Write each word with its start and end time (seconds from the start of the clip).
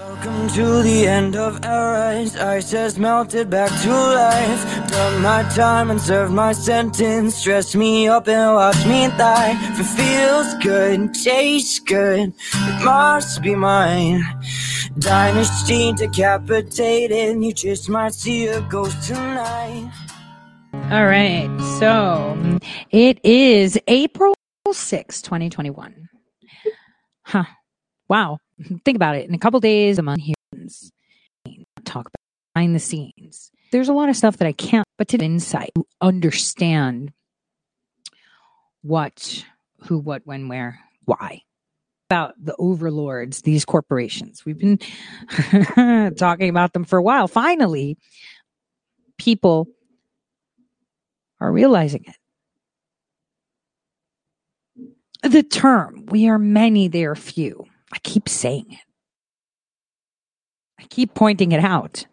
Welcome 0.00 0.48
to 0.48 0.82
the 0.82 1.06
end 1.06 1.36
of 1.36 1.62
eras. 1.62 2.34
Ice 2.34 2.70
has 2.70 2.98
melted 2.98 3.50
back 3.50 3.68
to 3.82 3.90
life. 3.90 4.88
Done 4.88 5.20
my 5.20 5.42
time 5.54 5.90
and 5.90 6.00
served 6.00 6.32
my 6.32 6.52
sentence. 6.52 7.44
Dress 7.44 7.74
me 7.74 8.08
up 8.08 8.26
and 8.26 8.54
watch 8.54 8.82
me 8.86 9.08
die. 9.18 9.58
If 9.60 9.80
it 9.80 9.90
feels 10.00 10.54
good, 10.64 11.12
tastes 11.12 11.80
good, 11.80 12.32
it 12.32 12.82
must 12.82 13.42
be 13.42 13.54
mine. 13.54 14.22
Dynasty 14.98 15.92
decapitated. 15.92 17.44
You 17.44 17.52
just 17.52 17.90
might 17.90 18.14
see 18.14 18.46
a 18.46 18.62
ghost 18.62 19.06
tonight. 19.06 19.92
All 20.90 21.04
right. 21.04 21.50
So 21.78 22.58
it 22.90 23.22
is 23.22 23.78
April 23.86 24.32
6, 24.72 25.20
2021. 25.20 26.08
Huh. 27.24 27.44
Wow. 28.08 28.38
Think 28.84 28.96
about 28.96 29.16
it. 29.16 29.28
In 29.28 29.34
a 29.34 29.38
couple 29.38 29.60
days, 29.60 29.98
a 29.98 30.02
month 30.02 30.20
here. 30.20 30.34
Talk 31.84 32.06
about 32.06 32.20
behind 32.54 32.74
the 32.74 32.80
scenes. 32.80 33.50
There's 33.72 33.88
a 33.88 33.92
lot 33.92 34.08
of 34.08 34.16
stuff 34.16 34.36
that 34.38 34.48
I 34.48 34.52
can't, 34.52 34.86
but 34.98 35.08
to 35.08 35.18
insight, 35.18 35.72
understand 36.00 37.12
what, 38.82 39.44
who, 39.84 39.98
what, 39.98 40.22
when, 40.24 40.48
where, 40.48 40.80
why. 41.04 41.42
About 42.08 42.34
the 42.42 42.56
overlords, 42.58 43.42
these 43.42 43.64
corporations. 43.64 44.44
We've 44.44 44.58
been 44.58 44.78
talking 46.16 46.50
about 46.50 46.72
them 46.72 46.84
for 46.84 46.98
a 46.98 47.02
while. 47.02 47.28
Finally, 47.28 47.96
people 49.16 49.68
are 51.40 51.52
realizing 51.52 52.04
it. 52.06 52.16
The 55.30 55.44
term, 55.44 56.06
we 56.06 56.28
are 56.28 56.38
many, 56.38 56.88
they 56.88 57.04
are 57.04 57.14
few. 57.14 57.66
I 57.92 57.98
keep 57.98 58.28
saying 58.28 58.66
it. 58.70 58.78
I 60.78 60.84
keep 60.84 61.14
pointing 61.14 61.52
it 61.52 61.62
out. 61.62 62.06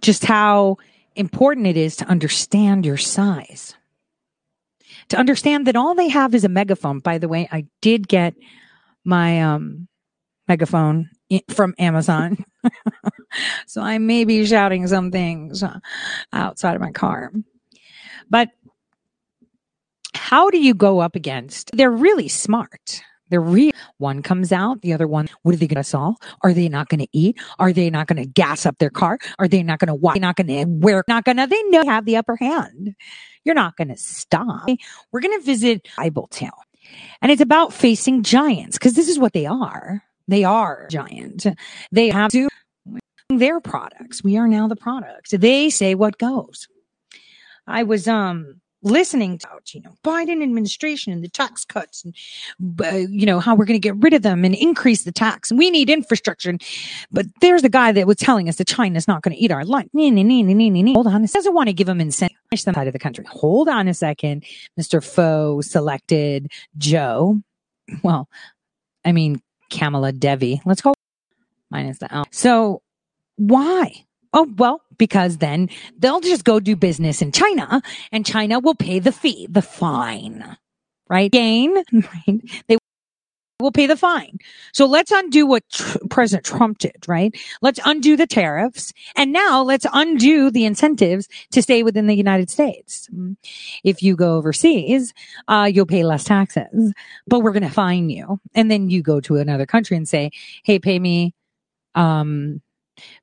Just 0.00 0.24
how 0.24 0.76
important 1.16 1.66
it 1.66 1.76
is 1.76 1.96
to 1.96 2.04
understand 2.06 2.86
your 2.86 2.96
size. 2.96 3.74
To 5.08 5.16
understand 5.16 5.66
that 5.66 5.76
all 5.76 5.94
they 5.94 6.08
have 6.08 6.34
is 6.34 6.44
a 6.44 6.48
megaphone. 6.48 7.00
By 7.00 7.18
the 7.18 7.28
way, 7.28 7.48
I 7.50 7.66
did 7.80 8.08
get 8.08 8.34
my 9.04 9.42
um, 9.42 9.88
megaphone 10.46 11.10
from 11.50 11.74
Amazon. 11.78 12.44
so 13.66 13.82
I 13.82 13.98
may 13.98 14.24
be 14.24 14.46
shouting 14.46 14.86
some 14.86 15.10
things 15.10 15.62
uh, 15.62 15.78
outside 16.32 16.74
of 16.74 16.80
my 16.80 16.92
car. 16.92 17.32
But 18.30 18.50
how 20.14 20.50
do 20.50 20.58
you 20.58 20.74
go 20.74 21.00
up 21.00 21.16
against? 21.16 21.70
They're 21.74 21.90
really 21.90 22.28
smart. 22.28 23.02
They're 23.30 23.40
real. 23.40 23.72
One 23.98 24.22
comes 24.22 24.52
out, 24.52 24.82
the 24.82 24.92
other 24.92 25.06
one, 25.06 25.28
what 25.42 25.54
are 25.54 25.58
they 25.58 25.66
going 25.66 25.82
to 25.82 25.84
solve? 25.84 26.16
Are 26.42 26.52
they 26.52 26.68
not 26.68 26.88
going 26.88 27.00
to 27.00 27.08
eat? 27.12 27.38
Are 27.58 27.72
they 27.72 27.90
not 27.90 28.06
going 28.06 28.22
to 28.22 28.26
gas 28.26 28.66
up 28.66 28.78
their 28.78 28.90
car? 28.90 29.18
Are 29.38 29.48
they 29.48 29.62
not 29.62 29.78
going 29.78 29.88
to 29.88 29.94
walk? 29.94 30.18
Not 30.20 30.36
going 30.36 30.46
to 30.46 30.64
wear? 30.64 31.04
Not 31.08 31.24
going 31.24 31.36
to, 31.36 31.46
they 31.46 31.62
know 31.64 31.84
have 31.84 32.04
the 32.04 32.16
upper 32.16 32.36
hand. 32.36 32.94
You're 33.44 33.54
not 33.54 33.76
going 33.76 33.88
to 33.88 33.96
stop. 33.96 34.68
We're 35.12 35.20
going 35.20 35.38
to 35.38 35.44
visit 35.44 35.88
Bible 35.96 36.26
Town. 36.28 36.50
And 37.20 37.30
it's 37.30 37.42
about 37.42 37.72
facing 37.72 38.22
giants 38.22 38.78
because 38.78 38.94
this 38.94 39.08
is 39.08 39.18
what 39.18 39.32
they 39.32 39.46
are. 39.46 40.02
They 40.26 40.44
are 40.44 40.88
giant. 40.90 41.46
They 41.92 42.08
have 42.10 42.30
to 42.32 42.48
their 43.30 43.60
products. 43.60 44.24
We 44.24 44.38
are 44.38 44.48
now 44.48 44.68
the 44.68 44.76
products. 44.76 45.30
They 45.32 45.68
say 45.70 45.94
what 45.94 46.18
goes. 46.18 46.66
I 47.66 47.82
was, 47.82 48.08
um, 48.08 48.60
listening 48.88 49.38
to 49.38 49.48
you 49.72 49.80
know 49.80 49.94
Biden 50.04 50.42
administration 50.42 51.12
and 51.12 51.22
the 51.22 51.28
tax 51.28 51.64
cuts 51.64 52.04
and 52.04 52.14
uh, 52.80 52.96
you 52.96 53.26
know 53.26 53.40
how 53.40 53.54
we're 53.54 53.64
going 53.64 53.80
to 53.80 53.86
get 53.86 53.96
rid 53.96 54.14
of 54.14 54.22
them 54.22 54.44
and 54.44 54.54
increase 54.54 55.04
the 55.04 55.12
tax 55.12 55.50
and 55.50 55.58
we 55.58 55.70
need 55.70 55.90
infrastructure. 55.90 56.50
And, 56.50 56.62
but 57.10 57.26
there's 57.40 57.62
the 57.62 57.68
guy 57.68 57.92
that 57.92 58.06
was 58.06 58.16
telling 58.16 58.48
us 58.48 58.56
that 58.56 58.66
China's 58.66 59.08
not 59.08 59.22
going 59.22 59.36
to 59.36 59.42
eat 59.42 59.52
our 59.52 59.64
lunch. 59.64 59.90
Hold 59.92 61.06
on 61.06 61.22
he 61.22 61.26
doesn't 61.26 61.54
want 61.54 61.68
to 61.68 61.72
give 61.72 61.86
them 61.86 62.00
incentive 62.00 62.36
them 62.50 62.74
side 62.74 62.86
of 62.86 62.92
the 62.92 62.98
country. 62.98 63.24
Hold 63.28 63.68
on 63.68 63.88
a 63.88 63.94
second 63.94 64.44
Mr. 64.78 65.04
Faux 65.04 65.70
selected 65.70 66.50
Joe. 66.76 67.40
Well 68.02 68.28
I 69.04 69.12
mean 69.12 69.40
Kamala 69.70 70.12
Devi. 70.12 70.62
Let's 70.64 70.80
call 70.80 70.94
minus 71.70 71.98
the 71.98 72.12
L. 72.12 72.24
So 72.30 72.82
why? 73.36 74.04
Oh, 74.32 74.52
well, 74.56 74.82
because 74.98 75.38
then 75.38 75.68
they'll 75.98 76.20
just 76.20 76.44
go 76.44 76.60
do 76.60 76.76
business 76.76 77.22
in 77.22 77.32
China 77.32 77.80
and 78.12 78.26
China 78.26 78.58
will 78.58 78.74
pay 78.74 78.98
the 78.98 79.12
fee, 79.12 79.46
the 79.50 79.62
fine, 79.62 80.56
right? 81.08 81.30
Gain, 81.30 81.74
right? 81.92 82.40
They 82.68 82.78
will 83.60 83.72
pay 83.72 83.86
the 83.86 83.96
fine. 83.96 84.38
So 84.72 84.86
let's 84.86 85.10
undo 85.10 85.44
what 85.44 85.68
tr- 85.68 85.98
President 86.10 86.46
Trump 86.46 86.78
did, 86.78 87.08
right? 87.08 87.36
Let's 87.60 87.80
undo 87.84 88.16
the 88.16 88.26
tariffs. 88.26 88.92
And 89.16 89.32
now 89.32 89.62
let's 89.62 89.84
undo 89.92 90.48
the 90.50 90.64
incentives 90.64 91.28
to 91.50 91.60
stay 91.60 91.82
within 91.82 92.06
the 92.06 92.14
United 92.14 92.50
States. 92.50 93.08
If 93.82 94.00
you 94.00 94.14
go 94.14 94.36
overseas, 94.36 95.12
uh, 95.48 95.68
you'll 95.72 95.86
pay 95.86 96.04
less 96.04 96.22
taxes, 96.22 96.92
but 97.26 97.40
we're 97.40 97.50
going 97.52 97.64
to 97.64 97.68
fine 97.68 98.10
you. 98.10 98.38
And 98.54 98.70
then 98.70 98.90
you 98.90 99.02
go 99.02 99.20
to 99.22 99.36
another 99.38 99.66
country 99.66 99.96
and 99.96 100.08
say, 100.08 100.30
Hey, 100.62 100.78
pay 100.78 101.00
me, 101.00 101.34
um, 101.96 102.62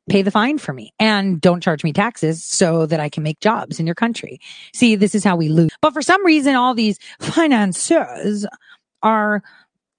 pay 0.09 0.22
the 0.22 0.31
fine 0.31 0.58
for 0.58 0.74
me 0.74 0.94
and 1.00 1.40
don't 1.41 1.62
charge 1.62 1.84
me 1.84 1.94
taxes 1.94 2.44
so 2.44 2.86
that 2.86 3.00
I 3.00 3.09
can 3.09 3.24
make 3.24 3.40
jobs 3.40 3.80
in 3.80 3.86
your 3.86 3.96
country. 3.96 4.40
See, 4.74 4.96
this 4.96 5.16
is 5.16 5.24
how 5.24 5.36
we 5.36 5.50
lose. 5.50 5.72
But 5.81 5.94
for 5.94 6.02
some 6.02 6.25
reason, 6.25 6.56
all 6.56 6.74
these 6.74 7.00
financiers 7.19 8.46
are, 9.02 9.44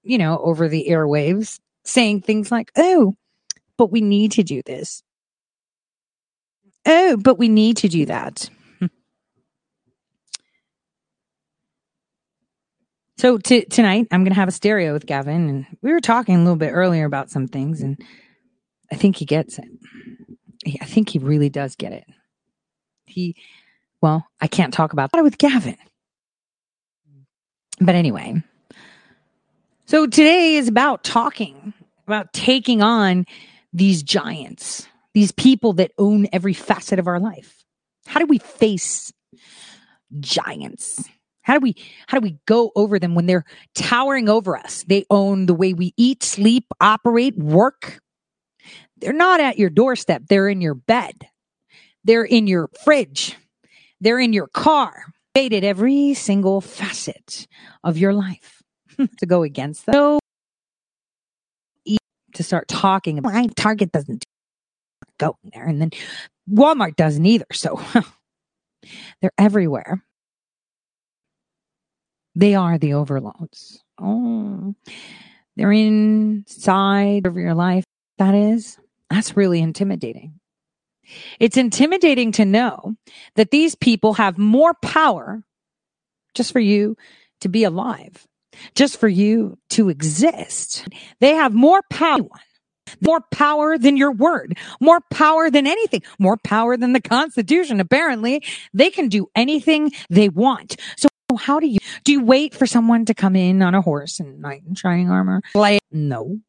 you 0.03 0.17
know, 0.17 0.39
over 0.39 0.67
the 0.67 0.87
airwaves 0.89 1.59
saying 1.83 2.21
things 2.21 2.51
like, 2.51 2.71
Oh, 2.77 3.15
but 3.77 3.91
we 3.91 4.01
need 4.01 4.33
to 4.33 4.43
do 4.43 4.61
this. 4.65 5.03
Oh, 6.85 7.17
but 7.17 7.37
we 7.37 7.49
need 7.49 7.77
to 7.77 7.89
do 7.89 8.05
that. 8.05 8.49
So 13.19 13.39
t- 13.39 13.65
tonight 13.65 14.07
I'm 14.11 14.23
going 14.23 14.33
to 14.33 14.39
have 14.39 14.47
a 14.47 14.51
stereo 14.51 14.93
with 14.93 15.07
Gavin 15.07 15.49
and 15.49 15.65
we 15.81 15.91
were 15.91 15.99
talking 15.99 16.35
a 16.35 16.37
little 16.37 16.55
bit 16.55 16.69
earlier 16.69 17.05
about 17.05 17.31
some 17.31 17.47
things 17.47 17.81
and 17.81 17.99
I 18.91 18.95
think 18.95 19.17
he 19.17 19.25
gets 19.25 19.59
it. 19.59 19.67
I 20.81 20.85
think 20.85 21.09
he 21.09 21.19
really 21.19 21.49
does 21.49 21.75
get 21.75 21.93
it. 21.93 22.05
He, 23.05 23.35
well, 24.01 24.27
I 24.41 24.47
can't 24.47 24.73
talk 24.73 24.93
about 24.93 25.11
that 25.11 25.23
with 25.23 25.37
Gavin. 25.37 25.77
But 27.79 27.95
anyway, 27.95 28.43
so 29.85 30.07
today 30.07 30.55
is 30.55 30.67
about 30.67 31.03
talking, 31.03 31.73
about 32.07 32.33
taking 32.33 32.81
on 32.81 33.25
these 33.71 34.03
giants, 34.03 34.87
these 35.13 35.31
people 35.31 35.73
that 35.73 35.91
own 35.97 36.27
every 36.33 36.53
facet 36.53 36.99
of 36.99 37.07
our 37.07 37.19
life. 37.19 37.63
How 38.05 38.19
do 38.19 38.25
we 38.25 38.39
face 38.39 39.13
giants? 40.19 41.03
How 41.43 41.53
do 41.53 41.59
we 41.61 41.75
how 42.07 42.19
do 42.19 42.23
we 42.23 42.37
go 42.45 42.71
over 42.75 42.99
them 42.99 43.15
when 43.15 43.25
they're 43.25 43.45
towering 43.75 44.27
over 44.27 44.57
us? 44.57 44.83
They 44.87 45.05
own 45.09 45.45
the 45.45 45.53
way 45.53 45.73
we 45.73 45.93
eat, 45.95 46.23
sleep, 46.23 46.65
operate, 46.81 47.37
work, 47.37 48.01
they're 48.99 49.13
not 49.13 49.39
at 49.39 49.57
your 49.57 49.69
doorstep. 49.69 50.23
They're 50.27 50.49
in 50.49 50.61
your 50.61 50.73
bed. 50.73 51.27
They're 52.03 52.23
in 52.23 52.47
your 52.47 52.69
fridge. 52.83 53.35
They're 53.99 54.19
in 54.19 54.33
your 54.33 54.47
car. 54.47 55.05
Dated 55.33 55.63
every 55.63 56.13
single 56.13 56.61
facet 56.61 57.47
of 57.83 57.97
your 57.97 58.13
life 58.13 58.63
to 59.19 59.25
go 59.25 59.43
against 59.43 59.85
them. 59.85 59.93
So 59.93 60.19
to 62.33 62.43
start 62.43 62.67
talking 62.67 63.17
about 63.17 63.55
Target 63.55 63.91
doesn't 63.91 64.23
go 65.19 65.37
there. 65.53 65.65
And 65.65 65.81
then 65.81 65.91
Walmart 66.49 66.95
doesn't 66.95 67.25
either. 67.25 67.47
So 67.51 67.81
they're 69.21 69.31
everywhere. 69.37 70.03
They 72.35 72.53
are 72.55 72.77
the 72.77 72.93
overloads. 72.93 73.83
Oh, 73.99 74.75
they're 75.55 75.71
inside 75.71 77.25
of 77.25 77.35
your 77.35 77.55
life. 77.55 77.83
That 78.19 78.35
is. 78.35 78.77
That's 79.09 79.37
really 79.37 79.61
intimidating. 79.61 80.39
It's 81.39 81.57
intimidating 81.57 82.31
to 82.33 82.45
know 82.45 82.95
that 83.35 83.51
these 83.51 83.75
people 83.75 84.15
have 84.15 84.37
more 84.37 84.73
power 84.81 85.43
just 86.33 86.51
for 86.51 86.59
you 86.59 86.97
to 87.41 87.49
be 87.49 87.63
alive, 87.63 88.27
just 88.75 88.99
for 88.99 89.07
you 89.07 89.57
to 89.71 89.89
exist. 89.89 90.87
They 91.21 91.35
have 91.35 91.53
more 91.53 91.81
power, 91.89 92.27
more 92.99 93.21
power 93.31 93.77
than 93.77 93.95
your 93.95 94.11
word, 94.11 94.57
more 94.79 94.99
power 95.11 95.49
than 95.49 95.65
anything, 95.65 96.03
more 96.19 96.37
power 96.43 96.77
than 96.77 96.93
the 96.93 97.01
Constitution. 97.01 97.79
Apparently, 97.79 98.43
they 98.73 98.89
can 98.89 99.07
do 99.07 99.27
anything 99.35 99.91
they 100.09 100.29
want. 100.29 100.75
So 100.97 101.07
how 101.37 101.59
do 101.59 101.67
you 101.67 101.79
do 102.03 102.11
you 102.11 102.23
wait 102.23 102.55
for 102.55 102.65
someone 102.65 103.05
to 103.05 103.13
come 103.13 103.35
in 103.35 103.61
on 103.61 103.75
a 103.75 103.81
horse 103.81 104.19
and 104.19 104.41
knight 104.41 104.63
in 104.67 104.75
shining 104.75 105.09
armor? 105.09 105.41
Like 105.55 105.81
no 105.91 106.39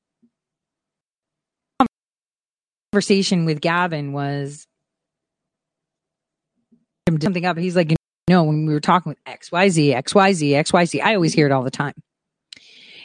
conversation 2.93 3.45
with 3.45 3.61
Gavin 3.61 4.13
was 4.13 4.67
something 7.23 7.45
up. 7.45 7.59
He's 7.59 7.77
like, 7.77 7.91
you 7.91 7.97
know, 8.29 8.45
when 8.45 8.67
we 8.67 8.73
were 8.73 8.81
talking 8.81 9.11
with 9.11 9.25
XYZ, 9.25 9.95
XYZ, 9.95 10.51
XYZ, 10.53 11.03
I 11.03 11.15
always 11.15 11.35
hear 11.35 11.47
it 11.47 11.53
all 11.53 11.63
the 11.63 11.71
time. 11.71 11.95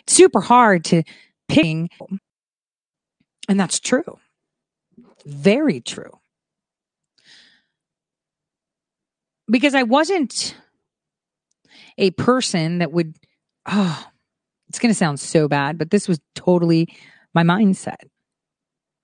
It's 0.03 0.13
super 0.13 0.41
hard 0.41 0.85
to 0.85 1.03
pick 1.47 1.89
And 3.49 3.59
that's 3.59 3.79
true. 3.79 4.19
Very 5.25 5.81
true. 5.81 6.19
Because 9.49 9.75
I 9.75 9.83
wasn't 9.83 10.55
a 11.97 12.11
person 12.11 12.79
that 12.79 12.91
would, 12.91 13.15
oh, 13.65 14.05
it's 14.69 14.79
going 14.79 14.91
to 14.91 14.97
sound 14.97 15.19
so 15.19 15.47
bad, 15.47 15.77
but 15.77 15.91
this 15.91 16.07
was 16.07 16.19
totally 16.35 16.95
my 17.33 17.43
mindset. 17.43 17.97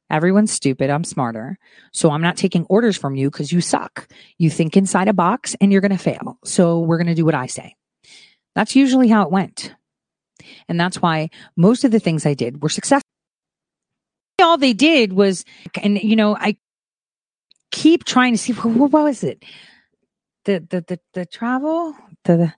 Everyone's 0.09 0.51
stupid. 0.51 0.89
I'm 0.89 1.03
smarter. 1.03 1.57
So 1.94 2.11
I'm 2.11 2.21
not 2.21 2.38
taking 2.38 2.65
orders 2.65 2.97
from 2.97 3.15
you 3.15 3.29
because 3.29 3.51
you 3.51 3.61
suck. 3.61 4.07
You 4.38 4.50
think 4.50 4.75
inside 4.75 5.07
a 5.07 5.13
box 5.13 5.56
and 5.61 5.71
you're 5.71 5.81
going 5.81 5.91
to 5.91 5.97
fail. 5.97 6.39
So 6.44 6.79
we're 6.79 6.97
going 6.97 7.07
to 7.07 7.15
do 7.15 7.25
what 7.25 7.35
I 7.35 7.45
say. 7.45 7.75
That's 8.56 8.75
usually 8.75 9.07
how 9.07 9.23
it 9.23 9.31
went. 9.31 9.75
And 10.67 10.79
that's 10.79 11.01
why 11.01 11.29
most 11.56 11.83
of 11.83 11.91
the 11.91 12.00
things 12.00 12.25
I 12.25 12.33
did 12.33 12.61
were 12.61 12.69
successful. 12.69 13.06
All 14.41 14.57
they 14.57 14.73
did 14.73 15.13
was, 15.13 15.44
and 15.81 16.01
you 16.01 16.15
know, 16.15 16.35
I 16.35 16.57
keep 17.71 18.06
trying 18.06 18.33
to 18.33 18.38
see 18.38 18.53
what, 18.53 18.91
was 18.91 19.23
it? 19.23 19.44
The, 20.45 20.65
the, 20.69 20.81
the, 20.81 21.00
the 21.13 21.25
travel, 21.25 21.94
the, 22.23 22.53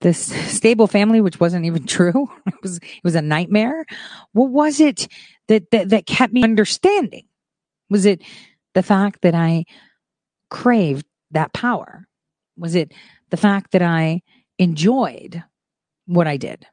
this 0.00 0.18
stable 0.54 0.86
family, 0.86 1.20
which 1.20 1.40
wasn't 1.40 1.64
even 1.64 1.86
true. 1.86 2.28
It 2.46 2.54
was, 2.62 2.76
it 2.78 3.04
was 3.04 3.14
a 3.14 3.22
nightmare. 3.22 3.86
What 4.32 4.50
was 4.50 4.80
it 4.80 5.08
that, 5.48 5.70
that, 5.70 5.90
that 5.90 6.06
kept 6.06 6.32
me 6.32 6.42
understanding? 6.42 7.26
Was 7.90 8.06
it 8.06 8.22
the 8.74 8.82
fact 8.82 9.22
that 9.22 9.34
I 9.34 9.64
craved 10.50 11.06
that 11.30 11.52
power? 11.52 12.06
Was 12.56 12.74
it 12.74 12.92
the 13.30 13.36
fact 13.36 13.72
that 13.72 13.82
I 13.82 14.22
enjoyed 14.58 15.42
what 16.06 16.26
I 16.26 16.36
did? 16.36 16.66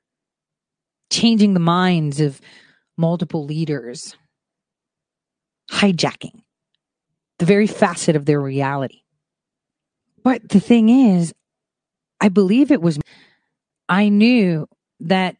Changing 1.11 1.53
the 1.53 1.59
minds 1.59 2.21
of 2.21 2.39
multiple 2.97 3.45
leaders, 3.45 4.15
hijacking 5.71 6.41
the 7.41 7.45
very 7.45 7.65
facet 7.65 8.15
of 8.15 8.25
their 8.25 8.39
reality. 8.39 9.01
But 10.23 10.47
the 10.47 10.59
thing 10.59 10.89
is, 10.89 11.33
I 12.19 12.29
believe 12.29 12.69
it 12.69 12.83
was, 12.83 12.99
I 13.89 14.09
knew 14.09 14.67
that, 14.99 15.37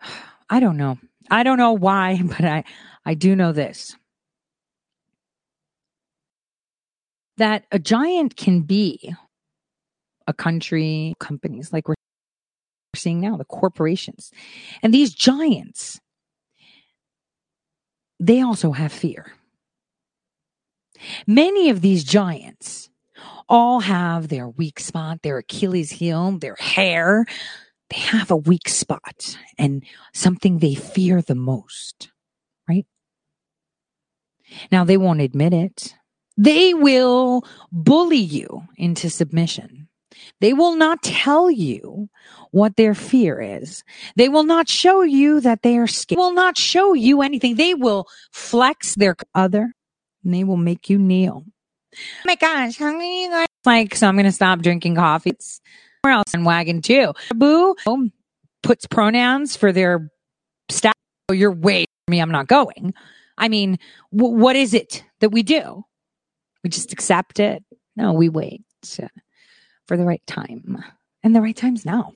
I 0.50 0.58
don't 0.58 0.76
know. 0.76 0.98
I 1.32 1.42
don't 1.42 1.58
know 1.58 1.72
why, 1.72 2.20
but 2.24 2.44
I, 2.44 2.64
I 3.04 3.14
do 3.14 3.34
know 3.34 3.50
this 3.50 3.96
that 7.38 7.64
a 7.72 7.78
giant 7.78 8.36
can 8.36 8.60
be 8.60 9.14
a 10.26 10.34
country, 10.34 11.14
companies 11.18 11.72
like 11.72 11.88
we're 11.88 11.94
seeing 12.94 13.20
now, 13.20 13.36
the 13.36 13.44
corporations. 13.44 14.30
And 14.82 14.92
these 14.92 15.14
giants, 15.14 15.98
they 18.20 18.42
also 18.42 18.72
have 18.72 18.92
fear. 18.92 19.32
Many 21.26 21.70
of 21.70 21.80
these 21.80 22.04
giants 22.04 22.90
all 23.48 23.80
have 23.80 24.28
their 24.28 24.48
weak 24.48 24.78
spot, 24.78 25.22
their 25.22 25.38
Achilles 25.38 25.90
heel, 25.90 26.38
their 26.38 26.56
hair. 26.56 27.26
They 27.92 27.98
have 27.98 28.30
a 28.30 28.36
weak 28.36 28.70
spot 28.70 29.36
and 29.58 29.84
something 30.14 30.58
they 30.58 30.74
fear 30.74 31.20
the 31.20 31.34
most, 31.34 32.10
right? 32.66 32.86
Now, 34.70 34.84
they 34.84 34.96
won't 34.96 35.20
admit 35.20 35.52
it. 35.52 35.94
They 36.38 36.72
will 36.72 37.44
bully 37.70 38.16
you 38.16 38.62
into 38.78 39.10
submission. 39.10 39.88
They 40.40 40.54
will 40.54 40.74
not 40.76 41.02
tell 41.02 41.50
you 41.50 42.08
what 42.50 42.76
their 42.76 42.94
fear 42.94 43.42
is. 43.42 43.84
They 44.16 44.30
will 44.30 44.44
not 44.44 44.70
show 44.70 45.02
you 45.02 45.40
that 45.42 45.60
they 45.60 45.76
are 45.76 45.86
scared. 45.86 46.16
They 46.16 46.22
will 46.22 46.32
not 46.32 46.56
show 46.56 46.94
you 46.94 47.20
anything. 47.20 47.56
They 47.56 47.74
will 47.74 48.06
flex 48.32 48.94
their 48.94 49.16
other 49.34 49.74
and 50.24 50.32
they 50.32 50.44
will 50.44 50.56
make 50.56 50.88
you 50.88 50.96
kneel. 50.98 51.44
Oh 51.94 51.98
my 52.24 52.36
gosh, 52.36 52.78
how 52.78 52.92
many 52.92 53.24
you 53.24 53.30
guys 53.30 53.46
like? 53.66 53.94
So 53.94 54.06
I'm 54.06 54.14
going 54.14 54.24
to 54.24 54.32
stop 54.32 54.60
drinking 54.60 54.94
coffee. 54.94 55.30
It's 55.30 55.60
else 56.10 56.34
in 56.34 56.44
wagon 56.44 56.82
too. 56.82 57.12
Boo 57.34 57.74
puts 58.62 58.86
pronouns 58.86 59.56
for 59.56 59.72
their 59.72 60.10
staff. 60.68 60.94
Oh, 61.28 61.34
you're 61.34 61.52
way 61.52 61.84
me. 62.08 62.20
I'm 62.20 62.30
not 62.30 62.48
going. 62.48 62.94
I 63.38 63.48
mean, 63.48 63.78
w- 64.14 64.36
what 64.36 64.56
is 64.56 64.74
it 64.74 65.04
that 65.20 65.30
we 65.30 65.42
do? 65.42 65.84
We 66.62 66.70
just 66.70 66.92
accept 66.92 67.40
it. 67.40 67.64
No, 67.96 68.12
we 68.12 68.28
wait 68.28 68.62
for 69.86 69.96
the 69.96 70.04
right 70.04 70.22
time. 70.26 70.82
And 71.22 71.34
the 71.34 71.40
right 71.40 71.56
time's 71.56 71.84
now. 71.84 72.12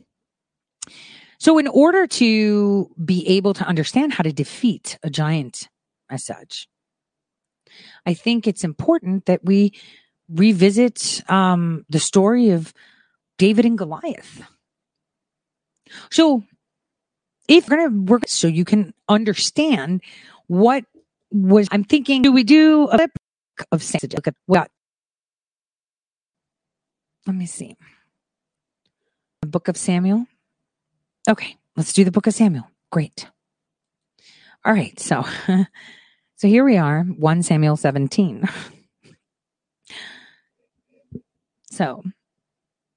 So, 1.38 1.58
in 1.58 1.68
order 1.68 2.06
to 2.06 2.90
be 3.02 3.28
able 3.28 3.54
to 3.54 3.64
understand 3.64 4.14
how 4.14 4.22
to 4.22 4.32
defeat 4.32 4.98
a 5.02 5.10
giant 5.10 5.68
as 6.10 6.24
such, 6.24 6.66
I 8.06 8.14
think 8.14 8.46
it's 8.46 8.64
important 8.64 9.26
that 9.26 9.44
we 9.44 9.72
revisit 10.28 11.22
um, 11.30 11.84
the 11.88 12.00
story 12.00 12.50
of 12.50 12.72
David 13.38 13.64
and 13.64 13.78
Goliath. 13.78 14.42
So, 16.10 16.42
if 17.48 17.68
we're 17.68 17.76
going 17.76 17.90
to 17.90 18.12
work, 18.12 18.24
so 18.26 18.48
you 18.48 18.64
can 18.64 18.92
understand 19.08 20.02
what 20.48 20.84
was, 21.30 21.68
I'm 21.70 21.84
thinking, 21.84 22.22
do 22.22 22.32
we 22.32 22.44
do 22.44 22.88
a 22.88 22.98
book 22.98 23.10
of 23.72 23.82
Samuel? 23.82 24.16
Look 24.16 24.28
at 24.28 24.34
what? 24.46 24.70
Let 27.26 27.36
me 27.36 27.46
see. 27.46 27.76
The 29.42 29.48
book 29.48 29.68
of 29.68 29.76
Samuel. 29.76 30.26
Okay, 31.28 31.56
let's 31.76 31.92
do 31.92 32.04
the 32.04 32.12
book 32.12 32.26
of 32.26 32.34
Samuel. 32.34 32.70
Great. 32.90 33.28
All 34.64 34.72
right, 34.72 34.98
so 34.98 35.24
so 36.36 36.48
here 36.48 36.64
we 36.64 36.76
are, 36.76 37.02
1 37.02 37.42
Samuel 37.42 37.76
17. 37.76 38.48
so 41.70 42.02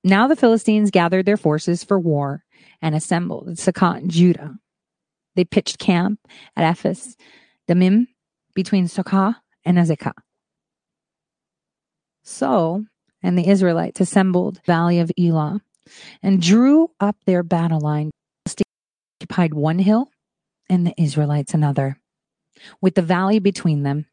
now 0.09 0.27
the 0.27 0.35
Philistines 0.35 0.91
gathered 0.91 1.25
their 1.25 1.37
forces 1.37 1.83
for 1.83 1.99
war 1.99 2.43
and 2.81 2.95
assembled 2.95 3.49
at 3.49 3.57
Sukkot 3.57 4.07
Judah. 4.07 4.55
They 5.35 5.45
pitched 5.45 5.79
camp 5.79 6.19
at 6.55 6.63
Ephes 6.63 7.15
Dammim 7.67 8.07
between 8.53 8.85
Sukkah 8.85 9.35
and 9.63 9.77
Azekah. 9.77 10.13
So, 12.23 12.85
and 13.23 13.37
the 13.37 13.47
Israelites 13.47 13.99
assembled 13.99 14.61
valley 14.65 14.99
of 14.99 15.11
Elah 15.17 15.61
and 16.21 16.41
drew 16.41 16.91
up 16.99 17.17
their 17.25 17.43
battle 17.43 17.79
line, 17.79 18.11
occupied 19.19 19.53
one 19.53 19.79
hill 19.79 20.09
and 20.69 20.85
the 20.85 20.93
Israelites 21.01 21.53
another, 21.53 21.99
with 22.81 22.95
the 22.95 23.01
valley 23.01 23.39
between 23.39 23.83
them. 23.83 24.05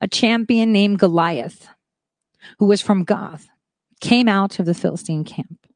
A 0.00 0.06
champion 0.06 0.72
named 0.72 1.00
Goliath, 1.00 1.68
who 2.58 2.66
was 2.66 2.80
from 2.80 3.04
Gath, 3.04 3.48
came 4.04 4.28
out 4.28 4.58
of 4.58 4.66
the 4.66 4.74
Philistine 4.74 5.24
camp. 5.24 5.66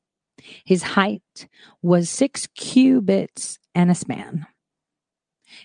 His 0.66 0.82
height 0.82 1.48
was 1.80 2.10
six 2.10 2.46
cubits 2.54 3.58
and 3.74 3.90
a 3.90 3.94
span. 3.94 4.46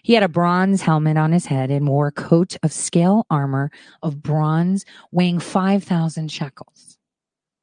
He 0.01 0.13
had 0.13 0.24
a 0.24 0.29
bronze 0.29 0.82
helmet 0.82 1.17
on 1.17 1.34
his 1.34 1.46
head 1.46 1.70
and 1.70 1.89
wore 1.89 2.08
a 2.08 2.12
coat 2.13 2.55
of 2.63 2.72
scale 2.72 3.25
armor 3.29 3.70
of 4.01 4.24
bronze 4.24 4.86
weighing 5.12 5.39
5,000 5.39 6.32
shekels. 6.32 6.98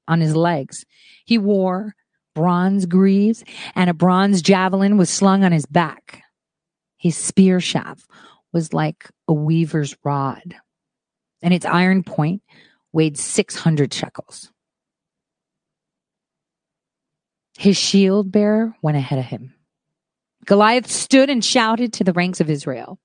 On 0.06 0.20
his 0.20 0.36
legs, 0.36 0.84
he 1.24 1.38
wore 1.38 1.94
bronze 2.34 2.84
greaves 2.84 3.42
and 3.74 3.88
a 3.88 3.94
bronze 3.94 4.42
javelin 4.42 4.98
was 4.98 5.08
slung 5.08 5.44
on 5.44 5.52
his 5.52 5.64
back. 5.64 6.22
His 6.98 7.16
spear 7.16 7.58
shaft 7.58 8.06
was 8.52 8.74
like 8.74 9.08
a 9.26 9.32
weaver's 9.32 9.96
rod, 10.04 10.56
and 11.40 11.54
its 11.54 11.64
iron 11.64 12.02
point 12.02 12.42
weighed 12.92 13.16
600 13.16 13.94
shekels. 13.94 14.52
His 17.60 17.76
shield 17.76 18.32
bearer 18.32 18.74
went 18.80 18.96
ahead 18.96 19.18
of 19.18 19.26
him. 19.26 19.52
Goliath 20.46 20.90
stood 20.90 21.28
and 21.28 21.44
shouted 21.44 21.92
to 21.92 22.04
the 22.04 22.14
ranks 22.14 22.40
of 22.40 22.48
Israel, 22.48 22.98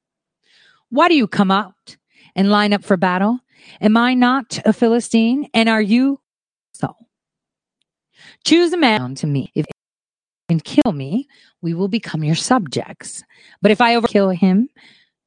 Why 0.87 1.09
do 1.09 1.13
you 1.13 1.27
come 1.27 1.51
out 1.51 1.97
and 2.37 2.49
line 2.49 2.71
up 2.71 2.81
for 2.81 2.95
battle? 2.95 3.41
Am 3.81 3.97
I 3.97 4.13
not 4.13 4.59
a 4.63 4.71
Philistine? 4.71 5.49
And 5.53 5.67
are 5.67 5.81
you 5.81 6.21
so? 6.71 6.95
Choose 8.45 8.71
a 8.71 8.77
man 8.77 9.15
to 9.15 9.27
me. 9.27 9.51
If 9.55 9.65
and 10.47 10.63
kill 10.63 10.93
me, 10.93 11.27
we 11.61 11.73
will 11.73 11.89
become 11.89 12.23
your 12.23 12.35
subjects. 12.35 13.25
But 13.61 13.71
if 13.71 13.81
I 13.81 13.95
overkill 13.95 14.37
him, 14.37 14.69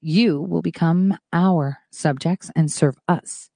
you 0.00 0.40
will 0.40 0.62
become 0.62 1.18
our 1.34 1.80
subjects 1.90 2.50
and 2.56 2.72
serve 2.72 2.96
us. 3.06 3.50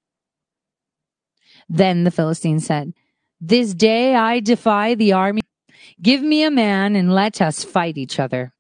Then 1.67 2.05
the 2.05 2.11
Philistine 2.11 2.61
said, 2.61 2.93
This 3.41 3.73
day 3.73 4.15
I 4.15 4.41
defy 4.41 4.97
the 4.97 5.15
army. 5.15 5.41
Give 6.01 6.23
me 6.23 6.45
a 6.45 6.51
man 6.51 6.97
and 6.97 7.15
let 7.15 7.41
us 7.41 7.65
fight 7.65 7.99
each 7.99 8.19
other. 8.19 8.53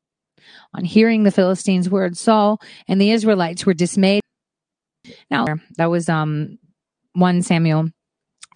On 0.74 0.84
hearing 0.84 1.22
the 1.22 1.30
Philistines' 1.30 1.90
words, 1.90 2.20
Saul 2.20 2.60
and 2.88 3.00
the 3.00 3.10
Israelites 3.10 3.66
were 3.66 3.74
dismayed. 3.74 4.22
Now, 5.30 5.46
that 5.76 5.90
was 5.90 6.08
um, 6.08 6.58
1 7.14 7.42
Samuel 7.42 7.90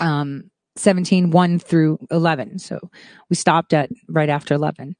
um, 0.00 0.50
17, 0.76 1.30
1 1.30 1.59
through 1.59 1.99
11. 2.11 2.59
So 2.59 2.78
we 3.30 3.37
stopped 3.37 3.73
at 3.73 3.90
right 4.09 4.28
after 4.28 4.54
11. 4.54 4.97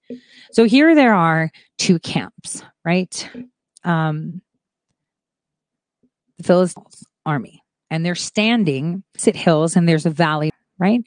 So 0.53 0.65
here 0.65 0.95
there 0.95 1.15
are 1.15 1.51
two 1.79 1.99
camps, 1.99 2.63
right? 2.85 3.29
um, 3.87 4.43
the 6.37 6.45
Philistines 6.45 7.05
army, 7.25 7.63
and 7.89 8.05
they're 8.05 8.15
standing 8.15 9.05
at 9.27 9.37
hills, 9.37 9.77
and 9.77 9.89
there's 9.89 10.05
a 10.05 10.11
valley, 10.11 10.51
right? 10.79 11.01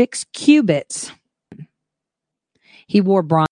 Six 0.00 0.24
cubits. 0.32 1.12
He 2.90 3.00
wore 3.00 3.22
bronze. 3.22 3.46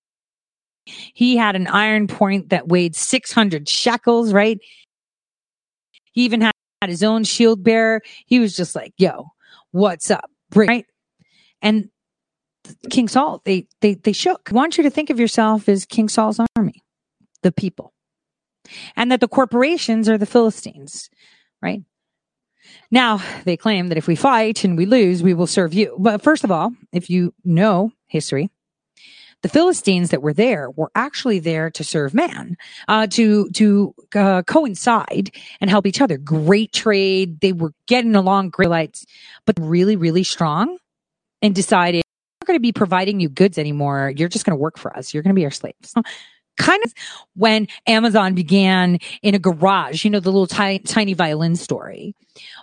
He 0.85 1.37
had 1.37 1.54
an 1.54 1.68
iron 1.68 2.09
point 2.09 2.49
that 2.49 2.66
weighed 2.66 2.97
600 2.97 3.68
shekels, 3.68 4.33
right? 4.33 4.59
He 6.11 6.25
even 6.25 6.40
had 6.40 6.52
his 6.87 7.04
own 7.04 7.23
shield 7.23 7.62
bearer. 7.62 8.02
He 8.26 8.40
was 8.40 8.57
just 8.57 8.75
like, 8.75 8.95
yo, 8.99 9.28
what's 9.71 10.11
up? 10.11 10.28
Right? 10.57 10.87
And 11.62 11.88
King 12.90 13.07
Saul, 13.07 13.40
they, 13.45 13.68
they, 13.80 13.95
they 13.95 14.11
shook. 14.11 14.49
I 14.50 14.54
want 14.54 14.76
you 14.76 14.83
to 14.83 14.90
think 14.90 15.09
of 15.09 15.21
yourself 15.21 15.68
as 15.68 15.87
King 15.87 16.09
Saul's 16.09 16.40
army, 16.57 16.83
the 17.42 17.52
people, 17.52 17.92
and 18.97 19.12
that 19.12 19.21
the 19.21 19.28
corporations 19.28 20.09
are 20.09 20.18
the 20.18 20.26
Philistines, 20.26 21.11
right? 21.62 21.83
Now, 22.90 23.23
they 23.45 23.57
claim 23.57 23.87
that 23.88 23.99
if 23.99 24.09
we 24.09 24.16
fight 24.16 24.64
and 24.64 24.76
we 24.76 24.85
lose, 24.85 25.23
we 25.23 25.33
will 25.33 25.47
serve 25.47 25.75
you. 25.75 25.97
But 25.97 26.23
first 26.23 26.42
of 26.42 26.50
all, 26.50 26.73
if 26.92 27.09
you 27.09 27.35
know 27.45 27.92
history, 28.09 28.50
the 29.42 29.49
Philistines 29.49 30.11
that 30.11 30.23
were 30.23 30.33
there 30.33 30.71
were 30.71 30.90
actually 30.95 31.38
there 31.38 31.71
to 31.71 31.85
serve 31.85 32.14
man, 32.14 32.57
uh, 32.88 33.07
to 33.09 33.49
to 33.50 33.95
uh, 34.14 34.42
coincide 34.42 35.30
and 35.61 35.71
help 35.71 35.87
each 35.87 36.00
other. 36.00 36.18
Great 36.18 36.73
trade. 36.73 37.40
They 37.40 37.52
were 37.52 37.73
getting 37.87 38.16
along 38.16 38.50
great, 38.50 38.68
lights, 38.68 39.07
but 39.47 39.57
really, 39.61 39.97
really 39.97 40.25
strong, 40.25 40.78
and 41.40 41.54
decided 41.54 42.02
we're 42.04 42.45
not 42.45 42.47
going 42.49 42.57
to 42.57 42.61
be 42.61 42.73
providing 42.73 43.21
you 43.21 43.28
goods 43.28 43.59
anymore. 43.59 44.12
You're 44.16 44.28
just 44.28 44.45
going 44.45 44.57
to 44.57 44.61
work 44.61 44.78
for 44.78 44.97
us. 44.97 45.14
You're 45.14 45.23
going 45.23 45.35
to 45.35 45.38
be 45.38 45.45
our 45.45 45.50
slaves. 45.50 45.95
Kind 46.59 46.83
of 46.85 46.92
when 47.37 47.68
Amazon 47.87 48.35
began 48.35 48.99
in 49.23 49.37
a 49.37 49.38
garage, 49.38 50.04
you 50.04 50.11
know, 50.11 50.18
the 50.18 50.33
little 50.33 50.49
tiny, 50.49 50.80
tiny 50.80 51.14
violin 51.14 51.54
story. 51.54 52.16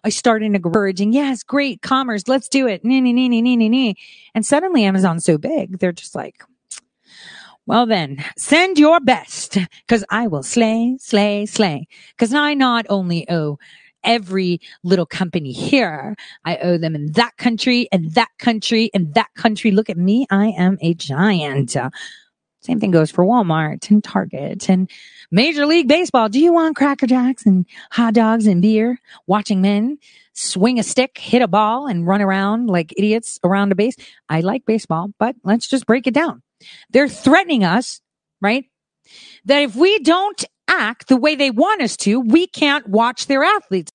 I 0.04 0.10
started 0.10 0.48
in 0.48 0.56
a 0.56 0.60
garage 0.60 1.00
and 1.00 1.14
yes, 1.14 1.44
great 1.44 1.82
commerce. 1.82 2.28
Let's 2.28 2.50
do 2.50 2.68
it. 2.68 2.84
Nee, 2.84 3.00
nee, 3.00 3.14
nee, 3.14 3.30
nee, 3.30 3.42
nee, 3.42 3.70
nee. 3.70 3.96
And 4.34 4.46
suddenly 4.46 4.84
Amazon's 4.84 5.24
so 5.24 5.38
big. 5.38 5.80
They're 5.80 5.94
just 5.94 6.14
like, 6.14 6.44
well 7.68 7.86
then, 7.86 8.24
send 8.38 8.78
your 8.78 9.00
best, 9.00 9.58
cause 9.88 10.04
I 10.10 10.28
will 10.28 10.44
slay, 10.44 10.98
slay, 11.00 11.46
slay. 11.46 11.88
Cause 12.18 12.34
I 12.34 12.54
not 12.54 12.86
only 12.90 13.30
owe 13.30 13.58
every 14.04 14.62
little 14.84 15.06
company 15.06 15.52
here, 15.52 16.16
I 16.46 16.58
owe 16.58 16.78
them 16.78 16.96
in 16.96 17.12
that 17.14 17.38
country 17.38 17.88
and 17.92 18.14
that 18.14 18.30
country 18.38 18.92
and 18.94 19.14
that 19.16 19.34
country. 19.36 19.72
Look 19.72 19.90
at 19.90 19.98
me. 19.98 20.28
I 20.30 20.48
am 20.50 20.78
a 20.82 20.94
giant. 20.94 21.76
Same 22.62 22.80
thing 22.80 22.92
goes 22.92 23.12
for 23.12 23.24
Walmart 23.24 23.92
and 23.92 24.04
Target 24.04 24.70
and 24.70 24.90
Major 25.30 25.68
League 25.68 25.88
Baseball. 25.88 26.30
Do 26.30 26.40
you 26.40 26.52
want 26.52 26.76
Cracker 26.76 27.06
Jacks 27.06 27.46
and 27.46 27.66
hot 27.92 28.16
dogs 28.16 28.48
and 28.48 28.62
beer? 28.62 29.00
Watching 29.28 29.62
men 29.62 30.00
swing 30.34 30.80
a 30.80 30.84
stick, 30.84 31.18
hit 31.18 31.44
a 31.44 31.48
ball 31.48 31.86
and 31.86 32.08
run 32.08 32.22
around 32.22 32.68
like 32.68 32.92
idiots 32.98 33.40
around 33.44 33.72
a 33.72 33.76
base. 33.76 33.96
I 34.30 34.42
like 34.42 34.66
baseball, 34.66 35.10
but 35.20 35.36
let's 35.44 35.68
just 35.68 35.86
break 35.86 36.08
it 36.08 36.14
down. 36.14 36.42
They're 36.90 37.08
threatening 37.08 37.64
us, 37.64 38.02
right? 38.42 38.66
That 39.46 39.62
if 39.62 39.76
we 39.76 40.00
don't 40.00 40.44
act 40.68 41.08
the 41.08 41.18
way 41.18 41.36
they 41.36 41.52
want 41.52 41.82
us 41.82 41.96
to, 41.98 42.20
we 42.20 42.48
can't 42.48 42.88
watch 42.88 43.28
their 43.28 43.44
athletes. 43.44 43.92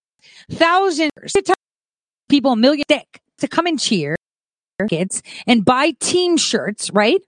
Thousands 0.51 1.11
of 1.37 1.55
people, 2.29 2.53
a 2.53 2.57
million 2.57 2.85
dick 2.89 3.21
to 3.39 3.49
come 3.49 3.67
and 3.67 3.79
cheer 3.79 4.17
kids 4.89 5.23
and 5.47 5.65
buy 5.65 5.93
team 6.01 6.37
shirts, 6.37 6.91
right? 6.91 7.21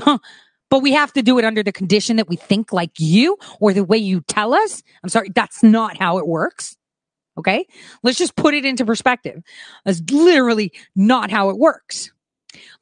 Huh. 0.00 0.18
But 0.70 0.80
we 0.80 0.92
have 0.92 1.12
to 1.14 1.22
do 1.22 1.38
it 1.38 1.44
under 1.44 1.62
the 1.62 1.72
condition 1.72 2.16
that 2.16 2.28
we 2.28 2.36
think 2.36 2.72
like 2.72 2.92
you 2.98 3.36
or 3.60 3.72
the 3.72 3.84
way 3.84 3.98
you 3.98 4.20
tell 4.22 4.54
us. 4.54 4.82
I'm 5.02 5.08
sorry, 5.08 5.30
that's 5.34 5.62
not 5.62 5.98
how 5.98 6.18
it 6.18 6.26
works. 6.26 6.76
Okay. 7.36 7.66
Let's 8.02 8.18
just 8.18 8.36
put 8.36 8.54
it 8.54 8.64
into 8.64 8.84
perspective. 8.84 9.42
That's 9.84 10.00
literally 10.10 10.72
not 10.94 11.30
how 11.30 11.50
it 11.50 11.58
works. 11.58 12.12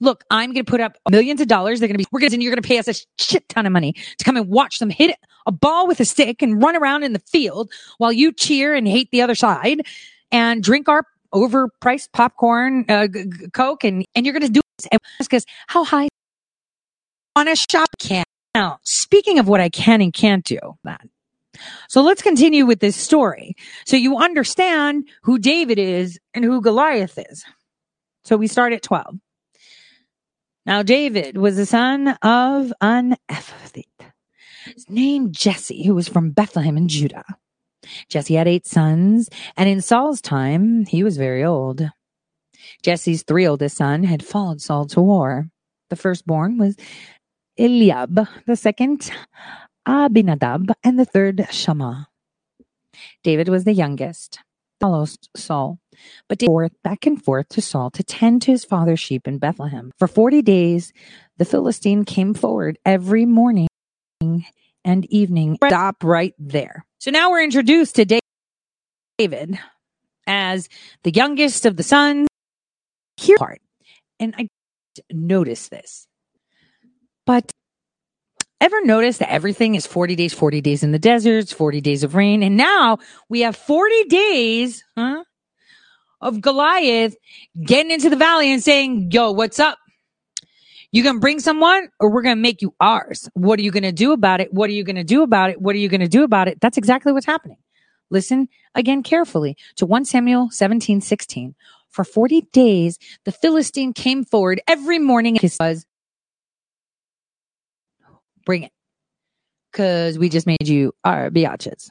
Look, 0.00 0.24
I'm 0.30 0.52
going 0.52 0.64
to 0.64 0.70
put 0.70 0.80
up 0.80 0.96
millions 1.10 1.40
of 1.40 1.48
dollars. 1.48 1.80
They're 1.80 1.88
going 1.88 1.98
to 1.98 2.04
be, 2.04 2.06
we're 2.10 2.20
going 2.20 2.30
to, 2.30 2.36
and 2.36 2.42
you're 2.42 2.52
going 2.52 2.62
to 2.62 2.66
pay 2.66 2.78
us 2.78 2.88
a 2.88 2.94
shit 3.22 3.48
ton 3.48 3.66
of 3.66 3.72
money 3.72 3.92
to 3.92 4.24
come 4.24 4.36
and 4.36 4.48
watch 4.48 4.78
them 4.78 4.90
hit 4.90 5.16
a 5.46 5.52
ball 5.52 5.86
with 5.86 6.00
a 6.00 6.04
stick 6.04 6.42
and 6.42 6.62
run 6.62 6.76
around 6.76 7.02
in 7.02 7.12
the 7.12 7.18
field 7.20 7.70
while 7.98 8.12
you 8.12 8.32
cheer 8.32 8.74
and 8.74 8.86
hate 8.86 9.10
the 9.10 9.22
other 9.22 9.34
side 9.34 9.82
and 10.30 10.62
drink 10.62 10.88
our 10.88 11.04
overpriced 11.34 12.12
popcorn, 12.12 12.84
uh, 12.88 13.06
g- 13.06 13.24
g- 13.24 13.48
Coke. 13.52 13.84
And, 13.84 14.04
and 14.14 14.24
you're 14.24 14.32
going 14.32 14.46
to 14.46 14.52
do 14.52 14.60
this 14.78 15.00
because 15.18 15.46
how 15.66 15.84
high 15.84 16.08
on 17.36 17.48
a 17.48 17.56
shop 17.56 17.88
can. 17.98 18.24
Now, 18.54 18.78
speaking 18.82 19.38
of 19.38 19.48
what 19.48 19.60
I 19.60 19.68
can 19.68 20.00
and 20.00 20.12
can't 20.12 20.44
do, 20.44 20.58
that. 20.84 21.02
So 21.88 22.02
let's 22.02 22.22
continue 22.22 22.66
with 22.66 22.80
this 22.80 22.96
story. 22.96 23.54
So 23.86 23.96
you 23.96 24.18
understand 24.18 25.08
who 25.22 25.38
David 25.38 25.78
is 25.78 26.18
and 26.34 26.44
who 26.44 26.60
Goliath 26.60 27.18
is. 27.18 27.44
So 28.24 28.36
we 28.36 28.46
start 28.46 28.72
at 28.72 28.82
12. 28.82 29.16
Now, 30.66 30.82
David 30.82 31.36
was 31.36 31.56
the 31.56 31.66
son 31.66 32.08
of 32.22 32.72
an 32.80 33.16
Ephrathite 33.30 34.12
named 34.88 35.34
Jesse, 35.34 35.86
who 35.86 35.94
was 35.94 36.08
from 36.08 36.30
Bethlehem 36.30 36.76
in 36.76 36.88
Judah. 36.88 37.24
Jesse 38.08 38.34
had 38.34 38.48
eight 38.48 38.66
sons, 38.66 39.28
and 39.56 39.68
in 39.68 39.80
Saul's 39.80 40.20
time, 40.20 40.84
he 40.86 41.02
was 41.02 41.16
very 41.16 41.44
old. 41.44 41.88
Jesse's 42.82 43.22
three 43.22 43.46
oldest 43.46 43.76
sons 43.76 44.08
had 44.08 44.24
followed 44.24 44.60
Saul 44.60 44.86
to 44.86 45.00
war. 45.00 45.48
The 45.90 45.96
firstborn 45.96 46.58
was 46.58 46.76
Eliab, 47.58 48.26
the 48.46 48.56
second 48.56 49.10
Abinadab, 49.86 50.72
and 50.84 50.98
the 50.98 51.04
third 51.04 51.46
Shammah. 51.50 52.08
David 53.22 53.48
was 53.48 53.64
the 53.64 53.72
youngest 53.72 54.40
follows 54.80 55.18
Saul, 55.36 55.78
but 56.28 56.38
David 56.38 56.48
forth 56.48 56.72
back 56.82 57.06
and 57.06 57.22
forth 57.22 57.48
to 57.50 57.62
Saul 57.62 57.90
to 57.90 58.02
tend 58.02 58.42
to 58.42 58.50
his 58.50 58.64
father's 58.64 59.00
sheep 59.00 59.26
in 59.26 59.38
Bethlehem. 59.38 59.92
For 59.98 60.08
forty 60.08 60.42
days, 60.42 60.92
the 61.38 61.44
Philistine 61.44 62.04
came 62.04 62.34
forward 62.34 62.78
every 62.84 63.26
morning 63.26 63.68
and 64.20 65.04
evening. 65.06 65.58
Stop 65.66 66.04
right 66.04 66.34
there. 66.38 66.84
So 66.98 67.10
now 67.10 67.30
we're 67.30 67.44
introduced 67.44 67.96
to 67.96 68.20
David 69.18 69.58
as 70.26 70.68
the 71.02 71.10
youngest 71.10 71.66
of 71.66 71.76
the 71.76 71.82
sons. 71.82 72.28
Here 73.16 73.36
part, 73.36 73.60
and 74.20 74.34
I 74.38 74.48
noticed 75.10 75.70
this, 75.70 76.06
but 77.26 77.50
Ever 78.60 78.84
notice 78.84 79.18
that 79.18 79.30
everything 79.30 79.76
is 79.76 79.86
40 79.86 80.16
days, 80.16 80.34
40 80.34 80.60
days 80.60 80.82
in 80.82 80.90
the 80.90 80.98
deserts, 80.98 81.52
40 81.52 81.80
days 81.80 82.02
of 82.02 82.16
rain. 82.16 82.42
And 82.42 82.56
now 82.56 82.98
we 83.28 83.42
have 83.42 83.54
40 83.54 84.04
days, 84.04 84.82
huh, 84.96 85.22
of 86.20 86.40
Goliath 86.40 87.16
getting 87.64 87.90
into 87.90 88.10
the 88.10 88.16
valley 88.16 88.52
and 88.52 88.62
saying, 88.62 89.10
yo, 89.12 89.32
what's 89.32 89.58
up? 89.58 89.78
You 90.90 91.02
gonna 91.02 91.18
bring 91.20 91.38
someone 91.38 91.88
or 92.00 92.10
we're 92.10 92.22
gonna 92.22 92.36
make 92.36 92.62
you 92.62 92.74
ours. 92.80 93.28
What 93.34 93.58
are 93.58 93.62
you 93.62 93.70
gonna 93.70 93.92
do 93.92 94.12
about 94.12 94.40
it? 94.40 94.52
What 94.52 94.70
are 94.70 94.72
you 94.72 94.84
gonna 94.84 95.04
do 95.04 95.22
about 95.22 95.50
it? 95.50 95.60
What 95.60 95.74
are 95.74 95.78
you 95.78 95.88
gonna 95.88 96.08
do 96.08 96.24
about 96.24 96.48
it? 96.48 96.60
That's 96.60 96.78
exactly 96.78 97.12
what's 97.12 97.26
happening. 97.26 97.58
Listen 98.10 98.48
again 98.74 99.02
carefully 99.02 99.56
to 99.76 99.86
1 99.86 100.06
Samuel 100.06 100.48
17, 100.50 101.00
16. 101.00 101.54
For 101.90 102.04
40 102.04 102.42
days, 102.52 102.98
the 103.24 103.32
Philistine 103.32 103.92
came 103.92 104.24
forward 104.24 104.60
every 104.66 104.98
morning. 104.98 105.36
His 105.36 105.56
was 105.58 105.84
Bring 108.46 108.62
it. 108.62 108.72
Cause 109.74 110.18
we 110.18 110.30
just 110.30 110.46
made 110.46 110.66
you 110.66 110.94
our 111.04 111.30
biatches. 111.30 111.90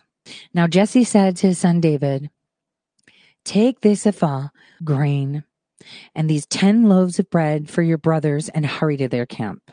Now 0.55 0.65
Jesse 0.65 1.03
said 1.03 1.37
to 1.37 1.47
his 1.47 1.59
son 1.59 1.81
David, 1.81 2.31
take 3.47 3.81
this 3.81 4.05
ephah 4.05 4.49
grain 4.83 5.43
and 6.13 6.29
these 6.29 6.45
10 6.45 6.89
loaves 6.89 7.17
of 7.17 7.29
bread 7.29 7.69
for 7.69 7.81
your 7.81 7.97
brothers 7.97 8.49
and 8.49 8.65
hurry 8.65 8.97
to 8.97 9.07
their 9.07 9.25
camp. 9.25 9.71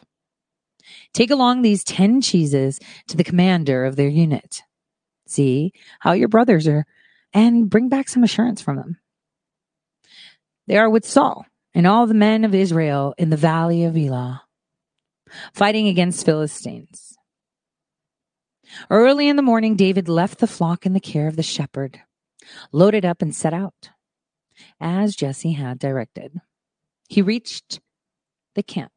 Take 1.13 1.31
along 1.31 1.63
these 1.63 1.83
10 1.83 2.21
cheeses 2.21 2.79
to 3.09 3.17
the 3.17 3.25
commander 3.25 3.85
of 3.85 3.97
their 3.97 4.09
unit. 4.09 4.63
See 5.27 5.73
how 6.01 6.13
your 6.13 6.29
brothers 6.29 6.69
are 6.69 6.87
and 7.33 7.69
bring 7.69 7.89
back 7.89 8.09
some 8.09 8.23
assurance 8.23 8.63
from 8.63 8.77
them. 8.77 8.99
They 10.67 10.79
are 10.79 10.89
with 10.89 11.05
Saul 11.05 11.45
and 11.75 11.87
all 11.87 12.07
the 12.07 12.15
men 12.15 12.45
of 12.45 12.55
Israel 12.55 13.15
in 13.19 13.31
the 13.31 13.37
valley 13.37 13.85
of 13.85 13.97
Elah 13.97 14.45
fighting 15.53 15.89
against 15.89 16.25
Philistines. 16.25 17.17
Early 18.91 19.29
in 19.29 19.37
the 19.37 19.43
morning, 19.43 19.77
David 19.77 20.09
left 20.09 20.39
the 20.39 20.47
flock 20.47 20.87
in 20.87 20.93
the 20.93 21.01
care 21.01 21.29
of 21.29 21.37
the 21.37 21.43
shepherd, 21.43 22.01
loaded 22.73 23.05
up, 23.05 23.23
and 23.23 23.35
set 23.35 23.53
out, 23.55 23.91
as 24.81 25.17
Jesse 25.17 25.53
had 25.53 25.79
directed. 25.79 26.41
He 27.09 27.23
reached 27.23 27.81
the 28.55 28.63
camp. 28.63 28.93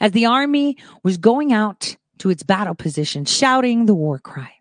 As 0.00 0.12
the 0.12 0.26
army 0.26 0.76
was 1.02 1.18
going 1.18 1.52
out 1.52 1.96
to 2.18 2.30
its 2.30 2.42
battle 2.42 2.74
position, 2.74 3.24
shouting 3.24 3.86
the 3.86 3.94
war 3.94 4.18
cry, 4.18 4.52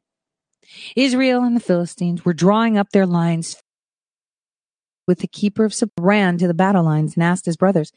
Israel 0.95 1.43
and 1.43 1.55
the 1.55 1.61
Philistines 1.61 2.25
were 2.25 2.33
drawing 2.33 2.77
up 2.77 2.89
their 2.89 3.05
lines 3.05 3.57
with 5.07 5.19
the 5.19 5.27
keeper 5.27 5.65
of 5.65 5.75
ran 5.99 6.37
to 6.37 6.47
the 6.47 6.53
battle 6.53 6.83
lines 6.83 7.15
and 7.15 7.23
asked 7.23 7.45
his 7.45 7.57
brothers, 7.57 7.91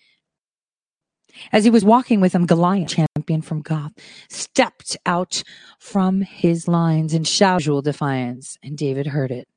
As 1.52 1.64
he 1.64 1.70
was 1.70 1.84
walking 1.84 2.20
with 2.20 2.34
him, 2.34 2.46
Goliath, 2.46 2.88
champion 2.88 3.42
from 3.42 3.62
Gath, 3.62 3.92
stepped 4.28 4.96
out 5.06 5.42
from 5.78 6.20
his 6.20 6.68
lines 6.68 7.14
in 7.14 7.24
casual 7.24 7.82
defiance, 7.82 8.58
and 8.62 8.76
David 8.76 9.08
heard 9.08 9.30
it. 9.30 9.48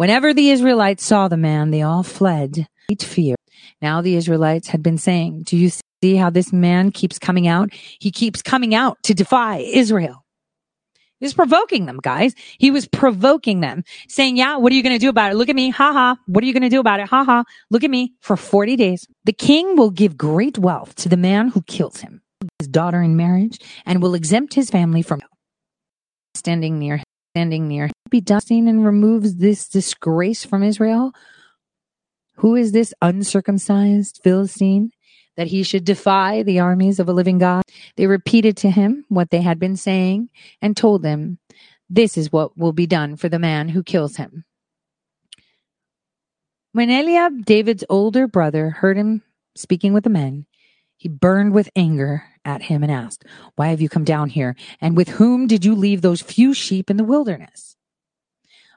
Whenever 0.00 0.32
the 0.32 0.48
Israelites 0.48 1.04
saw 1.04 1.28
the 1.28 1.36
man, 1.36 1.72
they 1.72 1.82
all 1.82 2.02
fled, 2.02 2.66
fear. 3.00 3.36
Now 3.82 4.00
the 4.00 4.16
Israelites 4.16 4.68
had 4.68 4.82
been 4.82 4.96
saying, 4.96 5.42
Do 5.42 5.58
you 5.58 5.70
see 6.02 6.16
how 6.16 6.30
this 6.30 6.54
man 6.54 6.90
keeps 6.90 7.18
coming 7.18 7.46
out? 7.46 7.68
He 7.74 8.10
keeps 8.10 8.40
coming 8.40 8.74
out 8.74 8.96
to 9.02 9.12
defy 9.12 9.58
Israel. 9.58 10.24
He 11.18 11.26
was 11.26 11.34
provoking 11.34 11.84
them, 11.84 11.98
guys. 12.02 12.34
He 12.56 12.70
was 12.70 12.88
provoking 12.88 13.60
them, 13.60 13.84
saying, 14.08 14.38
Yeah, 14.38 14.56
what 14.56 14.72
are 14.72 14.74
you 14.74 14.82
going 14.82 14.94
to 14.94 14.98
do 14.98 15.10
about 15.10 15.32
it? 15.32 15.34
Look 15.34 15.50
at 15.50 15.54
me. 15.54 15.68
Ha 15.68 15.92
ha. 15.92 16.16
What 16.24 16.42
are 16.42 16.46
you 16.46 16.54
going 16.54 16.62
to 16.62 16.70
do 16.70 16.80
about 16.80 17.00
it? 17.00 17.08
Ha 17.08 17.22
ha. 17.22 17.44
Look 17.70 17.84
at 17.84 17.90
me. 17.90 18.14
For 18.20 18.38
40 18.38 18.76
days, 18.76 19.06
the 19.24 19.34
king 19.34 19.76
will 19.76 19.90
give 19.90 20.16
great 20.16 20.56
wealth 20.56 20.94
to 20.94 21.10
the 21.10 21.18
man 21.18 21.48
who 21.48 21.60
kills 21.60 22.00
him, 22.00 22.22
his 22.58 22.68
daughter 22.68 23.02
in 23.02 23.16
marriage, 23.16 23.58
and 23.84 24.00
will 24.00 24.14
exempt 24.14 24.54
his 24.54 24.70
family 24.70 25.02
from 25.02 25.20
standing 26.34 26.78
near, 26.78 27.02
standing 27.40 27.68
near, 27.68 27.88
be 28.10 28.20
dusting 28.20 28.68
and 28.68 28.84
removes 28.84 29.36
this 29.36 29.66
disgrace 29.66 30.44
from 30.44 30.62
Israel. 30.62 31.12
Who 32.36 32.54
is 32.54 32.72
this 32.72 32.92
uncircumcised 33.00 34.20
Philistine? 34.22 34.90
that 35.36 35.46
he 35.46 35.62
should 35.62 35.84
defy 35.84 36.42
the 36.42 36.60
armies 36.60 36.98
of 36.98 37.08
a 37.08 37.14
living 37.14 37.38
God. 37.38 37.62
They 37.96 38.06
repeated 38.06 38.58
to 38.58 38.68
him 38.68 39.06
what 39.08 39.30
they 39.30 39.40
had 39.40 39.58
been 39.58 39.76
saying 39.76 40.28
and 40.60 40.76
told 40.76 41.02
him, 41.02 41.38
This 41.88 42.18
is 42.18 42.30
what 42.30 42.58
will 42.58 42.74
be 42.74 42.86
done 42.86 43.16
for 43.16 43.30
the 43.30 43.38
man 43.38 43.70
who 43.70 43.82
kills 43.82 44.16
him. 44.16 44.44
When 46.72 46.90
Eliab, 46.90 47.46
David's 47.46 47.84
older 47.88 48.26
brother, 48.26 48.68
heard 48.68 48.98
him 48.98 49.22
speaking 49.54 49.94
with 49.94 50.04
the 50.04 50.10
men, 50.10 50.44
he 50.98 51.08
burned 51.08 51.54
with 51.54 51.70
anger 51.74 52.24
at 52.44 52.62
him 52.62 52.82
and 52.82 52.92
asked, 52.92 53.24
Why 53.56 53.68
have 53.68 53.80
you 53.80 53.88
come 53.88 54.04
down 54.04 54.30
here? 54.30 54.56
And 54.80 54.96
with 54.96 55.08
whom 55.08 55.46
did 55.46 55.64
you 55.64 55.74
leave 55.74 56.02
those 56.02 56.22
few 56.22 56.54
sheep 56.54 56.90
in 56.90 56.96
the 56.96 57.04
wilderness? 57.04 57.76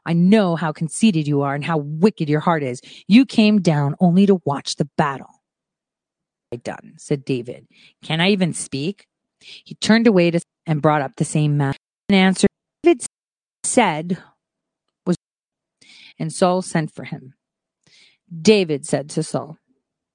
I 0.05 0.13
know 0.13 0.55
how 0.55 0.73
conceited 0.73 1.27
you 1.27 1.41
are 1.41 1.55
and 1.55 1.63
how 1.63 1.77
wicked 1.77 2.29
your 2.29 2.41
heart 2.41 2.61
is. 2.61 2.81
You 3.07 3.25
came 3.25 3.61
down 3.61 3.95
only 3.99 4.25
to 4.25 4.41
watch 4.45 4.75
the 4.75 4.89
battle 4.97 5.43
done, 6.57 6.93
said 6.97 7.25
David. 7.25 7.67
Can 8.03 8.21
I 8.21 8.29
even 8.29 8.53
speak? 8.53 9.07
He 9.39 9.75
turned 9.75 10.07
away 10.07 10.31
to, 10.31 10.39
and 10.65 10.81
brought 10.81 11.01
up 11.01 11.15
the 11.15 11.25
same 11.25 11.57
matter. 11.57 11.79
And 12.09 12.15
answered, 12.15 12.49
David 12.83 13.05
said 13.63 14.17
was, 15.05 15.15
and 16.19 16.31
Saul 16.31 16.61
sent 16.61 16.91
for 16.91 17.05
him. 17.05 17.33
David 18.41 18.85
said 18.85 19.09
to 19.11 19.23
Saul, 19.23 19.57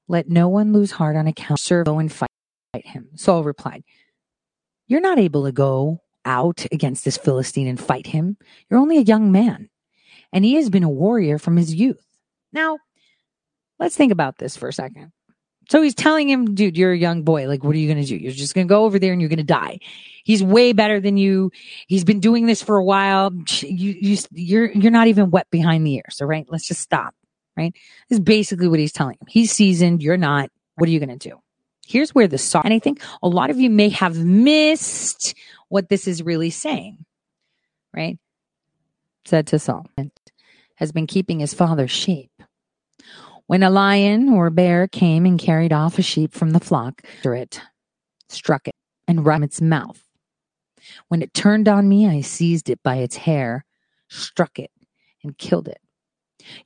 Let 0.07 0.29
no 0.29 0.49
one 0.49 0.73
lose 0.73 0.93
heart 0.93 1.17
on 1.17 1.27
account. 1.27 1.61
Serve, 1.61 1.87
go 1.87 1.99
and 1.99 2.13
fight 2.13 2.29
him. 2.87 3.09
Saul 3.15 3.45
replied, 3.45 3.85
You're 4.87 5.01
not 5.01 5.19
able 5.19 5.45
to 5.45 5.53
go 5.53 6.03
out 6.25 6.67
against 6.73 7.05
this 7.05 7.17
Philistine 7.17 7.67
and 7.67 7.81
fight 7.81 8.07
him. 8.07 8.37
You're 8.69 8.81
only 8.81 8.99
a 8.99 9.03
young 9.03 9.33
man, 9.33 9.71
and 10.33 10.45
he 10.45 10.55
has 10.55 10.71
been 10.71 10.85
a 10.85 10.91
warrior 10.91 11.39
from 11.39 11.57
his 11.57 11.75
youth. 11.75 12.05
Now, 12.53 12.79
let's 13.79 13.97
think 13.97 14.13
about 14.13 14.39
this 14.39 14.57
for 14.57 14.69
a 14.69 14.73
second. 14.73 15.13
So 15.71 15.83
he's 15.83 15.95
telling 15.95 16.31
him, 16.31 16.55
dude, 16.55 16.79
you're 16.79 16.93
a 16.93 16.99
young 16.99 17.23
boy. 17.23 17.47
Like, 17.47 17.63
what 17.63 17.75
are 17.75 17.79
you 17.79 17.93
going 17.93 18.03
to 18.03 18.09
do? 18.09 18.17
You're 18.17 18.33
just 18.33 18.55
going 18.55 18.67
to 18.67 18.73
go 18.73 18.85
over 18.85 18.99
there 18.99 19.13
and 19.13 19.21
you're 19.21 19.29
going 19.29 19.39
to 19.39 19.45
die. 19.45 19.81
He's 20.25 20.43
way 20.43 20.73
better 20.73 20.99
than 20.99 21.19
you. 21.19 21.51
He's 21.87 22.05
been 22.05 22.21
doing 22.21 22.47
this 22.47 22.63
for 22.63 22.77
a 22.77 22.85
while. 22.85 23.33
You, 23.61 23.95
you, 24.01 24.19
you're, 24.33 24.73
you're 24.73 24.91
not 24.91 25.09
even 25.09 25.31
wet 25.31 25.47
behind 25.51 25.87
the 25.87 25.97
ears. 25.97 26.19
All 26.23 26.27
right. 26.27 26.47
Let's 26.49 26.67
just 26.67 26.81
stop. 26.81 27.15
Right. 27.55 27.75
This 28.09 28.19
is 28.19 28.25
basically 28.25 28.69
what 28.69 28.79
he's 28.79 28.93
telling 28.93 29.17
him. 29.21 29.27
He's 29.29 29.53
seasoned. 29.53 30.03
You're 30.03 30.17
not. 30.17 30.49
What 30.77 30.89
are 30.89 30.93
you 30.93 31.01
going 31.01 31.19
to 31.19 31.29
do? 31.29 31.39
Here's 31.89 32.15
where 32.15 32.29
the 32.29 32.39
song, 32.39 32.63
and 32.65 32.75
I 32.75 32.79
think 32.79 33.03
a 33.23 33.29
lot 33.29 33.51
of 33.51 33.59
you 33.59 33.71
may 33.71 33.89
have 33.89 34.17
missed 34.17 35.35
what 35.69 35.89
this 35.89 36.07
is 36.07 36.23
really 36.23 36.51
saying. 36.51 37.05
Right. 37.95 38.19
Said 39.25 39.47
to 39.49 39.59
Saul, 39.59 39.87
has 40.77 40.93
been 40.93 41.07
keeping 41.07 41.41
his 41.41 41.55
father's 41.55 41.91
sheep 41.91 42.31
when 43.49 43.63
a 43.63 43.71
lion 43.71 44.29
or 44.29 44.51
bear 44.51 44.87
came 44.87 45.25
and 45.25 45.39
carried 45.39 45.73
off 45.73 45.99
a 45.99 46.03
sheep 46.03 46.35
from 46.35 46.51
the 46.51 46.61
flock, 46.61 47.01
it 47.25 47.63
struck 48.29 48.69
it 48.69 48.75
and 49.09 49.25
ran 49.25 49.43
its 49.43 49.63
mouth. 49.63 50.05
When 51.09 51.23
it 51.23 51.33
turned 51.33 51.67
on 51.67 51.89
me, 51.89 52.07
I 52.07 52.21
seized 52.21 52.69
it 52.69 52.83
by 52.83 52.97
its 52.97 53.17
hair, 53.17 53.65
struck 54.11 54.59
it, 54.59 54.71
and 55.25 55.39
killed 55.39 55.67
it. 55.67 55.81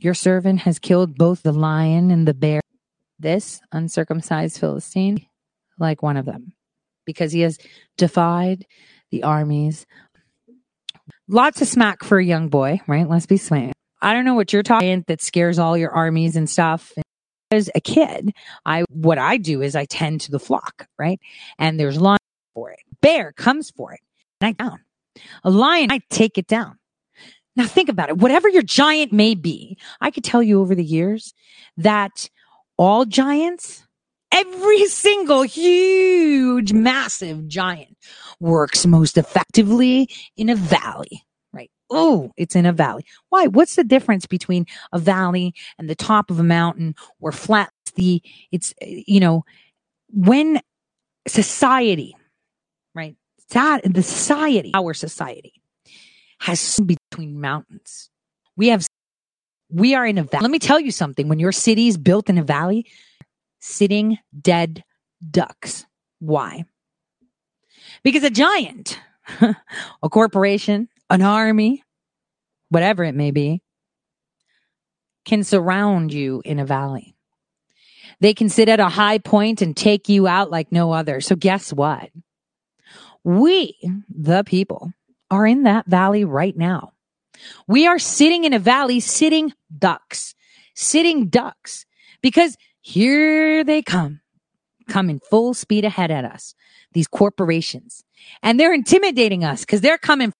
Your 0.01 0.13
servant 0.13 0.63
has 0.63 0.81
killed 0.81 1.17
both 1.17 1.45
the 1.45 1.53
lion 1.53 2.11
and 2.11 2.27
the 2.27 2.35
bear. 2.35 2.62
This 3.23 3.61
uncircumcised 3.71 4.59
Philistine, 4.59 5.27
like 5.79 6.03
one 6.03 6.17
of 6.17 6.27
them, 6.27 6.55
because 7.07 7.31
he 7.31 7.43
has 7.43 7.57
defied 7.97 8.67
the 9.13 9.23
armies. 9.23 9.87
Lots 11.29 11.63
of 11.63 11.69
smack 11.69 12.03
for 12.03 12.19
a 12.19 12.25
young 12.25 12.49
boy, 12.49 12.81
right? 12.89 13.09
Let's 13.09 13.27
be 13.27 13.37
sweet. 13.37 13.75
I 14.01 14.13
don't 14.13 14.25
know 14.25 14.35
what 14.35 14.53
you're 14.53 14.65
talking 14.65 15.05
that 15.07 15.23
scares 15.23 15.61
all 15.61 15.79
your 15.79 15.93
armies 15.93 16.35
and 16.35 16.51
stuff. 16.51 16.93
As 17.53 17.71
a 17.77 17.81
kid, 17.81 18.33
I 18.67 18.83
what 18.89 19.19
I 19.19 19.37
do 19.37 19.63
is 19.63 19.77
I 19.77 19.85
tend 19.85 20.23
to 20.23 20.33
the 20.33 20.41
flock, 20.41 20.89
right? 20.99 21.21
And 21.61 21.79
there's 21.79 22.01
lion 22.01 22.19
for 22.55 22.73
it. 22.73 22.81
Bear 23.03 23.31
comes 23.31 23.71
for 23.71 23.93
it. 23.93 24.01
And 24.41 24.49
I 24.49 24.65
down. 24.65 24.81
A 25.45 25.51
lion, 25.51 25.93
I 25.93 26.01
take 26.11 26.39
it 26.39 26.49
down. 26.49 26.79
Now 27.55 27.67
think 27.67 27.89
about 27.89 28.09
it. 28.09 28.17
Whatever 28.17 28.49
your 28.49 28.63
giant 28.63 29.13
may 29.13 29.37
be, 29.37 29.79
I 30.01 30.11
could 30.11 30.25
tell 30.25 30.43
you 30.43 30.61
over 30.61 30.75
the 30.75 30.85
years 30.85 31.35
that 31.77 32.29
all 32.77 33.05
giants, 33.05 33.87
every 34.33 34.87
single 34.87 35.43
huge, 35.43 36.73
massive 36.73 37.49
giant 37.49 37.97
works 38.41 38.87
most 38.87 39.17
effectively 39.17 40.09
in 40.37 40.49
a 40.49 40.57
valley 40.57 41.25
right? 41.53 41.71
oh, 41.91 42.33
it's 42.37 42.57
in 42.57 42.67
a 42.67 42.73
valley. 42.73 43.05
Why? 43.29 43.47
What's 43.47 43.77
the 43.77 43.85
difference 43.85 44.27
between 44.27 44.67
a 44.93 44.99
valley 44.99 45.55
and 45.79 45.89
the 45.89 45.95
top 45.95 46.31
of 46.31 46.39
a 46.39 46.45
mountain 46.45 46.95
or 47.21 47.33
flat? 47.33 47.71
The 47.95 48.23
it's 48.51 48.73
you 48.81 49.21
know 49.21 49.45
when 50.09 50.61
society, 51.27 52.17
right? 52.95 53.17
That 53.51 53.83
the 53.85 54.03
society, 54.03 54.73
our 54.75 54.95
society, 54.95 55.53
has 56.41 56.81
between 56.81 57.41
mountains. 57.41 58.11
We 58.57 58.69
have 58.69 58.87
we 59.73 59.95
are 59.95 60.07
in 60.07 60.19
a 60.19 60.25
valley. 60.25 60.43
Let 60.43 60.51
me 60.51 60.59
tell 60.59 60.81
you 60.81 60.91
something. 60.91 61.29
When 61.29 61.39
your 61.39 61.53
city 61.53 61.89
is 61.89 61.97
built 61.97 62.29
in 62.29 62.39
a 62.39 62.45
valley, 62.45 62.87
sitting 63.61 64.19
dead 64.39 64.85
ducks. 65.31 65.87
Why? 66.19 66.65
Because 68.03 68.25
a 68.25 68.31
giant, 68.31 68.99
a 69.41 70.09
corporation, 70.09 70.89
an 71.11 71.23
army, 71.23 71.83
whatever 72.69 73.05
it 73.05 73.15
may 73.15 73.31
be, 73.31 73.63
can 75.25 75.45
surround 75.45 76.13
you 76.13 76.43
in 76.45 76.59
a 76.59 76.67
valley. 76.67 77.15
They 78.21 78.35
can 78.35 78.49
sit 78.49 78.69
at 78.69 78.81
a 78.81 78.89
high 78.89 79.19
point 79.19 79.63
and 79.63 79.77
take 79.77 80.09
you 80.09 80.27
out 80.27 80.51
like 80.51 80.71
no 80.71 80.93
other. 80.93 81.21
So 81.21 81.35
guess 81.35 81.73
what? 81.73 82.11
We, 83.25 83.79
the 84.09 84.43
people, 84.45 84.93
are 85.31 85.47
in 85.47 85.63
that 85.63 85.87
valley 85.87 86.25
right 86.25 86.57
now. 86.57 86.92
We 87.67 87.87
are 87.87 87.99
sitting 87.99 88.45
in 88.45 88.53
a 88.53 88.59
valley, 88.59 89.01
sitting 89.01 89.53
ducks, 89.77 90.35
sitting 90.75 91.29
ducks, 91.29 91.87
because 92.21 92.57
here 92.81 93.65
they 93.65 93.83
come, 93.83 94.21
coming 94.89 95.21
full 95.31 95.55
speed 95.55 95.85
ahead 95.85 96.11
at 96.11 96.25
us, 96.25 96.55
these 96.93 97.09
corporations. 97.09 98.05
And 98.43 98.59
they're 98.59 98.75
intimidating 98.75 99.45
us 99.45 99.61
because 99.63 99.81
they're 99.81 99.99
coming 99.99 100.33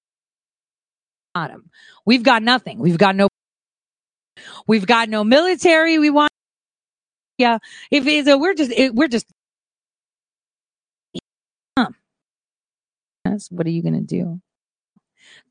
bottom. 1.35 1.71
We've 2.05 2.23
got 2.23 2.43
nothing. 2.43 2.79
We've 2.79 2.99
got 2.99 3.17
no, 3.17 3.29
we've 4.67 4.87
got 4.87 5.09
no 5.09 5.25
military. 5.25 5.99
We 5.99 6.11
want, 6.11 6.33
yeah. 7.39 7.59
If 7.91 8.07
it's 8.07 8.29
a, 8.29 8.39
we're 8.39 8.55
just, 8.55 8.71
it, 8.73 8.95
we're 8.95 9.09
just, 9.09 9.27
what 13.51 13.67
are 13.67 13.71
you 13.71 13.83
going 13.83 13.95
to 13.95 14.01
do? 14.01 14.41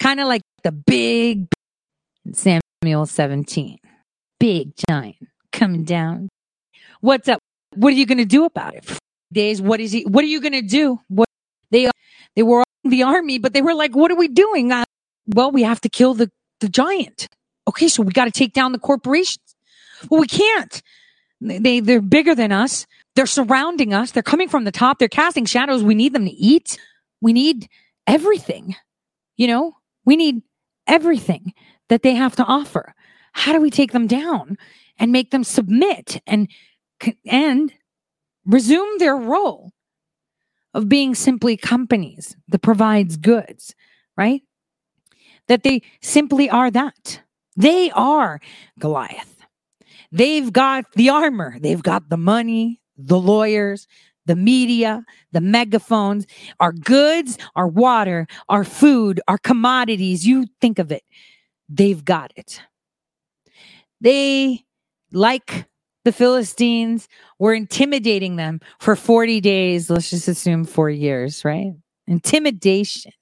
Kind 0.01 0.19
of 0.19 0.27
like 0.27 0.41
the 0.63 0.71
big 0.71 1.45
Samuel 2.33 3.05
17, 3.05 3.77
big 4.39 4.71
giant 4.89 5.17
coming 5.51 5.83
down. 5.83 6.27
What's 7.01 7.29
up? 7.29 7.37
What 7.75 7.93
are 7.93 7.95
you 7.95 8.07
going 8.07 8.17
to 8.17 8.25
do 8.25 8.45
about 8.45 8.73
it? 8.73 8.97
Days. 9.31 9.61
What 9.61 9.79
is 9.79 9.91
he? 9.91 10.01
What 10.05 10.23
are 10.23 10.27
you 10.27 10.41
going 10.41 10.53
to 10.53 10.63
do? 10.63 10.99
What 11.07 11.27
they, 11.69 11.87
they 12.35 12.41
were 12.41 12.63
in 12.83 12.89
the 12.89 13.03
army, 13.03 13.37
but 13.37 13.53
they 13.53 13.61
were 13.61 13.75
like, 13.75 13.95
what 13.95 14.09
are 14.09 14.15
we 14.15 14.27
doing? 14.27 14.71
Uh, 14.71 14.85
well, 15.27 15.51
we 15.51 15.61
have 15.61 15.79
to 15.81 15.89
kill 15.89 16.15
the, 16.15 16.31
the 16.61 16.67
giant. 16.67 17.27
Okay, 17.67 17.87
so 17.87 18.01
we 18.01 18.11
got 18.11 18.25
to 18.25 18.31
take 18.31 18.53
down 18.53 18.71
the 18.71 18.79
corporations. 18.79 19.55
Well, 20.09 20.19
we 20.19 20.27
can't. 20.27 20.81
They, 21.39 21.79
they're 21.79 22.01
bigger 22.01 22.33
than 22.33 22.51
us. 22.51 22.87
They're 23.15 23.27
surrounding 23.27 23.93
us. 23.93 24.09
They're 24.09 24.23
coming 24.23 24.49
from 24.49 24.63
the 24.63 24.71
top. 24.71 24.97
They're 24.97 25.07
casting 25.07 25.45
shadows. 25.45 25.83
We 25.83 25.93
need 25.93 26.13
them 26.13 26.25
to 26.25 26.31
eat. 26.31 26.79
We 27.21 27.33
need 27.33 27.69
everything. 28.07 28.75
You 29.37 29.45
know, 29.45 29.75
we 30.05 30.15
need 30.15 30.41
everything 30.87 31.53
that 31.89 32.03
they 32.03 32.15
have 32.15 32.35
to 32.37 32.43
offer. 32.45 32.93
How 33.33 33.53
do 33.53 33.61
we 33.61 33.69
take 33.69 33.91
them 33.91 34.07
down 34.07 34.57
and 34.97 35.11
make 35.11 35.31
them 35.31 35.43
submit 35.43 36.21
and, 36.27 36.49
and 37.25 37.73
resume 38.45 38.97
their 38.97 39.15
role 39.15 39.71
of 40.73 40.89
being 40.89 41.15
simply 41.15 41.57
companies 41.57 42.35
that 42.47 42.61
provides 42.61 43.17
goods, 43.17 43.75
right? 44.15 44.41
That 45.47 45.63
they 45.63 45.81
simply 46.01 46.49
are 46.49 46.71
that. 46.71 47.21
They 47.55 47.91
are 47.91 48.39
Goliath. 48.79 49.45
They've 50.11 50.51
got 50.51 50.85
the 50.93 51.09
armor, 51.09 51.57
they've 51.59 51.81
got 51.81 52.09
the 52.09 52.17
money, 52.17 52.81
the 52.97 53.19
lawyers, 53.19 53.87
the 54.25 54.35
media, 54.35 55.03
the 55.31 55.41
megaphones, 55.41 56.25
our 56.59 56.71
goods, 56.71 57.37
our 57.55 57.67
water, 57.67 58.27
our 58.49 58.63
food, 58.63 59.19
our 59.27 59.37
commodities. 59.37 60.25
You 60.25 60.45
think 60.59 60.79
of 60.79 60.91
it. 60.91 61.03
They've 61.69 62.03
got 62.03 62.31
it. 62.35 62.61
They, 63.99 64.63
like 65.11 65.67
the 66.05 66.11
Philistines, 66.11 67.07
were 67.39 67.53
intimidating 67.53 68.35
them 68.35 68.59
for 68.79 68.95
40 68.95 69.41
days. 69.41 69.89
Let's 69.89 70.09
just 70.09 70.27
assume 70.27 70.65
four 70.65 70.89
years, 70.89 71.45
right? 71.45 71.73
Intimidation. 72.07 73.13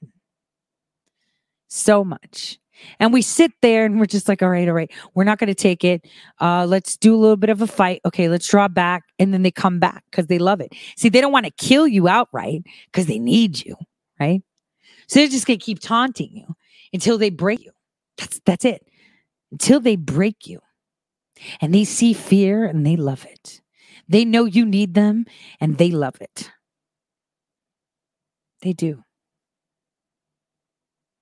So 1.68 2.04
much. 2.04 2.59
And 3.00 3.14
we 3.14 3.22
sit 3.22 3.52
there 3.62 3.86
and 3.86 4.00
we're 4.00 4.06
just 4.06 4.28
like, 4.28 4.42
all 4.42 4.50
right, 4.50 4.68
all 4.68 4.74
right, 4.74 4.92
we're 5.14 5.24
not 5.24 5.38
going 5.38 5.48
to 5.48 5.56
take 5.56 5.84
it. 5.84 6.06
Uh, 6.40 6.66
let's 6.66 6.98
do 6.98 7.16
a 7.16 7.18
little 7.18 7.38
bit 7.38 7.50
of 7.50 7.62
a 7.62 7.68
fight. 7.68 8.02
Okay, 8.06 8.30
let's 8.30 8.48
draw 8.48 8.68
back. 8.68 9.04
And 9.18 9.34
then 9.34 9.44
they 9.44 9.52
come 9.52 9.80
back 9.80 10.04
because 10.10 10.28
they 10.28 10.40
love 10.40 10.62
it. 10.62 10.74
See, 10.96 11.10
they 11.10 11.22
don't 11.22 11.32
want 11.32 11.46
to 11.46 11.52
kill 11.52 11.88
you 11.88 12.08
outright 12.08 12.64
because 12.86 13.06
they 13.06 13.20
need 13.20 13.64
you, 13.66 13.76
right? 14.20 14.42
So 15.08 15.20
they're 15.20 15.28
just 15.28 15.48
going 15.48 15.60
to 15.60 15.66
keep 15.66 15.80
taunting 15.80 16.32
you 16.34 16.56
until 16.94 17.18
they 17.18 17.30
break 17.30 17.64
you. 17.64 17.72
That's 18.18 18.40
that's 18.46 18.66
it. 18.66 18.86
Until 19.52 19.80
they 19.80 19.96
break 19.96 20.48
you. 20.48 20.60
And 21.62 21.74
they 21.74 21.86
see 21.86 22.14
fear 22.14 22.66
and 22.66 22.86
they 22.86 22.96
love 22.96 23.26
it. 23.26 23.62
They 24.08 24.26
know 24.26 24.46
you 24.46 24.66
need 24.66 24.94
them 24.94 25.26
and 25.60 25.78
they 25.78 25.92
love 25.92 26.16
it. 26.20 26.52
They 28.62 28.74
do. 28.74 29.04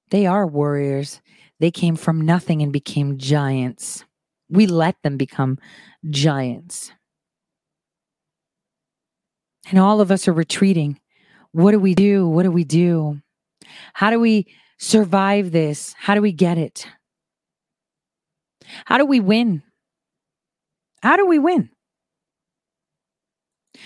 They 0.10 0.26
are 0.26 0.48
warriors 0.48 1.22
they 1.60 1.72
came 1.72 1.96
from 1.96 2.22
nothing 2.22 2.62
and 2.62 2.72
became 2.72 3.17
giants. 3.17 4.06
We 4.50 4.67
let 4.67 5.02
them 5.04 5.17
become 5.17 5.58
giants. 6.10 6.91
And 9.70 9.80
all 9.80 10.00
of 10.00 10.12
us 10.12 10.28
are 10.28 10.34
retreating. 10.34 11.00
What 11.52 11.72
do 11.72 11.80
we 11.80 11.96
do? 11.96 12.28
What 12.28 12.43
do 12.43 12.52
we 12.52 12.63
do? 12.63 13.22
How 13.93 14.10
do 14.10 14.20
we 14.20 14.48
survive 14.78 15.52
this? 15.52 15.93
How 15.98 16.15
do 16.15 16.22
we 16.22 16.32
get 16.32 16.58
it? 16.58 16.88
How 18.86 18.98
do 18.98 19.06
we 19.06 19.20
win? 19.20 19.63
How 21.02 21.17
do 21.17 21.26
we 21.26 21.39
win? 21.39 21.70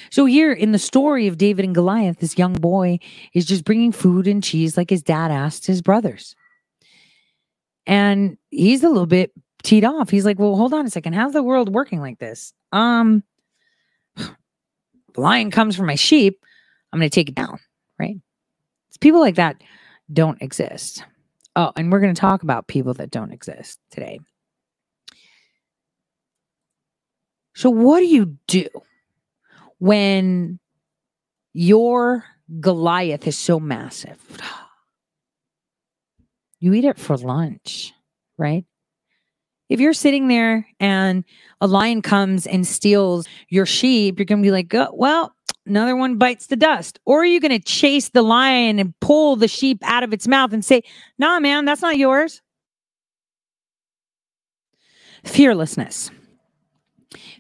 So, 0.10 0.26
here 0.26 0.52
in 0.52 0.72
the 0.72 0.80
story 0.80 1.28
of 1.28 1.38
David 1.38 1.66
and 1.66 1.76
Goliath, 1.76 2.20
this 2.20 2.38
young 2.38 2.54
boy 2.54 3.00
is 3.34 3.46
just 3.46 3.66
bringing 3.66 3.92
food 3.92 4.28
and 4.28 4.44
cheese 4.44 4.78
like 4.78 4.90
his 4.90 5.04
dad 5.04 5.32
asked 5.32 5.68
his 5.68 5.82
brothers. 5.82 6.36
And 7.88 8.38
he's 8.50 8.84
a 8.84 8.90
little 8.90 9.06
bit 9.06 9.32
teed 9.64 9.84
off. 9.86 10.10
He's 10.10 10.26
like, 10.26 10.40
well, 10.40 10.56
hold 10.56 10.74
on 10.74 10.86
a 10.86 10.90
second. 10.90 11.14
How's 11.14 11.34
the 11.34 11.44
world 11.44 11.74
working 11.74 12.00
like 12.00 12.20
this? 12.20 12.54
Um, 12.72 13.24
the 14.16 15.22
lion 15.22 15.52
comes 15.52 15.76
for 15.76 15.84
my 15.84 15.96
sheep. 15.96 16.44
I'm 16.92 17.00
going 17.00 17.10
to 17.10 17.14
take 17.14 17.30
it 17.30 17.36
down, 17.36 17.60
right? 18.00 18.18
It's 18.90 18.98
people 18.98 19.20
like 19.20 19.36
that 19.36 19.62
don't 20.12 20.42
exist. 20.42 21.06
Oh, 21.56 21.72
and 21.76 21.92
we're 21.92 22.00
going 22.00 22.14
to 22.14 22.20
talk 22.20 22.44
about 22.44 22.68
people 22.68 22.94
that 22.96 23.12
don't 23.12 23.32
exist 23.32 23.80
today. 23.92 24.20
So, 27.54 27.70
what 27.70 28.00
do 28.00 28.06
you 28.06 28.38
do 28.48 28.68
when 29.80 30.60
your 31.54 32.24
Goliath 32.60 33.28
is 33.28 33.38
so 33.38 33.60
massive? 33.60 34.18
You 36.62 36.74
eat 36.74 36.86
it 36.86 36.98
for 36.98 37.18
lunch, 37.18 37.92
right? 38.38 38.64
If 39.68 39.80
you're 39.80 39.94
sitting 39.94 40.28
there 40.28 40.68
and 40.80 41.26
a 41.60 41.68
lion 41.68 42.02
comes 42.02 42.46
and 42.46 42.66
steals 42.68 43.28
your 43.50 43.66
sheep, 43.66 44.20
you're 44.20 44.26
going 44.26 44.42
to 44.42 44.46
be 44.46 44.52
like, 44.52 44.74
oh, 44.74 44.90
well, 44.94 45.34
another 45.66 45.96
one 45.96 46.18
bites 46.18 46.48
the 46.48 46.56
dust. 46.56 47.00
Or 47.06 47.22
are 47.22 47.26
you 47.26 47.40
going 47.40 47.58
to 47.58 47.60
chase 47.60 48.10
the 48.10 48.22
lion 48.22 48.80
and 48.80 48.94
pull 49.00 49.36
the 49.36 49.48
sheep 49.48 49.80
out 49.84 50.04
of 50.04 50.14
its 50.14 50.28
mouth 50.28 50.54
and 50.54 50.64
say, 50.64 50.84
nah, 51.18 51.40
man, 51.40 51.66
that's 51.66 51.82
not 51.82 51.98
yours? 51.98 52.42
Fearlessness. 55.24 56.12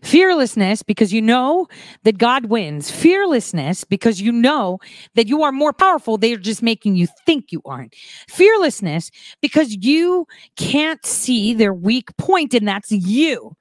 Fearlessness 0.03 0.83
because 0.83 1.13
you 1.13 1.21
know 1.21 1.67
that 2.03 2.17
God 2.17 2.45
wins. 2.45 2.91
Fearlessness 2.91 3.83
because 3.83 4.19
you 4.19 4.31
know 4.31 4.79
that 5.15 5.27
you 5.27 5.43
are 5.43 5.51
more 5.51 5.73
powerful. 5.73 6.17
They're 6.17 6.37
just 6.37 6.61
making 6.61 6.95
you 6.95 7.07
think 7.25 7.51
you 7.51 7.61
aren't. 7.65 7.95
Fearlessness 8.27 9.11
because 9.41 9.77
you 9.81 10.27
can't 10.57 11.05
see 11.05 11.53
their 11.53 11.73
weak 11.73 12.15
point, 12.17 12.53
and 12.53 12.67
that's 12.67 12.91
you. 12.91 13.55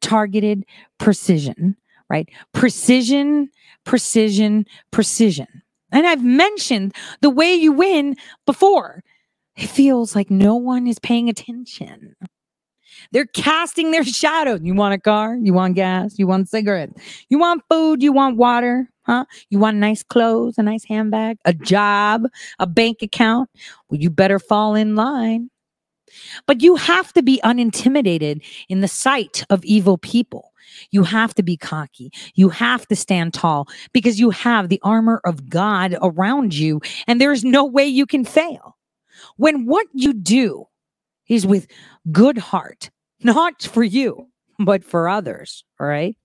Targeted 0.00 0.64
precision, 0.98 1.76
right? 2.10 2.28
Precision, 2.52 3.48
precision, 3.84 4.66
precision. 4.90 5.46
And 5.92 6.06
I've 6.06 6.24
mentioned 6.24 6.94
the 7.20 7.30
way 7.30 7.54
you 7.54 7.72
win 7.72 8.16
before. 8.46 9.02
It 9.56 9.68
feels 9.68 10.14
like 10.14 10.30
no 10.30 10.56
one 10.56 10.86
is 10.86 10.98
paying 10.98 11.28
attention. 11.28 12.14
They're 13.12 13.26
casting 13.26 13.90
their 13.90 14.04
shadow. 14.22 14.58
You 14.60 14.74
want 14.74 14.94
a 14.94 14.98
car? 14.98 15.36
You 15.36 15.52
want 15.52 15.74
gas? 15.74 16.18
You 16.18 16.26
want 16.26 16.48
cigarettes? 16.48 17.00
You 17.28 17.38
want 17.38 17.62
food? 17.70 18.02
You 18.02 18.12
want 18.12 18.36
water? 18.36 18.88
Huh? 19.02 19.24
You 19.50 19.58
want 19.58 19.76
nice 19.76 20.02
clothes, 20.02 20.58
a 20.58 20.62
nice 20.62 20.84
handbag, 20.84 21.38
a 21.44 21.54
job, 21.54 22.24
a 22.58 22.66
bank 22.66 23.02
account? 23.02 23.48
Well, 23.88 24.00
you 24.00 24.10
better 24.10 24.38
fall 24.38 24.74
in 24.74 24.96
line. 24.96 25.50
But 26.46 26.62
you 26.62 26.76
have 26.76 27.12
to 27.14 27.22
be 27.22 27.40
unintimidated 27.44 28.42
in 28.68 28.80
the 28.80 28.88
sight 28.88 29.44
of 29.50 29.64
evil 29.64 29.98
people. 29.98 30.52
You 30.90 31.04
have 31.04 31.34
to 31.34 31.42
be 31.42 31.56
cocky. 31.56 32.10
You 32.34 32.48
have 32.48 32.86
to 32.88 32.96
stand 32.96 33.34
tall 33.34 33.68
because 33.92 34.18
you 34.18 34.30
have 34.30 34.68
the 34.68 34.80
armor 34.82 35.20
of 35.24 35.48
God 35.48 35.96
around 36.02 36.54
you, 36.54 36.80
and 37.06 37.20
there 37.20 37.32
is 37.32 37.44
no 37.44 37.64
way 37.64 37.86
you 37.86 38.06
can 38.06 38.24
fail. 38.24 38.76
When 39.36 39.66
what 39.66 39.86
you 39.92 40.12
do 40.12 40.66
is 41.28 41.46
with 41.46 41.66
good 42.12 42.38
heart, 42.38 42.90
not 43.22 43.62
for 43.62 43.84
you, 43.84 44.28
but 44.58 44.84
for 44.84 45.08
others. 45.08 45.64
All 45.80 45.86
right. 45.86 46.16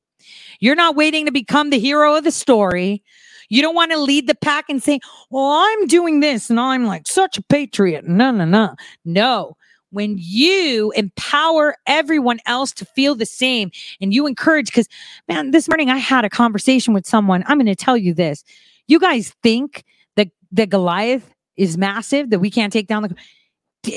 You're 0.60 0.76
not 0.76 0.96
waiting 0.96 1.26
to 1.26 1.32
become 1.32 1.70
the 1.70 1.80
hero 1.80 2.16
of 2.16 2.24
the 2.24 2.32
story. 2.32 3.04
You 3.50 3.62
don't 3.62 3.76
want 3.76 3.92
to 3.92 3.98
lead 3.98 4.28
the 4.28 4.36
pack 4.36 4.66
and 4.70 4.82
say, 4.82 5.00
Well, 5.30 5.52
I'm 5.52 5.88
doing 5.88 6.20
this 6.20 6.50
and 6.50 6.60
I'm 6.60 6.86
like 6.86 7.08
such 7.08 7.38
a 7.38 7.44
patriot. 7.44 8.08
No, 8.08 8.32
no, 8.32 8.46
no. 8.46 8.76
No. 9.04 9.58
When 9.90 10.16
you 10.18 10.92
empower 10.92 11.76
everyone 11.86 12.40
else 12.46 12.72
to 12.74 12.86
feel 12.86 13.14
the 13.14 13.26
same 13.26 13.72
and 14.00 14.14
you 14.14 14.26
encourage, 14.26 14.68
because 14.68 14.88
man, 15.28 15.52
this 15.52 15.68
morning 15.68 15.90
I 15.90 15.98
had 15.98 16.24
a 16.24 16.30
conversation 16.30 16.94
with 16.94 17.06
someone. 17.06 17.44
I'm 17.48 17.58
going 17.58 17.66
to 17.66 17.76
tell 17.76 17.98
you 17.98 18.14
this. 18.14 18.46
You 18.88 19.00
guys 19.00 19.34
think 19.44 19.84
that, 20.16 20.30
that 20.54 20.70
Goliath 20.70 21.34
is 21.58 21.78
massive, 21.78 22.30
that 22.30 22.40
we 22.40 22.50
can't 22.50 22.72
take 22.72 22.88
down 22.88 23.04
the 23.04 23.16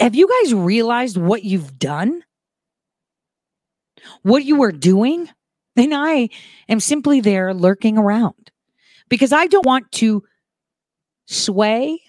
have 0.00 0.14
you 0.14 0.28
guys 0.42 0.54
realized 0.54 1.16
what 1.16 1.44
you've 1.44 1.78
done? 1.78 2.22
What 4.22 4.44
you 4.44 4.62
are 4.62 4.72
doing? 4.72 5.28
And 5.76 5.94
I 5.94 6.28
am 6.68 6.80
simply 6.80 7.20
there 7.20 7.52
lurking 7.52 7.98
around 7.98 8.50
because 9.08 9.32
I 9.32 9.46
don't 9.46 9.66
want 9.66 9.90
to 9.92 10.22
sway 11.26 12.00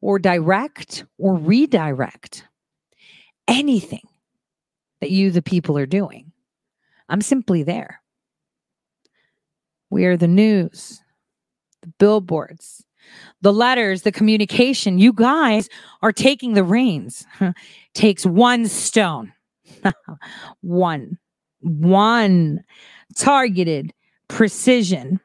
or 0.00 0.18
direct 0.18 1.04
or 1.18 1.36
redirect 1.36 2.44
anything 3.46 4.06
that 5.00 5.10
you, 5.10 5.30
the 5.30 5.42
people, 5.42 5.78
are 5.78 5.86
doing. 5.86 6.32
I'm 7.08 7.22
simply 7.22 7.62
there. 7.62 8.00
We 9.90 10.04
are 10.04 10.16
the 10.16 10.28
news, 10.28 11.00
the 11.80 11.88
billboards, 11.98 12.84
the 13.40 13.52
letters, 13.52 14.02
the 14.02 14.12
communication. 14.12 14.98
You 14.98 15.12
guys 15.12 15.68
are 16.02 16.12
taking 16.12 16.52
the 16.52 16.64
reins. 16.64 17.26
Takes 17.94 18.26
one 18.26 18.66
stone. 18.66 19.32
one. 20.60 21.18
One 21.60 22.64
targeted 23.16 23.92
precision. 24.28 25.20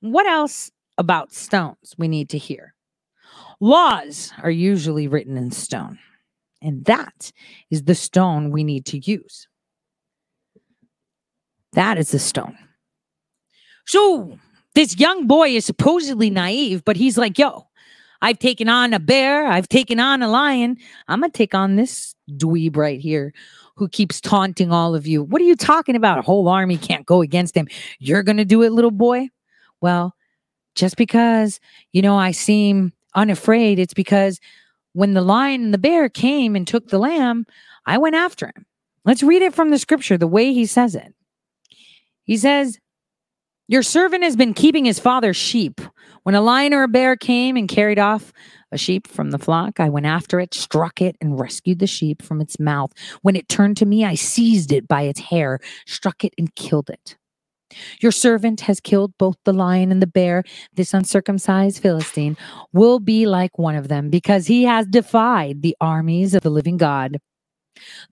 What 0.00 0.26
else 0.26 0.70
about 0.98 1.32
stones 1.32 1.94
we 1.98 2.08
need 2.08 2.30
to 2.30 2.38
hear? 2.38 2.74
Laws 3.60 4.32
are 4.42 4.50
usually 4.50 5.08
written 5.08 5.36
in 5.36 5.50
stone, 5.50 5.98
and 6.60 6.84
that 6.84 7.32
is 7.70 7.84
the 7.84 7.94
stone 7.94 8.50
we 8.50 8.64
need 8.64 8.84
to 8.86 8.98
use. 8.98 9.48
That 11.72 11.98
is 11.98 12.10
the 12.10 12.18
stone. 12.18 12.56
So, 13.86 14.38
this 14.74 14.98
young 14.98 15.26
boy 15.26 15.50
is 15.50 15.64
supposedly 15.64 16.28
naive, 16.28 16.84
but 16.84 16.96
he's 16.96 17.16
like, 17.16 17.38
yo, 17.38 17.66
I've 18.20 18.38
taken 18.38 18.68
on 18.68 18.92
a 18.92 18.98
bear, 18.98 19.46
I've 19.46 19.68
taken 19.68 20.00
on 20.00 20.22
a 20.22 20.28
lion. 20.28 20.76
I'm 21.08 21.20
going 21.20 21.30
to 21.30 21.36
take 21.36 21.54
on 21.54 21.76
this 21.76 22.14
dweeb 22.30 22.76
right 22.76 23.00
here 23.00 23.32
who 23.76 23.88
keeps 23.88 24.20
taunting 24.20 24.72
all 24.72 24.94
of 24.94 25.06
you. 25.06 25.22
What 25.22 25.40
are 25.40 25.44
you 25.44 25.56
talking 25.56 25.96
about? 25.96 26.18
A 26.18 26.22
whole 26.22 26.48
army 26.48 26.78
can't 26.78 27.06
go 27.06 27.22
against 27.22 27.54
him. 27.54 27.68
You're 27.98 28.22
going 28.22 28.38
to 28.38 28.44
do 28.44 28.62
it, 28.62 28.72
little 28.72 28.90
boy? 28.90 29.28
Well, 29.80 30.14
just 30.74 30.96
because, 30.96 31.60
you 31.92 32.02
know, 32.02 32.16
I 32.16 32.30
seem 32.30 32.92
unafraid, 33.14 33.78
it's 33.78 33.94
because 33.94 34.40
when 34.92 35.12
the 35.12 35.22
lion 35.22 35.62
and 35.62 35.74
the 35.74 35.78
bear 35.78 36.08
came 36.08 36.56
and 36.56 36.66
took 36.66 36.88
the 36.88 36.98
lamb, 36.98 37.46
I 37.84 37.98
went 37.98 38.16
after 38.16 38.46
him. 38.46 38.66
Let's 39.04 39.22
read 39.22 39.42
it 39.42 39.54
from 39.54 39.70
the 39.70 39.78
scripture, 39.78 40.18
the 40.18 40.26
way 40.26 40.52
he 40.52 40.66
says 40.66 40.94
it. 40.94 41.14
He 42.24 42.36
says, 42.36 42.78
Your 43.68 43.82
servant 43.82 44.24
has 44.24 44.36
been 44.36 44.54
keeping 44.54 44.84
his 44.84 44.98
father's 44.98 45.36
sheep. 45.36 45.80
When 46.22 46.34
a 46.34 46.40
lion 46.40 46.74
or 46.74 46.82
a 46.82 46.88
bear 46.88 47.14
came 47.14 47.56
and 47.56 47.68
carried 47.68 47.98
off 47.98 48.32
a 48.72 48.78
sheep 48.78 49.06
from 49.06 49.30
the 49.30 49.38
flock, 49.38 49.80
I 49.80 49.88
went 49.88 50.06
after 50.06 50.40
it, 50.40 50.54
struck 50.54 51.00
it, 51.00 51.16
and 51.20 51.38
rescued 51.38 51.78
the 51.78 51.86
sheep 51.86 52.22
from 52.22 52.40
its 52.40 52.58
mouth. 52.58 52.92
When 53.22 53.36
it 53.36 53.48
turned 53.48 53.76
to 53.78 53.86
me, 53.86 54.04
I 54.04 54.14
seized 54.14 54.72
it 54.72 54.88
by 54.88 55.02
its 55.02 55.20
hair, 55.20 55.60
struck 55.86 56.24
it, 56.24 56.34
and 56.36 56.54
killed 56.54 56.90
it. 56.90 57.16
Your 58.00 58.12
servant 58.12 58.60
has 58.62 58.80
killed 58.80 59.12
both 59.18 59.36
the 59.44 59.52
lion 59.52 59.90
and 59.90 60.00
the 60.00 60.06
bear. 60.06 60.44
This 60.74 60.94
uncircumcised 60.94 61.82
Philistine 61.82 62.36
will 62.72 63.00
be 63.00 63.26
like 63.26 63.58
one 63.58 63.74
of 63.74 63.88
them 63.88 64.08
because 64.08 64.46
he 64.46 64.64
has 64.64 64.86
defied 64.86 65.62
the 65.62 65.76
armies 65.80 66.34
of 66.34 66.42
the 66.42 66.50
living 66.50 66.76
God. 66.76 67.18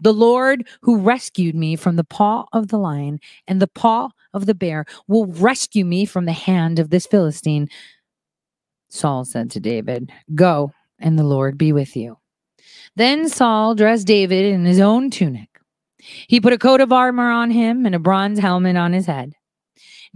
The 0.01 0.13
Lord 0.13 0.69
who 0.83 0.99
rescued 0.99 1.55
me 1.55 1.77
from 1.77 1.97
the 1.97 2.05
paw 2.05 2.47
of 2.53 2.69
the 2.69 2.79
lion 2.79 3.21
and 3.47 3.63
the 3.63 3.69
paw 3.69 4.11
of 4.35 4.47
the 4.47 4.55
bear 4.55 4.85
will 5.09 5.27
rescue 5.27 5.85
me 5.85 6.05
from 6.05 6.27
the 6.27 6.33
hand 6.33 6.79
of 6.79 6.91
this 6.91 7.07
Philistine. 7.07 7.69
Saul 8.95 9.25
said 9.25 9.51
to 9.51 9.61
David, 9.61 10.13
Go, 10.35 10.73
and 11.01 11.19
the 11.19 11.25
Lord 11.25 11.59
be 11.59 11.73
with 11.73 11.97
you. 11.97 12.17
Then 12.95 13.29
Saul 13.29 13.75
dressed 13.75 14.07
David 14.07 14.45
in 14.45 14.65
his 14.65 14.79
own 14.79 15.11
tunic. 15.11 15.49
He 15.99 16.41
put 16.41 16.53
a 16.53 16.59
coat 16.59 16.81
of 16.81 16.93
armor 16.93 17.31
on 17.31 17.51
him 17.51 17.87
and 17.87 17.95
a 17.95 17.99
bronze 17.99 18.39
helmet 18.39 18.77
on 18.77 18.93
his 18.93 19.07
head. 19.07 19.33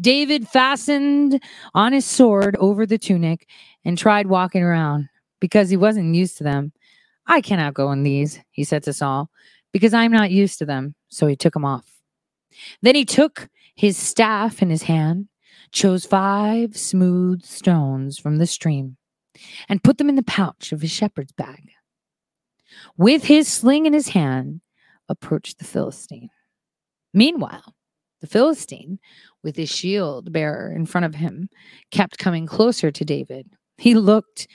David 0.01 0.47
fastened 0.47 1.43
on 1.75 1.93
his 1.93 2.05
sword 2.05 2.57
over 2.61 2.87
the 2.87 2.99
tunic 2.99 3.49
and 3.85 3.99
tried 3.99 4.29
walking 4.29 4.63
around 4.63 5.09
because 5.41 5.71
he 5.71 5.77
wasn't 5.77 6.15
used 6.15 6.39
to 6.39 6.45
them. 6.45 6.73
I 7.27 7.41
cannot 7.41 7.75
go 7.75 7.91
in 7.91 8.05
these, 8.05 8.39
he 8.53 8.63
said 8.63 8.85
to 8.85 8.93
Saul, 8.93 9.29
because 9.73 9.93
I'm 9.93 10.13
not 10.13 10.31
used 10.31 10.59
to 10.59 10.67
them. 10.67 10.95
So 11.09 11.27
he 11.27 11.35
took 11.37 11.55
them 11.55 11.65
off. 11.65 11.91
Then 12.83 12.95
he 12.95 13.05
took 13.05 13.49
his 13.75 13.97
staff 13.97 14.63
in 14.63 14.71
his 14.71 14.83
hand, 14.83 15.28
chose 15.73 16.05
five 16.05 16.77
smooth 16.77 17.45
stones 17.45 18.19
from 18.19 18.37
the 18.37 18.47
stream, 18.47 18.97
and 19.69 19.83
put 19.83 19.99
them 19.99 20.09
in 20.09 20.17
the 20.17 20.23
pouch 20.23 20.73
of 20.73 20.81
his 20.81 20.91
shepherd's 20.91 21.33
bag. 21.33 21.71
With 22.97 23.25
his 23.25 23.49
sling 23.49 23.87
in 23.87 23.93
his 23.93 24.09
hand, 24.09 24.61
approached 25.09 25.59
the 25.59 25.65
Philistine. 25.65 26.31
Meanwhile, 27.15 27.75
the 28.21 28.27
Philistine, 28.27 28.99
with 29.43 29.57
his 29.57 29.71
shield 29.71 30.33
bearer 30.33 30.73
in 30.73 30.87
front 30.87 31.05
of 31.05 31.15
him, 31.15 31.49
kept 31.91 32.19
coming 32.19 32.47
closer 32.47 32.91
to 32.91 33.05
David. 33.05 33.49
He 33.79 33.95
looked 33.95 34.49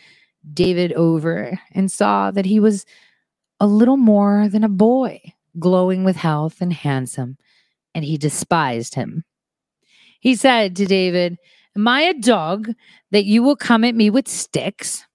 David 0.54 0.94
over 0.94 1.60
and 1.72 1.92
saw 1.92 2.32
that 2.32 2.46
he 2.46 2.60
was 2.60 2.86
a 3.60 3.68
little 3.68 3.98
more 3.98 4.50
than 4.50 4.64
a 4.64 4.70
boy, 4.70 5.22
glowing 5.58 6.04
with 6.04 6.18
health 6.18 6.60
and 6.60 6.74
handsome, 6.74 7.38
and 7.96 8.04
he 8.04 8.18
despised 8.18 8.96
him. 8.96 9.24
He 10.24 10.36
said 10.36 10.78
to 10.78 10.86
David, 10.86 11.38
Am 11.76 11.86
I 11.86 12.04
a 12.04 12.14
dog 12.14 12.70
that 13.12 13.26
you 13.26 13.44
will 13.44 13.58
come 13.58 13.84
at 13.84 13.94
me 13.94 14.10
with 14.10 14.30
sticks? 14.30 15.06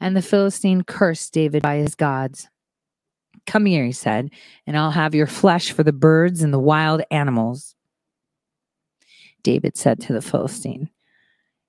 And 0.00 0.16
the 0.16 0.20
Philistine 0.20 0.82
cursed 0.82 1.32
David 1.32 1.62
by 1.62 1.76
his 1.76 1.94
gods. 1.94 2.48
Come 3.46 3.66
here, 3.66 3.84
he 3.84 3.92
said, 3.92 4.30
and 4.66 4.76
I'll 4.76 4.90
have 4.90 5.14
your 5.14 5.28
flesh 5.28 5.70
for 5.70 5.84
the 5.84 5.92
birds 5.92 6.42
and 6.42 6.52
the 6.52 6.58
wild 6.58 7.02
animals. 7.08 7.76
David 9.44 9.76
said 9.76 10.00
to 10.00 10.12
the 10.12 10.20
Philistine, 10.20 10.90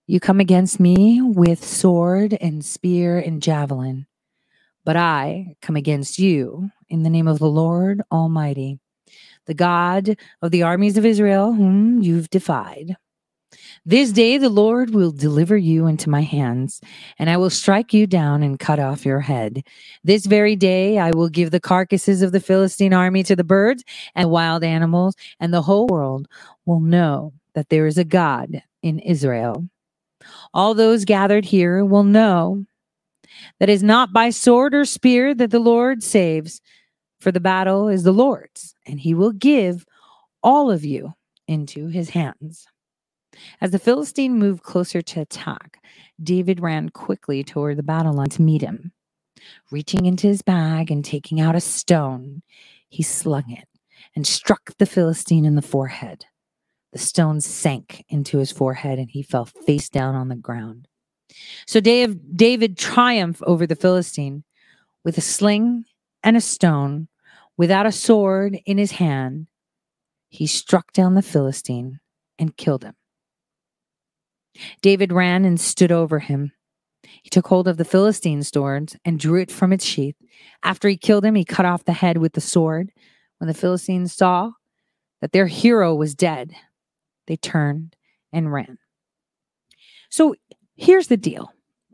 You 0.07 0.19
come 0.19 0.39
against 0.39 0.79
me 0.79 1.21
with 1.21 1.63
sword 1.63 2.35
and 2.41 2.65
spear 2.65 3.19
and 3.19 3.39
javelin, 3.39 4.07
but 4.83 4.95
I 4.95 5.57
come 5.61 5.75
against 5.75 6.17
you 6.17 6.71
in 6.89 7.03
the 7.03 7.11
name 7.11 7.27
of 7.27 7.37
the 7.37 7.51
Lord 7.51 8.01
Almighty, 8.11 8.79
the 9.47 9.53
God 9.53 10.15
of 10.41 10.51
the 10.51 10.63
armies 10.63 10.97
of 10.97 11.05
Israel, 11.05 11.53
whom 11.53 12.01
you've 12.01 12.29
defied. 12.29 12.95
This 13.85 14.11
day 14.11 14.37
the 14.37 14.49
Lord 14.49 14.89
will 14.93 15.11
deliver 15.11 15.55
you 15.55 15.87
into 15.87 16.09
my 16.09 16.21
hands, 16.21 16.81
and 17.17 17.29
I 17.29 17.37
will 17.37 17.49
strike 17.49 17.93
you 17.93 18.05
down 18.05 18.43
and 18.43 18.59
cut 18.59 18.79
off 18.79 19.05
your 19.05 19.21
head. 19.21 19.63
This 20.03 20.25
very 20.25 20.55
day 20.55 20.99
I 20.99 21.11
will 21.11 21.29
give 21.29 21.51
the 21.51 21.59
carcasses 21.59 22.21
of 22.21 22.33
the 22.33 22.41
Philistine 22.41 22.93
army 22.93 23.23
to 23.23 23.35
the 23.35 23.45
birds 23.45 23.83
and 24.15 24.29
wild 24.29 24.63
animals, 24.63 25.15
and 25.39 25.53
the 25.53 25.61
whole 25.61 25.87
world 25.87 26.27
will 26.65 26.81
know 26.81 27.33
that 27.53 27.69
there 27.69 27.87
is 27.87 27.97
a 27.97 28.03
God 28.03 28.61
in 28.83 28.99
Israel. 28.99 29.65
All 30.53 30.73
those 30.73 31.05
gathered 31.05 31.45
here 31.45 31.85
will 31.85 32.03
know 32.03 32.65
that 33.59 33.69
it 33.69 33.73
is 33.73 33.83
not 33.83 34.11
by 34.11 34.29
sword 34.29 34.75
or 34.75 34.85
spear 34.85 35.33
that 35.33 35.51
the 35.51 35.59
Lord 35.59 36.03
saves, 36.03 36.61
for 37.27 37.33
the 37.33 37.41
battle 37.41 37.89
is 37.89 38.03
the 38.03 38.13
Lord's, 38.13 38.73
and 38.85 39.01
he 39.01 39.13
will 39.13 39.33
give 39.33 39.85
all 40.41 40.71
of 40.71 40.85
you 40.85 41.13
into 41.45 41.87
his 41.87 42.11
hands. 42.11 42.65
As 43.59 43.71
the 43.71 43.79
Philistine 43.79 44.39
moved 44.39 44.63
closer 44.63 45.01
to 45.01 45.19
attack, 45.19 45.83
David 46.23 46.61
ran 46.61 46.87
quickly 46.87 47.43
toward 47.43 47.75
the 47.75 47.83
battle 47.83 48.13
line 48.13 48.29
to 48.29 48.41
meet 48.41 48.61
him. 48.61 48.93
Reaching 49.71 50.05
into 50.05 50.25
his 50.25 50.41
bag 50.41 50.89
and 50.89 51.03
taking 51.03 51.41
out 51.41 51.53
a 51.53 51.59
stone, 51.59 52.43
he 52.87 53.03
slung 53.03 53.51
it 53.51 53.67
and 54.15 54.25
struck 54.25 54.77
the 54.77 54.85
Philistine 54.85 55.43
in 55.43 55.55
the 55.55 55.61
forehead. 55.61 56.27
The 56.93 56.99
stone 56.99 57.41
sank 57.41 58.05
into 58.07 58.37
his 58.37 58.53
forehead 58.53 58.99
and 58.99 59.11
he 59.11 59.21
fell 59.21 59.43
face 59.43 59.89
down 59.89 60.15
on 60.15 60.29
the 60.29 60.35
ground. 60.37 60.87
So 61.65 61.81
David 61.81 62.77
triumphed 62.77 63.41
over 63.41 63.67
the 63.67 63.75
Philistine 63.75 64.45
with 65.03 65.17
a 65.17 65.21
sling 65.21 65.83
and 66.23 66.35
a 66.35 66.41
stone, 66.41 67.07
without 67.57 67.85
a 67.85 67.91
sword 67.91 68.59
in 68.65 68.77
his 68.77 68.91
hand. 68.91 69.47
He 70.29 70.47
struck 70.47 70.93
down 70.93 71.15
the 71.15 71.21
Philistine 71.21 71.99
and 72.37 72.55
killed 72.55 72.83
him. 72.83 72.95
David 74.81 75.11
ran 75.11 75.45
and 75.45 75.59
stood 75.59 75.91
over 75.91 76.19
him. 76.19 76.51
He 77.23 77.29
took 77.29 77.47
hold 77.47 77.67
of 77.67 77.77
the 77.77 77.85
Philistine's 77.85 78.49
sword 78.49 78.93
and 79.05 79.19
drew 79.19 79.41
it 79.41 79.51
from 79.51 79.71
its 79.71 79.85
sheath. 79.85 80.15
After 80.63 80.87
he 80.87 80.97
killed 80.97 81.25
him, 81.25 81.35
he 81.35 81.45
cut 81.45 81.65
off 81.65 81.85
the 81.85 81.93
head 81.93 82.17
with 82.17 82.33
the 82.33 82.41
sword. 82.41 82.91
When 83.37 83.47
the 83.47 83.53
Philistines 83.53 84.13
saw 84.13 84.51
that 85.21 85.31
their 85.31 85.47
hero 85.47 85.95
was 85.95 86.15
dead, 86.15 86.53
they 87.27 87.35
turned 87.35 87.95
and 88.33 88.51
ran. 88.51 88.77
So 90.09 90.35
here's 90.75 91.07
the 91.07 91.17
deal 91.17 91.51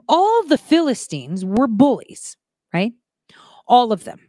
all 0.07 0.43
the 0.43 0.57
Philistines 0.57 1.45
were 1.45 1.67
bullies, 1.67 2.37
right? 2.73 2.93
All 3.67 3.91
of 3.91 4.03
them. 4.03 4.19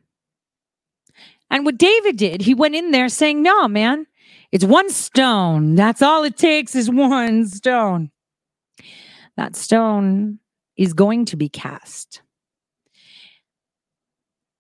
And 1.54 1.64
what 1.64 1.78
David 1.78 2.16
did, 2.16 2.42
he 2.42 2.52
went 2.52 2.74
in 2.74 2.90
there 2.90 3.08
saying, 3.08 3.40
No, 3.40 3.68
man, 3.68 4.08
it's 4.50 4.64
one 4.64 4.90
stone. 4.90 5.76
That's 5.76 6.02
all 6.02 6.24
it 6.24 6.36
takes 6.36 6.74
is 6.74 6.90
one 6.90 7.46
stone 7.46 8.10
that 9.36 9.54
stone 9.56 10.40
is 10.76 10.92
going 10.92 11.24
to 11.26 11.36
be 11.36 11.48
cast. 11.48 12.22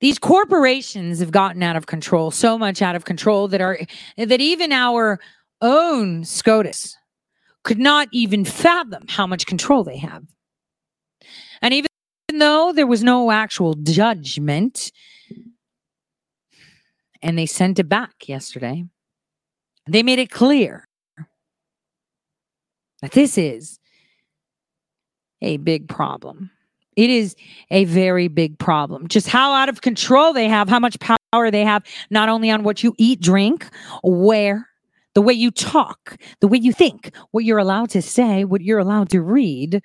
These 0.00 0.20
corporations 0.20 1.18
have 1.18 1.32
gotten 1.32 1.64
out 1.64 1.74
of 1.74 1.86
control, 1.86 2.30
so 2.30 2.56
much 2.56 2.80
out 2.80 2.94
of 2.94 3.04
control 3.04 3.48
that 3.48 3.60
are 3.60 3.78
that 4.16 4.40
even 4.40 4.70
our 4.70 5.18
own 5.62 6.24
SCOTUS 6.24 6.96
could 7.64 7.78
not 7.78 8.08
even 8.12 8.44
fathom 8.44 9.04
how 9.08 9.26
much 9.26 9.46
control 9.46 9.82
they 9.82 9.96
have. 9.96 10.22
And 11.60 11.74
even 11.74 11.88
though 12.38 12.72
there 12.72 12.86
was 12.86 13.02
no 13.02 13.32
actual 13.32 13.74
judgment, 13.74 14.92
and 17.24 17.38
they 17.38 17.46
sent 17.46 17.78
it 17.78 17.88
back 17.88 18.28
yesterday, 18.28 18.84
they 19.86 20.02
made 20.02 20.18
it 20.18 20.30
clear 20.30 20.86
that 23.00 23.12
this 23.12 23.38
is 23.38 23.80
a 25.40 25.56
big 25.56 25.88
problem. 25.88 26.50
It 26.96 27.10
is 27.10 27.34
a 27.70 27.86
very 27.86 28.28
big 28.28 28.58
problem. 28.58 29.08
Just 29.08 29.26
how 29.26 29.52
out 29.52 29.68
of 29.68 29.80
control 29.80 30.32
they 30.32 30.48
have, 30.48 30.68
how 30.68 30.78
much 30.78 30.98
power 31.00 31.50
they 31.50 31.64
have, 31.64 31.82
not 32.10 32.28
only 32.28 32.50
on 32.50 32.62
what 32.62 32.84
you 32.84 32.94
eat, 32.98 33.20
drink, 33.20 33.68
wear, 34.04 34.68
the 35.14 35.22
way 35.22 35.32
you 35.32 35.50
talk, 35.50 36.16
the 36.40 36.48
way 36.48 36.58
you 36.58 36.72
think, 36.72 37.10
what 37.30 37.44
you're 37.44 37.58
allowed 37.58 37.90
to 37.90 38.02
say, 38.02 38.44
what 38.44 38.60
you're 38.60 38.78
allowed 38.78 39.08
to 39.10 39.22
read, 39.22 39.82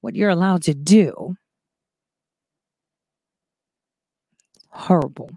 what 0.00 0.14
you're 0.14 0.30
allowed 0.30 0.62
to 0.62 0.74
do. 0.74 1.34
Horrible. 4.68 5.30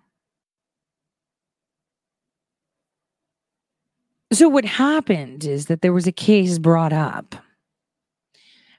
So, 4.36 4.50
what 4.50 4.66
happened 4.66 5.46
is 5.46 5.68
that 5.68 5.82
there 5.82 5.94
was 5.94 6.08
a 6.08 6.12
case 6.12 6.60
brought 6.60 6.92
up 6.92 7.36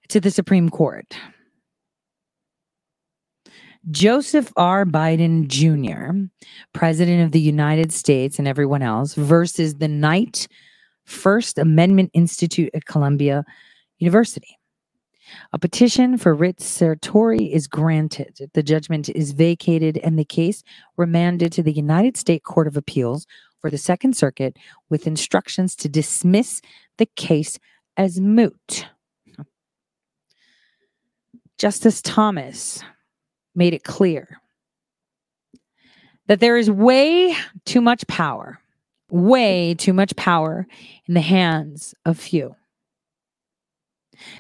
to 0.09 0.21
the 0.21 0.31
Supreme 0.31 0.69
Court. 0.69 1.17
Joseph 3.91 4.53
R. 4.59 4.85
Biden 4.85 5.49
Jr., 5.49 6.27
President 6.75 7.23
of 7.23 7.33
the 7.33 7.41
United 7.41 7.91
States, 7.91 8.39
and 8.39 8.47
everyone 8.47 8.83
else, 8.83 9.15
versus 9.15 9.77
the 9.77 9.89
Knight 9.89 10.47
First 11.07 11.57
Amendment 11.57 12.11
Institute 12.13 12.69
at 12.75 12.85
Columbia 12.85 13.43
University. 13.99 14.59
A 15.55 15.59
petition 15.59 16.19
for 16.19 16.35
writ 16.35 16.61
certiorari 16.61 17.51
is 17.51 17.67
granted. 17.67 18.51
The 18.53 18.63
judgment 18.63 19.09
is 19.09 19.33
vacated 19.33 19.97
and 19.99 20.19
the 20.19 20.25
case 20.27 20.63
remanded 20.99 21.51
to 21.53 21.63
the 21.63 21.73
United 21.73 22.19
States 22.19 22.45
Court 22.45 22.67
of 22.67 22.77
Appeals 22.77 23.27
for 23.67 23.71
the 23.71 23.79
Second 23.79 24.17
Circuit 24.17 24.57
with 24.91 25.09
instructions 25.09 25.75
to 25.75 25.89
dismiss 25.89 26.63
the 26.99 27.07
case 27.17 27.59
as 27.97 28.21
moot. 28.21 28.87
Justice 31.59 32.01
Thomas 32.01 32.85
made 33.57 33.75
it 33.75 33.83
clear 33.83 34.41
that 36.29 36.39
there 36.39 36.57
is 36.57 36.71
way 36.71 37.35
too 37.65 37.81
much 37.81 38.07
power, 38.07 38.61
way 39.11 39.75
too 39.75 39.93
much 39.93 40.15
power 40.15 40.69
in 41.09 41.15
the 41.15 41.21
hands 41.21 41.93
of 42.05 42.17
few. 42.17 42.55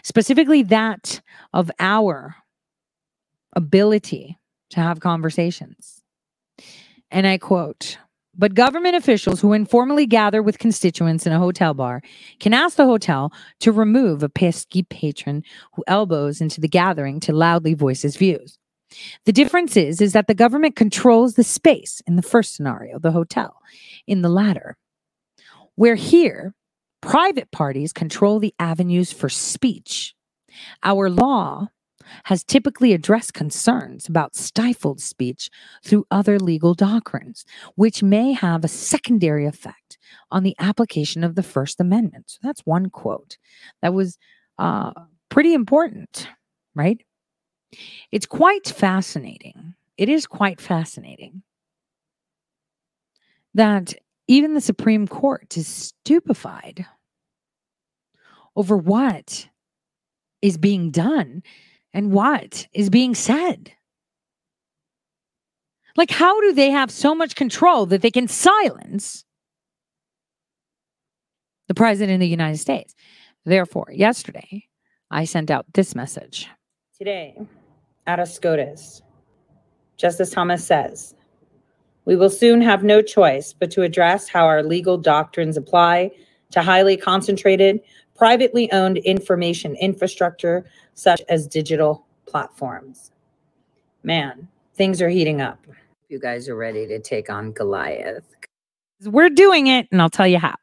Specifically, 0.05 0.63
that 0.63 1.21
of 1.53 1.69
our 1.81 2.37
ability 3.57 4.39
to 4.71 4.79
have 4.79 5.01
conversations. 5.01 6.05
And 7.11 7.27
I 7.27 7.39
quote, 7.39 7.99
but 8.39 8.55
government 8.55 8.97
officials 8.97 9.41
who 9.41 9.53
informally 9.53 10.07
gather 10.07 10.43
with 10.43 10.59
constituents 10.59 11.27
in 11.27 11.33
a 11.33 11.39
hotel 11.39 11.75
bar 11.75 12.03
can 12.41 12.53
ask 12.53 12.77
the 12.77 12.85
hotel 12.85 13.33
to 13.61 13.73
remove 13.73 14.23
a 14.23 14.29
pesky 14.29 14.83
patron 14.83 15.43
who 15.75 15.85
elbows 15.87 16.41
into 16.41 16.61
the 16.61 16.69
gathering 16.69 17.21
to 17.21 17.33
loudly 17.33 17.75
voice 17.75 18.03
his 18.03 18.17
views. 18.17 18.59
The 19.25 19.33
difference 19.33 19.77
is, 19.77 20.01
is 20.01 20.13
that 20.13 20.27
the 20.27 20.35
government 20.35 20.77
controls 20.77 21.35
the 21.35 21.45
space 21.45 22.01
in 22.07 22.17
the 22.17 22.23
first 22.23 22.55
scenario, 22.55 22.99
the 22.99 23.13
hotel, 23.13 23.57
in 24.07 24.23
the 24.23 24.29
latter. 24.29 24.77
Where 25.75 25.97
here, 25.97 26.55
private 27.01 27.51
parties 27.51 27.93
control 27.93 28.39
the 28.39 28.55
avenues 28.59 29.13
for 29.13 29.29
speech. 29.29 30.15
Our 30.83 31.11
law 31.11 31.69
has 32.25 32.45
typically 32.45 32.93
addressed 32.93 33.35
concerns 33.35 34.09
about 34.09 34.37
stifled 34.37 35.01
speech 35.01 35.51
through 35.85 36.07
other 36.11 36.39
legal 36.39 36.75
doctrines, 36.75 37.45
which 37.75 38.03
may 38.03 38.33
have 38.33 38.65
a 38.65 38.69
secondary 38.69 39.47
effect 39.47 39.99
on 40.31 40.43
the 40.43 40.57
application 40.59 41.25
of 41.25 41.35
the 41.35 41.43
First 41.43 41.81
Amendment. 41.81 42.25
So 42.29 42.39
that's 42.43 42.61
one 42.67 42.91
quote 42.91 43.39
that 43.83 43.95
was 43.95 44.19
uh, 44.59 44.93
pretty 45.29 45.55
important, 45.55 46.29
right? 46.75 47.01
It's 48.13 48.27
quite 48.27 48.67
fascinating. 48.69 49.75
It 49.97 50.09
is 50.09 50.27
quite 50.27 50.61
fascinating 50.61 51.43
that 53.55 53.95
even 54.29 54.55
the 54.55 54.61
Supreme 54.61 55.09
Court 55.09 55.57
is 55.57 55.67
stupefied 55.67 56.87
over 58.55 58.77
what 58.77 59.49
is 60.43 60.59
being 60.59 60.91
done 60.91 61.43
and 61.97 62.13
what 62.13 62.69
is 62.75 62.91
being 62.91 63.15
said. 63.15 63.73
Like, 65.97 66.11
how 66.11 66.39
do 66.43 66.53
they 66.53 66.71
have 66.71 66.91
so 66.91 67.15
much 67.15 67.35
control 67.35 67.87
that 67.87 68.03
they 68.03 68.11
can 68.11 68.29
silence 68.29 69.25
the 71.69 71.75
president 71.75 72.17
of 72.17 72.21
the 72.21 72.29
United 72.29 72.59
States? 72.59 72.95
Therefore, 73.47 73.87
yesterday, 73.91 74.65
I 75.11 75.25
sent 75.25 75.51
out 75.51 75.65
this 75.73 75.95
message. 75.95 76.51
Today, 76.99 77.35
at 78.07 78.21
a 78.21 78.27
SCOTUS, 78.27 79.01
Justice 79.97 80.29
Thomas 80.29 80.67
says, 80.67 81.15
we 82.05 82.15
will 82.15 82.29
soon 82.29 82.61
have 82.61 82.85
no 82.85 83.01
choice 83.01 83.55
but 83.55 83.71
to 83.71 83.81
address 83.81 84.29
how 84.29 84.45
our 84.45 84.63
legal 84.63 84.99
doctrines 84.99 85.57
apply 85.57 86.11
to 86.51 86.61
highly 86.61 86.99
concentrated, 86.99 87.81
privately 88.15 88.71
owned 88.71 88.99
information 88.99 89.75
infrastructure 89.77 90.67
such 90.97 91.23
as 91.29 91.47
digital 91.47 92.05
platforms. 92.27 93.13
Man, 94.03 94.49
things 94.75 95.01
are 95.01 95.09
heating 95.09 95.41
up. 95.41 95.65
You 96.09 96.19
guys 96.19 96.49
are 96.49 96.57
ready 96.57 96.87
to 96.89 96.99
take 96.99 97.31
on 97.31 97.53
Goliath. 97.53 98.25
We're 99.05 99.31
doing 99.31 99.69
it, 99.69 99.87
and 99.93 100.03
I'll 100.03 100.11
tell 100.11 100.27
you 100.27 100.39
how. 100.39 100.57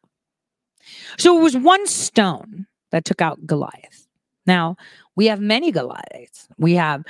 So 1.18 1.38
it 1.38 1.42
was 1.42 1.56
one 1.56 1.88
stone 1.88 2.66
that 2.92 3.06
took 3.06 3.22
out 3.22 3.46
Goliath. 3.46 4.08
Now, 4.46 4.76
we 5.16 5.28
have 5.28 5.40
many 5.40 5.72
Goliaths. 5.72 6.50
We 6.58 6.74
have 6.74 7.04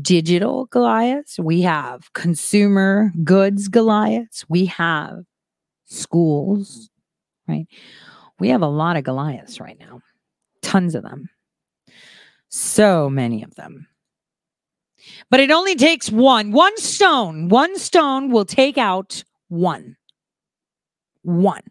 digital 0.00 0.66
Goliaths, 0.66 1.38
we 1.38 1.60
have 1.62 2.12
consumer 2.14 3.12
goods 3.22 3.68
Goliaths, 3.68 4.44
we 4.48 4.64
have 4.66 5.24
schools, 5.84 6.90
right? 7.46 7.66
We 8.38 8.48
have 8.48 8.62
a 8.62 8.66
lot 8.66 8.96
of 8.96 9.04
Goliaths 9.04 9.60
right 9.60 9.78
now, 9.78 10.00
tons 10.62 10.94
of 10.94 11.02
them. 11.02 11.28
So 12.56 13.10
many 13.10 13.42
of 13.42 13.56
them. 13.56 13.88
But 15.28 15.40
it 15.40 15.50
only 15.50 15.74
takes 15.74 16.08
one, 16.08 16.52
one 16.52 16.76
stone. 16.76 17.48
One 17.48 17.76
stone 17.76 18.30
will 18.30 18.44
take 18.44 18.78
out 18.78 19.24
one. 19.48 19.96
One. 21.22 21.62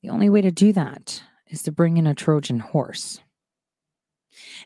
The 0.00 0.10
only 0.10 0.30
way 0.30 0.42
to 0.42 0.52
do 0.52 0.72
that 0.74 1.24
is 1.48 1.64
to 1.64 1.72
bring 1.72 1.96
in 1.96 2.06
a 2.06 2.14
Trojan 2.14 2.60
horse. 2.60 3.20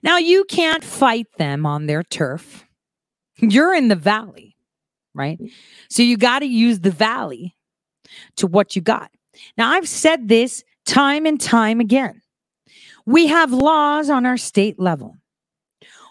Now, 0.02 0.18
you 0.18 0.44
can't 0.44 0.84
fight 0.84 1.28
them 1.38 1.64
on 1.64 1.86
their 1.86 2.02
turf. 2.02 2.66
You're 3.38 3.74
in 3.74 3.88
the 3.88 3.96
valley, 3.96 4.58
right? 5.14 5.40
So 5.88 6.02
you 6.02 6.18
got 6.18 6.40
to 6.40 6.46
use 6.46 6.80
the 6.80 6.90
valley 6.90 7.56
to 8.36 8.46
what 8.46 8.76
you 8.76 8.82
got. 8.82 9.10
Now, 9.56 9.70
I've 9.70 9.88
said 9.88 10.28
this 10.28 10.64
time 10.84 11.24
and 11.24 11.40
time 11.40 11.80
again. 11.80 12.20
We 13.08 13.28
have 13.28 13.54
laws 13.54 14.10
on 14.10 14.26
our 14.26 14.36
state 14.36 14.78
level. 14.78 15.16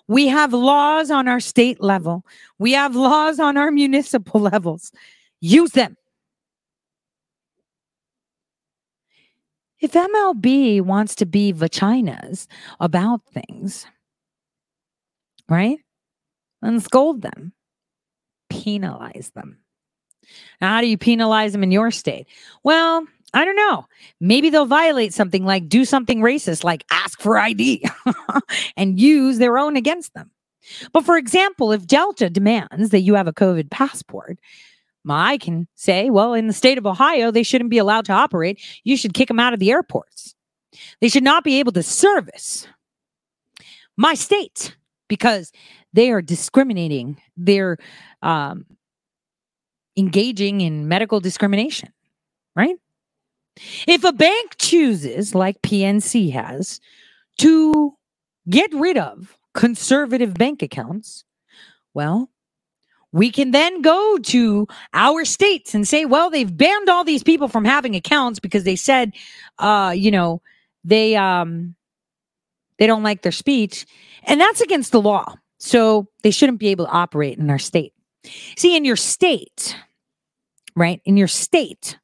We 0.07 0.29
have 0.29 0.51
laws 0.51 1.11
on 1.11 1.27
our 1.27 1.39
state 1.39 1.79
level. 1.79 2.25
We 2.57 2.71
have 2.71 2.95
laws 2.95 3.39
on 3.39 3.55
our 3.55 3.69
municipal 3.69 4.41
levels. 4.51 4.91
Use 5.39 5.73
them. 5.73 5.95
If 9.79 9.91
MLB 9.91 10.81
wants 10.81 11.13
to 11.17 11.27
be 11.27 11.53
vaginas 11.53 12.47
about 12.79 13.21
things, 13.31 13.85
right? 15.47 15.77
Then 16.63 16.79
scold 16.79 17.21
them, 17.21 17.53
penalize 18.49 19.31
them. 19.35 19.59
Now, 20.59 20.73
how 20.73 20.81
do 20.81 20.87
you 20.87 20.97
penalize 20.97 21.51
them 21.51 21.61
in 21.61 21.69
your 21.69 21.91
state? 21.91 22.25
Well, 22.63 23.05
I 23.37 23.45
don't 23.45 23.55
know. 23.55 23.85
Maybe 24.19 24.49
they'll 24.49 24.65
violate 24.65 25.13
something 25.13 25.45
like 25.45 25.69
do 25.69 25.85
something 25.85 26.21
racist, 26.21 26.63
like 26.63 26.83
ask 26.89 27.21
for 27.21 27.37
ID 27.37 27.85
and 28.77 28.99
use 28.99 29.37
their 29.37 29.59
own 29.59 29.77
against 29.77 30.15
them. 30.15 30.31
But 30.91 31.05
for 31.05 31.17
example, 31.17 31.71
if 31.71 31.85
Delta 31.85 32.31
demands 32.31 32.89
that 32.89 33.01
you 33.01 33.13
have 33.13 33.27
a 33.27 33.33
COVID 33.33 33.69
passport, 33.69 34.39
I 35.07 35.37
can 35.37 35.67
say, 35.75 36.09
well, 36.09 36.33
in 36.33 36.47
the 36.47 36.53
state 36.53 36.79
of 36.79 36.87
Ohio, 36.87 37.29
they 37.29 37.43
shouldn't 37.43 37.69
be 37.69 37.77
allowed 37.77 38.05
to 38.05 38.11
operate. 38.11 38.59
You 38.83 38.97
should 38.97 39.13
kick 39.13 39.27
them 39.27 39.39
out 39.39 39.53
of 39.53 39.59
the 39.59 39.69
airports. 39.69 40.33
They 40.99 41.07
should 41.07 41.23
not 41.23 41.43
be 41.43 41.59
able 41.59 41.73
to 41.73 41.83
service 41.83 42.67
my 43.97 44.15
state 44.15 44.75
because 45.07 45.51
they 45.93 46.09
are 46.09 46.23
discriminating. 46.23 47.21
They're 47.37 47.77
um, 48.23 48.65
engaging 49.95 50.61
in 50.61 50.87
medical 50.87 51.19
discrimination, 51.19 51.93
right? 52.55 52.77
If 53.87 54.03
a 54.03 54.13
bank 54.13 54.55
chooses, 54.57 55.35
like 55.35 55.61
PNC 55.61 56.31
has, 56.33 56.79
to 57.39 57.93
get 58.49 58.73
rid 58.73 58.97
of 58.97 59.37
conservative 59.53 60.33
bank 60.33 60.61
accounts, 60.61 61.23
well, 61.93 62.29
we 63.11 63.31
can 63.31 63.51
then 63.51 63.81
go 63.81 64.17
to 64.17 64.67
our 64.93 65.25
states 65.25 65.73
and 65.73 65.87
say, 65.87 66.05
well, 66.05 66.29
they've 66.29 66.55
banned 66.55 66.89
all 66.89 67.03
these 67.03 67.23
people 67.23 67.47
from 67.47 67.65
having 67.65 67.95
accounts 67.95 68.39
because 68.39 68.63
they 68.63 68.75
said, 68.75 69.13
uh, 69.59 69.93
you 69.95 70.11
know, 70.11 70.41
they 70.83 71.15
um 71.15 71.75
they 72.77 72.87
don't 72.87 73.03
like 73.03 73.23
their 73.23 73.31
speech, 73.31 73.85
and 74.23 74.39
that's 74.39 74.61
against 74.61 74.91
the 74.91 75.01
law. 75.01 75.35
So 75.57 76.07
they 76.21 76.31
shouldn't 76.31 76.59
be 76.59 76.67
able 76.67 76.85
to 76.85 76.91
operate 76.91 77.39
in 77.39 77.49
our 77.49 77.59
state. 77.59 77.93
See, 78.55 78.75
in 78.75 78.85
your 78.85 78.95
state, 78.95 79.75
right? 80.75 81.01
In 81.05 81.17
your 81.17 81.27
state, 81.27 81.97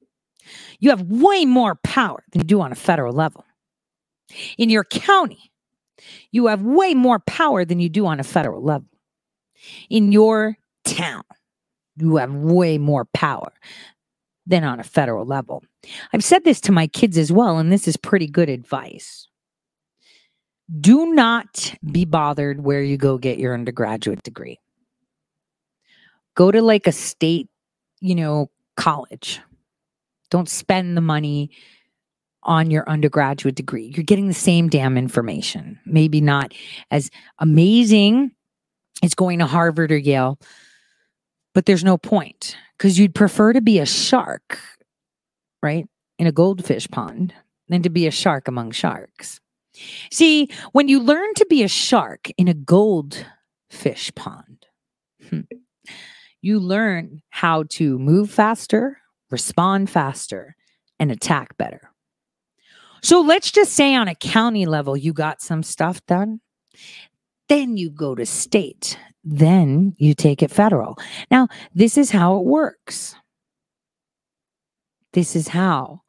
you 0.79 0.89
have 0.89 1.01
way 1.01 1.45
more 1.45 1.75
power 1.75 2.23
than 2.31 2.41
you 2.41 2.47
do 2.47 2.61
on 2.61 2.71
a 2.71 2.75
federal 2.75 3.13
level. 3.13 3.45
In 4.57 4.69
your 4.69 4.83
county, 4.83 5.51
you 6.31 6.47
have 6.47 6.61
way 6.61 6.93
more 6.93 7.19
power 7.19 7.65
than 7.65 7.79
you 7.79 7.89
do 7.89 8.05
on 8.05 8.19
a 8.19 8.23
federal 8.23 8.63
level. 8.63 8.87
In 9.89 10.11
your 10.11 10.57
town, 10.83 11.23
you 11.97 12.17
have 12.17 12.33
way 12.33 12.77
more 12.77 13.05
power 13.05 13.53
than 14.45 14.63
on 14.63 14.79
a 14.79 14.83
federal 14.83 15.25
level. 15.25 15.63
I've 16.11 16.23
said 16.23 16.43
this 16.43 16.59
to 16.61 16.71
my 16.71 16.87
kids 16.87 17.17
as 17.17 17.31
well, 17.31 17.57
and 17.57 17.71
this 17.71 17.87
is 17.87 17.95
pretty 17.97 18.27
good 18.27 18.49
advice. 18.49 19.27
Do 20.79 21.13
not 21.13 21.75
be 21.91 22.05
bothered 22.05 22.63
where 22.63 22.81
you 22.81 22.97
go 22.97 23.17
get 23.17 23.37
your 23.37 23.53
undergraduate 23.53 24.23
degree. 24.23 24.59
Go 26.35 26.51
to 26.51 26.61
like 26.61 26.87
a 26.87 26.91
state, 26.91 27.47
you 27.99 28.15
know, 28.15 28.49
college. 28.75 29.39
Don't 30.33 30.49
spend 30.49 30.97
the 30.97 31.01
money 31.01 31.51
on 32.41 32.71
your 32.71 32.89
undergraduate 32.89 33.53
degree. 33.53 33.93
You're 33.95 34.03
getting 34.03 34.27
the 34.27 34.33
same 34.33 34.67
damn 34.67 34.97
information. 34.97 35.79
Maybe 35.85 36.21
not 36.21 36.55
as 36.89 37.11
amazing 37.37 38.31
as 39.03 39.13
going 39.13 39.37
to 39.37 39.45
Harvard 39.45 39.91
or 39.91 39.97
Yale, 39.97 40.39
but 41.53 41.67
there's 41.67 41.83
no 41.83 41.99
point 41.99 42.57
because 42.75 42.97
you'd 42.97 43.13
prefer 43.13 43.53
to 43.53 43.61
be 43.61 43.77
a 43.77 43.85
shark, 43.85 44.57
right? 45.61 45.85
In 46.17 46.25
a 46.25 46.31
goldfish 46.31 46.87
pond 46.89 47.31
than 47.67 47.83
to 47.83 47.91
be 47.91 48.07
a 48.07 48.11
shark 48.11 48.47
among 48.47 48.71
sharks. 48.71 49.39
See, 50.11 50.49
when 50.71 50.87
you 50.87 50.99
learn 50.99 51.35
to 51.35 51.45
be 51.47 51.61
a 51.61 51.67
shark 51.67 52.31
in 52.39 52.47
a 52.47 52.55
goldfish 52.55 54.11
pond, 54.15 54.65
hmm, 55.29 55.41
you 56.41 56.59
learn 56.59 57.21
how 57.29 57.65
to 57.69 57.99
move 57.99 58.31
faster, 58.31 58.97
respond 59.33 59.89
faster, 59.89 60.55
and 60.99 61.11
attack 61.11 61.57
better. 61.57 61.91
So 63.01 63.19
let's 63.19 63.51
just 63.51 63.73
say 63.73 63.95
on 63.95 64.07
a 64.07 64.15
county 64.15 64.65
level, 64.65 64.95
you 64.95 65.11
got 65.11 65.41
some 65.41 65.63
stuff 65.63 66.05
done. 66.05 66.39
Then 67.49 67.75
you 67.75 67.89
go 67.89 68.15
to 68.15 68.25
state. 68.25 68.97
Then 69.25 69.95
you 69.97 70.13
take 70.13 70.41
it 70.41 70.51
federal. 70.51 70.97
Now, 71.29 71.49
this 71.73 71.97
is 71.97 72.11
how 72.11 72.37
it 72.37 72.45
works. 72.45 73.15
This 75.11 75.35
is 75.35 75.49
how 75.49 76.01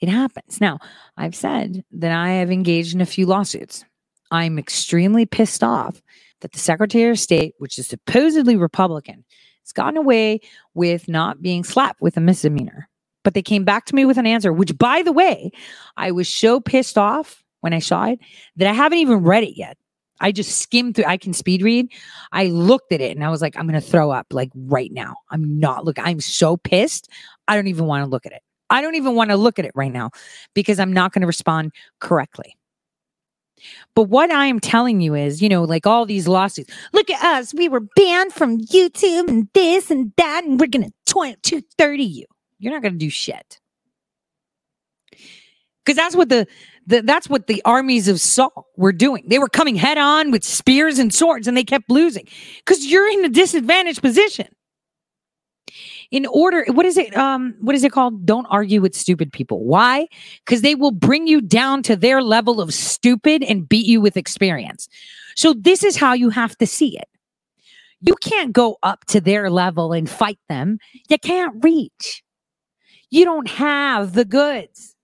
it 0.00 0.08
happens. 0.08 0.60
Now, 0.60 0.78
I've 1.16 1.34
said 1.34 1.84
that 1.92 2.12
I 2.12 2.30
have 2.30 2.50
engaged 2.50 2.94
in 2.94 3.00
a 3.00 3.06
few 3.06 3.26
lawsuits. 3.26 3.84
I'm 4.30 4.58
extremely 4.58 5.26
pissed 5.26 5.62
off 5.62 6.00
that 6.40 6.52
the 6.52 6.58
Secretary 6.58 7.10
of 7.10 7.18
State, 7.18 7.54
which 7.58 7.78
is 7.78 7.88
supposedly 7.88 8.56
Republican, 8.56 9.24
has 9.68 9.72
gotten 9.72 9.96
away 9.96 10.40
with 10.74 11.08
not 11.08 11.42
being 11.42 11.62
slapped 11.62 12.00
with 12.00 12.16
a 12.16 12.20
misdemeanor. 12.20 12.88
But 13.24 13.34
they 13.34 13.42
came 13.42 13.64
back 13.64 13.84
to 13.86 13.94
me 13.94 14.04
with 14.04 14.16
an 14.16 14.26
answer, 14.26 14.52
which, 14.52 14.76
by 14.78 15.02
the 15.02 15.12
way, 15.12 15.50
I 15.96 16.12
was 16.12 16.28
so 16.28 16.60
pissed 16.60 16.96
off 16.96 17.44
when 17.60 17.74
I 17.74 17.78
saw 17.78 18.06
it 18.06 18.18
that 18.56 18.68
I 18.68 18.72
haven't 18.72 18.98
even 18.98 19.22
read 19.22 19.42
it 19.42 19.56
yet. 19.56 19.76
I 20.20 20.32
just 20.32 20.58
skimmed 20.58 20.96
through. 20.96 21.04
I 21.04 21.16
can 21.16 21.32
speed 21.32 21.62
read. 21.62 21.88
I 22.32 22.46
looked 22.46 22.92
at 22.92 23.00
it 23.00 23.16
and 23.16 23.24
I 23.24 23.30
was 23.30 23.42
like, 23.42 23.56
I'm 23.56 23.68
going 23.68 23.80
to 23.80 23.86
throw 23.86 24.10
up 24.10 24.26
like 24.32 24.50
right 24.54 24.92
now. 24.92 25.16
I'm 25.30 25.60
not 25.60 25.84
looking. 25.84 26.04
I'm 26.04 26.20
so 26.20 26.56
pissed. 26.56 27.08
I 27.46 27.54
don't 27.54 27.68
even 27.68 27.86
want 27.86 28.04
to 28.04 28.10
look 28.10 28.26
at 28.26 28.32
it. 28.32 28.42
I 28.70 28.82
don't 28.82 28.96
even 28.96 29.14
want 29.14 29.30
to 29.30 29.36
look 29.36 29.58
at 29.58 29.64
it 29.64 29.72
right 29.74 29.92
now 29.92 30.10
because 30.54 30.78
I'm 30.78 30.92
not 30.92 31.12
going 31.12 31.22
to 31.22 31.26
respond 31.26 31.72
correctly. 32.00 32.57
But 33.94 34.04
what 34.04 34.30
I 34.30 34.46
am 34.46 34.60
telling 34.60 35.00
you 35.00 35.14
is, 35.14 35.42
you 35.42 35.48
know, 35.48 35.64
like 35.64 35.86
all 35.86 36.06
these 36.06 36.28
lawsuits. 36.28 36.72
Look 36.92 37.10
at 37.10 37.22
us. 37.22 37.54
We 37.54 37.68
were 37.68 37.80
banned 37.80 38.32
from 38.32 38.58
YouTube 38.58 39.28
and 39.28 39.48
this 39.54 39.90
and 39.90 40.12
that, 40.16 40.44
and 40.44 40.60
we're 40.60 40.66
going 40.66 40.84
to 40.84 40.92
230 41.06 42.02
you. 42.04 42.26
You're 42.58 42.72
not 42.72 42.82
going 42.82 42.94
to 42.94 42.98
do 42.98 43.10
shit. 43.10 43.58
Because 45.84 45.96
that's 45.96 46.14
what 46.14 46.28
the, 46.28 46.46
the 46.86 47.00
that's 47.00 47.30
what 47.30 47.46
the 47.46 47.62
armies 47.64 48.08
of 48.08 48.20
Saul 48.20 48.66
were 48.76 48.92
doing. 48.92 49.24
They 49.26 49.38
were 49.38 49.48
coming 49.48 49.74
head 49.74 49.96
on 49.96 50.30
with 50.30 50.44
spears 50.44 50.98
and 50.98 51.14
swords, 51.14 51.48
and 51.48 51.56
they 51.56 51.64
kept 51.64 51.90
losing 51.90 52.28
because 52.58 52.84
you're 52.84 53.08
in 53.08 53.24
a 53.24 53.28
disadvantaged 53.30 54.02
position 54.02 54.48
in 56.10 56.26
order 56.26 56.64
what 56.68 56.86
is 56.86 56.96
it 56.96 57.16
um 57.16 57.54
what 57.60 57.74
is 57.74 57.84
it 57.84 57.92
called? 57.92 58.24
Don't 58.24 58.46
argue 58.46 58.80
with 58.80 58.94
stupid 58.94 59.32
people. 59.32 59.64
Why? 59.64 60.08
Because 60.44 60.62
they 60.62 60.74
will 60.74 60.90
bring 60.90 61.26
you 61.26 61.40
down 61.40 61.82
to 61.84 61.96
their 61.96 62.22
level 62.22 62.60
of 62.60 62.72
stupid 62.72 63.42
and 63.42 63.68
beat 63.68 63.86
you 63.86 64.00
with 64.00 64.16
experience. 64.16 64.88
So 65.36 65.54
this 65.54 65.84
is 65.84 65.96
how 65.96 66.14
you 66.14 66.30
have 66.30 66.56
to 66.58 66.66
see 66.66 66.96
it. 66.98 67.08
You 68.00 68.14
can't 68.22 68.52
go 68.52 68.78
up 68.82 69.04
to 69.06 69.20
their 69.20 69.50
level 69.50 69.92
and 69.92 70.08
fight 70.08 70.38
them. 70.48 70.78
You 71.08 71.18
can't 71.18 71.62
reach. 71.62 72.22
You 73.10 73.24
don't 73.24 73.48
have 73.48 74.12
the 74.12 74.24
goods. 74.24 74.94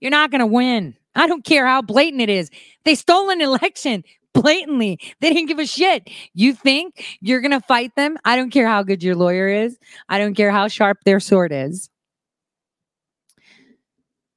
You're 0.00 0.10
not 0.10 0.30
going 0.30 0.40
to 0.40 0.46
win. 0.46 0.96
I 1.14 1.26
don't 1.26 1.44
care 1.44 1.66
how 1.66 1.82
blatant 1.82 2.22
it 2.22 2.30
is. 2.30 2.50
They 2.84 2.94
stole 2.94 3.30
an 3.30 3.40
election 3.40 4.04
blatantly. 4.34 4.98
They 5.20 5.32
didn't 5.32 5.48
give 5.48 5.58
a 5.58 5.66
shit. 5.66 6.08
You 6.34 6.54
think 6.54 7.18
you're 7.20 7.40
going 7.40 7.50
to 7.50 7.60
fight 7.60 7.94
them? 7.96 8.16
I 8.24 8.36
don't 8.36 8.50
care 8.50 8.66
how 8.66 8.82
good 8.82 9.02
your 9.02 9.14
lawyer 9.14 9.48
is. 9.48 9.78
I 10.08 10.18
don't 10.18 10.34
care 10.34 10.50
how 10.50 10.68
sharp 10.68 10.98
their 11.04 11.20
sword 11.20 11.52
is. 11.52 11.90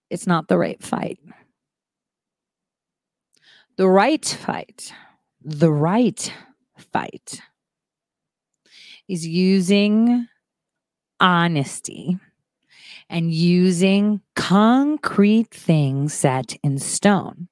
It's 0.09 0.27
not 0.27 0.47
the 0.47 0.57
right 0.57 0.81
fight. 0.81 1.19
The 3.77 3.89
right 3.89 4.23
fight, 4.23 4.93
the 5.43 5.71
right 5.71 6.31
fight 6.77 7.41
is 9.07 9.25
using 9.25 10.27
honesty 11.19 12.19
and 13.09 13.33
using 13.33 14.21
concrete 14.35 15.49
things 15.49 16.13
set 16.13 16.55
in 16.63 16.77
stone. 16.77 17.47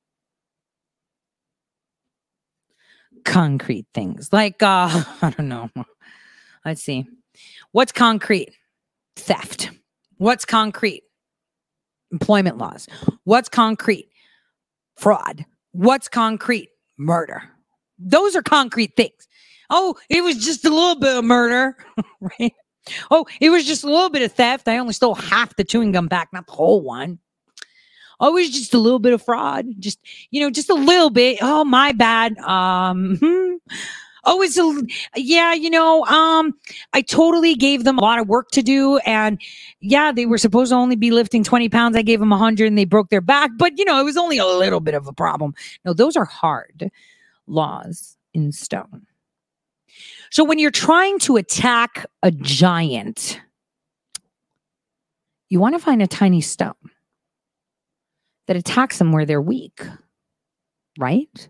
Concrete 3.25 3.85
things. 3.93 4.29
Like 4.31 4.61
uh 4.61 5.03
i 5.21 5.29
don't 5.31 5.49
know. 5.49 5.69
Let's 6.65 6.83
see. 6.83 7.05
What's 7.71 7.91
concrete? 7.91 8.51
Theft. 9.15 9.71
What's 10.17 10.45
concrete? 10.45 11.03
Employment 12.11 12.57
laws. 12.57 12.87
What's 13.23 13.49
concrete? 13.49 14.09
Fraud. 14.97 15.45
What's 15.71 16.07
concrete? 16.07 16.69
Murder. 16.97 17.43
Those 17.97 18.35
are 18.35 18.41
concrete 18.43 18.95
things. 18.95 19.27
Oh 19.69 19.95
it 20.09 20.23
was 20.23 20.43
just 20.43 20.65
a 20.65 20.69
little 20.69 20.99
bit 20.99 21.17
of 21.17 21.23
murder 21.25 21.77
right? 22.21 22.53
Oh 23.09 23.25
it 23.39 23.49
was 23.49 23.65
just 23.65 23.83
a 23.83 23.87
little 23.87 24.09
bit 24.09 24.23
of 24.23 24.31
theft. 24.33 24.67
I 24.67 24.77
only 24.77 24.93
stole 24.93 25.15
half 25.15 25.55
the 25.55 25.63
chewing 25.63 25.91
gum 25.91 26.07
back 26.07 26.29
not 26.33 26.47
the 26.47 26.53
whole 26.53 26.81
one 26.81 27.19
always 28.21 28.51
just 28.51 28.73
a 28.73 28.77
little 28.77 28.99
bit 28.99 29.11
of 29.11 29.21
fraud, 29.21 29.65
just 29.79 29.99
you 30.29 30.39
know, 30.39 30.49
just 30.49 30.69
a 30.69 30.75
little 30.75 31.09
bit. 31.09 31.39
Oh, 31.41 31.65
my 31.65 31.91
bad. 31.91 32.37
Um, 32.39 33.17
hmm. 33.17 33.55
oh, 34.23 34.41
it's 34.41 34.57
a 34.57 35.19
yeah, 35.19 35.53
you 35.53 35.69
know, 35.69 36.05
um, 36.05 36.53
I 36.93 37.01
totally 37.01 37.55
gave 37.55 37.83
them 37.83 37.97
a 37.97 38.01
lot 38.01 38.19
of 38.19 38.29
work 38.29 38.51
to 38.51 38.61
do, 38.61 38.99
and 38.99 39.41
yeah, 39.81 40.13
they 40.13 40.25
were 40.25 40.37
supposed 40.37 40.71
to 40.71 40.75
only 40.75 40.95
be 40.95 41.11
lifting 41.11 41.43
twenty 41.43 41.67
pounds. 41.67 41.97
I 41.97 42.03
gave 42.03 42.19
them 42.19 42.31
a 42.31 42.37
hundred, 42.37 42.67
and 42.67 42.77
they 42.77 42.85
broke 42.85 43.09
their 43.09 43.21
back, 43.21 43.51
but 43.57 43.77
you 43.77 43.83
know, 43.83 43.99
it 43.99 44.03
was 44.03 44.17
only 44.17 44.37
a 44.37 44.45
little 44.45 44.79
bit 44.79 44.93
of 44.93 45.07
a 45.07 45.13
problem. 45.13 45.53
No, 45.83 45.93
those 45.93 46.15
are 46.15 46.25
hard 46.25 46.89
laws 47.47 48.17
in 48.33 48.51
stone. 48.51 49.05
So 50.29 50.45
when 50.45 50.59
you're 50.59 50.71
trying 50.71 51.19
to 51.19 51.35
attack 51.35 52.05
a 52.23 52.31
giant, 52.31 53.41
you 55.49 55.59
want 55.59 55.75
to 55.75 55.79
find 55.79 56.01
a 56.01 56.07
tiny 56.07 56.39
stone 56.39 56.73
that 58.51 58.59
attacks 58.59 58.97
them 58.97 59.13
where 59.13 59.25
they're 59.25 59.41
weak, 59.41 59.81
right? 60.99 61.47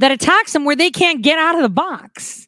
That 0.00 0.12
attacks 0.12 0.52
them 0.52 0.66
where 0.66 0.76
they 0.76 0.90
can't 0.90 1.22
get 1.22 1.38
out 1.38 1.54
of 1.54 1.62
the 1.62 1.70
box, 1.70 2.46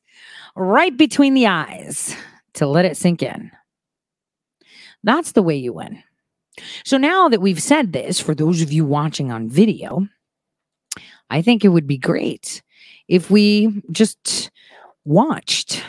right 0.55 0.95
between 0.95 1.33
the 1.33 1.47
eyes 1.47 2.15
to 2.55 2.67
let 2.67 2.85
it 2.85 2.99
sink 2.99 3.23
in. 3.23 3.51
That's 5.03 5.33
the 5.33 5.43
way 5.43 5.57
you 5.57 5.73
win. 5.73 6.03
So 6.85 6.99
now 6.99 7.31
that 7.31 7.41
we've 7.41 7.63
said 7.63 7.95
this, 7.95 8.21
for 8.21 8.35
those 8.35 8.61
of 8.61 8.71
you 8.73 8.85
watching 8.85 9.33
on 9.33 9.49
video, 9.49 10.07
I 11.31 11.41
think 11.41 11.65
it 11.65 11.69
would 11.69 11.87
be 11.87 11.97
great 11.97 12.61
if 13.09 13.31
we 13.31 13.83
just 13.91 14.51
watched 15.07 15.83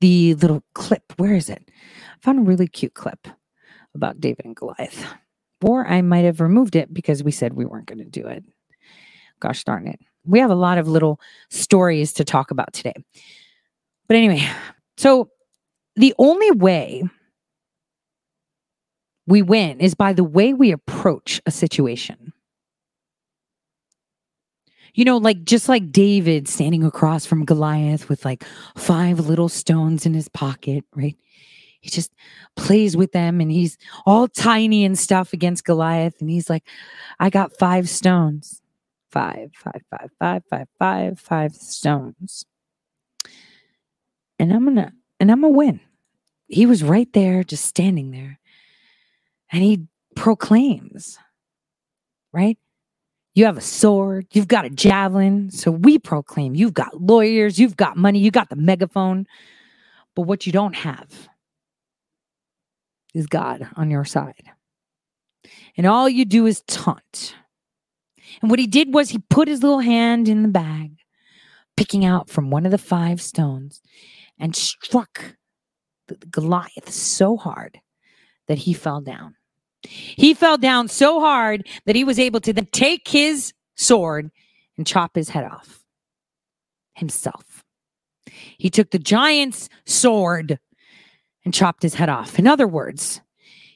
the 0.00 0.34
little 0.34 0.64
clip. 0.74 1.12
Where 1.18 1.36
is 1.36 1.48
it? 1.48 1.62
I 1.68 2.18
found 2.20 2.40
a 2.40 2.42
really 2.42 2.66
cute 2.66 2.94
clip 2.94 3.28
about 3.94 4.20
David 4.20 4.44
and 4.44 4.56
Goliath. 4.56 5.04
Or 5.62 5.86
I 5.86 6.02
might 6.02 6.24
have 6.24 6.40
removed 6.40 6.76
it 6.76 6.92
because 6.92 7.22
we 7.22 7.30
said 7.30 7.52
we 7.52 7.64
weren't 7.64 7.86
going 7.86 7.98
to 7.98 8.04
do 8.04 8.26
it. 8.26 8.44
Gosh 9.40 9.64
darn 9.64 9.86
it. 9.86 10.00
We 10.24 10.38
have 10.38 10.50
a 10.50 10.56
lot 10.56 10.78
of 10.78 10.88
little 10.88 11.20
stories 11.50 12.12
to 12.14 12.24
talk 12.24 12.50
about 12.50 12.72
today. 12.72 12.94
But 14.08 14.16
anyway, 14.16 14.48
so 14.96 15.30
the 15.96 16.14
only 16.18 16.50
way 16.52 17.02
we 19.26 19.42
win 19.42 19.80
is 19.80 19.94
by 19.94 20.12
the 20.12 20.24
way 20.24 20.52
we 20.52 20.72
approach 20.72 21.40
a 21.46 21.50
situation. 21.50 22.32
You 24.94 25.06
know, 25.06 25.16
like 25.16 25.44
just 25.44 25.68
like 25.68 25.90
David 25.90 26.48
standing 26.48 26.84
across 26.84 27.24
from 27.24 27.46
Goliath 27.46 28.08
with 28.08 28.24
like 28.24 28.44
five 28.76 29.20
little 29.20 29.48
stones 29.48 30.04
in 30.04 30.12
his 30.12 30.28
pocket, 30.28 30.84
right? 30.94 31.16
He 31.82 31.90
just 31.90 32.12
plays 32.56 32.96
with 32.96 33.10
them 33.12 33.40
and 33.40 33.50
he's 33.50 33.76
all 34.06 34.28
tiny 34.28 34.84
and 34.84 34.96
stuff 34.98 35.32
against 35.32 35.64
Goliath. 35.64 36.20
And 36.20 36.30
he's 36.30 36.48
like, 36.48 36.62
I 37.18 37.28
got 37.28 37.58
five 37.58 37.88
stones. 37.88 38.62
Five, 39.10 39.50
five, 39.52 39.82
five, 39.90 40.10
five, 40.18 40.42
five, 40.48 40.68
five, 40.78 41.20
five 41.20 41.54
stones. 41.54 42.46
And 44.38 44.52
I'm 44.52 44.64
gonna 44.64 44.92
and 45.20 45.30
I'm 45.30 45.42
gonna 45.42 45.52
win. 45.52 45.80
He 46.46 46.66
was 46.66 46.82
right 46.82 47.12
there, 47.12 47.42
just 47.42 47.64
standing 47.64 48.12
there. 48.12 48.38
And 49.50 49.62
he 49.62 49.86
proclaims, 50.14 51.18
right? 52.32 52.58
You 53.34 53.46
have 53.46 53.58
a 53.58 53.62
sword, 53.62 54.26
you've 54.32 54.48
got 54.48 54.64
a 54.64 54.70
javelin. 54.70 55.50
So 55.50 55.70
we 55.72 55.98
proclaim 55.98 56.54
you've 56.54 56.74
got 56.74 57.02
lawyers, 57.02 57.58
you've 57.58 57.76
got 57.76 57.96
money, 57.96 58.20
you 58.20 58.30
got 58.30 58.50
the 58.50 58.56
megaphone. 58.56 59.26
But 60.14 60.22
what 60.22 60.46
you 60.46 60.52
don't 60.52 60.76
have 60.76 61.28
is 63.14 63.26
God 63.26 63.68
on 63.76 63.90
your 63.90 64.04
side. 64.04 64.50
And 65.76 65.86
all 65.86 66.08
you 66.08 66.24
do 66.24 66.46
is 66.46 66.62
taunt. 66.66 67.34
And 68.40 68.50
what 68.50 68.58
he 68.58 68.66
did 68.66 68.94
was 68.94 69.10
he 69.10 69.18
put 69.18 69.48
his 69.48 69.62
little 69.62 69.80
hand 69.80 70.28
in 70.28 70.42
the 70.42 70.48
bag, 70.48 70.92
picking 71.76 72.04
out 72.04 72.30
from 72.30 72.50
one 72.50 72.64
of 72.64 72.72
the 72.72 72.78
five 72.78 73.20
stones, 73.20 73.80
and 74.38 74.56
struck 74.56 75.36
the 76.08 76.16
Goliath 76.26 76.90
so 76.90 77.36
hard 77.36 77.80
that 78.48 78.58
he 78.58 78.72
fell 78.72 79.00
down. 79.00 79.36
He 79.82 80.34
fell 80.34 80.58
down 80.58 80.88
so 80.88 81.20
hard 81.20 81.66
that 81.86 81.96
he 81.96 82.04
was 82.04 82.18
able 82.18 82.40
to 82.40 82.52
then 82.52 82.66
take 82.66 83.08
his 83.08 83.52
sword 83.74 84.30
and 84.76 84.86
chop 84.86 85.14
his 85.14 85.30
head 85.30 85.44
off 85.44 85.82
himself. 86.94 87.64
He 88.58 88.70
took 88.70 88.90
the 88.90 88.98
giant's 88.98 89.68
sword 89.84 90.58
and 91.44 91.54
chopped 91.54 91.82
his 91.82 91.94
head 91.94 92.08
off. 92.08 92.38
In 92.38 92.46
other 92.46 92.66
words, 92.66 93.20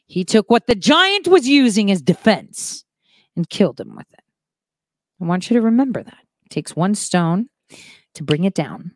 he 0.07 0.25
took 0.25 0.51
what 0.51 0.67
the 0.67 0.75
giant 0.75 1.27
was 1.29 1.49
using 1.49 1.91
as 1.91 2.01
defense 2.01 2.85
and 3.35 3.49
killed 3.49 3.81
him 3.81 3.97
with 3.97 4.07
it. 4.13 4.21
I 5.21 5.25
want 5.25 5.51
you 5.51 5.55
to 5.55 5.63
remember 5.63 6.03
that. 6.03 6.19
It 6.45 6.51
takes 6.51 6.77
one 6.77 6.95
stone 6.95 7.49
to 8.15 8.23
bring 8.23 8.45
it 8.45 8.55
down, 8.55 8.93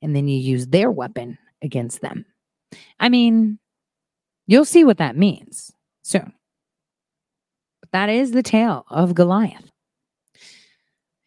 and 0.00 0.16
then 0.16 0.28
you 0.28 0.38
use 0.38 0.66
their 0.68 0.90
weapon 0.90 1.38
against 1.62 2.00
them. 2.00 2.24
I 2.98 3.08
mean, 3.08 3.58
you'll 4.46 4.64
see 4.64 4.84
what 4.84 4.98
that 4.98 5.16
means 5.16 5.72
soon. 6.02 6.32
But 7.80 7.92
that 7.92 8.08
is 8.08 8.30
the 8.32 8.42
tale 8.42 8.86
of 8.88 9.14
Goliath. 9.14 9.70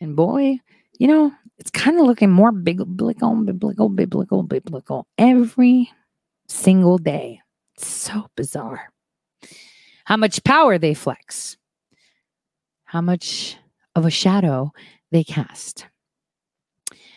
And 0.02 0.16
boy, 0.16 0.60
you 0.98 1.08
know, 1.08 1.32
it's 1.58 1.72
kind 1.72 2.00
of 2.00 2.06
looking 2.06 2.32
more 2.32 2.52
biblical, 2.52 3.36
biblical, 3.36 3.90
biblical, 3.90 4.44
biblical 4.44 5.08
every 5.18 5.92
single 6.48 6.98
day. 6.98 7.42
It's 7.76 7.88
so 7.88 8.28
bizarre. 8.36 8.92
How 10.06 10.18
much 10.18 10.44
power 10.44 10.78
they 10.78 10.94
flex, 10.94 11.58
how 12.86 13.02
much 13.02 13.58
of 13.96 14.06
a 14.06 14.12
shadow 14.12 14.72
they 15.12 15.24
cast. 15.24 15.88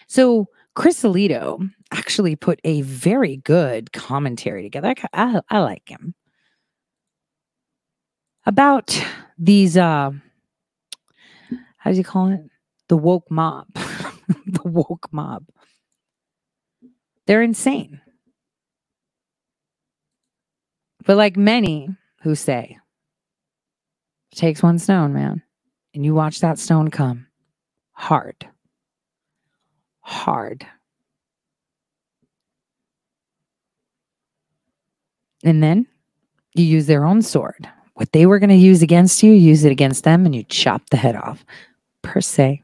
So, 0.06 0.46
Chris 0.74 0.98
Salcedo 0.98 1.58
actually 1.90 2.36
put 2.36 2.60
a 2.62 2.82
very 2.82 3.38
good 3.38 3.92
commentary 3.92 4.62
together. 4.62 4.94
I, 5.12 5.40
I, 5.40 5.40
I 5.50 5.58
like 5.58 5.88
him 5.88 6.14
about 8.46 9.04
these, 9.36 9.76
uh, 9.76 10.12
how 11.78 11.90
do 11.90 11.96
you 11.96 12.04
call 12.04 12.28
it? 12.28 12.40
The 12.88 12.96
woke 12.96 13.30
mob. 13.30 13.66
the 13.74 14.62
woke 14.64 15.08
mob. 15.10 15.44
They're 17.26 17.42
insane. 17.42 18.00
But 21.04 21.16
like 21.16 21.36
many 21.36 21.88
who 22.22 22.34
say, 22.34 22.78
takes 24.34 24.62
one 24.62 24.78
stone, 24.78 25.12
man. 25.12 25.42
And 25.94 26.04
you 26.04 26.14
watch 26.14 26.40
that 26.40 26.58
stone 26.58 26.90
come 26.90 27.26
hard. 27.92 28.46
Hard. 30.00 30.66
And 35.44 35.62
then 35.62 35.86
you 36.54 36.64
use 36.64 36.86
their 36.86 37.04
own 37.04 37.22
sword. 37.22 37.68
What 37.94 38.12
they 38.12 38.26
were 38.26 38.38
going 38.38 38.50
to 38.50 38.56
use 38.56 38.82
against 38.82 39.22
you, 39.22 39.32
use 39.32 39.64
it 39.64 39.72
against 39.72 40.04
them, 40.04 40.24
and 40.24 40.34
you 40.34 40.44
chop 40.44 40.90
the 40.90 40.96
head 40.96 41.16
off, 41.16 41.44
per 42.02 42.20
se. 42.20 42.62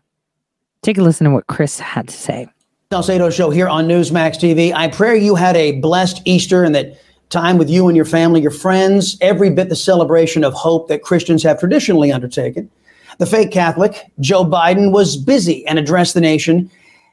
Take 0.83 0.99
a 0.99 1.03
listen 1.03 1.25
to 1.25 1.33
what 1.33 1.49
Chris 1.49 1.81
had 1.81 2.09
to 2.09 2.15
say. 2.17 2.47
Salcedo 2.93 3.31
Show 3.31 3.51
here 3.51 3.69
on 3.69 3.89
Newsmax 3.89 4.39
TV. 4.39 4.73
I 4.73 4.89
pray 4.89 5.19
you 5.19 5.35
had 5.35 5.57
a 5.57 5.81
blessed 5.81 6.23
Easter 6.25 6.63
and 6.63 6.75
that 6.75 7.01
time 7.31 7.59
with 7.59 7.69
you 7.69 7.89
and 7.89 7.97
your 7.97 8.05
family, 8.05 8.41
your 8.41 8.51
friends, 8.51 9.17
every 9.21 9.51
bit 9.51 9.69
the 9.69 9.77
celebration 9.77 10.45
of 10.45 10.53
hope 10.53 10.89
that 10.89 11.03
Christians 11.03 11.43
have 11.43 11.59
traditionally 11.59 12.13
undertaken. 12.13 12.71
The 13.19 13.27
fake 13.27 13.51
Catholic, 13.51 14.11
Joe 14.21 14.45
Biden, 14.45 14.93
was 14.93 15.17
busy 15.17 15.67
and 15.67 15.79
addressed 15.79 16.15
the 16.15 16.21
nation 16.21 16.71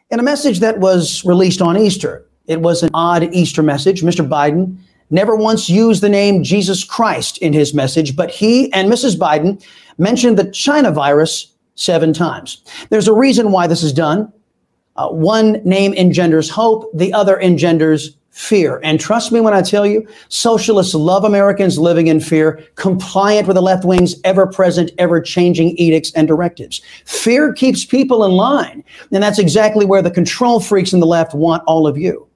in 0.09 0.19
a 0.19 0.23
message 0.23 0.59
that 0.59 0.79
was 0.79 1.23
released 1.25 1.61
on 1.61 1.77
Easter. 1.77 2.25
It 2.47 2.61
was 2.61 2.83
an 2.83 2.89
odd 2.93 3.33
Easter 3.33 3.63
message. 3.63 4.01
Mr. 4.01 4.27
Biden 4.27 4.77
never 5.09 5.35
once 5.35 5.69
used 5.69 6.01
the 6.01 6.09
name 6.09 6.43
Jesus 6.43 6.83
Christ 6.83 7.37
in 7.37 7.53
his 7.53 7.73
message, 7.73 8.15
but 8.15 8.31
he 8.31 8.71
and 8.73 8.91
Mrs. 8.91 9.17
Biden 9.17 9.63
mentioned 9.97 10.37
the 10.37 10.49
China 10.51 10.91
virus 10.91 11.53
seven 11.75 12.13
times. 12.13 12.63
There's 12.89 13.07
a 13.07 13.13
reason 13.13 13.51
why 13.51 13.67
this 13.67 13.83
is 13.83 13.93
done. 13.93 14.31
Uh, 14.95 15.09
one 15.09 15.61
name 15.63 15.93
engenders 15.93 16.49
hope, 16.49 16.89
the 16.93 17.13
other 17.13 17.39
engenders 17.39 18.17
fear. 18.31 18.79
And 18.83 18.99
trust 18.99 19.31
me 19.31 19.41
when 19.41 19.53
I 19.53 19.61
tell 19.61 19.85
you, 19.85 20.07
socialists 20.29 20.93
love 20.93 21.23
Americans 21.23 21.77
living 21.77 22.07
in 22.07 22.19
fear, 22.19 22.63
compliant 22.75 23.47
with 23.47 23.55
the 23.55 23.61
left 23.61 23.85
wing's 23.85 24.15
ever 24.23 24.47
present, 24.47 24.91
ever 24.97 25.21
changing 25.21 25.77
edicts 25.77 26.11
and 26.13 26.27
directives. 26.27 26.81
Fear 27.05 27.53
keeps 27.53 27.85
people 27.85 28.23
in 28.23 28.31
line. 28.31 28.83
And 29.11 29.21
that's 29.21 29.39
exactly 29.39 29.85
where 29.85 30.01
the 30.01 30.11
control 30.11 30.59
freaks 30.59 30.93
in 30.93 31.01
the 31.01 31.05
left 31.05 31.35
want 31.35 31.63
all 31.67 31.85
of 31.85 31.97
you. 31.97 32.27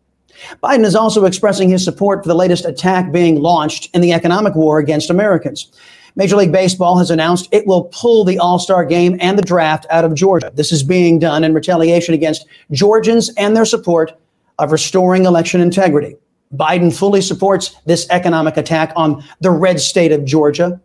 Biden 0.61 0.83
is 0.83 0.95
also 0.95 1.25
expressing 1.25 1.69
his 1.69 1.83
support 1.83 2.23
for 2.23 2.27
the 2.27 2.35
latest 2.35 2.65
attack 2.65 3.11
being 3.11 3.41
launched 3.41 3.89
in 3.95 4.01
the 4.01 4.11
economic 4.11 4.53
war 4.53 4.79
against 4.79 5.09
Americans. 5.09 5.71
Major 6.17 6.35
League 6.35 6.51
Baseball 6.51 6.97
has 6.97 7.11
announced 7.11 7.49
it 7.51 7.67
will 7.67 7.85
pull 7.85 8.23
the 8.23 8.39
All 8.39 8.59
Star 8.59 8.85
game 8.85 9.17
and 9.19 9.37
the 9.37 9.43
draft 9.43 9.85
out 9.89 10.05
of 10.05 10.13
Georgia. 10.13 10.51
This 10.53 10.71
is 10.71 10.83
being 10.83 11.19
done 11.19 11.43
in 11.43 11.53
retaliation 11.53 12.13
against 12.13 12.45
Georgians 12.71 13.29
and 13.37 13.55
their 13.55 13.65
support 13.65 14.13
of 14.59 14.71
restoring 14.71 15.25
election 15.25 15.61
integrity. 15.61 16.15
Biden 16.53 16.95
fully 16.95 17.21
supports 17.21 17.75
this 17.85 18.07
economic 18.09 18.57
attack 18.57 18.93
on 18.95 19.23
the 19.41 19.51
red 19.51 19.79
state 19.79 20.11
of 20.11 20.25
Georgia. 20.25 20.79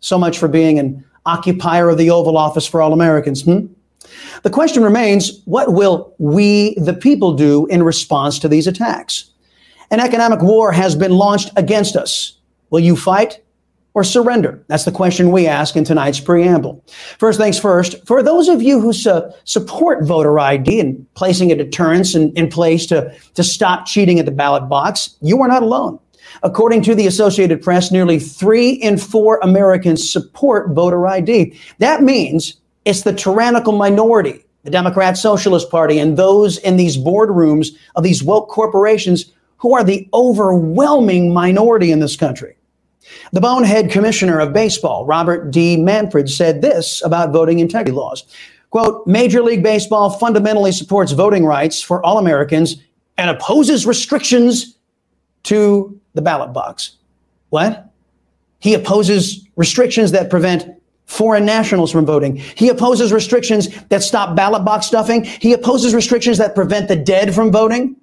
So 0.00 0.18
much 0.18 0.38
for 0.38 0.48
being 0.48 0.78
an 0.78 1.04
occupier 1.26 1.88
of 1.88 1.98
the 1.98 2.10
Oval 2.10 2.36
Office 2.36 2.66
for 2.66 2.80
all 2.80 2.92
Americans. 2.92 3.42
Hmm? 3.42 3.66
The 4.42 4.50
question 4.50 4.82
remains 4.82 5.42
what 5.44 5.72
will 5.72 6.14
we, 6.18 6.74
the 6.74 6.94
people, 6.94 7.34
do 7.34 7.66
in 7.66 7.82
response 7.82 8.38
to 8.40 8.48
these 8.48 8.66
attacks? 8.66 9.30
An 9.90 10.00
economic 10.00 10.42
war 10.42 10.72
has 10.72 10.94
been 10.94 11.12
launched 11.12 11.50
against 11.56 11.96
us. 11.96 12.38
Will 12.70 12.80
you 12.80 12.96
fight? 12.96 13.42
Or 13.94 14.04
surrender? 14.04 14.62
That's 14.68 14.84
the 14.84 14.92
question 14.92 15.30
we 15.30 15.46
ask 15.46 15.76
in 15.76 15.84
tonight's 15.84 16.20
preamble. 16.20 16.84
First 17.18 17.38
things 17.38 17.58
first, 17.58 18.06
for 18.06 18.22
those 18.22 18.48
of 18.48 18.62
you 18.62 18.80
who 18.80 18.92
su- 18.92 19.30
support 19.44 20.04
voter 20.04 20.38
ID 20.38 20.80
and 20.80 21.06
placing 21.14 21.50
a 21.50 21.56
deterrence 21.56 22.14
in, 22.14 22.32
in 22.34 22.48
place 22.48 22.86
to, 22.86 23.12
to 23.34 23.42
stop 23.42 23.86
cheating 23.86 24.18
at 24.18 24.26
the 24.26 24.32
ballot 24.32 24.68
box, 24.68 25.16
you 25.20 25.40
are 25.42 25.48
not 25.48 25.62
alone. 25.62 25.98
According 26.42 26.82
to 26.82 26.94
the 26.94 27.06
Associated 27.06 27.62
Press, 27.62 27.90
nearly 27.90 28.18
three 28.18 28.70
in 28.70 28.98
four 28.98 29.38
Americans 29.42 30.08
support 30.08 30.70
voter 30.70 31.06
ID. 31.06 31.58
That 31.78 32.02
means 32.02 32.54
it's 32.84 33.02
the 33.02 33.12
tyrannical 33.12 33.72
minority, 33.72 34.44
the 34.64 34.70
Democrat 34.70 35.16
Socialist 35.16 35.70
Party, 35.70 35.98
and 35.98 36.16
those 36.16 36.58
in 36.58 36.76
these 36.76 36.98
boardrooms 36.98 37.68
of 37.96 38.04
these 38.04 38.22
woke 38.22 38.48
corporations 38.48 39.32
who 39.56 39.74
are 39.74 39.82
the 39.82 40.08
overwhelming 40.14 41.32
minority 41.32 41.90
in 41.90 42.00
this 42.00 42.16
country. 42.16 42.57
The 43.32 43.40
bonehead 43.40 43.90
commissioner 43.90 44.38
of 44.40 44.52
baseball, 44.52 45.04
Robert 45.04 45.50
D. 45.50 45.76
Manfred, 45.76 46.30
said 46.30 46.62
this 46.62 47.02
about 47.04 47.32
voting 47.32 47.58
integrity 47.58 47.92
laws. 47.92 48.24
Quote, 48.70 49.06
Major 49.06 49.42
League 49.42 49.62
Baseball 49.62 50.10
fundamentally 50.10 50.72
supports 50.72 51.12
voting 51.12 51.46
rights 51.46 51.80
for 51.80 52.04
all 52.04 52.18
Americans 52.18 52.76
and 53.16 53.30
opposes 53.30 53.86
restrictions 53.86 54.76
to 55.44 55.98
the 56.14 56.22
ballot 56.22 56.52
box. 56.52 56.96
What? 57.50 57.90
He 58.58 58.74
opposes 58.74 59.46
restrictions 59.56 60.12
that 60.12 60.30
prevent 60.30 60.68
foreign 61.06 61.46
nationals 61.46 61.90
from 61.90 62.04
voting. 62.04 62.36
He 62.36 62.68
opposes 62.68 63.12
restrictions 63.12 63.68
that 63.84 64.02
stop 64.02 64.36
ballot 64.36 64.64
box 64.64 64.86
stuffing. 64.86 65.24
He 65.24 65.54
opposes 65.54 65.94
restrictions 65.94 66.36
that 66.38 66.54
prevent 66.54 66.88
the 66.88 66.96
dead 66.96 67.34
from 67.34 67.50
voting 67.50 67.96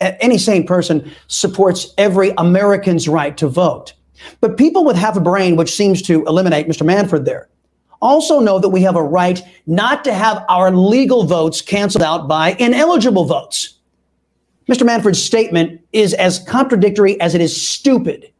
any 0.00 0.38
sane 0.38 0.66
person 0.66 1.10
supports 1.28 1.94
every 1.98 2.32
American's 2.38 3.08
right 3.08 3.36
to 3.36 3.48
vote. 3.48 3.94
But 4.40 4.56
people 4.56 4.84
with 4.84 4.96
half 4.96 5.16
a 5.16 5.20
brain, 5.20 5.56
which 5.56 5.74
seems 5.74 6.02
to 6.02 6.24
eliminate 6.26 6.68
Mr. 6.68 6.84
Manfred 6.84 7.24
there, 7.24 7.48
also 8.00 8.40
know 8.40 8.58
that 8.58 8.68
we 8.68 8.82
have 8.82 8.96
a 8.96 9.02
right 9.02 9.42
not 9.66 10.04
to 10.04 10.12
have 10.12 10.44
our 10.48 10.70
legal 10.70 11.24
votes 11.24 11.62
canceled 11.62 12.02
out 12.02 12.28
by 12.28 12.52
ineligible 12.58 13.24
votes. 13.24 13.78
Mr. 14.68 14.84
Manfred's 14.84 15.22
statement 15.22 15.80
is 15.92 16.14
as 16.14 16.38
contradictory 16.40 17.20
as 17.20 17.34
it 17.34 17.40
is 17.40 17.60
stupid. 17.60 18.30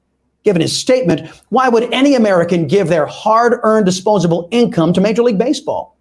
Given 0.42 0.60
his 0.60 0.76
statement, 0.76 1.28
why 1.48 1.68
would 1.68 1.92
any 1.92 2.14
American 2.14 2.66
give 2.66 2.88
their 2.88 3.06
hard 3.06 3.60
earned 3.62 3.86
disposable 3.86 4.48
income 4.50 4.92
to 4.92 5.00
Major 5.00 5.22
League 5.22 5.38
Baseball? 5.38 5.96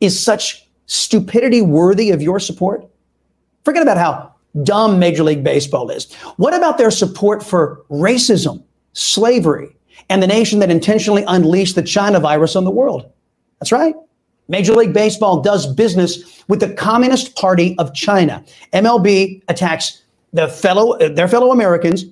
Is 0.00 0.20
such 0.20 0.68
stupidity 0.86 1.62
worthy 1.62 2.10
of 2.10 2.20
your 2.20 2.40
support? 2.40 2.84
Forget 3.64 3.82
about 3.82 3.96
how 3.96 4.33
dumb 4.62 4.98
Major 4.98 5.24
League 5.24 5.44
Baseball 5.44 5.90
is. 5.90 6.12
What 6.36 6.54
about 6.54 6.78
their 6.78 6.90
support 6.90 7.42
for 7.42 7.84
racism, 7.90 8.62
slavery, 8.92 9.76
and 10.08 10.22
the 10.22 10.26
nation 10.26 10.60
that 10.60 10.70
intentionally 10.70 11.24
unleashed 11.26 11.74
the 11.74 11.82
China 11.82 12.20
virus 12.20 12.56
on 12.56 12.64
the 12.64 12.70
world? 12.70 13.10
That's 13.60 13.72
right. 13.72 13.94
Major 14.48 14.74
League 14.74 14.92
Baseball 14.92 15.40
does 15.40 15.66
business 15.66 16.44
with 16.48 16.60
the 16.60 16.72
Communist 16.74 17.34
Party 17.34 17.74
of 17.78 17.94
China. 17.94 18.44
MLB 18.72 19.42
attacks 19.48 20.02
the 20.32 20.48
fellow, 20.48 20.98
their 20.98 21.28
fellow 21.28 21.50
Americans 21.50 22.04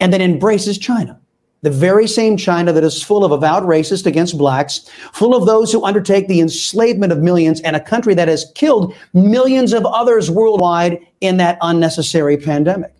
and 0.00 0.12
then 0.12 0.20
embraces 0.20 0.78
China. 0.78 1.18
The 1.62 1.70
very 1.70 2.08
same 2.08 2.36
China 2.36 2.72
that 2.72 2.82
is 2.82 3.04
full 3.04 3.24
of 3.24 3.30
avowed 3.30 3.62
racist 3.62 4.04
against 4.04 4.36
blacks, 4.36 4.90
full 5.12 5.36
of 5.36 5.46
those 5.46 5.70
who 5.70 5.84
undertake 5.84 6.26
the 6.26 6.40
enslavement 6.40 7.12
of 7.12 7.20
millions, 7.20 7.60
and 7.60 7.76
a 7.76 7.80
country 7.80 8.14
that 8.14 8.26
has 8.26 8.50
killed 8.56 8.94
millions 9.14 9.72
of 9.72 9.86
others 9.86 10.28
worldwide 10.28 10.98
in 11.20 11.36
that 11.36 11.58
unnecessary 11.62 12.36
pandemic. 12.36 12.92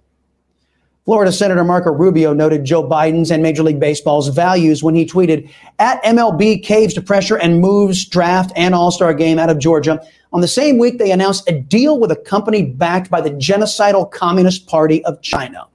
Florida 1.05 1.33
Senator 1.33 1.65
Marco 1.65 1.91
Rubio 1.91 2.33
noted 2.33 2.65
Joe 2.65 2.89
Biden's 2.89 3.33
and 3.33 3.43
Major 3.43 3.65
League 3.65 3.81
Baseball's 3.81 4.29
values 4.29 4.85
when 4.85 4.95
he 4.95 5.05
tweeted, 5.05 5.51
at 5.81 6.01
MLB 6.05 6.63
caves 6.63 6.95
to 6.95 7.03
pressure 7.03 7.37
and 7.37 7.61
moves 7.61 8.05
draft 8.05 8.53
and 8.55 8.77
all-star 8.77 9.13
game 9.13 9.41
out 9.41 9.51
of 9.51 9.59
Georgia. 9.59 10.01
On 10.33 10.41
the 10.41 10.47
same 10.47 10.79
week, 10.79 10.99
they 10.99 11.11
announced 11.11 11.49
a 11.49 11.61
deal 11.61 11.99
with 11.99 12.13
a 12.13 12.17
company 12.17 12.65
backed 12.65 13.11
by 13.11 13.21
the 13.21 13.31
genocidal 13.31 14.09
Communist 14.09 14.69
Party 14.69 15.05
of 15.05 15.21
China. 15.23 15.67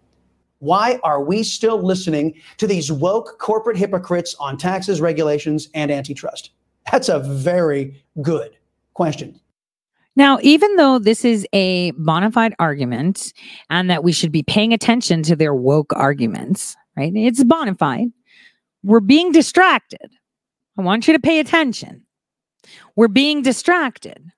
Why 0.59 0.99
are 1.03 1.23
we 1.23 1.43
still 1.43 1.81
listening 1.81 2.33
to 2.57 2.67
these 2.67 2.91
woke 2.91 3.37
corporate 3.39 3.77
hypocrites 3.77 4.35
on 4.39 4.57
taxes, 4.57 4.99
regulations, 4.99 5.69
and 5.73 5.91
antitrust? 5.91 6.51
That's 6.91 7.09
a 7.09 7.19
very 7.19 8.03
good 8.21 8.57
question. 8.93 9.39
Now, 10.15 10.39
even 10.41 10.75
though 10.77 10.97
this 10.97 11.23
is 11.23 11.45
a 11.53 11.91
bona 11.91 12.31
fide 12.31 12.55
argument 12.57 13.33
and 13.69 13.87
that 13.89 14.03
we 14.03 14.11
should 14.11 14.31
be 14.31 14.41
paying 14.41 14.73
attention 14.73 15.21
to 15.23 15.35
their 15.35 15.53
woke 15.53 15.93
arguments, 15.95 16.75
right? 16.95 17.11
It's 17.15 17.43
bona 17.43 17.75
fide. 17.75 18.07
We're 18.83 18.99
being 18.99 19.31
distracted. 19.31 20.09
I 20.77 20.81
want 20.81 21.07
you 21.07 21.13
to 21.13 21.19
pay 21.19 21.39
attention. 21.39 22.03
We're 22.95 23.07
being 23.09 23.43
distracted. 23.43 24.31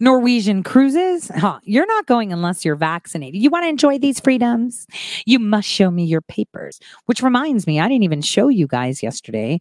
Norwegian 0.00 0.62
cruises, 0.62 1.30
huh, 1.34 1.60
you're 1.62 1.86
not 1.86 2.06
going 2.06 2.32
unless 2.32 2.64
you're 2.64 2.76
vaccinated. 2.76 3.40
You 3.40 3.50
want 3.50 3.64
to 3.64 3.68
enjoy 3.68 3.98
these 3.98 4.20
freedoms? 4.20 4.86
You 5.26 5.38
must 5.38 5.68
show 5.68 5.90
me 5.90 6.04
your 6.04 6.22
papers. 6.22 6.80
Which 7.06 7.22
reminds 7.22 7.66
me, 7.66 7.80
I 7.80 7.88
didn't 7.88 8.04
even 8.04 8.22
show 8.22 8.48
you 8.48 8.66
guys 8.66 9.02
yesterday 9.02 9.58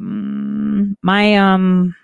mm, 0.00 0.94
my 1.02 1.34
um 1.34 1.94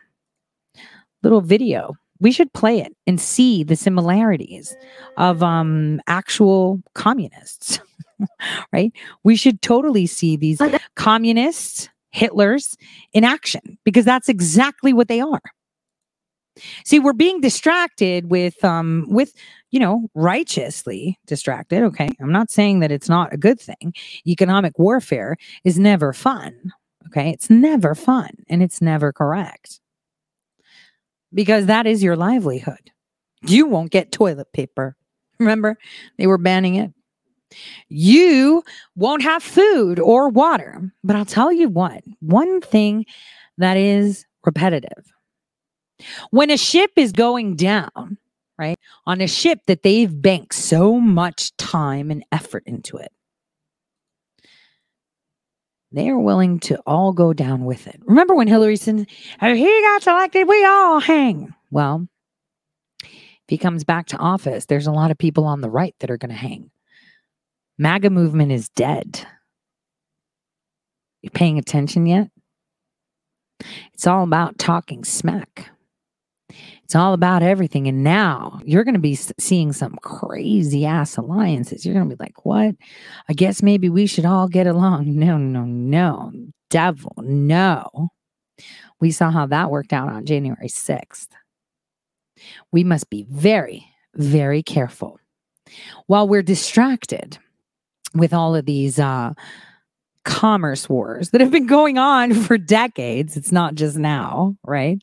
little 1.22 1.40
video. 1.40 1.94
We 2.18 2.32
should 2.32 2.52
play 2.54 2.80
it 2.80 2.96
and 3.06 3.20
see 3.20 3.62
the 3.62 3.76
similarities 3.76 4.74
of 5.16 5.42
um 5.42 6.00
actual 6.06 6.82
communists. 6.94 7.80
right? 8.72 8.92
We 9.24 9.36
should 9.36 9.60
totally 9.60 10.06
see 10.06 10.36
these 10.36 10.60
communists, 10.94 11.90
Hitlers 12.14 12.76
in 13.12 13.24
action 13.24 13.76
because 13.84 14.06
that's 14.06 14.30
exactly 14.30 14.94
what 14.94 15.08
they 15.08 15.20
are. 15.20 15.42
See, 16.84 16.98
we're 16.98 17.12
being 17.12 17.40
distracted 17.40 18.30
with 18.30 18.64
um 18.64 19.06
with 19.08 19.34
you 19.70 19.80
know, 19.80 20.08
righteously 20.14 21.18
distracted, 21.26 21.82
okay? 21.82 22.08
I'm 22.20 22.32
not 22.32 22.50
saying 22.50 22.80
that 22.80 22.92
it's 22.92 23.10
not 23.10 23.34
a 23.34 23.36
good 23.36 23.60
thing. 23.60 23.92
Economic 24.26 24.78
warfare 24.78 25.36
is 25.64 25.78
never 25.78 26.12
fun, 26.14 26.72
okay? 27.08 27.30
It's 27.30 27.50
never 27.50 27.94
fun 27.94 28.30
and 28.48 28.62
it's 28.62 28.80
never 28.80 29.12
correct. 29.12 29.80
Because 31.34 31.66
that 31.66 31.86
is 31.86 32.02
your 32.02 32.16
livelihood. 32.16 32.90
You 33.42 33.66
won't 33.66 33.90
get 33.90 34.12
toilet 34.12 34.52
paper. 34.52 34.96
Remember, 35.38 35.76
they 36.16 36.26
were 36.26 36.38
banning 36.38 36.76
it. 36.76 36.92
You 37.88 38.62
won't 38.94 39.22
have 39.22 39.42
food 39.42 40.00
or 40.00 40.30
water. 40.30 40.90
But 41.04 41.16
I'll 41.16 41.26
tell 41.26 41.52
you 41.52 41.68
what, 41.68 42.02
one 42.20 42.60
thing 42.60 43.04
that 43.58 43.76
is 43.76 44.24
repetitive 44.44 45.12
when 46.30 46.50
a 46.50 46.56
ship 46.56 46.92
is 46.96 47.12
going 47.12 47.56
down, 47.56 48.18
right, 48.58 48.78
on 49.06 49.20
a 49.20 49.26
ship 49.26 49.60
that 49.66 49.82
they've 49.82 50.22
banked 50.22 50.54
so 50.54 51.00
much 51.00 51.56
time 51.56 52.10
and 52.10 52.24
effort 52.32 52.62
into 52.66 52.96
it, 52.96 53.12
they 55.92 56.08
are 56.08 56.18
willing 56.18 56.58
to 56.60 56.78
all 56.86 57.12
go 57.12 57.32
down 57.32 57.64
with 57.64 57.86
it. 57.86 58.00
Remember 58.04 58.34
when 58.34 58.48
Hillary 58.48 58.76
said, 58.76 59.06
if 59.40 59.56
he 59.56 59.82
got 59.82 60.06
elected, 60.06 60.48
we 60.48 60.64
all 60.64 61.00
hang. 61.00 61.54
Well, 61.70 62.08
if 63.02 63.48
he 63.48 63.56
comes 63.56 63.84
back 63.84 64.06
to 64.08 64.18
office, 64.18 64.66
there's 64.66 64.88
a 64.88 64.92
lot 64.92 65.10
of 65.10 65.18
people 65.18 65.44
on 65.44 65.60
the 65.60 65.70
right 65.70 65.94
that 66.00 66.10
are 66.10 66.18
going 66.18 66.30
to 66.30 66.36
hang. 66.36 66.70
MAGA 67.78 68.10
movement 68.10 68.52
is 68.52 68.68
dead. 68.68 69.26
You 71.22 71.30
paying 71.30 71.58
attention 71.58 72.06
yet? 72.06 72.30
It's 73.94 74.06
all 74.06 74.24
about 74.24 74.58
talking 74.58 75.04
smack. 75.04 75.70
It's 76.86 76.94
all 76.94 77.14
about 77.14 77.42
everything. 77.42 77.88
And 77.88 78.04
now 78.04 78.60
you're 78.64 78.84
going 78.84 78.94
to 78.94 79.00
be 79.00 79.16
seeing 79.16 79.72
some 79.72 79.96
crazy 80.02 80.86
ass 80.86 81.16
alliances. 81.16 81.84
You're 81.84 81.96
going 81.96 82.08
to 82.08 82.14
be 82.14 82.22
like, 82.22 82.46
what? 82.46 82.76
I 83.28 83.32
guess 83.32 83.60
maybe 83.60 83.88
we 83.88 84.06
should 84.06 84.24
all 84.24 84.46
get 84.46 84.68
along. 84.68 85.06
No, 85.16 85.36
no, 85.36 85.64
no. 85.64 86.30
Devil, 86.70 87.12
no. 87.18 88.10
We 89.00 89.10
saw 89.10 89.32
how 89.32 89.46
that 89.46 89.68
worked 89.68 89.92
out 89.92 90.08
on 90.08 90.26
January 90.26 90.68
6th. 90.68 91.26
We 92.70 92.84
must 92.84 93.10
be 93.10 93.26
very, 93.28 93.88
very 94.14 94.62
careful. 94.62 95.18
While 96.06 96.28
we're 96.28 96.44
distracted 96.44 97.38
with 98.14 98.32
all 98.32 98.54
of 98.54 98.64
these 98.64 99.00
uh, 99.00 99.32
commerce 100.26 100.88
wars 100.88 101.30
that 101.30 101.40
have 101.40 101.52
been 101.52 101.66
going 101.66 101.96
on 101.96 102.34
for 102.42 102.58
decades. 102.58 103.36
It's 103.36 103.52
not 103.52 103.74
just 103.76 103.96
now, 103.96 104.56
right? 104.66 104.98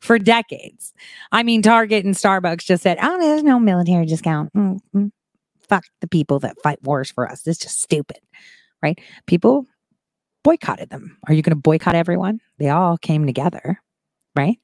For 0.00 0.18
decades. 0.18 0.94
I 1.32 1.42
mean, 1.42 1.60
Target 1.60 2.06
and 2.06 2.14
Starbucks 2.14 2.64
just 2.64 2.82
said, 2.82 2.96
oh, 3.02 3.18
there's 3.20 3.42
no 3.42 3.58
military 3.58 4.06
discount. 4.06 4.50
Mm-hmm. 4.54 5.08
Fuck 5.68 5.84
the 6.00 6.08
people 6.08 6.38
that 6.38 6.56
fight 6.62 6.82
wars 6.82 7.10
for 7.10 7.30
us. 7.30 7.46
It's 7.46 7.58
just 7.58 7.82
stupid, 7.82 8.20
right? 8.82 8.98
People 9.26 9.66
boycotted 10.44 10.88
them. 10.88 11.18
Are 11.26 11.34
you 11.34 11.42
going 11.42 11.54
to 11.54 11.60
boycott 11.60 11.94
everyone? 11.94 12.40
They 12.58 12.70
all 12.70 12.96
came 12.96 13.26
together, 13.26 13.82
right? 14.34 14.58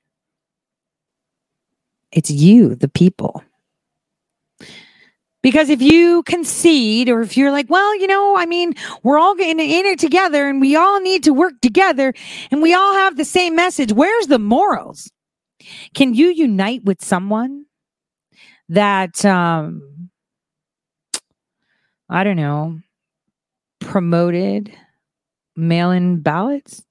It's 2.12 2.30
you, 2.30 2.76
the 2.76 2.88
people. 2.88 3.42
Because 5.44 5.68
if 5.68 5.82
you 5.82 6.22
concede, 6.22 7.10
or 7.10 7.20
if 7.20 7.36
you're 7.36 7.52
like, 7.52 7.68
well, 7.68 8.00
you 8.00 8.06
know, 8.06 8.34
I 8.34 8.46
mean, 8.46 8.72
we're 9.02 9.18
all 9.18 9.34
in, 9.38 9.60
in 9.60 9.84
it 9.84 9.98
together 9.98 10.48
and 10.48 10.58
we 10.58 10.74
all 10.74 11.02
need 11.02 11.22
to 11.24 11.34
work 11.34 11.52
together 11.60 12.14
and 12.50 12.62
we 12.62 12.72
all 12.72 12.94
have 12.94 13.18
the 13.18 13.26
same 13.26 13.54
message, 13.54 13.92
where's 13.92 14.26
the 14.28 14.38
morals? 14.38 15.12
Can 15.92 16.14
you 16.14 16.28
unite 16.28 16.82
with 16.84 17.04
someone 17.04 17.66
that, 18.70 19.22
um, 19.26 20.08
I 22.08 22.24
don't 22.24 22.36
know, 22.36 22.80
promoted 23.80 24.74
mail 25.56 25.90
in 25.90 26.22
ballots? 26.22 26.86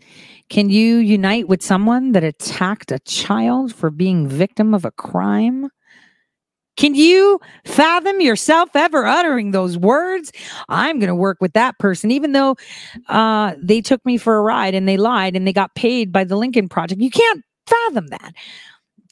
Can 0.50 0.70
you 0.70 0.98
unite 0.98 1.48
with 1.48 1.64
someone 1.64 2.12
that 2.12 2.24
attacked 2.24 2.92
a 2.92 3.00
child 3.00 3.74
for 3.74 3.90
being 3.90 4.28
victim 4.28 4.76
of 4.76 4.86
a 4.86 4.92
crime? 4.92 5.70
Can 6.76 6.96
you 6.96 7.40
fathom 7.66 8.20
yourself 8.20 8.70
ever 8.76 9.06
uttering 9.06 9.52
those 9.52 9.78
words? 9.78 10.32
I'm 10.70 11.00
going 11.00 11.10
to 11.10 11.16
work 11.16 11.38
with 11.40 11.54
that 11.54 11.78
person, 11.78 12.10
even 12.12 12.32
though 12.32 12.56
uh, 13.10 13.54
they 13.62 13.80
took 13.80 14.04
me 14.06 14.18
for 14.18 14.38
a 14.38 14.42
ride 14.42 14.74
and 14.74 14.88
they 14.88 14.98
lied 14.98 15.36
and 15.36 15.48
they 15.48 15.54
got 15.54 15.76
paid 15.76 16.12
by 16.12 16.24
the 16.24 16.36
Lincoln 16.36 16.68
Project. 16.68 17.00
You 17.00 17.12
can't 17.12 17.44
fathom 17.68 18.08
that. 18.08 18.34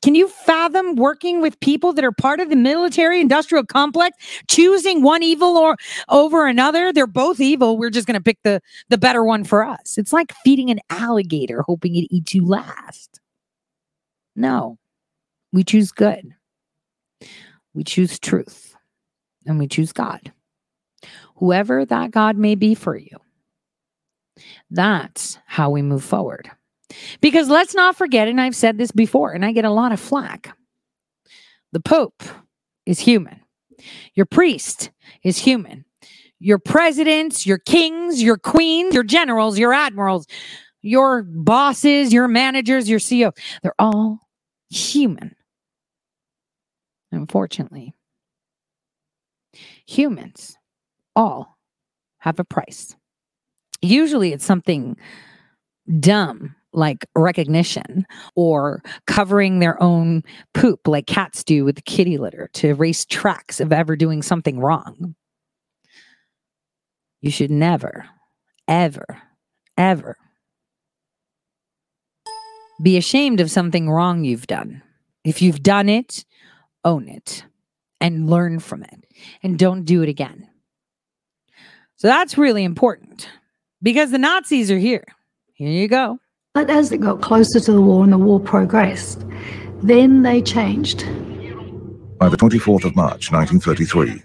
Can 0.02 0.16
you 0.16 0.28
fathom 0.28 0.96
working 0.96 1.42
with 1.42 1.60
people 1.60 1.94
that 1.94 2.04
are 2.04 2.12
part 2.12 2.40
of 2.40 2.50
the 2.50 2.56
military 2.56 3.22
industrial 3.22 3.64
complex, 3.64 4.18
choosing 4.48 5.04
one 5.04 5.22
evil 5.22 5.56
or 5.58 5.78
over 6.10 6.48
another? 6.48 6.92
They're 6.92 7.06
both 7.06 7.40
evil. 7.40 7.78
We're 7.78 7.92
just 7.92 8.08
going 8.08 8.18
to 8.18 8.24
pick 8.24 8.40
the 8.44 8.62
the 8.90 8.98
better 8.98 9.24
one 9.24 9.44
for 9.44 9.64
us. 9.64 10.00
It's 10.00 10.12
like 10.12 10.34
feeding 10.44 10.72
an 10.72 10.80
alligator, 10.90 11.62
hoping 11.62 11.96
it 11.96 12.08
eats 12.10 12.34
you 12.34 12.48
last. 12.48 13.20
No, 14.36 14.80
we 15.54 15.64
choose 15.64 15.92
good. 15.92 16.34
We 17.74 17.84
choose 17.84 18.20
truth 18.20 18.76
and 19.46 19.58
we 19.60 19.68
choose 19.68 19.94
God. 19.94 20.32
Whoever 21.38 21.86
that 21.86 22.12
God 22.12 22.38
may 22.38 22.56
be 22.56 22.76
for 22.76 22.96
you. 22.96 23.18
That's 24.70 25.40
how 25.46 25.70
we 25.70 25.82
move 25.82 26.04
forward. 26.04 26.52
Because 27.22 27.50
let's 27.50 27.74
not 27.74 27.96
forget, 27.96 28.28
and 28.28 28.40
I've 28.40 28.56
said 28.56 28.78
this 28.78 28.92
before, 28.92 29.32
and 29.32 29.46
I 29.46 29.52
get 29.52 29.66
a 29.66 29.72
lot 29.72 29.92
of 29.92 30.00
flack 30.00 30.56
the 31.72 31.80
Pope 31.80 32.24
is 32.86 33.00
human, 33.00 33.40
your 34.14 34.26
priest 34.26 34.92
is 35.24 35.38
human, 35.38 35.86
your 36.40 36.60
presidents, 36.60 37.46
your 37.46 37.60
kings, 37.60 38.22
your 38.22 38.38
queens, 38.38 38.94
your 38.94 39.04
generals, 39.04 39.58
your 39.58 39.72
admirals, 39.72 40.28
your 40.82 41.24
bosses, 41.24 42.12
your 42.12 42.28
managers, 42.28 42.90
your 42.90 43.00
CEO, 43.00 43.32
they're 43.64 43.76
all 43.80 44.20
human 44.70 45.36
unfortunately. 47.12 47.94
Humans 49.88 50.58
all 51.16 51.58
have 52.20 52.40
a 52.40 52.44
price. 52.44 52.96
Usually 53.82 54.32
it's 54.32 54.46
something 54.46 54.96
dumb 56.00 56.56
like 56.74 57.06
recognition 57.16 58.06
or 58.36 58.82
covering 59.08 59.60
their 59.60 59.82
own 59.82 60.24
poop 60.54 60.88
like 60.88 61.06
cats 61.06 61.44
do 61.44 61.66
with 61.66 61.84
kitty 61.84 62.18
litter 62.18 62.50
to 62.54 62.70
erase 62.70 63.06
tracks 63.06 63.60
of 63.60 63.74
ever 63.74 63.96
doing 63.96 64.22
something 64.22 64.60
wrong. 64.60 65.16
You 67.20 67.30
should 67.30 67.52
never, 67.52 68.06
ever, 68.68 69.22
ever 69.78 70.18
be 72.82 72.98
ashamed 72.98 73.40
of 73.40 73.52
something 73.52 73.90
wrong 73.90 74.24
you've 74.24 74.48
done. 74.48 74.82
If 75.24 75.42
you've 75.42 75.62
done 75.62 75.88
it, 75.88 76.26
own 76.84 77.08
it 77.08 77.46
and 78.00 78.30
learn 78.30 78.60
from 78.60 78.84
it 78.84 79.06
and 79.44 79.58
don't 79.58 79.84
do 79.84 80.02
it 80.02 80.10
again. 80.10 80.48
So 81.98 82.08
that's 82.08 82.38
really 82.38 82.64
important 82.64 83.30
because 83.82 84.12
the 84.12 84.18
Nazis 84.18 84.72
are 84.72 84.80
here. 84.80 85.04
Here 85.54 85.70
you 85.70 85.88
go. 85.88 86.18
But 86.54 86.70
as 86.70 86.92
it 86.92 87.00
got 87.00 87.22
closer 87.22 87.60
to 87.60 87.72
the 87.72 87.82
war 87.82 88.04
and 88.04 88.12
the 88.12 88.18
war 88.18 88.40
progressed, 88.40 89.26
then 89.84 90.24
they 90.24 90.42
changed. 90.42 91.06
By 92.18 92.30
the 92.30 92.38
24th 92.38 92.86
of 92.86 92.96
March 92.96 93.32
1933, 93.32 94.22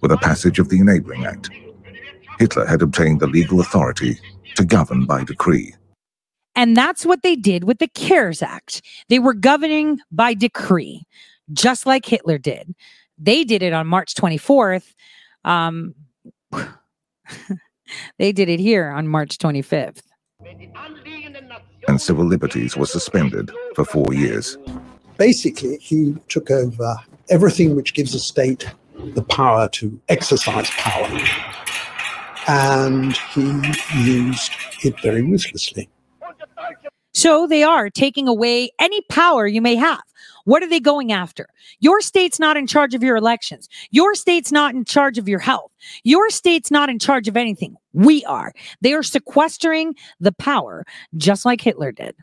with 0.00 0.10
the 0.10 0.16
passage 0.16 0.58
of 0.58 0.68
the 0.68 0.80
Enabling 0.80 1.26
Act, 1.26 1.50
Hitler 2.38 2.66
had 2.66 2.82
obtained 2.82 3.20
the 3.20 3.26
legal 3.26 3.60
authority 3.60 4.18
to 4.56 4.64
govern 4.64 5.06
by 5.06 5.24
decree. 5.24 5.74
And 6.56 6.76
that's 6.76 7.04
what 7.04 7.22
they 7.22 7.36
did 7.36 7.64
with 7.64 7.78
the 7.78 7.88
CARES 7.88 8.42
Act. 8.42 8.82
They 9.08 9.18
were 9.18 9.34
governing 9.34 10.00
by 10.10 10.34
decree, 10.34 11.04
just 11.52 11.86
like 11.86 12.06
Hitler 12.06 12.38
did. 12.38 12.74
They 13.18 13.44
did 13.44 13.62
it 13.62 13.72
on 13.72 13.86
March 13.86 14.14
24th. 14.14 14.94
Um, 15.44 15.94
they 18.18 18.32
did 18.32 18.48
it 18.48 18.60
here 18.60 18.88
on 18.88 19.08
March 19.08 19.38
25th. 19.38 20.02
And 21.86 22.00
civil 22.00 22.24
liberties 22.24 22.76
were 22.76 22.86
suspended 22.86 23.50
for 23.74 23.84
four 23.84 24.14
years. 24.14 24.56
Basically, 25.18 25.76
he 25.78 26.16
took 26.28 26.50
over 26.50 26.96
everything 27.28 27.76
which 27.76 27.94
gives 27.94 28.14
a 28.14 28.20
state 28.20 28.66
the 29.14 29.22
power 29.22 29.68
to 29.68 30.00
exercise 30.08 30.70
power. 30.70 31.20
And 32.48 33.16
he 33.32 33.42
used 34.02 34.52
it 34.82 34.98
very 35.00 35.22
ruthlessly. 35.22 35.88
So 37.12 37.46
they 37.46 37.62
are 37.62 37.90
taking 37.90 38.28
away 38.28 38.70
any 38.80 39.00
power 39.02 39.46
you 39.46 39.62
may 39.62 39.76
have. 39.76 40.02
What 40.44 40.62
are 40.62 40.68
they 40.68 40.80
going 40.80 41.12
after? 41.12 41.48
Your 41.80 42.00
state's 42.00 42.38
not 42.38 42.56
in 42.56 42.66
charge 42.66 42.94
of 42.94 43.02
your 43.02 43.16
elections. 43.16 43.68
Your 43.90 44.14
state's 44.14 44.52
not 44.52 44.74
in 44.74 44.84
charge 44.84 45.18
of 45.18 45.28
your 45.28 45.38
health. 45.38 45.72
Your 46.04 46.30
state's 46.30 46.70
not 46.70 46.88
in 46.88 46.98
charge 46.98 47.28
of 47.28 47.36
anything. 47.36 47.76
We 47.92 48.24
are. 48.26 48.52
They 48.80 48.92
are 48.92 49.02
sequestering 49.02 49.94
the 50.20 50.32
power, 50.32 50.84
just 51.16 51.44
like 51.44 51.60
Hitler 51.60 51.92
did. 51.92 52.14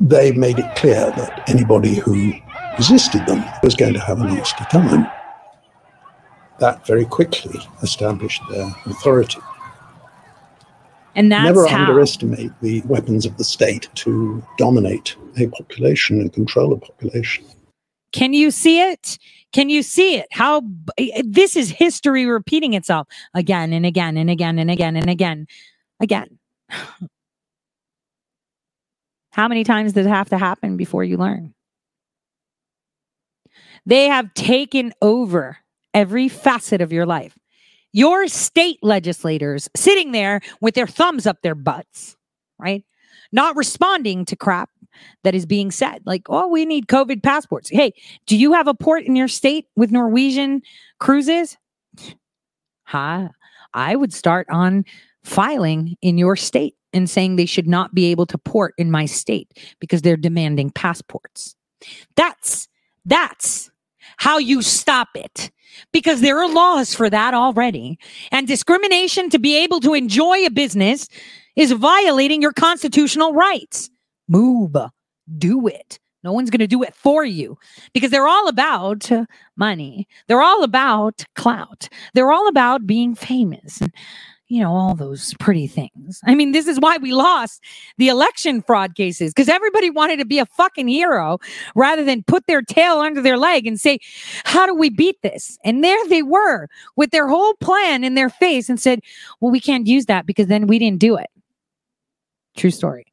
They 0.00 0.32
made 0.32 0.58
it 0.58 0.76
clear 0.76 1.10
that 1.10 1.48
anybody 1.48 1.94
who 1.94 2.32
resisted 2.78 3.26
them 3.26 3.44
was 3.62 3.74
going 3.74 3.94
to 3.94 4.00
have 4.00 4.20
a 4.20 4.24
nasty 4.24 4.64
time. 4.70 5.06
That 6.58 6.86
very 6.86 7.04
quickly 7.06 7.60
established 7.82 8.42
their 8.50 8.68
authority. 8.86 9.38
And 11.14 11.32
that's 11.32 11.44
Never 11.44 11.66
how. 11.66 11.82
underestimate 11.82 12.52
the 12.60 12.82
weapons 12.82 13.26
of 13.26 13.36
the 13.36 13.44
state 13.44 13.88
to 13.96 14.42
dominate 14.58 15.16
a 15.38 15.48
population 15.48 16.20
and 16.20 16.32
control 16.32 16.72
a 16.72 16.78
population. 16.78 17.44
Can 18.12 18.32
you 18.32 18.50
see 18.50 18.80
it? 18.80 19.18
Can 19.52 19.68
you 19.68 19.82
see 19.82 20.16
it? 20.16 20.26
How 20.30 20.62
eh, 20.98 21.08
eh, 21.14 21.22
this 21.24 21.56
is 21.56 21.70
history 21.70 22.26
repeating 22.26 22.74
itself 22.74 23.08
again 23.34 23.72
and 23.72 23.84
again 23.84 24.16
and 24.16 24.30
again 24.30 24.58
and 24.58 24.70
again 24.70 24.96
and 24.96 25.10
again, 25.10 25.46
again. 26.00 26.38
How 29.32 29.46
many 29.46 29.62
times 29.64 29.92
does 29.92 30.06
it 30.06 30.10
have 30.10 30.28
to 30.30 30.38
happen 30.38 30.76
before 30.76 31.04
you 31.04 31.16
learn? 31.16 31.54
They 33.86 34.06
have 34.08 34.34
taken 34.34 34.92
over 35.00 35.56
every 35.94 36.28
facet 36.28 36.80
of 36.80 36.92
your 36.92 37.06
life. 37.06 37.38
Your 37.92 38.28
state 38.28 38.78
legislators 38.82 39.68
sitting 39.74 40.12
there 40.12 40.40
with 40.60 40.74
their 40.74 40.86
thumbs 40.86 41.26
up 41.26 41.42
their 41.42 41.54
butts, 41.54 42.16
right? 42.58 42.84
Not 43.32 43.56
responding 43.56 44.24
to 44.26 44.36
crap 44.36 44.70
that 45.24 45.34
is 45.34 45.46
being 45.46 45.70
said. 45.70 46.02
Like, 46.04 46.22
oh, 46.28 46.48
we 46.48 46.64
need 46.64 46.86
COVID 46.86 47.22
passports. 47.22 47.70
Hey, 47.70 47.92
do 48.26 48.36
you 48.36 48.52
have 48.52 48.68
a 48.68 48.74
port 48.74 49.04
in 49.04 49.16
your 49.16 49.28
state 49.28 49.66
with 49.76 49.90
Norwegian 49.90 50.62
cruises? 50.98 51.56
Huh? 52.84 53.28
I 53.74 53.96
would 53.96 54.12
start 54.12 54.46
on 54.50 54.84
filing 55.22 55.96
in 56.02 56.18
your 56.18 56.36
state 56.36 56.74
and 56.92 57.08
saying 57.08 57.36
they 57.36 57.46
should 57.46 57.68
not 57.68 57.94
be 57.94 58.06
able 58.06 58.26
to 58.26 58.38
port 58.38 58.74
in 58.78 58.90
my 58.90 59.06
state 59.06 59.48
because 59.78 60.02
they're 60.02 60.16
demanding 60.16 60.70
passports. 60.70 61.54
That's 62.16 62.68
that's 63.04 63.69
how 64.20 64.36
you 64.36 64.60
stop 64.60 65.08
it 65.14 65.50
because 65.92 66.20
there 66.20 66.38
are 66.38 66.52
laws 66.52 66.94
for 66.94 67.08
that 67.08 67.32
already. 67.32 67.98
And 68.30 68.46
discrimination 68.46 69.30
to 69.30 69.38
be 69.38 69.56
able 69.56 69.80
to 69.80 69.94
enjoy 69.94 70.44
a 70.44 70.50
business 70.50 71.08
is 71.56 71.72
violating 71.72 72.42
your 72.42 72.52
constitutional 72.52 73.32
rights. 73.32 73.88
Move, 74.28 74.76
do 75.38 75.66
it. 75.66 75.98
No 76.22 76.32
one's 76.34 76.50
going 76.50 76.60
to 76.60 76.66
do 76.66 76.82
it 76.82 76.94
for 76.94 77.24
you 77.24 77.56
because 77.94 78.10
they're 78.10 78.28
all 78.28 78.46
about 78.46 79.08
money. 79.56 80.06
They're 80.28 80.42
all 80.42 80.64
about 80.64 81.24
clout. 81.34 81.88
They're 82.12 82.30
all 82.30 82.46
about 82.46 82.86
being 82.86 83.14
famous 83.14 83.80
you 84.50 84.60
know, 84.60 84.74
all 84.74 84.96
those 84.96 85.32
pretty 85.38 85.68
things. 85.68 86.20
I 86.24 86.34
mean, 86.34 86.50
this 86.50 86.66
is 86.66 86.80
why 86.80 86.96
we 86.96 87.12
lost 87.12 87.62
the 87.98 88.08
election 88.08 88.62
fraud 88.62 88.96
cases 88.96 89.32
because 89.32 89.48
everybody 89.48 89.90
wanted 89.90 90.18
to 90.18 90.24
be 90.24 90.40
a 90.40 90.46
fucking 90.46 90.88
hero 90.88 91.38
rather 91.76 92.04
than 92.04 92.24
put 92.24 92.48
their 92.48 92.60
tail 92.60 92.98
under 92.98 93.22
their 93.22 93.38
leg 93.38 93.64
and 93.68 93.80
say, 93.80 94.00
how 94.44 94.66
do 94.66 94.74
we 94.74 94.90
beat 94.90 95.22
this? 95.22 95.56
And 95.64 95.84
there 95.84 96.04
they 96.08 96.24
were 96.24 96.66
with 96.96 97.12
their 97.12 97.28
whole 97.28 97.54
plan 97.60 98.02
in 98.02 98.16
their 98.16 98.28
face 98.28 98.68
and 98.68 98.80
said, 98.80 99.00
well, 99.40 99.52
we 99.52 99.60
can't 99.60 99.86
use 99.86 100.06
that 100.06 100.26
because 100.26 100.48
then 100.48 100.66
we 100.66 100.80
didn't 100.80 100.98
do 100.98 101.16
it. 101.16 101.30
True 102.56 102.72
story. 102.72 103.06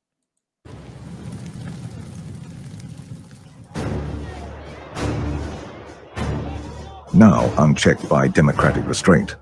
Now 7.13 7.53
unchecked 7.59 8.09
by 8.09 8.27
democratic 8.27 8.87
restraint, 8.87 9.35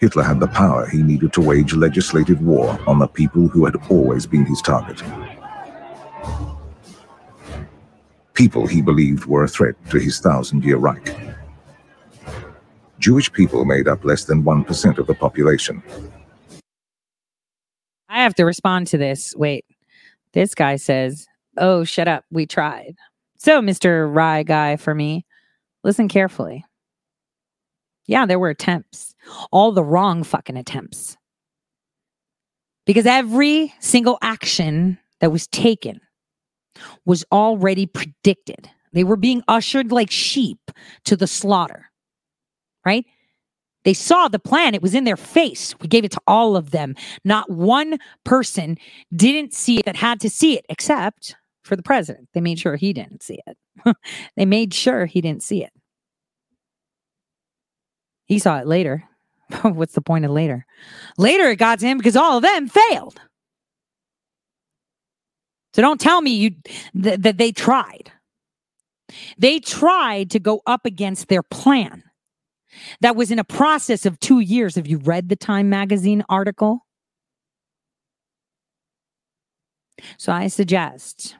Hitler 0.00 0.22
had 0.22 0.40
the 0.40 0.48
power 0.48 0.86
he 0.86 1.02
needed 1.02 1.32
to 1.32 1.40
wage 1.40 1.74
legislative 1.74 2.40
war 2.42 2.78
on 2.86 2.98
the 2.98 3.06
people 3.06 3.48
who 3.48 3.64
had 3.64 3.76
always 3.90 4.26
been 4.26 4.44
his 4.44 4.60
target. 4.60 5.02
People 8.34 8.66
he 8.66 8.82
believed 8.82 9.24
were 9.24 9.44
a 9.44 9.48
threat 9.48 9.74
to 9.90 9.98
his 9.98 10.20
thousand 10.20 10.64
year 10.64 10.76
Reich. 10.76 11.16
Jewish 12.98 13.32
people 13.32 13.64
made 13.64 13.88
up 13.88 14.04
less 14.04 14.24
than 14.24 14.42
1% 14.42 14.98
of 14.98 15.06
the 15.06 15.14
population. 15.14 15.82
I 18.08 18.22
have 18.22 18.34
to 18.34 18.44
respond 18.44 18.86
to 18.88 18.98
this. 18.98 19.34
Wait, 19.36 19.64
this 20.32 20.54
guy 20.54 20.76
says, 20.76 21.26
Oh, 21.58 21.84
shut 21.84 22.08
up. 22.08 22.24
We 22.30 22.46
tried. 22.46 22.96
So, 23.38 23.60
Mr. 23.60 24.12
Rye 24.12 24.42
guy, 24.42 24.76
for 24.76 24.94
me, 24.94 25.24
listen 25.82 26.08
carefully. 26.08 26.64
Yeah, 28.06 28.26
there 28.26 28.38
were 28.38 28.50
attempts, 28.50 29.14
all 29.52 29.72
the 29.72 29.84
wrong 29.84 30.22
fucking 30.22 30.56
attempts. 30.56 31.16
Because 32.84 33.06
every 33.06 33.74
single 33.80 34.18
action 34.22 34.98
that 35.20 35.32
was 35.32 35.46
taken 35.48 36.00
was 37.04 37.24
already 37.32 37.86
predicted. 37.86 38.70
They 38.92 39.04
were 39.04 39.16
being 39.16 39.42
ushered 39.48 39.92
like 39.92 40.10
sheep 40.10 40.70
to 41.04 41.16
the 41.16 41.26
slaughter, 41.26 41.86
right? 42.84 43.04
They 43.84 43.94
saw 43.94 44.28
the 44.28 44.38
plan, 44.38 44.74
it 44.74 44.82
was 44.82 44.94
in 44.94 45.04
their 45.04 45.16
face. 45.16 45.74
We 45.80 45.86
gave 45.86 46.04
it 46.04 46.10
to 46.12 46.20
all 46.26 46.56
of 46.56 46.70
them. 46.70 46.96
Not 47.24 47.50
one 47.50 47.98
person 48.24 48.78
didn't 49.14 49.54
see 49.54 49.78
it 49.78 49.84
that 49.84 49.96
had 49.96 50.18
to 50.20 50.30
see 50.30 50.56
it, 50.58 50.66
except 50.68 51.36
for 51.62 51.76
the 51.76 51.82
president. 51.82 52.28
They 52.34 52.40
made 52.40 52.58
sure 52.58 52.76
he 52.76 52.92
didn't 52.92 53.22
see 53.22 53.40
it. 53.46 53.56
they 54.36 54.44
made 54.44 54.74
sure 54.74 55.06
he 55.06 55.20
didn't 55.20 55.42
see 55.42 55.62
it. 55.62 55.72
He 58.24 58.40
saw 58.40 58.58
it 58.58 58.66
later. 58.66 59.04
What's 59.62 59.94
the 59.94 60.00
point 60.00 60.24
of 60.24 60.30
later? 60.30 60.66
Later 61.18 61.44
it 61.50 61.56
got 61.56 61.80
to 61.80 61.86
him 61.86 61.98
because 61.98 62.16
all 62.16 62.38
of 62.38 62.42
them 62.42 62.68
failed. 62.68 63.20
So 65.74 65.82
don't 65.82 66.00
tell 66.00 66.22
me 66.22 66.30
you 66.32 66.50
th- 67.00 67.20
that 67.20 67.36
they 67.36 67.52
tried. 67.52 68.10
They 69.38 69.60
tried 69.60 70.30
to 70.30 70.40
go 70.40 70.62
up 70.66 70.84
against 70.84 71.28
their 71.28 71.42
plan. 71.42 72.02
That 73.00 73.14
was 73.14 73.30
in 73.30 73.38
a 73.38 73.44
process 73.44 74.04
of 74.04 74.18
2 74.20 74.40
years. 74.40 74.74
Have 74.74 74.86
you 74.86 74.98
read 74.98 75.28
the 75.28 75.36
Time 75.36 75.68
magazine 75.68 76.24
article? 76.28 76.86
So 80.18 80.32
I 80.32 80.48
suggest 80.48 81.36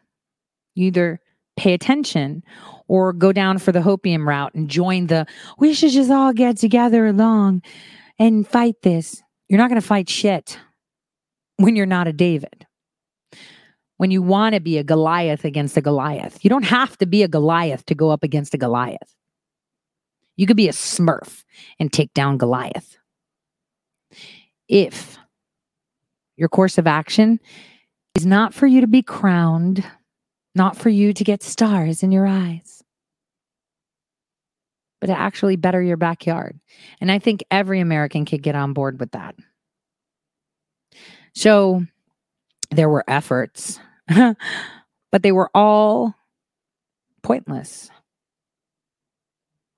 you 0.74 0.86
either 0.86 1.20
pay 1.56 1.72
attention 1.72 2.42
or 2.88 3.12
go 3.12 3.32
down 3.32 3.58
for 3.58 3.72
the 3.72 3.80
hopium 3.80 4.26
route 4.26 4.54
and 4.54 4.68
join 4.68 5.06
the 5.06 5.26
we 5.58 5.72
should 5.74 5.90
just 5.90 6.10
all 6.10 6.32
get 6.32 6.58
together 6.58 7.06
along 7.06 7.62
and 8.18 8.46
fight 8.46 8.76
this. 8.82 9.22
You're 9.48 9.58
not 9.58 9.68
going 9.68 9.80
to 9.80 9.86
fight 9.86 10.08
shit 10.08 10.58
when 11.56 11.76
you're 11.76 11.86
not 11.86 12.08
a 12.08 12.12
David. 12.12 12.66
When 13.98 14.10
you 14.10 14.20
want 14.20 14.54
to 14.54 14.60
be 14.60 14.78
a 14.78 14.84
Goliath 14.84 15.44
against 15.44 15.76
a 15.76 15.80
Goliath, 15.80 16.44
you 16.44 16.50
don't 16.50 16.64
have 16.64 16.98
to 16.98 17.06
be 17.06 17.22
a 17.22 17.28
Goliath 17.28 17.86
to 17.86 17.94
go 17.94 18.10
up 18.10 18.22
against 18.22 18.52
a 18.54 18.58
Goliath. 18.58 19.14
You 20.36 20.46
could 20.46 20.56
be 20.56 20.68
a 20.68 20.72
smurf 20.72 21.44
and 21.78 21.92
take 21.92 22.12
down 22.12 22.36
Goliath. 22.38 22.98
if 24.68 25.18
your 26.36 26.48
course 26.48 26.76
of 26.78 26.86
action 26.86 27.40
is 28.14 28.26
not 28.26 28.52
for 28.52 28.66
you 28.66 28.80
to 28.80 28.86
be 28.86 29.02
crowned, 29.02 29.84
not 30.54 30.76
for 30.76 30.88
you 30.90 31.12
to 31.12 31.24
get 31.24 31.42
stars 31.42 32.02
in 32.02 32.12
your 32.12 32.26
eyes, 32.26 32.75
but 35.00 35.08
to 35.08 35.18
actually 35.18 35.56
better 35.56 35.82
your 35.82 35.96
backyard. 35.96 36.58
And 37.00 37.10
I 37.10 37.18
think 37.18 37.44
every 37.50 37.80
American 37.80 38.24
could 38.24 38.42
get 38.42 38.54
on 38.54 38.72
board 38.72 38.98
with 39.00 39.12
that. 39.12 39.34
So 41.34 41.84
there 42.70 42.88
were 42.88 43.04
efforts, 43.06 43.78
but 44.08 45.22
they 45.22 45.32
were 45.32 45.50
all 45.54 46.14
pointless. 47.22 47.90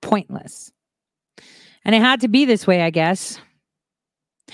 Pointless. 0.01 0.71
And 1.83 1.93
it 1.93 2.01
had 2.01 2.21
to 2.21 2.27
be 2.27 2.45
this 2.45 2.65
way, 2.65 2.81
I 2.81 2.89
guess. 2.89 3.39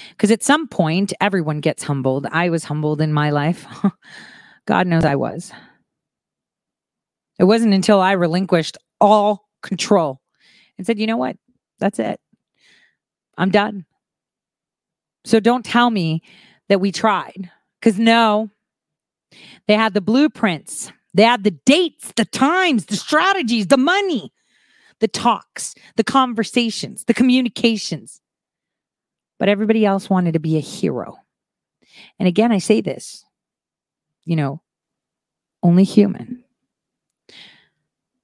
Because 0.09 0.31
at 0.31 0.43
some 0.43 0.67
point, 0.67 1.13
everyone 1.21 1.61
gets 1.61 1.83
humbled. 1.83 2.27
I 2.31 2.49
was 2.49 2.63
humbled 2.63 3.01
in 3.01 3.13
my 3.13 3.29
life. 3.29 3.65
God 4.65 4.87
knows 4.87 5.05
I 5.05 5.15
was. 5.15 5.51
It 7.39 7.43
wasn't 7.45 7.73
until 7.73 8.01
I 8.01 8.13
relinquished 8.13 8.77
all 8.99 9.47
control 9.61 10.21
and 10.77 10.85
said, 10.85 10.99
you 10.99 11.07
know 11.07 11.17
what? 11.17 11.37
That's 11.79 11.99
it. 11.99 12.19
I'm 13.37 13.49
done. 13.49 13.85
So 15.25 15.39
don't 15.39 15.65
tell 15.65 15.89
me 15.89 16.21
that 16.69 16.79
we 16.79 16.91
tried. 16.91 17.49
Because 17.79 17.99
no, 17.99 18.49
they 19.67 19.75
had 19.75 19.93
the 19.93 20.01
blueprints, 20.01 20.91
they 21.13 21.23
had 21.23 21.43
the 21.43 21.51
dates, 21.51 22.11
the 22.15 22.25
times, 22.25 22.85
the 22.85 22.95
strategies, 22.95 23.67
the 23.67 23.77
money, 23.77 24.33
the 24.99 25.07
talks, 25.07 25.75
the 25.95 26.03
conversations, 26.03 27.03
the 27.05 27.13
communications. 27.13 28.21
But 29.37 29.49
everybody 29.49 29.85
else 29.85 30.09
wanted 30.09 30.33
to 30.33 30.39
be 30.39 30.57
a 30.57 30.61
hero. 30.61 31.17
And 32.19 32.27
again, 32.27 32.51
I 32.51 32.57
say 32.57 32.81
this, 32.81 33.23
you 34.23 34.35
know, 34.35 34.61
only 35.61 35.83
human. 35.83 36.43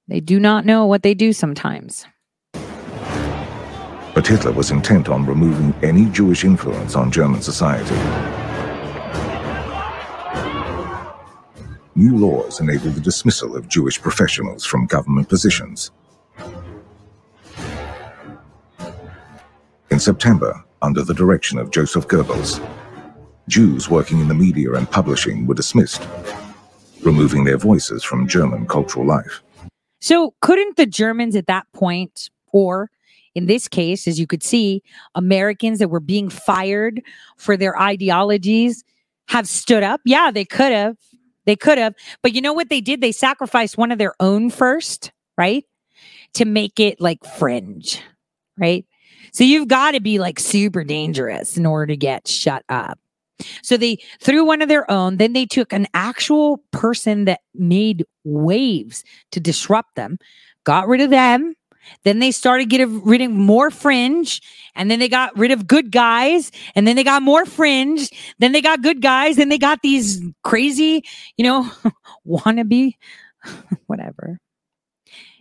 They 0.08 0.20
do 0.20 0.40
not 0.40 0.66
know 0.66 0.86
what 0.86 1.02
they 1.02 1.14
do 1.14 1.32
sometimes. 1.32 2.04
But 4.14 4.26
Hitler 4.26 4.52
was 4.52 4.70
intent 4.70 5.08
on 5.08 5.24
removing 5.24 5.74
any 5.82 6.04
Jewish 6.10 6.44
influence 6.44 6.94
on 6.96 7.10
German 7.10 7.40
society. 7.40 7.96
New 11.94 12.16
laws 12.16 12.60
enabled 12.60 12.94
the 12.94 13.00
dismissal 13.00 13.56
of 13.56 13.68
Jewish 13.68 14.00
professionals 14.00 14.64
from 14.64 14.86
government 14.86 15.28
positions. 15.28 15.90
In 19.90 19.98
September, 19.98 20.62
under 20.80 21.02
the 21.02 21.14
direction 21.14 21.58
of 21.58 21.70
Joseph 21.70 22.08
Goebbels, 22.08 22.66
Jews 23.48 23.90
working 23.90 24.20
in 24.20 24.28
the 24.28 24.34
media 24.34 24.72
and 24.72 24.90
publishing 24.90 25.46
were 25.46 25.54
dismissed, 25.54 26.06
removing 27.02 27.44
their 27.44 27.58
voices 27.58 28.02
from 28.02 28.26
German 28.26 28.66
cultural 28.66 29.06
life. 29.06 29.42
So, 30.00 30.34
couldn't 30.40 30.76
the 30.76 30.86
Germans 30.86 31.36
at 31.36 31.46
that 31.46 31.66
point, 31.72 32.30
or 32.52 32.90
in 33.34 33.46
this 33.46 33.68
case, 33.68 34.06
as 34.06 34.20
you 34.20 34.26
could 34.26 34.42
see, 34.42 34.82
Americans 35.14 35.78
that 35.78 35.88
were 35.88 36.00
being 36.00 36.28
fired 36.28 37.02
for 37.36 37.56
their 37.56 37.78
ideologies 37.80 38.84
have 39.28 39.48
stood 39.48 39.82
up? 39.82 40.00
Yeah, 40.04 40.30
they 40.30 40.44
could 40.44 40.72
have. 40.72 40.96
They 41.44 41.56
could 41.56 41.78
have. 41.78 41.94
But 42.22 42.34
you 42.34 42.40
know 42.40 42.52
what 42.52 42.68
they 42.68 42.80
did? 42.80 43.00
They 43.00 43.12
sacrificed 43.12 43.78
one 43.78 43.90
of 43.90 43.98
their 43.98 44.14
own 44.20 44.50
first, 44.50 45.12
right? 45.36 45.64
To 46.34 46.44
make 46.44 46.78
it 46.78 47.00
like 47.00 47.24
fringe, 47.24 48.00
right? 48.58 48.84
So 49.32 49.44
you've 49.44 49.68
got 49.68 49.92
to 49.92 50.00
be 50.00 50.18
like 50.18 50.38
super 50.38 50.84
dangerous 50.84 51.56
in 51.56 51.66
order 51.66 51.86
to 51.86 51.96
get 51.96 52.28
shut 52.28 52.64
up. 52.68 52.98
So 53.62 53.76
they 53.76 53.98
threw 54.20 54.44
one 54.44 54.62
of 54.62 54.68
their 54.68 54.88
own. 54.90 55.16
Then 55.16 55.32
they 55.32 55.46
took 55.46 55.72
an 55.72 55.86
actual 55.94 56.62
person 56.70 57.24
that 57.24 57.40
made 57.54 58.04
waves 58.24 59.04
to 59.32 59.40
disrupt 59.40 59.96
them, 59.96 60.18
got 60.64 60.86
rid 60.86 61.00
of 61.00 61.10
them. 61.10 61.54
Then 62.04 62.18
they 62.18 62.30
started 62.30 62.68
getting 62.68 63.02
rid 63.04 63.20
of 63.20 63.30
more 63.30 63.70
fringe, 63.70 64.40
and 64.74 64.90
then 64.90 64.98
they 64.98 65.08
got 65.08 65.36
rid 65.36 65.50
of 65.50 65.66
good 65.66 65.90
guys, 65.90 66.50
and 66.74 66.86
then 66.86 66.96
they 66.96 67.04
got 67.04 67.22
more 67.22 67.44
fringe. 67.44 68.08
Then 68.38 68.52
they 68.52 68.60
got 68.60 68.82
good 68.82 69.02
guys, 69.02 69.38
and 69.38 69.50
they 69.50 69.58
got 69.58 69.80
these 69.82 70.20
crazy, 70.44 71.04
you 71.36 71.44
know, 71.44 71.70
wannabe, 72.26 72.94
whatever. 73.86 74.38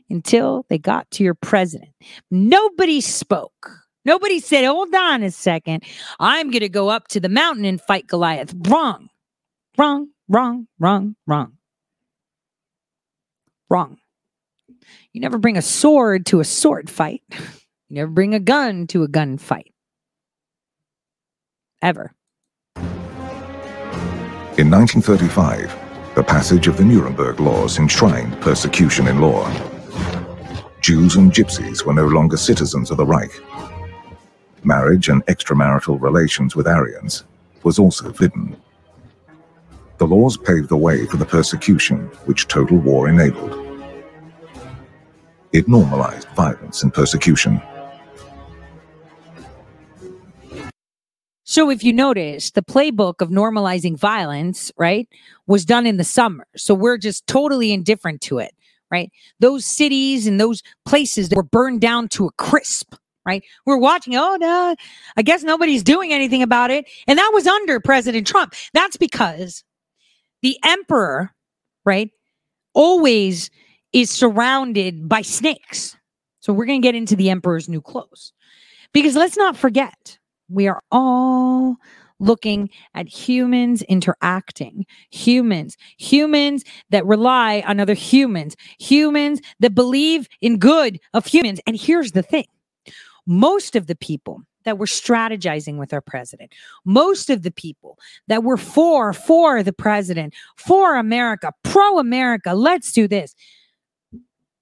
Until 0.09 0.65
they 0.69 0.77
got 0.77 1.09
to 1.11 1.23
your 1.23 1.35
president, 1.35 1.91
nobody 2.29 2.99
spoke. 2.99 3.71
Nobody 4.03 4.39
said, 4.39 4.65
hold 4.65 4.93
on 4.93 5.23
a 5.23 5.31
second. 5.31 5.83
I'm 6.19 6.49
going 6.49 6.61
to 6.61 6.69
go 6.69 6.89
up 6.89 7.07
to 7.09 7.19
the 7.19 7.29
mountain 7.29 7.65
and 7.65 7.79
fight 7.79 8.07
Goliath. 8.07 8.53
Wrong, 8.67 9.09
wrong, 9.77 10.09
wrong, 10.27 10.67
wrong, 10.79 11.15
wrong. 11.27 11.53
Wrong. 13.69 14.00
You 15.13 15.19
never 15.19 15.37
bring 15.37 15.57
a 15.57 15.61
sword 15.61 16.25
to 16.27 16.39
a 16.39 16.45
sword 16.45 16.89
fight. 16.89 17.21
You 17.89 17.97
never 17.97 18.11
bring 18.11 18.33
a 18.33 18.39
gun 18.39 18.87
to 18.87 19.03
a 19.03 19.07
gun 19.09 19.37
fight. 19.37 19.73
Ever. 21.81 22.13
In 24.57 24.69
1935, 24.69 26.15
the 26.15 26.23
passage 26.23 26.67
of 26.67 26.77
the 26.77 26.85
Nuremberg 26.85 27.39
Laws 27.41 27.77
enshrined 27.77 28.39
persecution 28.39 29.07
in 29.07 29.19
law. 29.19 29.51
Jews 30.79 31.15
and 31.15 31.31
Gypsies 31.31 31.85
were 31.85 31.93
no 31.93 32.07
longer 32.07 32.37
citizens 32.37 32.89
of 32.91 32.97
the 32.97 33.05
Reich. 33.05 33.31
Marriage 34.63 35.09
and 35.09 35.25
extramarital 35.25 36.01
relations 36.01 36.55
with 36.55 36.67
Aryans 36.67 37.25
was 37.63 37.79
also 37.79 38.05
forbidden. 38.13 38.55
The 39.97 40.07
laws 40.07 40.37
paved 40.37 40.69
the 40.69 40.77
way 40.77 41.05
for 41.05 41.17
the 41.17 41.25
persecution 41.25 42.07
which 42.25 42.47
total 42.47 42.77
war 42.77 43.09
enabled. 43.09 43.60
It 45.53 45.67
normalized 45.67 46.27
violence 46.29 46.81
and 46.83 46.93
persecution. 46.93 47.61
So 51.43 51.69
if 51.69 51.83
you 51.83 51.91
notice, 51.91 52.51
the 52.51 52.61
playbook 52.61 53.19
of 53.19 53.27
normalizing 53.27 53.97
violence, 53.97 54.71
right, 54.77 55.09
was 55.47 55.65
done 55.65 55.85
in 55.85 55.97
the 55.97 56.05
summer. 56.05 56.47
So 56.55 56.73
we're 56.73 56.97
just 56.97 57.27
totally 57.27 57.73
indifferent 57.73 58.21
to 58.21 58.37
it, 58.37 58.55
right? 58.89 59.11
Those 59.41 59.65
cities 59.65 60.27
and 60.27 60.39
those 60.39 60.63
places 60.85 61.27
that 61.27 61.35
were 61.35 61.43
burned 61.43 61.81
down 61.81 62.07
to 62.09 62.27
a 62.27 62.31
crisp, 62.37 62.95
right? 63.25 63.43
We're 63.65 63.75
watching, 63.75 64.15
oh 64.15 64.37
no, 64.39 64.77
I 65.17 65.21
guess 65.23 65.43
nobody's 65.43 65.83
doing 65.83 66.13
anything 66.13 66.41
about 66.41 66.71
it. 66.71 66.85
And 67.05 67.19
that 67.19 67.31
was 67.33 67.45
under 67.45 67.81
President 67.81 68.25
Trump. 68.25 68.55
That's 68.73 68.95
because 68.95 69.65
the 70.41 70.57
emperor, 70.63 71.33
right, 71.83 72.11
always 72.73 73.49
is 73.93 74.09
surrounded 74.09 75.07
by 75.07 75.21
snakes. 75.21 75.97
So 76.39 76.53
we're 76.53 76.65
going 76.65 76.81
to 76.81 76.87
get 76.87 76.95
into 76.95 77.15
the 77.15 77.29
emperor's 77.29 77.69
new 77.69 77.81
clothes. 77.81 78.33
Because 78.93 79.15
let's 79.15 79.37
not 79.37 79.55
forget, 79.55 80.17
we 80.49 80.67
are 80.67 80.81
all 80.91 81.77
looking 82.19 82.69
at 82.93 83.07
humans 83.07 83.81
interacting, 83.83 84.85
humans, 85.09 85.75
humans 85.97 86.63
that 86.91 87.05
rely 87.05 87.63
on 87.65 87.79
other 87.79 87.93
humans, 87.93 88.55
humans 88.79 89.41
that 89.59 89.75
believe 89.75 90.27
in 90.39 90.57
good 90.57 90.99
of 91.13 91.25
humans. 91.25 91.59
And 91.65 91.75
here's 91.75 92.11
the 92.11 92.21
thing 92.21 92.45
most 93.27 93.75
of 93.75 93.87
the 93.87 93.95
people 93.95 94.41
that 94.63 94.77
were 94.77 94.85
strategizing 94.85 95.77
with 95.77 95.93
our 95.93 96.01
president, 96.01 96.53
most 96.85 97.29
of 97.29 97.41
the 97.41 97.51
people 97.51 97.97
that 98.27 98.43
were 98.43 98.57
for, 98.57 99.13
for 99.13 99.63
the 99.63 99.73
president, 99.73 100.35
for 100.55 100.95
America, 100.95 101.51
pro 101.63 101.97
America, 101.97 102.53
let's 102.53 102.91
do 102.91 103.07
this, 103.07 103.33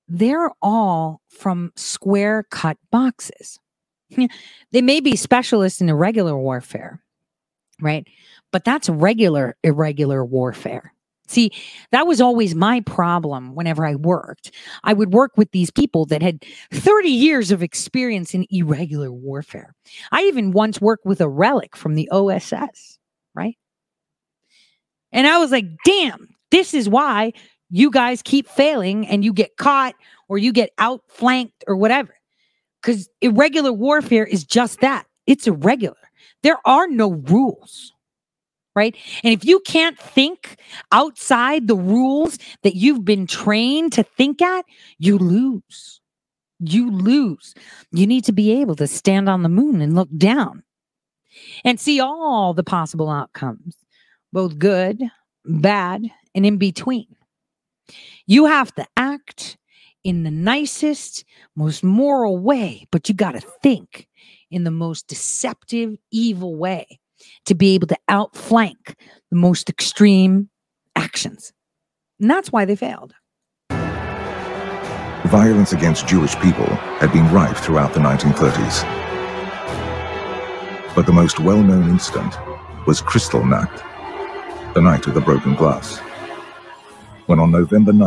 they're 0.10 0.52
all 0.62 1.22
from 1.30 1.72
square 1.76 2.44
cut 2.50 2.78
boxes. 2.92 3.60
they 4.72 4.82
may 4.82 5.00
be 5.00 5.16
specialists 5.16 5.82
in 5.82 5.90
irregular 5.90 6.38
warfare, 6.38 7.02
right? 7.80 8.08
But 8.52 8.66
that's 8.66 8.90
regular 8.90 9.56
irregular 9.64 10.26
warfare. 10.26 10.94
See, 11.28 11.52
that 11.92 12.08
was 12.08 12.20
always 12.20 12.56
my 12.56 12.82
problem 12.82 13.54
whenever 13.54 13.86
I 13.86 13.94
worked. 13.94 14.52
I 14.84 14.94
would 14.94 15.14
work 15.14 15.38
with 15.38 15.52
these 15.52 15.70
people 15.70 16.06
that 16.08 16.24
had 16.24 16.44
30 16.74 17.08
years 17.08 17.52
of 17.52 17.62
experience 17.62 18.34
in 18.34 18.48
irregular 18.50 19.12
warfare. 19.12 19.76
I 20.12 20.24
even 20.24 20.54
once 20.54 20.82
worked 20.82 21.06
with 21.06 21.22
a 21.22 21.30
relic 21.30 21.76
from 21.76 21.94
the 21.94 22.10
OSS, 22.10 22.98
right? 23.36 23.56
And 25.12 25.28
I 25.28 25.38
was 25.38 25.52
like, 25.52 25.66
damn, 25.86 26.30
this 26.50 26.74
is 26.74 26.90
why 26.90 27.34
you 27.70 27.92
guys 27.92 28.22
keep 28.22 28.48
failing 28.48 29.08
and 29.08 29.24
you 29.26 29.34
get 29.34 29.58
caught 29.58 29.96
or 30.28 30.38
you 30.38 30.52
get 30.52 30.72
outflanked 30.78 31.64
or 31.68 31.76
whatever. 31.76 32.16
Because 32.82 33.10
irregular 33.22 33.74
warfare 33.74 34.26
is 34.26 34.44
just 34.46 34.82
that 34.82 35.06
it's 35.28 35.48
irregular. 35.48 35.98
There 36.44 36.58
are 36.66 36.88
no 36.88 37.12
rules 37.14 37.94
right? 38.76 38.96
And 39.24 39.34
if 39.34 39.44
you 39.44 39.60
can't 39.62 40.00
think 40.00 40.58
outside 40.94 41.68
the 41.68 41.76
rules 41.76 42.38
that 42.64 42.76
you've 42.76 43.04
been 43.04 43.28
trained 43.28 43.94
to 43.94 44.04
think 44.04 44.42
at, 44.42 44.64
you 45.00 45.18
lose. 45.18 46.00
You 46.60 46.90
lose. 46.92 47.56
You 47.92 48.08
need 48.08 48.24
to 48.26 48.32
be 48.32 48.52
able 48.62 48.76
to 48.78 48.88
stand 48.88 49.28
on 49.28 49.44
the 49.44 49.50
moon 49.50 49.82
and 49.82 49.96
look 49.96 50.10
down. 50.18 50.64
and 51.66 51.80
see 51.80 52.00
all 52.00 52.54
the 52.54 52.64
possible 52.64 53.10
outcomes, 53.10 53.76
both 54.34 54.58
good, 54.60 55.02
bad, 55.46 56.04
and 56.36 56.46
in 56.46 56.58
between. 56.58 57.08
You 58.30 58.46
have 58.46 58.74
to 58.76 58.86
act 58.96 59.58
in 60.04 60.22
the 60.22 60.30
nicest, 60.30 61.26
most 61.56 61.84
moral 61.84 62.38
way, 62.38 62.86
but 62.92 63.10
you 63.10 63.16
got 63.16 63.32
to 63.32 63.40
think 63.40 64.08
in 64.52 64.66
the 64.66 64.72
most 64.72 65.08
deceptive, 65.08 65.98
evil 66.12 66.56
way 66.56 67.00
to 67.48 67.56
be 67.56 67.74
able 67.74 67.88
to 67.88 67.98
outflank 68.08 68.96
the 69.32 69.36
most 69.36 69.68
extreme 69.68 70.52
actions. 70.96 71.52
And 72.20 72.30
that's 72.30 72.52
why 72.52 72.66
they 72.66 72.76
failed. 72.76 73.16
Violence 75.26 75.74
against 75.74 76.08
Jewish 76.08 76.36
people 76.36 76.68
had 77.00 77.12
been 77.12 77.28
rife 77.32 77.58
throughout 77.58 77.96
the 77.96 78.00
1930s. 78.00 78.84
But 80.94 81.08
the 81.08 81.14
most 81.14 81.40
well-known 81.40 81.90
incident 81.90 82.36
was 82.86 83.02
Kristallnacht, 83.02 83.84
the 84.76 84.82
night 84.82 85.08
of 85.08 85.16
the 85.16 85.22
broken 85.22 85.56
glass, 85.56 86.00
when 87.30 87.40
on 87.40 87.52
November 87.52 87.94
9, 87.94 88.00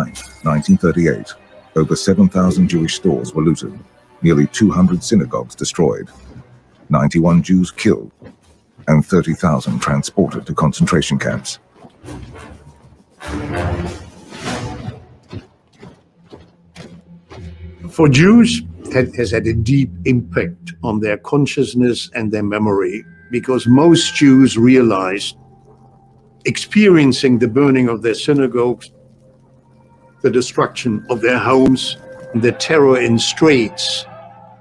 1938, 0.43 1.33
over 1.77 1.95
7,000 1.95 2.67
Jewish 2.67 2.97
stores 2.97 3.33
were 3.33 3.45
looted, 3.45 3.79
nearly 4.21 4.49
200 4.49 5.05
synagogues 5.05 5.55
destroyed, 5.55 6.09
91 6.89 7.41
Jews 7.45 7.71
killed, 7.71 8.11
and 8.89 9.07
30,000 9.07 9.79
transported 9.79 10.45
to 10.45 10.53
concentration 10.55 11.21
camps. 11.21 11.61
For 17.91 18.09
Jews, 18.09 18.63
it 18.87 19.15
has 19.15 19.31
had 19.31 19.47
a 19.47 19.55
deep 19.55 19.93
impact 20.05 20.75
on 20.83 20.99
their 20.99 21.17
consciousness 21.17 22.11
and 22.17 22.33
their 22.33 22.43
memory 22.43 23.05
because 23.31 23.69
most 23.69 24.17
Jews 24.17 24.59
realized 24.59 25.37
experiencing 26.45 27.39
the 27.39 27.47
burning 27.47 27.89
of 27.89 28.03
their 28.03 28.15
synagogues, 28.15 28.91
the 30.23 30.31
destruction 30.31 31.05
of 31.11 31.21
their 31.21 31.39
homes, 31.39 31.97
the 32.35 32.53
terror 32.53 32.99
in 32.99 33.19
streets, 33.19 34.07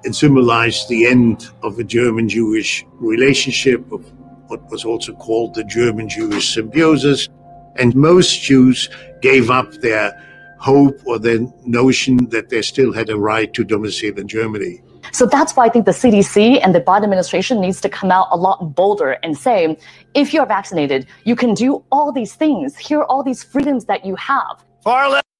it 0.03 0.15
symbolized 0.15 0.89
the 0.89 1.05
end 1.05 1.47
of 1.61 1.75
the 1.75 1.83
German 1.83 2.27
Jewish 2.27 2.85
relationship, 2.93 3.91
of 3.91 4.03
what 4.47 4.69
was 4.71 4.83
also 4.83 5.13
called 5.13 5.53
the 5.53 5.63
German 5.63 6.09
Jewish 6.09 6.53
symbiosis. 6.53 7.29
And 7.75 7.95
most 7.95 8.41
Jews 8.41 8.89
gave 9.21 9.49
up 9.49 9.71
their 9.75 10.19
hope 10.59 10.99
or 11.05 11.19
their 11.19 11.39
notion 11.65 12.29
that 12.29 12.49
they 12.49 12.61
still 12.61 12.91
had 12.91 13.09
a 13.09 13.17
right 13.17 13.53
to 13.53 13.63
domicile 13.63 14.17
in 14.17 14.27
Germany. 14.27 14.81
So 15.11 15.25
that's 15.25 15.55
why 15.55 15.65
I 15.65 15.69
think 15.69 15.85
the 15.85 15.91
CDC 15.91 16.59
and 16.63 16.73
the 16.73 16.81
Biden 16.81 17.03
administration 17.03 17.59
needs 17.59 17.81
to 17.81 17.89
come 17.89 18.11
out 18.11 18.27
a 18.31 18.37
lot 18.37 18.75
bolder 18.75 19.17
and 19.23 19.37
say, 19.37 19.77
if 20.13 20.33
you're 20.33 20.45
vaccinated, 20.45 21.07
you 21.25 21.35
can 21.35 21.53
do 21.53 21.83
all 21.91 22.11
these 22.11 22.35
things. 22.35 22.77
Here 22.77 22.99
are 22.99 23.05
all 23.05 23.23
these 23.23 23.43
freedoms 23.43 23.85
that 23.85 24.05
you 24.05 24.15
have. 24.15 24.63
Far 24.83 25.09
left. 25.09 25.30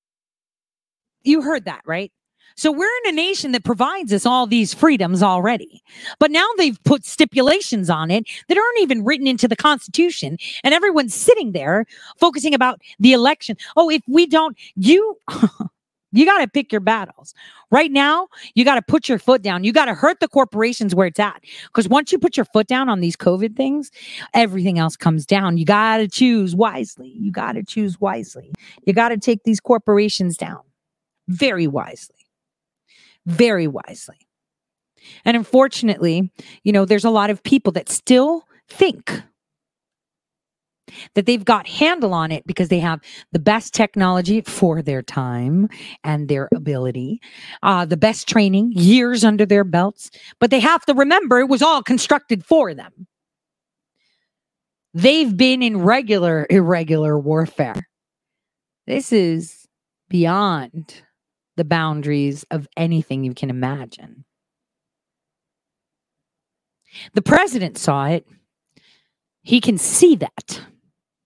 You 1.23 1.41
heard 1.41 1.65
that, 1.65 1.81
right? 1.85 2.11
So 2.55 2.71
we're 2.71 2.89
in 3.05 3.13
a 3.13 3.15
nation 3.15 3.53
that 3.53 3.63
provides 3.63 4.13
us 4.13 4.25
all 4.25 4.45
these 4.45 4.73
freedoms 4.73 5.23
already. 5.23 5.81
But 6.19 6.31
now 6.31 6.47
they've 6.57 6.81
put 6.83 7.05
stipulations 7.05 7.89
on 7.89 8.11
it 8.11 8.25
that 8.49 8.57
aren't 8.57 8.79
even 8.79 9.03
written 9.03 9.27
into 9.27 9.47
the 9.47 9.55
Constitution. 9.55 10.37
And 10.63 10.73
everyone's 10.73 11.15
sitting 11.15 11.53
there 11.53 11.85
focusing 12.19 12.53
about 12.53 12.81
the 12.99 13.13
election. 13.13 13.57
Oh, 13.77 13.89
if 13.89 14.01
we 14.07 14.25
don't, 14.27 14.57
you. 14.75 15.17
You 16.13 16.25
got 16.25 16.39
to 16.39 16.47
pick 16.49 16.73
your 16.73 16.81
battles. 16.81 17.33
Right 17.71 17.89
now, 17.89 18.27
you 18.53 18.65
got 18.65 18.75
to 18.75 18.81
put 18.81 19.07
your 19.07 19.17
foot 19.17 19.41
down. 19.41 19.63
You 19.63 19.71
got 19.71 19.85
to 19.85 19.93
hurt 19.93 20.19
the 20.19 20.27
corporations 20.27 20.93
where 20.93 21.07
it's 21.07 21.21
at. 21.21 21.41
Because 21.67 21.87
once 21.87 22.11
you 22.11 22.19
put 22.19 22.35
your 22.35 22.45
foot 22.47 22.67
down 22.67 22.89
on 22.89 22.99
these 22.99 23.15
COVID 23.15 23.55
things, 23.55 23.91
everything 24.33 24.77
else 24.77 24.97
comes 24.97 25.25
down. 25.25 25.57
You 25.57 25.63
got 25.63 25.99
to 25.99 26.09
choose 26.09 26.53
wisely. 26.53 27.15
You 27.17 27.31
got 27.31 27.53
to 27.53 27.63
choose 27.63 27.97
wisely. 28.01 28.51
You 28.85 28.91
got 28.91 29.09
to 29.09 29.17
take 29.17 29.45
these 29.45 29.61
corporations 29.61 30.35
down 30.35 30.59
very 31.27 31.67
wisely 31.67 32.15
very 33.25 33.67
wisely. 33.67 34.27
And 35.25 35.35
unfortunately, 35.35 36.31
you 36.63 36.71
know, 36.71 36.85
there's 36.85 37.05
a 37.05 37.09
lot 37.09 37.29
of 37.29 37.43
people 37.43 37.71
that 37.73 37.89
still 37.89 38.43
think 38.69 39.21
that 41.15 41.25
they've 41.25 41.45
got 41.45 41.67
handle 41.67 42.13
on 42.13 42.31
it 42.31 42.45
because 42.45 42.67
they 42.67 42.79
have 42.79 42.99
the 43.31 43.39
best 43.39 43.73
technology 43.73 44.41
for 44.41 44.81
their 44.81 45.01
time 45.01 45.69
and 46.03 46.27
their 46.27 46.49
ability, 46.53 47.21
uh, 47.63 47.85
the 47.85 47.97
best 47.97 48.27
training, 48.27 48.73
years 48.75 49.23
under 49.23 49.45
their 49.45 49.63
belts. 49.63 50.11
But 50.39 50.51
they 50.51 50.59
have 50.59 50.85
to 50.85 50.93
remember 50.93 51.39
it 51.39 51.49
was 51.49 51.61
all 51.61 51.81
constructed 51.81 52.45
for 52.45 52.73
them. 52.73 53.07
They've 54.93 55.35
been 55.35 55.63
in 55.63 55.81
regular, 55.81 56.45
irregular 56.49 57.17
warfare. 57.17 57.87
This 58.85 59.13
is 59.13 59.65
beyond 60.09 61.01
the 61.57 61.65
boundaries 61.65 62.45
of 62.51 62.67
anything 62.77 63.23
you 63.23 63.33
can 63.33 63.49
imagine. 63.49 64.25
The 67.13 67.21
president 67.21 67.77
saw 67.77 68.07
it. 68.07 68.25
He 69.41 69.61
can 69.61 69.77
see 69.77 70.15
that. 70.15 70.61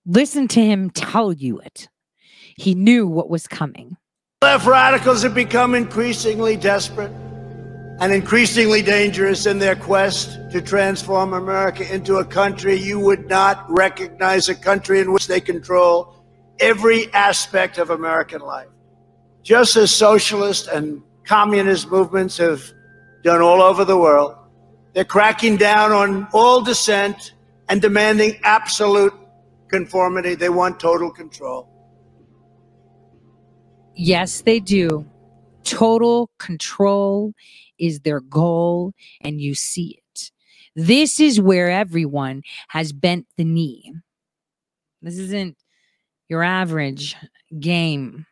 Listen 0.05 0.47
to 0.49 0.63
him 0.63 0.89
tell 0.89 1.33
you 1.33 1.59
it. 1.59 1.89
He 2.57 2.75
knew 2.75 3.07
what 3.07 3.29
was 3.29 3.47
coming. 3.47 3.97
Left 4.41 4.65
radicals 4.65 5.23
have 5.23 5.33
become 5.33 5.73
increasingly 5.75 6.55
desperate 6.55 7.11
and 7.99 8.11
increasingly 8.11 8.81
dangerous 8.81 9.45
in 9.45 9.57
their 9.57 9.75
quest 9.75 10.37
to 10.51 10.61
transform 10.61 11.33
America 11.33 11.91
into 11.93 12.17
a 12.17 12.25
country 12.25 12.75
you 12.75 12.99
would 12.99 13.27
not 13.27 13.65
recognize, 13.69 14.49
a 14.49 14.55
country 14.55 14.99
in 14.99 15.11
which 15.11 15.27
they 15.27 15.41
control 15.41 16.13
every 16.59 17.11
aspect 17.13 17.77
of 17.77 17.89
American 17.89 18.41
life 18.41 18.67
just 19.45 19.75
as 19.75 19.91
socialist 19.91 20.67
and 20.67 21.01
communist 21.23 21.89
movements 21.91 22.37
have 22.37 22.73
done 23.23 23.41
all 23.41 23.61
over 23.61 23.85
the 23.85 23.97
world. 23.97 24.35
They're 24.93 25.05
cracking 25.05 25.55
down 25.55 25.91
on 25.91 26.27
all 26.33 26.61
dissent 26.61 27.33
and 27.69 27.79
demanding 27.79 28.39
absolute 28.43 29.13
conformity. 29.67 30.33
They 30.33 30.49
want 30.49 30.79
total 30.79 31.11
control. 31.11 31.69
Yes, 33.93 34.41
they 34.41 34.59
do. 34.59 35.05
Total 35.63 36.29
control 36.39 37.33
is 37.77 37.99
their 37.99 38.21
goal, 38.21 38.93
and 39.21 39.39
you 39.39 39.53
see 39.53 39.99
it. 39.99 40.31
This 40.75 41.19
is 41.19 41.39
where 41.39 41.69
everyone 41.69 42.41
has 42.69 42.93
bent 42.93 43.27
the 43.37 43.45
knee. 43.45 43.93
This 45.01 45.19
isn't 45.19 45.57
your 46.29 46.43
average 46.43 47.15
game 47.59 48.25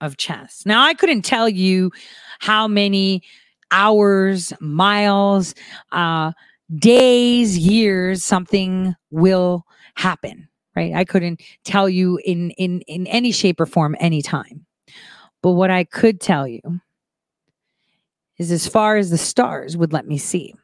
of 0.00 0.16
chess. 0.16 0.64
Now, 0.66 0.82
I 0.82 0.94
couldn't 0.94 1.22
tell 1.22 1.48
you 1.48 1.90
how 2.38 2.68
many 2.68 3.22
hours, 3.70 4.52
miles, 4.60 5.54
uh, 5.92 6.32
days, 6.74 7.58
years 7.58 8.24
something 8.24 8.94
will 9.10 9.64
happen, 9.94 10.48
right? 10.74 10.94
I 10.94 11.04
couldn't 11.04 11.40
tell 11.64 11.88
you 11.88 12.18
in 12.24 12.50
in 12.52 12.80
in 12.82 13.06
any 13.06 13.32
shape 13.32 13.60
or 13.60 13.66
form 13.66 13.96
anytime. 13.98 14.66
But 15.42 15.52
what 15.52 15.70
I 15.70 15.84
could 15.84 16.20
tell 16.20 16.46
you 16.46 16.60
is 18.38 18.50
as 18.50 18.66
far 18.66 18.96
as 18.96 19.10
the 19.10 19.18
stars 19.18 19.76
would 19.76 19.92
let 19.92 20.06
me 20.06 20.18
see. 20.18 20.54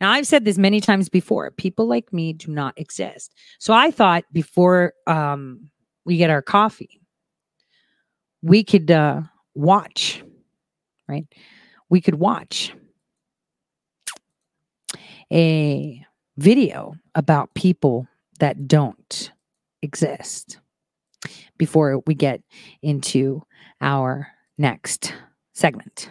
Now, 0.00 0.12
I've 0.12 0.26
said 0.26 0.44
this 0.44 0.58
many 0.58 0.80
times 0.80 1.08
before. 1.08 1.50
People 1.50 1.86
like 1.86 2.12
me 2.12 2.32
do 2.32 2.52
not 2.52 2.78
exist. 2.78 3.34
So 3.58 3.74
I 3.74 3.90
thought 3.90 4.24
before 4.32 4.94
um, 5.06 5.70
we 6.04 6.16
get 6.16 6.30
our 6.30 6.42
coffee, 6.42 6.97
we 8.42 8.64
could 8.64 8.90
uh, 8.90 9.22
watch, 9.54 10.22
right? 11.08 11.26
We 11.88 12.00
could 12.00 12.16
watch 12.16 12.74
a 15.32 16.04
video 16.36 16.94
about 17.14 17.54
people 17.54 18.06
that 18.38 18.68
don't 18.68 19.32
exist 19.82 20.58
before 21.56 22.02
we 22.06 22.14
get 22.14 22.42
into 22.82 23.42
our 23.80 24.28
next 24.56 25.14
segment. 25.52 26.10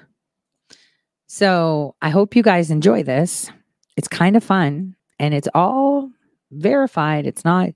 So 1.28 1.96
I 2.02 2.10
hope 2.10 2.36
you 2.36 2.44
guys 2.44 2.72
enjoy 2.72 3.04
this. 3.04 3.52
It's 3.96 4.08
kind 4.08 4.36
of 4.36 4.44
fun 4.44 4.96
and 5.20 5.34
it's 5.34 5.48
all 5.54 6.10
verified. 6.52 7.26
It's 7.26 7.46
not 7.46 7.70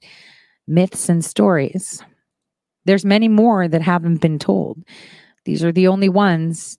myths 0.67 1.09
and 1.09 1.23
stories. 1.23 2.03
There's 2.85 3.05
many 3.05 3.27
more 3.27 3.67
that 3.67 3.81
haven't 3.81 4.21
been 4.21 4.39
told. 4.39 4.83
These 5.45 5.63
are 5.63 5.71
the 5.71 5.87
only 5.87 6.09
ones 6.09 6.77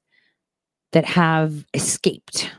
that 0.92 1.04
have 1.04 1.64
escaped 1.74 2.50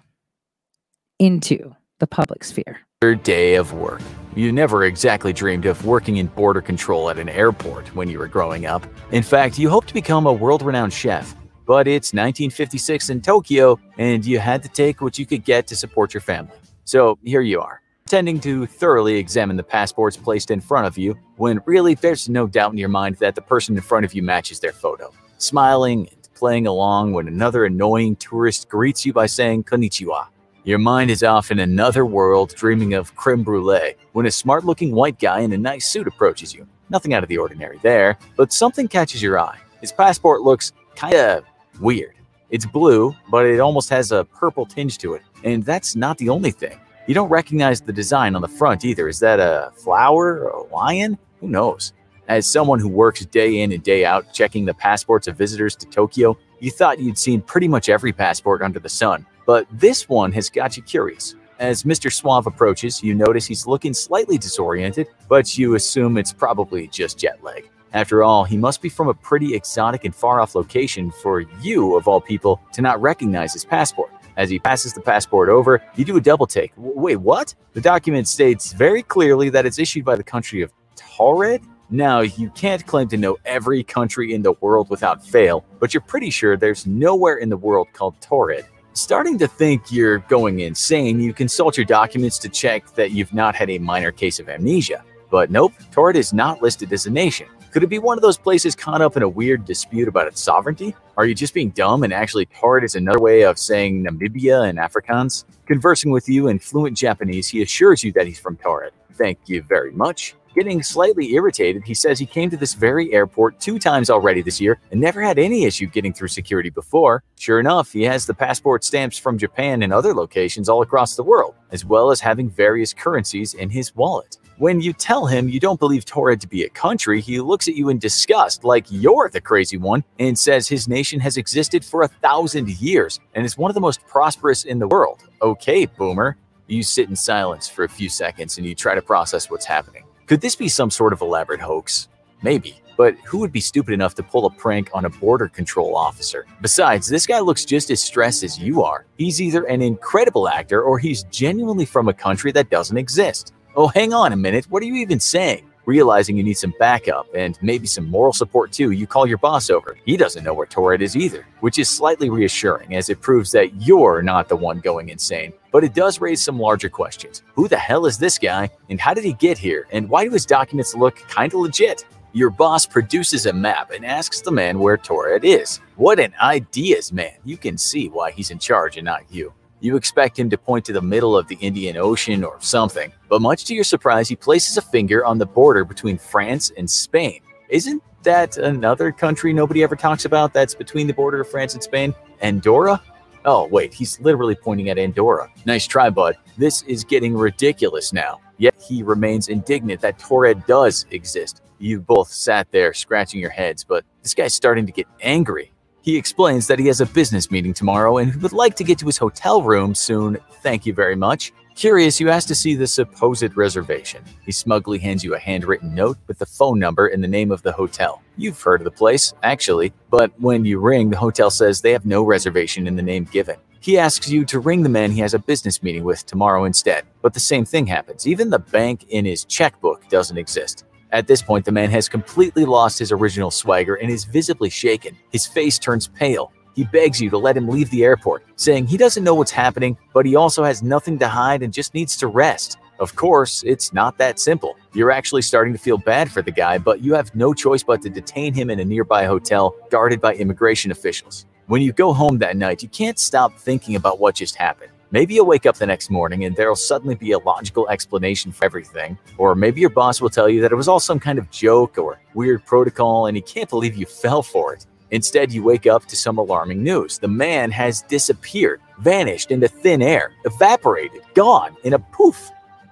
into 1.20 1.76
the 2.00 2.08
public 2.08 2.44
sphere. 2.44 2.80
Day 3.24 3.56
of 3.56 3.74
work. 3.74 4.02
You 4.34 4.54
never 4.54 4.86
exactly 4.86 5.34
dreamed 5.34 5.66
of 5.66 5.86
working 5.86 6.18
in 6.18 6.28
border 6.28 6.62
control 6.62 7.10
at 7.10 7.20
an 7.20 7.28
airport 7.28 7.94
when 7.94 8.10
you 8.10 8.18
were 8.18 8.30
growing 8.30 8.66
up. 8.66 8.88
In 9.12 9.24
fact, 9.24 9.60
you 9.60 9.70
hoped 9.70 9.90
to 9.90 9.94
become 9.94 10.26
a 10.26 10.32
world 10.34 10.62
renowned 10.62 10.94
chef. 10.94 11.36
But 11.66 11.88
it's 11.88 12.14
1956 12.14 13.10
in 13.10 13.22
Tokyo, 13.22 13.80
and 13.98 14.26
you 14.26 14.40
had 14.40 14.64
to 14.64 14.70
take 14.70 15.02
what 15.02 15.20
you 15.20 15.26
could 15.26 15.44
get 15.44 15.68
to 15.68 15.76
support 15.76 16.14
your 16.14 16.22
family. 16.22 16.56
So 16.86 17.20
here 17.24 17.42
you 17.42 17.62
are 17.62 17.83
tending 18.08 18.40
to 18.42 18.66
thoroughly 18.66 19.16
examine 19.16 19.58
the 19.58 19.64
passports 19.64 20.18
placed 20.18 20.52
in 20.52 20.60
front 20.60 20.86
of 20.86 20.98
you 20.98 21.18
when 21.38 21.62
really 21.66 21.96
there's 21.96 22.30
no 22.30 22.46
doubt 22.48 22.72
in 22.72 22.78
your 22.78 22.90
mind 22.90 23.16
that 23.18 23.36
the 23.36 23.42
person 23.42 23.76
in 23.76 23.82
front 23.82 24.06
of 24.06 24.14
you 24.14 24.22
matches 24.22 24.60
their 24.60 24.74
photo. 24.74 25.12
Smiling 25.38 26.08
and 26.10 26.30
playing 26.36 26.68
along 26.68 27.14
when 27.14 27.28
another 27.28 27.66
annoying 27.66 28.16
tourist 28.18 28.70
greets 28.70 29.06
you 29.06 29.14
by 29.14 29.26
saying 29.26 29.64
konnichiwa. 29.64 30.28
Your 30.66 30.80
mind 30.80 31.12
is 31.12 31.24
off 31.24 31.52
in 31.52 31.60
another 31.60 32.06
world 32.06 32.54
dreaming 32.56 32.94
of 32.94 33.16
creme 33.16 33.44
brulee 33.44 33.96
when 34.12 34.26
a 34.26 34.32
smart 34.32 34.64
looking 34.64 34.94
white 34.94 35.20
guy 35.20 35.40
in 35.40 35.52
a 35.52 35.58
nice 35.58 35.88
suit 35.88 36.08
approaches 36.08 36.54
you. 36.54 36.68
Nothing 36.90 37.14
out 37.14 37.24
of 37.24 37.30
the 37.30 37.38
ordinary 37.38 37.80
there, 37.82 38.18
but 38.38 38.54
something 38.54 38.88
catches 38.88 39.22
your 39.22 39.40
eye. 39.40 39.58
His 39.82 39.92
passport 39.92 40.42
looks 40.42 40.72
kinda 40.96 41.44
weird. 41.80 42.14
It's 42.50 42.66
blue, 42.66 43.16
but 43.32 43.46
it 43.46 43.60
almost 43.60 43.90
has 43.90 44.12
a 44.12 44.26
purple 44.26 44.66
tinge 44.66 45.00
to 45.00 45.16
it. 45.16 45.24
And 45.44 45.64
that's 45.64 45.96
not 45.96 46.18
the 46.18 46.30
only 46.30 46.52
thing. 46.52 46.78
You 47.06 47.14
don't 47.14 47.28
recognize 47.28 47.82
the 47.82 47.92
design 47.92 48.34
on 48.34 48.42
the 48.42 48.48
front 48.48 48.86
either. 48.86 49.10
Is 49.10 49.20
that 49.20 49.42
a 49.42 49.74
flower 49.76 50.48
or 50.48 50.62
a 50.62 50.74
lion? 50.74 51.18
Who 51.42 51.50
knows? 51.50 51.92
As 52.30 52.50
someone 52.50 52.80
who 52.80 52.88
works 52.88 53.26
day 53.26 53.60
in 53.60 53.74
and 53.74 53.84
day 53.84 54.06
out 54.06 54.32
checking 54.34 54.64
the 54.64 54.74
passports 54.74 55.28
of 55.28 55.38
visitors 55.38 55.76
to 55.76 55.86
Tokyo, 55.88 56.38
you 56.62 56.72
thought 56.72 57.00
you'd 57.00 57.18
seen 57.18 57.42
pretty 57.42 57.68
much 57.68 57.90
every 57.90 58.14
passport 58.14 58.62
under 58.62 58.80
the 58.80 58.88
sun. 58.88 59.26
But 59.46 59.68
this 59.70 60.08
one 60.08 60.32
has 60.32 60.50
got 60.50 60.78
you 60.78 60.84
curious. 60.84 61.36
As 61.60 61.84
Mr. 61.84 62.10
Suave 62.10 62.48
approaches, 62.48 63.04
you 63.04 63.14
notice 63.14 63.46
he's 63.46 63.68
looking 63.68 63.94
slightly 63.94 64.38
disoriented, 64.38 65.08
but 65.28 65.58
you 65.58 65.76
assume 65.76 66.18
it's 66.18 66.32
probably 66.32 66.88
just 66.88 67.20
jet 67.20 67.44
lag. 67.44 67.70
After 67.92 68.24
all, 68.24 68.46
he 68.46 68.56
must 68.56 68.82
be 68.82 68.88
from 68.88 69.10
a 69.10 69.14
pretty 69.14 69.56
exotic 69.56 70.06
and 70.06 70.16
far 70.16 70.40
off 70.40 70.56
location 70.56 71.12
for 71.12 71.42
you, 71.62 71.98
of 71.98 72.08
all 72.08 72.22
people, 72.22 72.62
to 72.72 72.82
not 72.82 73.02
recognize 73.02 73.52
his 73.52 73.66
passport. 73.66 74.13
As 74.38 74.50
he 74.50 74.60
passes 74.60 74.94
the 74.94 75.02
passport 75.02 75.50
over, 75.50 75.82
you 75.96 76.06
do 76.06 76.18
a 76.18 76.22
double 76.22 76.48
take. 76.48 76.74
Wait, 76.76 77.18
what? 77.18 77.54
The 77.74 77.82
document 77.82 78.28
states 78.28 78.74
very 78.74 79.04
clearly 79.04 79.50
that 79.50 79.66
it's 79.66 79.80
issued 79.80 80.06
by 80.06 80.16
the 80.16 80.24
country 80.24 80.62
of 80.62 80.72
Taured? 80.96 81.62
Now, 81.90 82.22
you 82.22 82.50
can't 82.52 82.86
claim 82.88 83.08
to 83.10 83.18
know 83.18 83.38
every 83.46 83.84
country 83.84 84.34
in 84.34 84.42
the 84.42 84.54
world 84.54 84.90
without 84.90 85.24
fail, 85.24 85.64
but 85.80 85.94
you're 85.94 86.02
pretty 86.02 86.32
sure 86.32 86.58
there's 86.58 86.88
nowhere 86.88 87.36
in 87.36 87.50
the 87.50 87.58
world 87.58 87.88
called 87.94 88.20
Taured. 88.20 88.66
Starting 88.94 89.38
to 89.40 89.48
think 89.48 89.92
you're 89.92 90.20
going 90.20 90.62
insane, 90.62 91.20
you 91.20 91.34
consult 91.34 91.78
your 91.78 91.86
documents 91.86 92.38
to 92.40 92.50
check 92.50 92.94
that 92.96 93.12
you've 93.12 93.34
not 93.34 93.56
had 93.56 93.70
a 93.70 93.78
minor 93.78 94.12
case 94.12 94.40
of 94.40 94.50
amnesia. 94.50 95.04
But 95.30 95.52
nope, 95.52 95.74
Taured 95.92 96.16
is 96.16 96.32
not 96.34 96.62
listed 96.62 96.94
as 96.94 97.06
a 97.06 97.12
nation. 97.12 97.48
Could 97.74 97.82
it 97.82 97.88
be 97.88 97.98
one 97.98 98.20
of 98.20 98.22
those 98.22 98.38
places 98.38 98.76
caught 98.76 99.02
up 99.02 99.18
in 99.18 99.24
a 99.24 99.28
weird 99.28 99.66
dispute 99.66 100.08
about 100.08 100.28
its 100.28 100.40
sovereignty? 100.40 100.96
Are 101.18 101.26
you 101.26 101.34
just 101.34 101.56
being 101.56 101.72
dumb 101.72 102.04
and 102.04 102.14
actually 102.14 102.46
Taured 102.46 102.84
is 102.84 102.94
another 102.94 103.20
way 103.20 103.42
of 103.42 103.58
saying 103.58 104.06
Namibia 104.06 104.70
in 104.70 104.76
Afrikaans? 104.76 105.46
Conversing 105.66 106.12
with 106.12 106.30
you 106.30 106.50
in 106.50 106.60
fluent 106.60 106.96
Japanese, 106.96 107.48
he 107.48 107.64
assures 107.64 108.04
you 108.04 108.12
that 108.12 108.28
he's 108.28 108.38
from 108.38 108.58
Taured. 108.58 108.92
Thank 109.14 109.40
you 109.48 109.64
very 109.64 109.92
much. 109.92 110.36
Getting 110.54 110.84
slightly 110.84 111.34
irritated, 111.34 111.84
he 111.84 111.96
says 111.96 112.20
he 112.20 112.28
came 112.28 112.52
to 112.52 112.58
this 112.58 112.76
very 112.76 113.12
airport 113.12 113.60
two 113.60 113.80
times 113.80 114.12
already 114.12 114.44
this 114.44 114.62
year 114.62 114.80
and 114.92 115.02
never 115.02 115.20
had 115.20 115.40
any 115.40 115.66
issue 115.66 115.88
getting 115.88 116.14
through 116.14 116.28
security 116.28 116.70
before. 116.70 117.24
Sure 117.40 117.60
enough, 117.60 117.92
he 117.92 118.04
has 118.04 118.28
the 118.28 118.36
passport 118.36 118.84
stamps 118.84 119.18
from 119.18 119.40
Japan 119.40 119.82
and 119.82 119.92
other 119.92 120.14
locations 120.14 120.70
all 120.70 120.84
across 120.84 121.16
the 121.16 121.24
world, 121.24 121.56
as 121.72 121.84
well 121.84 122.12
as 122.12 122.20
having 122.20 122.52
various 122.52 122.94
currencies 122.94 123.56
in 123.56 123.72
his 123.72 123.96
wallet. 123.96 124.38
When 124.58 124.82
you 124.82 124.94
tell 124.94 125.26
him 125.26 125.50
you 125.50 125.60
don't 125.60 125.80
believe 125.80 126.06
Taured 126.06 126.40
to 126.42 126.48
be 126.48 126.64
a 126.64 126.70
country, 126.70 127.22
he 127.22 127.40
looks 127.40 127.68
at 127.68 127.74
you 127.74 127.90
in 127.90 127.98
disgust 127.98 128.64
like 128.64 128.86
you're 128.90 129.28
the 129.28 129.42
crazy 129.42 129.78
one 129.78 130.04
and 130.20 130.38
says 130.38 130.68
his 130.68 130.88
nation 130.88 131.20
has 131.22 131.38
existed 131.38 131.84
for 131.84 132.04
a 132.04 132.08
thousand 132.08 132.70
years 132.80 133.20
and 133.34 133.46
is 133.46 133.58
one 133.58 133.72
of 133.72 133.76
the 133.76 133.82
most 133.82 134.06
prosperous 134.06 134.64
in 134.64 134.78
the 134.78 134.88
world. 134.88 135.24
Okay, 135.42 135.88
boomer. 135.88 136.38
You 136.68 136.84
sit 136.84 137.10
in 137.10 137.16
silence 137.16 137.68
for 137.68 137.84
a 137.84 137.90
few 137.90 138.10
seconds 138.10 138.60
and 138.60 138.68
you 138.68 138.76
try 138.76 138.94
to 138.94 139.02
process 139.02 139.50
what's 139.50 139.66
happening. 139.66 140.04
Could 140.28 140.42
this 140.42 140.56
be 140.56 140.70
some 140.70 140.92
sort 140.92 141.14
of 141.14 141.22
elaborate 141.22 141.60
hoax? 141.60 142.08
Maybe. 142.44 142.80
But 142.96 143.16
who 143.26 143.40
would 143.40 143.52
be 143.52 143.60
stupid 143.60 143.96
enough 143.96 144.14
to 144.16 144.24
pull 144.24 144.46
a 144.46 144.52
prank 144.52 144.92
on 144.94 145.06
a 145.06 145.10
border 145.10 145.48
control 145.48 145.96
officer? 145.96 146.46
Besides, 146.62 147.08
this 147.08 147.26
guy 147.26 147.40
looks 147.40 147.66
just 147.66 147.90
as 147.90 148.04
stressed 148.04 148.44
as 148.44 148.60
you 148.60 148.84
are. 148.84 149.08
He's 149.18 149.42
either 149.42 149.64
an 149.64 149.82
incredible 149.82 150.48
actor 150.48 150.84
or 150.84 151.00
he's 151.00 151.24
genuinely 151.24 151.86
from 151.86 152.08
a 152.08 152.14
country 152.14 152.52
that 152.52 152.70
doesn't 152.70 152.98
exist. 152.98 153.52
Oh, 153.76 153.88
hang 153.88 154.14
on 154.14 154.34
a 154.34 154.36
minute. 154.36 154.66
What 154.70 154.84
are 154.84 154.86
you 154.86 154.98
even 154.98 155.20
saying? 155.20 155.68
Realizing 155.88 156.38
you 156.38 156.44
need 156.44 156.60
some 156.60 156.76
backup 156.78 157.26
and 157.34 157.58
maybe 157.64 157.88
some 157.88 158.08
moral 158.08 158.32
support 158.32 158.72
too, 158.72 158.92
you 158.92 159.08
call 159.08 159.26
your 159.26 159.40
boss 159.40 159.72
over. 159.72 159.98
He 160.06 160.16
doesn't 160.16 160.44
know 160.44 160.54
where 160.54 160.68
Taured 160.68 161.02
is 161.02 161.16
either, 161.18 161.48
which 161.62 161.80
is 161.80 161.90
slightly 161.90 162.30
reassuring 162.30 162.96
as 162.96 163.10
it 163.10 163.20
proves 163.20 163.52
that 163.54 163.82
you're 163.82 164.22
not 164.22 164.48
the 164.48 164.56
one 164.56 164.80
going 164.80 165.10
insane. 165.10 165.54
But 165.72 165.84
it 165.84 165.96
does 165.96 166.22
raise 166.22 166.44
some 166.44 166.60
larger 166.60 166.88
questions. 166.88 167.42
Who 167.56 167.68
the 167.68 167.76
hell 167.76 168.06
is 168.06 168.20
this 168.20 168.38
guy? 168.38 168.70
And 168.92 169.02
how 169.02 169.16
did 169.16 169.24
he 169.24 169.34
get 169.34 169.58
here? 169.58 169.88
And 169.92 170.08
why 170.08 170.24
do 170.24 170.30
his 170.30 170.46
documents 170.46 170.94
look 170.94 171.18
kinda 171.28 171.58
legit? 171.58 172.06
Your 172.32 172.52
boss 172.52 172.86
produces 172.86 173.48
a 173.48 173.54
map 173.54 173.90
and 173.90 174.06
asks 174.06 174.40
the 174.42 174.52
man 174.52 174.78
where 174.78 174.98
Taured 174.98 175.44
is. 175.44 175.80
What 175.96 176.20
an 176.20 176.34
ideas 176.40 177.12
man. 177.12 177.34
You 177.44 177.58
can 177.58 177.80
see 177.80 178.08
why 178.08 178.30
he's 178.30 178.52
in 178.52 178.60
charge 178.60 178.98
and 178.98 179.06
not 179.06 179.24
you. 179.32 179.52
You 179.84 179.98
expect 179.98 180.40
him 180.40 180.50
to 180.50 180.58
point 180.58 180.86
to 180.86 180.94
the 180.94 181.02
middle 181.02 181.36
of 181.38 181.50
the 181.50 181.56
Indian 181.56 181.98
Ocean 181.98 182.46
or 182.46 182.56
something, 182.62 183.12
but 183.28 183.42
much 183.42 183.66
to 183.66 183.76
your 183.76 183.84
surprise, 183.84 184.30
he 184.30 184.36
places 184.38 184.78
a 184.78 184.82
finger 184.82 185.26
on 185.26 185.38
the 185.38 185.46
border 185.46 185.84
between 185.84 186.18
France 186.18 186.72
and 186.78 186.90
Spain. 186.90 187.42
Isn't 187.68 188.02
that 188.24 188.56
another 188.56 189.12
country 189.12 189.52
nobody 189.52 189.84
ever 189.84 189.98
talks 189.98 190.24
about 190.24 190.54
that's 190.54 190.74
between 190.74 191.06
the 191.06 191.14
border 191.14 191.42
of 191.42 191.50
France 191.50 191.74
and 191.74 191.84
Spain? 191.84 192.16
Andorra? 192.40 193.04
Oh, 193.44 193.68
wait, 193.68 193.94
he's 193.94 194.22
literally 194.22 194.56
pointing 194.56 194.88
at 194.88 194.98
Andorra. 194.98 195.52
Nice 195.66 195.86
try, 195.86 196.10
bud. 196.10 196.38
This 196.58 196.84
is 196.84 197.04
getting 197.04 197.36
ridiculous 197.36 198.14
now. 198.14 198.40
Yet 198.58 198.82
he 198.82 199.04
remains 199.04 199.50
indignant 199.50 200.00
that 200.00 200.18
Taured 200.18 200.66
does 200.66 201.06
exist. 201.12 201.62
You 201.80 202.00
both 202.00 202.30
sat 202.30 202.72
there 202.72 202.94
scratching 202.94 203.42
your 203.42 203.50
heads, 203.50 203.84
but 203.84 204.06
this 204.22 204.34
guy's 204.34 204.56
starting 204.56 204.86
to 204.86 204.94
get 204.94 205.08
angry. 205.20 205.73
He 206.04 206.18
explains 206.18 206.68
that 206.68 206.80
he 206.80 206.88
has 206.88 207.00
a 207.00 207.06
business 207.06 207.50
meeting 207.50 207.74
tomorrow 207.74 208.18
and 208.18 208.36
would 208.42 208.52
like 208.52 208.76
to 208.76 208.84
get 208.84 209.00
to 209.00 209.06
his 209.06 209.18
hotel 209.18 209.64
room 209.64 209.96
soon. 209.96 210.38
Thank 210.62 210.86
you 210.86 210.94
very 210.94 211.16
much. 211.16 211.54
Curious, 211.76 212.20
you 212.20 212.30
ask 212.30 212.46
to 212.50 212.56
see 212.56 212.76
the 212.76 212.86
supposed 212.86 213.56
reservation. 213.56 214.22
He 214.46 214.52
smugly 214.52 215.00
hands 215.00 215.24
you 215.24 215.34
a 215.34 215.40
handwritten 215.40 215.96
note 215.96 216.18
with 216.28 216.40
the 216.40 216.46
phone 216.46 216.78
number 216.78 217.08
and 217.08 217.24
the 217.24 217.28
name 217.30 217.52
of 217.52 217.64
the 217.64 217.72
hotel. 217.72 218.22
You've 218.36 218.62
heard 218.62 218.82
of 218.82 218.86
the 218.86 218.92
place, 218.92 219.34
actually, 219.44 219.94
but 220.10 220.38
when 220.42 220.66
you 220.66 220.82
ring, 220.82 221.10
the 221.10 221.16
hotel 221.16 221.50
says 221.50 221.80
they 221.80 221.94
have 221.94 222.06
no 222.06 222.22
reservation 222.22 222.86
in 222.86 222.98
the 222.98 223.02
name 223.02 223.24
given. 223.24 223.56
He 223.80 223.98
asks 223.98 224.30
you 224.30 224.44
to 224.46 224.60
ring 224.60 224.84
the 224.84 224.90
man 224.90 225.10
he 225.10 225.22
has 225.22 225.34
a 225.34 225.40
business 225.40 225.82
meeting 225.82 226.04
with 226.04 226.26
tomorrow 226.26 226.66
instead, 226.66 227.06
but 227.22 227.34
the 227.34 227.40
same 227.40 227.64
thing 227.64 227.88
happens. 227.88 228.28
Even 228.28 228.50
the 228.50 228.60
bank 228.60 229.06
in 229.08 229.24
his 229.24 229.46
checkbook 229.46 230.10
doesn't 230.10 230.38
exist. 230.38 230.84
At 231.14 231.28
this 231.28 231.44
point, 231.44 231.64
the 231.64 231.72
man 231.72 231.92
has 231.92 232.10
completely 232.10 232.66
lost 232.66 232.98
his 232.98 233.12
original 233.12 233.52
swagger 233.52 233.94
and 233.94 234.10
is 234.10 234.24
visibly 234.24 234.72
shaken. 234.72 235.16
His 235.32 235.46
face 235.46 235.78
turns 235.78 236.08
pale. 236.08 236.52
He 236.76 236.86
begs 236.86 237.22
you 237.22 237.30
to 237.30 237.38
let 237.38 237.56
him 237.56 237.70
leave 237.70 237.92
the 237.92 238.04
airport, 238.04 238.44
saying 238.56 238.88
he 238.88 238.98
doesn't 238.98 239.24
know 239.24 239.36
what's 239.36 239.52
happening, 239.52 239.96
but 240.12 240.26
he 240.26 240.36
also 240.36 240.64
has 240.64 240.82
nothing 240.82 241.20
to 241.20 241.28
hide 241.28 241.62
and 241.62 241.72
just 241.72 241.94
needs 241.94 242.18
to 242.18 242.26
rest. 242.26 242.80
Of 243.00 243.16
course, 243.16 243.62
it's 243.64 243.94
not 243.94 244.18
that 244.18 244.40
simple. 244.40 244.76
You're 244.94 245.12
actually 245.12 245.44
starting 245.44 245.74
to 245.74 245.80
feel 245.80 246.00
bad 246.00 246.32
for 246.32 246.42
the 246.42 246.50
guy, 246.50 246.80
but 246.80 247.02
you 247.02 247.14
have 247.14 247.36
no 247.36 247.54
choice 247.54 247.84
but 247.84 248.02
to 248.02 248.10
detain 248.10 248.56
him 248.56 248.72
in 248.72 248.80
a 248.80 248.86
nearby 248.86 249.26
hotel 249.26 249.76
guarded 249.92 250.20
by 250.20 250.34
immigration 250.34 250.90
officials. 250.90 251.46
When 251.68 251.84
you 251.84 251.94
go 251.94 252.12
home 252.12 252.40
that 252.40 252.58
night, 252.58 252.82
you 252.82 252.90
can't 252.90 253.20
stop 253.20 253.56
thinking 253.60 253.96
about 253.96 254.20
what 254.20 254.34
just 254.34 254.56
happened. 254.56 254.93
Maybe 255.14 255.36
you'll 255.36 255.46
wake 255.46 255.68
up 255.68 255.76
the 255.76 255.86
next 255.86 256.10
morning 256.10 256.44
and 256.44 256.56
there'll 256.56 256.76
suddenly 256.76 257.14
be 257.14 257.34
a 257.34 257.38
logical 257.38 257.88
explanation 257.88 258.52
for 258.52 258.66
everything. 258.66 259.16
Or 259.38 259.54
maybe 259.54 259.80
your 259.80 259.92
boss 259.92 260.20
will 260.20 260.32
tell 260.32 260.50
you 260.50 260.60
that 260.62 260.72
it 260.72 260.76
was 260.76 260.88
all 260.88 261.00
some 261.00 261.20
kind 261.20 261.38
of 261.38 261.52
joke 261.52 262.00
or 262.00 262.20
weird 262.34 262.66
protocol 262.66 263.28
and 263.28 263.38
he 263.38 263.42
can't 263.44 263.70
believe 263.70 263.96
you 263.96 264.08
fell 264.08 264.42
for 264.42 264.74
it. 264.74 264.88
Instead, 265.12 265.52
you 265.52 265.62
wake 265.62 265.86
up 265.86 266.08
to 266.08 266.16
some 266.16 266.40
alarming 266.40 266.82
news. 266.82 267.20
The 267.20 267.28
man 267.28 267.70
has 267.70 268.02
disappeared, 268.02 268.82
vanished 268.98 269.52
into 269.52 269.68
thin 269.68 270.02
air, 270.02 270.32
evaporated, 270.46 271.22
gone 271.36 271.78
in 271.84 271.94
a 271.94 272.00
poof. 272.00 272.50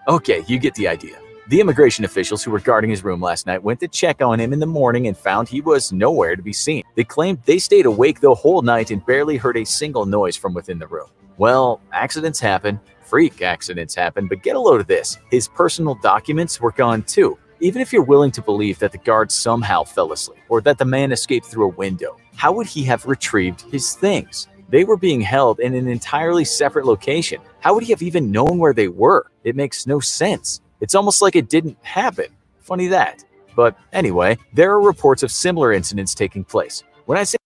Okay, 0.07 0.43
you 0.48 0.60
get 0.60 0.76
the 0.76 0.88
idea. 0.88 1.18
The 1.48 1.60
immigration 1.60 2.06
officials 2.06 2.43
who 2.43 2.52
were 2.52 2.60
guarding 2.60 2.91
his 2.91 3.03
room 3.03 3.19
last 3.19 3.48
night 3.48 3.64
went 3.64 3.80
to 3.80 3.88
check 3.88 4.22
on 4.22 4.39
him 4.39 4.53
in 4.53 4.60
the 4.60 4.68
morning 4.68 5.07
and 5.07 5.18
found 5.18 5.49
he 5.49 5.60
was 5.60 5.91
nowhere 5.91 6.35
to 6.35 6.43
be 6.43 6.53
seen. 6.53 6.84
They 6.93 7.03
claimed 7.03 7.41
they 7.45 7.57
stayed 7.57 7.88
awake 7.88 8.19
the 8.19 8.35
whole 8.35 8.61
night 8.61 8.91
and 8.91 9.03
barely 9.07 9.38
heard 9.38 9.57
a 9.57 9.65
single 9.65 10.06
noise 10.06 10.38
from 10.38 10.53
within 10.53 10.77
the 10.77 10.85
room. 10.85 11.10
Well, 11.41 11.81
accidents 11.91 12.39
happen, 12.39 12.80
freak 13.01 13.41
accidents 13.41 13.95
happen, 13.95 14.27
but 14.27 14.43
get 14.43 14.55
a 14.55 14.59
load 14.59 14.80
of 14.80 14.85
this. 14.85 15.18
His 15.31 15.47
personal 15.47 15.95
documents 15.95 16.61
were 16.61 16.72
gone 16.72 17.01
too. 17.01 17.35
Even 17.59 17.81
if 17.81 17.91
you're 17.91 18.03
willing 18.03 18.30
to 18.34 18.43
believe 18.43 18.77
that 18.77 18.91
the 18.91 18.99
guard 18.99 19.31
somehow 19.31 19.84
fell 19.84 20.11
asleep 20.11 20.38
or 20.49 20.61
that 20.61 20.77
the 20.77 20.85
man 20.85 21.11
escaped 21.11 21.47
through 21.47 21.65
a 21.65 21.76
window, 21.76 22.15
how 22.35 22.51
would 22.51 22.68
he 22.68 22.84
have 22.84 23.07
retrieved 23.07 23.61
his 23.72 23.95
things? 23.95 24.49
They 24.69 24.84
were 24.84 24.97
being 24.97 25.19
held 25.19 25.59
in 25.59 25.73
an 25.73 25.88
entirely 25.88 26.45
separate 26.45 26.85
location. 26.85 27.41
How 27.59 27.73
would 27.73 27.85
he 27.85 27.91
have 27.91 28.03
even 28.03 28.30
known 28.30 28.59
where 28.59 28.76
they 28.76 28.89
were? 28.89 29.26
It 29.43 29.55
makes 29.55 29.88
no 29.88 29.99
sense. 29.99 30.61
It's 30.80 30.93
almost 30.93 31.23
like 31.23 31.35
it 31.35 31.49
didn't 31.49 31.80
happen. 31.81 32.27
Funny 32.59 32.85
that. 32.89 33.23
But 33.55 33.76
anyway, 33.93 34.38
there 34.53 34.73
are 34.73 34.80
reports 34.80 35.23
of 35.23 35.31
similar 35.31 35.73
incidents 35.73 36.13
taking 36.13 36.43
place. 36.43 36.84
When 37.07 37.18
I 37.18 37.23
say 37.23 37.38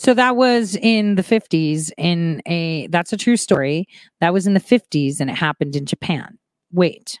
So 0.00 0.14
that 0.14 0.34
was 0.34 0.76
in 0.76 1.16
the 1.16 1.22
50s 1.22 1.90
in 1.98 2.40
a 2.46 2.86
that's 2.86 3.12
a 3.12 3.18
true 3.18 3.36
story. 3.36 3.86
That 4.22 4.32
was 4.32 4.46
in 4.46 4.54
the 4.54 4.60
50s 4.60 5.20
and 5.20 5.28
it 5.28 5.36
happened 5.36 5.76
in 5.76 5.84
Japan. 5.84 6.38
wait, 6.72 7.20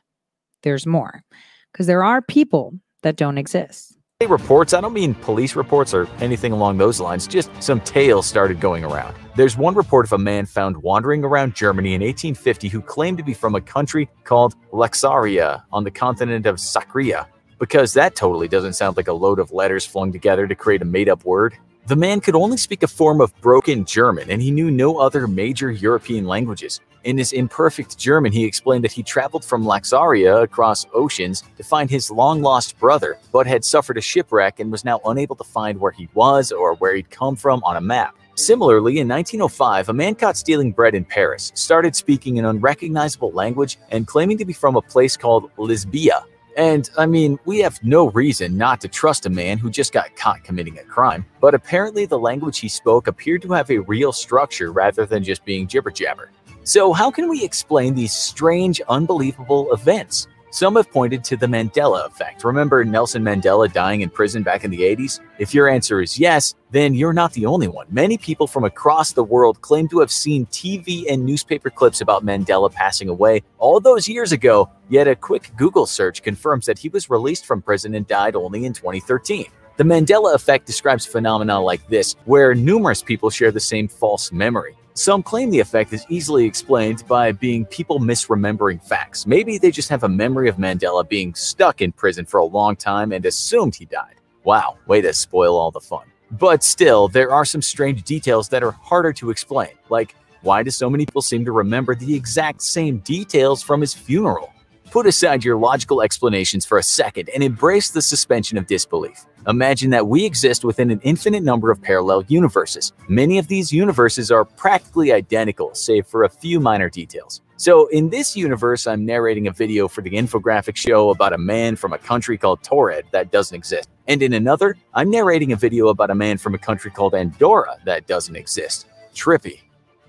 there's 0.62 0.86
more. 0.86 1.22
Because 1.70 1.86
there 1.86 2.02
are 2.02 2.22
people 2.22 2.72
that 3.02 3.16
don't 3.16 3.36
exist. 3.36 3.98
Reports, 4.26 4.72
I 4.72 4.80
don't 4.80 4.94
mean 4.94 5.14
police 5.14 5.56
reports 5.56 5.92
or 5.92 6.08
anything 6.20 6.52
along 6.52 6.78
those 6.78 7.00
lines, 7.00 7.26
just 7.26 7.50
some 7.62 7.82
tales 7.82 8.26
started 8.26 8.60
going 8.60 8.82
around. 8.82 9.14
There's 9.36 9.58
one 9.58 9.74
report 9.74 10.06
of 10.06 10.14
a 10.14 10.18
man 10.18 10.46
found 10.46 10.78
wandering 10.78 11.22
around 11.22 11.54
Germany 11.54 11.92
in 11.92 12.00
1850 12.00 12.68
who 12.68 12.80
claimed 12.80 13.18
to 13.18 13.24
be 13.24 13.34
from 13.34 13.56
a 13.56 13.60
country 13.60 14.08
called 14.24 14.54
Laxaria 14.72 15.64
on 15.70 15.84
the 15.84 15.90
continent 15.90 16.46
of 16.46 16.56
Sakria, 16.56 17.26
because 17.58 17.92
that 17.92 18.16
totally 18.16 18.48
doesn't 18.48 18.72
sound 18.72 18.96
like 18.96 19.08
a 19.08 19.12
load 19.12 19.38
of 19.38 19.52
letters 19.52 19.84
flung 19.84 20.12
together 20.12 20.46
to 20.46 20.54
create 20.54 20.80
a 20.80 20.86
made 20.86 21.10
up 21.10 21.26
word. 21.26 21.54
The 21.90 21.96
man 21.96 22.20
could 22.20 22.36
only 22.36 22.56
speak 22.56 22.84
a 22.84 22.86
form 22.86 23.20
of 23.20 23.34
broken 23.40 23.84
German, 23.84 24.30
and 24.30 24.40
he 24.40 24.52
knew 24.52 24.70
no 24.70 24.98
other 24.98 25.26
major 25.26 25.72
European 25.72 26.24
languages. 26.24 26.80
In 27.02 27.18
his 27.18 27.32
imperfect 27.32 27.98
German, 27.98 28.30
he 28.30 28.44
explained 28.44 28.84
that 28.84 28.92
he 28.92 29.02
traveled 29.02 29.44
from 29.44 29.64
Laxaria 29.64 30.40
across 30.40 30.86
oceans 30.94 31.42
to 31.56 31.64
find 31.64 31.90
his 31.90 32.08
long 32.08 32.42
lost 32.42 32.78
brother, 32.78 33.18
but 33.32 33.44
had 33.48 33.64
suffered 33.64 33.98
a 33.98 34.00
shipwreck 34.00 34.60
and 34.60 34.70
was 34.70 34.84
now 34.84 35.00
unable 35.04 35.34
to 35.34 35.42
find 35.42 35.80
where 35.80 35.90
he 35.90 36.08
was 36.14 36.52
or 36.52 36.76
where 36.76 36.94
he'd 36.94 37.10
come 37.10 37.34
from 37.34 37.60
on 37.64 37.76
a 37.76 37.80
map. 37.80 38.14
Similarly, 38.36 39.00
in 39.00 39.08
1905, 39.08 39.88
a 39.88 39.92
man 39.92 40.14
caught 40.14 40.36
stealing 40.36 40.70
bread 40.70 40.94
in 40.94 41.04
Paris 41.04 41.50
started 41.56 41.96
speaking 41.96 42.38
an 42.38 42.44
unrecognizable 42.44 43.32
language 43.32 43.78
and 43.90 44.06
claiming 44.06 44.38
to 44.38 44.44
be 44.44 44.52
from 44.52 44.76
a 44.76 44.82
place 44.82 45.16
called 45.16 45.50
Lisbia. 45.56 46.22
And 46.60 46.90
I 46.98 47.06
mean, 47.06 47.38
we 47.46 47.60
have 47.60 47.82
no 47.82 48.10
reason 48.10 48.58
not 48.58 48.82
to 48.82 48.88
trust 48.88 49.24
a 49.24 49.30
man 49.30 49.56
who 49.56 49.70
just 49.70 49.94
got 49.94 50.14
caught 50.14 50.44
committing 50.44 50.78
a 50.78 50.82
crime, 50.82 51.24
but 51.40 51.54
apparently 51.54 52.04
the 52.04 52.18
language 52.18 52.58
he 52.58 52.68
spoke 52.68 53.06
appeared 53.06 53.40
to 53.42 53.52
have 53.52 53.70
a 53.70 53.78
real 53.78 54.12
structure 54.12 54.70
rather 54.70 55.06
than 55.06 55.24
just 55.24 55.42
being 55.46 55.66
jibber 55.66 55.90
jabber. 55.90 56.30
So, 56.64 56.92
how 56.92 57.10
can 57.10 57.30
we 57.30 57.42
explain 57.42 57.94
these 57.94 58.12
strange, 58.12 58.78
unbelievable 58.90 59.72
events? 59.72 60.28
Some 60.52 60.74
have 60.74 60.90
pointed 60.90 61.22
to 61.24 61.36
the 61.36 61.46
Mandela 61.46 62.06
effect. 62.06 62.42
Remember 62.42 62.84
Nelson 62.84 63.22
Mandela 63.22 63.72
dying 63.72 64.00
in 64.00 64.10
prison 64.10 64.42
back 64.42 64.64
in 64.64 64.72
the 64.72 64.80
80s? 64.80 65.20
If 65.38 65.54
your 65.54 65.68
answer 65.68 66.00
is 66.00 66.18
yes, 66.18 66.56
then 66.72 66.92
you're 66.92 67.12
not 67.12 67.32
the 67.34 67.46
only 67.46 67.68
one. 67.68 67.86
Many 67.88 68.18
people 68.18 68.48
from 68.48 68.64
across 68.64 69.12
the 69.12 69.22
world 69.22 69.60
claim 69.60 69.86
to 69.88 70.00
have 70.00 70.10
seen 70.10 70.46
TV 70.46 71.04
and 71.08 71.24
newspaper 71.24 71.70
clips 71.70 72.00
about 72.00 72.26
Mandela 72.26 72.72
passing 72.72 73.08
away 73.08 73.42
all 73.58 73.78
those 73.78 74.08
years 74.08 74.32
ago, 74.32 74.68
yet 74.88 75.06
a 75.06 75.14
quick 75.14 75.52
Google 75.56 75.86
search 75.86 76.20
confirms 76.24 76.66
that 76.66 76.80
he 76.80 76.88
was 76.88 77.08
released 77.08 77.46
from 77.46 77.62
prison 77.62 77.94
and 77.94 78.06
died 78.08 78.34
only 78.34 78.64
in 78.64 78.72
2013. 78.72 79.46
The 79.76 79.84
Mandela 79.84 80.34
effect 80.34 80.66
describes 80.66 81.06
phenomena 81.06 81.60
like 81.60 81.86
this, 81.88 82.16
where 82.24 82.56
numerous 82.56 83.02
people 83.02 83.30
share 83.30 83.52
the 83.52 83.60
same 83.60 83.86
false 83.86 84.32
memory. 84.32 84.76
Some 85.00 85.22
claim 85.22 85.48
the 85.48 85.60
effect 85.60 85.94
is 85.94 86.04
easily 86.10 86.44
explained 86.44 87.04
by 87.08 87.32
being 87.32 87.64
people 87.64 88.00
misremembering 88.00 88.86
facts. 88.86 89.26
Maybe 89.26 89.56
they 89.56 89.70
just 89.70 89.88
have 89.88 90.02
a 90.02 90.08
memory 90.10 90.46
of 90.46 90.56
Mandela 90.56 91.08
being 91.08 91.34
stuck 91.34 91.80
in 91.80 91.90
prison 91.90 92.26
for 92.26 92.36
a 92.36 92.44
long 92.44 92.76
time 92.76 93.10
and 93.12 93.24
assumed 93.24 93.74
he 93.74 93.86
died. 93.86 94.16
Wow, 94.44 94.76
way 94.86 95.00
to 95.00 95.14
spoil 95.14 95.56
all 95.56 95.70
the 95.70 95.80
fun. 95.80 96.04
But 96.32 96.62
still, 96.62 97.08
there 97.08 97.32
are 97.32 97.46
some 97.46 97.62
strange 97.62 98.02
details 98.02 98.50
that 98.50 98.62
are 98.62 98.72
harder 98.72 99.14
to 99.14 99.30
explain, 99.30 99.70
like 99.88 100.14
why 100.42 100.62
do 100.62 100.70
so 100.70 100.90
many 100.90 101.06
people 101.06 101.22
seem 101.22 101.46
to 101.46 101.52
remember 101.52 101.94
the 101.94 102.14
exact 102.14 102.60
same 102.60 102.98
details 102.98 103.62
from 103.62 103.80
his 103.80 103.94
funeral? 103.94 104.52
Put 104.90 105.06
aside 105.06 105.44
your 105.44 105.56
logical 105.56 106.02
explanations 106.02 106.66
for 106.66 106.76
a 106.76 106.82
second 106.82 107.30
and 107.32 107.44
embrace 107.44 107.90
the 107.90 108.02
suspension 108.02 108.58
of 108.58 108.66
disbelief. 108.66 109.24
Imagine 109.46 109.90
that 109.90 110.08
we 110.08 110.24
exist 110.24 110.64
within 110.64 110.90
an 110.90 111.00
infinite 111.04 111.44
number 111.44 111.70
of 111.70 111.80
parallel 111.80 112.24
universes. 112.26 112.92
Many 113.06 113.38
of 113.38 113.46
these 113.46 113.72
universes 113.72 114.32
are 114.32 114.44
practically 114.44 115.12
identical, 115.12 115.72
save 115.74 116.08
for 116.08 116.24
a 116.24 116.28
few 116.28 116.58
minor 116.58 116.90
details. 116.90 117.40
So, 117.56 117.86
in 117.88 118.10
this 118.10 118.36
universe, 118.36 118.88
I'm 118.88 119.04
narrating 119.06 119.46
a 119.46 119.52
video 119.52 119.86
for 119.86 120.02
the 120.02 120.10
infographic 120.10 120.74
show 120.74 121.10
about 121.10 121.34
a 121.34 121.38
man 121.38 121.76
from 121.76 121.92
a 121.92 121.98
country 121.98 122.36
called 122.36 122.62
Taured 122.64 123.04
that 123.12 123.30
doesn't 123.30 123.54
exist. 123.54 123.88
And 124.08 124.20
in 124.24 124.32
another, 124.32 124.76
I'm 124.94 125.10
narrating 125.10 125.52
a 125.52 125.56
video 125.56 125.88
about 125.88 126.10
a 126.10 126.16
man 126.16 126.36
from 126.36 126.54
a 126.54 126.58
country 126.58 126.90
called 126.90 127.14
Andorra 127.14 127.76
that 127.84 128.08
doesn't 128.08 128.34
exist. 128.34 128.86
Trippy. 129.14 129.60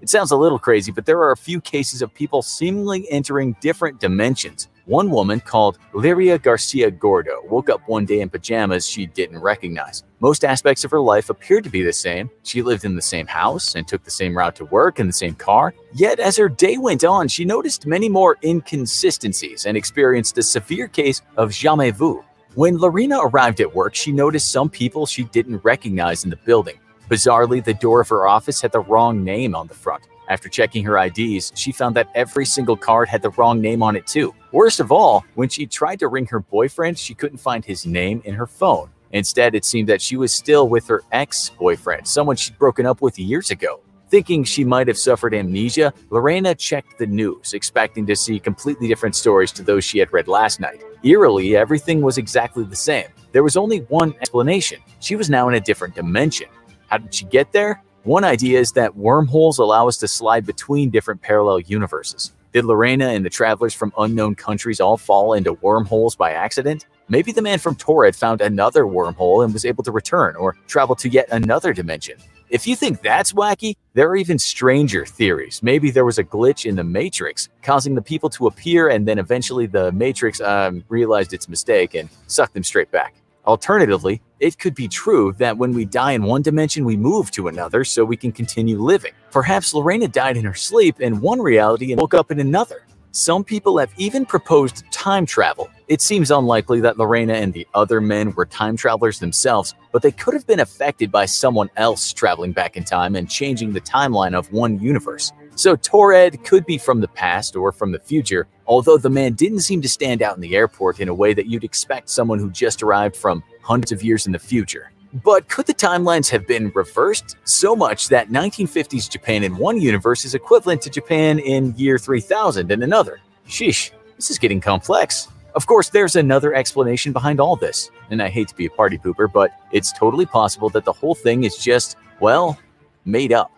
It 0.01 0.09
sounds 0.09 0.31
a 0.31 0.37
little 0.37 0.57
crazy, 0.57 0.91
but 0.91 1.05
there 1.05 1.19
are 1.19 1.31
a 1.31 1.37
few 1.37 1.61
cases 1.61 2.01
of 2.01 2.11
people 2.11 2.41
seemingly 2.41 3.05
entering 3.11 3.55
different 3.61 3.99
dimensions. 3.99 4.67
One 4.85 5.11
woman 5.11 5.39
called 5.39 5.77
Liria 5.93 6.41
Garcia 6.41 6.89
Gordo 6.89 7.43
woke 7.47 7.69
up 7.69 7.81
one 7.87 8.05
day 8.05 8.21
in 8.21 8.29
pajamas 8.29 8.87
she 8.87 9.05
didn't 9.05 9.39
recognize. 9.39 10.03
Most 10.19 10.43
aspects 10.43 10.83
of 10.83 10.91
her 10.91 10.99
life 10.99 11.29
appeared 11.29 11.63
to 11.65 11.69
be 11.69 11.83
the 11.83 11.93
same. 11.93 12.31
She 12.43 12.63
lived 12.63 12.83
in 12.83 12.95
the 12.95 13.01
same 13.01 13.27
house 13.27 13.75
and 13.75 13.87
took 13.87 14.03
the 14.03 14.11
same 14.11 14.35
route 14.35 14.55
to 14.55 14.65
work 14.65 14.99
in 14.99 15.05
the 15.05 15.13
same 15.13 15.35
car. 15.35 15.75
Yet, 15.93 16.19
as 16.19 16.35
her 16.37 16.49
day 16.49 16.77
went 16.77 17.03
on, 17.03 17.27
she 17.27 17.45
noticed 17.45 17.85
many 17.85 18.09
more 18.09 18.37
inconsistencies 18.43 19.67
and 19.67 19.77
experienced 19.77 20.37
a 20.39 20.43
severe 20.43 20.87
case 20.87 21.21
of 21.37 21.51
jamais 21.51 21.91
vu. 21.91 22.23
When 22.55 22.77
Lorena 22.77 23.19
arrived 23.21 23.61
at 23.61 23.73
work, 23.73 23.93
she 23.93 24.11
noticed 24.11 24.51
some 24.51 24.69
people 24.69 25.05
she 25.05 25.23
didn't 25.25 25.63
recognize 25.63 26.23
in 26.23 26.31
the 26.31 26.35
building. 26.37 26.79
Bizarrely, 27.07 27.63
the 27.63 27.73
door 27.75 28.01
of 28.01 28.09
her 28.09 28.27
office 28.27 28.61
had 28.61 28.71
the 28.71 28.79
wrong 28.79 29.23
name 29.23 29.53
on 29.53 29.67
the 29.67 29.73
front. 29.73 30.03
After 30.27 30.49
checking 30.49 30.83
her 30.85 30.97
IDs, 30.97 31.51
she 31.55 31.71
found 31.71 31.95
that 31.95 32.09
every 32.15 32.45
single 32.45 32.77
card 32.77 33.09
had 33.09 33.21
the 33.21 33.31
wrong 33.31 33.61
name 33.61 33.83
on 33.83 33.95
it 33.95 34.07
too. 34.07 34.33
Worst 34.51 34.81
of 34.81 34.91
all, 34.91 35.23
when 35.35 35.47
she 35.47 35.65
tried 35.65 35.99
to 35.99 36.09
ring 36.09 36.25
her 36.25 36.41
boyfriend, 36.41 36.99
she 36.99 37.13
couldn't 37.13 37.37
find 37.37 37.63
his 37.63 37.85
name 37.85 38.21
in 38.25 38.35
her 38.35 38.47
phone. 38.47 38.89
Instead, 39.13 39.55
it 39.55 39.63
seemed 39.63 39.87
that 39.87 40.01
she 40.01 40.17
was 40.17 40.33
still 40.33 40.67
with 40.67 40.87
her 40.87 41.03
ex 41.13 41.51
boyfriend, 41.51 42.05
someone 42.05 42.35
she'd 42.35 42.57
broken 42.57 42.85
up 42.85 43.01
with 43.01 43.17
years 43.17 43.49
ago. 43.49 43.79
Thinking 44.09 44.43
she 44.43 44.65
might 44.65 44.89
have 44.89 44.97
suffered 44.97 45.33
amnesia, 45.33 45.93
Lorena 46.09 46.53
checked 46.53 46.97
the 46.97 47.07
news, 47.07 47.53
expecting 47.53 48.05
to 48.07 48.15
see 48.15 48.39
completely 48.39 48.89
different 48.89 49.15
stories 49.15 49.53
to 49.53 49.63
those 49.63 49.85
she 49.85 49.99
had 49.99 50.11
read 50.11 50.27
last 50.27 50.59
night. 50.59 50.83
Eerily, 51.01 51.55
everything 51.55 52.01
was 52.01 52.17
exactly 52.17 52.65
the 52.65 52.75
same. 52.75 53.07
There 53.31 53.43
was 53.43 53.55
only 53.55 53.79
one 53.87 54.13
explanation 54.19 54.81
she 54.99 55.15
was 55.15 55.29
now 55.29 55.47
in 55.47 55.55
a 55.55 55.61
different 55.61 55.95
dimension. 55.95 56.49
How 56.87 56.97
did 56.97 57.13
she 57.13 57.23
get 57.23 57.53
there? 57.53 57.81
One 58.03 58.25
idea 58.25 58.59
is 58.59 58.73
that 58.73 58.97
wormholes 58.97 59.59
allow 59.59 59.87
us 59.87 59.95
to 59.97 60.09
slide 60.09 60.45
between 60.45 60.89
different 60.89 61.21
parallel 61.21 61.61
universes. 61.61 62.33
Did 62.53 62.65
Lorena 62.65 63.07
and 63.07 63.23
the 63.23 63.29
travelers 63.29 63.73
from 63.73 63.93
unknown 63.97 64.35
countries 64.35 64.81
all 64.81 64.97
fall 64.97 65.33
into 65.33 65.53
wormholes 65.53 66.17
by 66.17 66.31
accident? 66.31 66.85
Maybe 67.07 67.31
the 67.31 67.41
man 67.41 67.59
from 67.59 67.75
Taured 67.75 68.13
found 68.13 68.41
another 68.41 68.83
wormhole 68.83 69.45
and 69.45 69.53
was 69.53 69.63
able 69.63 69.85
to 69.85 69.91
return 69.91 70.35
or 70.35 70.57
travel 70.67 70.93
to 70.95 71.07
yet 71.07 71.29
another 71.31 71.71
dimension. 71.71 72.17
If 72.49 72.67
you 72.67 72.75
think 72.75 73.01
that's 73.01 73.31
wacky, 73.31 73.77
there 73.93 74.09
are 74.09 74.17
even 74.17 74.37
stranger 74.37 75.05
theories. 75.05 75.63
Maybe 75.63 75.91
there 75.91 76.03
was 76.03 76.17
a 76.17 76.25
glitch 76.25 76.65
in 76.65 76.75
the 76.75 76.83
Matrix, 76.83 77.47
causing 77.61 77.95
the 77.95 78.01
people 78.01 78.29
to 78.31 78.47
appear, 78.47 78.89
and 78.89 79.07
then 79.07 79.17
eventually 79.17 79.65
the 79.65 79.93
Matrix 79.93 80.41
um, 80.41 80.83
realized 80.89 81.31
its 81.31 81.47
mistake 81.47 81.95
and 81.95 82.09
sucked 82.27 82.53
them 82.53 82.63
straight 82.63 82.91
back. 82.91 83.13
Alternatively, 83.47 84.21
it 84.39 84.59
could 84.59 84.75
be 84.75 84.87
true 84.87 85.33
that 85.39 85.57
when 85.57 85.73
we 85.73 85.83
die 85.83 86.11
in 86.11 86.23
one 86.23 86.43
dimension, 86.43 86.85
we 86.85 86.95
move 86.95 87.31
to 87.31 87.47
another 87.47 87.83
so 87.83 88.05
we 88.05 88.17
can 88.17 88.31
continue 88.31 88.79
living. 88.79 89.13
Perhaps 89.31 89.73
Lorena 89.73 90.07
died 90.07 90.37
in 90.37 90.45
her 90.45 90.53
sleep 90.53 91.01
in 91.01 91.19
one 91.21 91.39
reality 91.39 91.91
and 91.91 91.99
woke 91.99 92.13
up 92.13 92.29
in 92.29 92.39
another. 92.39 92.85
Some 93.13 93.43
people 93.43 93.77
have 93.79 93.91
even 93.97 94.25
proposed 94.25 94.89
time 94.91 95.25
travel. 95.25 95.69
It 95.87 96.01
seems 96.01 96.31
unlikely 96.31 96.79
that 96.81 96.97
Lorena 96.97 97.33
and 97.33 97.51
the 97.51 97.67
other 97.73 97.99
men 97.99 98.31
were 98.35 98.45
time 98.45 98.77
travelers 98.77 99.19
themselves, 99.19 99.73
but 99.91 100.01
they 100.01 100.11
could 100.11 100.33
have 100.33 100.47
been 100.47 100.61
affected 100.61 101.11
by 101.11 101.25
someone 101.25 101.69
else 101.75 102.13
traveling 102.13 102.53
back 102.53 102.77
in 102.77 102.83
time 102.83 103.15
and 103.15 103.29
changing 103.29 103.73
the 103.73 103.81
timeline 103.81 104.33
of 104.33 104.53
one 104.53 104.79
universe. 104.79 105.33
So 105.55 105.75
Taured 105.75 106.43
could 106.43 106.65
be 106.65 106.77
from 106.77 107.01
the 107.01 107.07
past 107.07 107.55
or 107.55 107.71
from 107.71 107.91
the 107.91 107.99
future, 107.99 108.47
although 108.65 108.97
the 108.97 109.09
man 109.09 109.33
didn't 109.33 109.59
seem 109.59 109.81
to 109.81 109.89
stand 109.89 110.21
out 110.21 110.35
in 110.35 110.41
the 110.41 110.55
airport 110.55 110.99
in 110.99 111.09
a 111.09 111.13
way 111.13 111.33
that 111.33 111.47
you'd 111.47 111.63
expect 111.63 112.09
someone 112.09 112.39
who 112.39 112.49
just 112.49 112.81
arrived 112.81 113.15
from 113.15 113.43
hundreds 113.61 113.91
of 113.91 114.03
years 114.03 114.25
in 114.25 114.31
the 114.31 114.39
future. 114.39 114.91
But 115.13 115.49
could 115.49 115.65
the 115.65 115.73
timelines 115.73 116.29
have 116.29 116.47
been 116.47 116.71
reversed 116.73 117.35
so 117.43 117.75
much 117.75 118.07
that 118.09 118.29
1950s 118.29 119.09
Japan 119.09 119.43
in 119.43 119.57
one 119.57 119.79
universe 119.79 120.23
is 120.23 120.35
equivalent 120.35 120.81
to 120.83 120.89
Japan 120.89 121.37
in 121.39 121.75
year 121.75 121.97
3000 121.97 122.71
in 122.71 122.81
another? 122.81 123.19
Sheesh, 123.45 123.91
this 124.15 124.31
is 124.31 124.39
getting 124.39 124.61
complex. 124.61 125.27
Of 125.53 125.67
course, 125.67 125.89
there's 125.89 126.15
another 126.15 126.53
explanation 126.53 127.11
behind 127.11 127.41
all 127.41 127.57
this, 127.57 127.91
and 128.09 128.21
I 128.21 128.29
hate 128.29 128.47
to 128.47 128.55
be 128.55 128.67
a 128.67 128.69
party 128.69 128.97
pooper, 128.97 129.29
but 129.29 129.51
it's 129.73 129.91
totally 129.91 130.25
possible 130.25 130.69
that 130.69 130.85
the 130.85 130.93
whole 130.93 131.13
thing 131.13 131.43
is 131.43 131.57
just, 131.57 131.97
well, 132.21 132.57
made 133.03 133.33
up. 133.33 133.51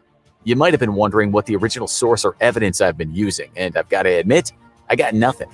You 0.46 0.58
might 0.58 0.74
have 0.74 0.80
been 0.80 0.96
wondering 0.96 1.32
what 1.32 1.46
the 1.46 1.56
original 1.56 1.88
source 1.88 2.26
or 2.26 2.36
evidence 2.42 2.82
I've 2.82 2.98
been 2.98 3.16
using, 3.16 3.50
and 3.56 3.78
I've 3.78 3.88
got 3.88 4.04
to 4.04 4.10
admit, 4.10 4.52
I 4.90 4.96
got 4.98 5.14
nothing. 5.14 5.50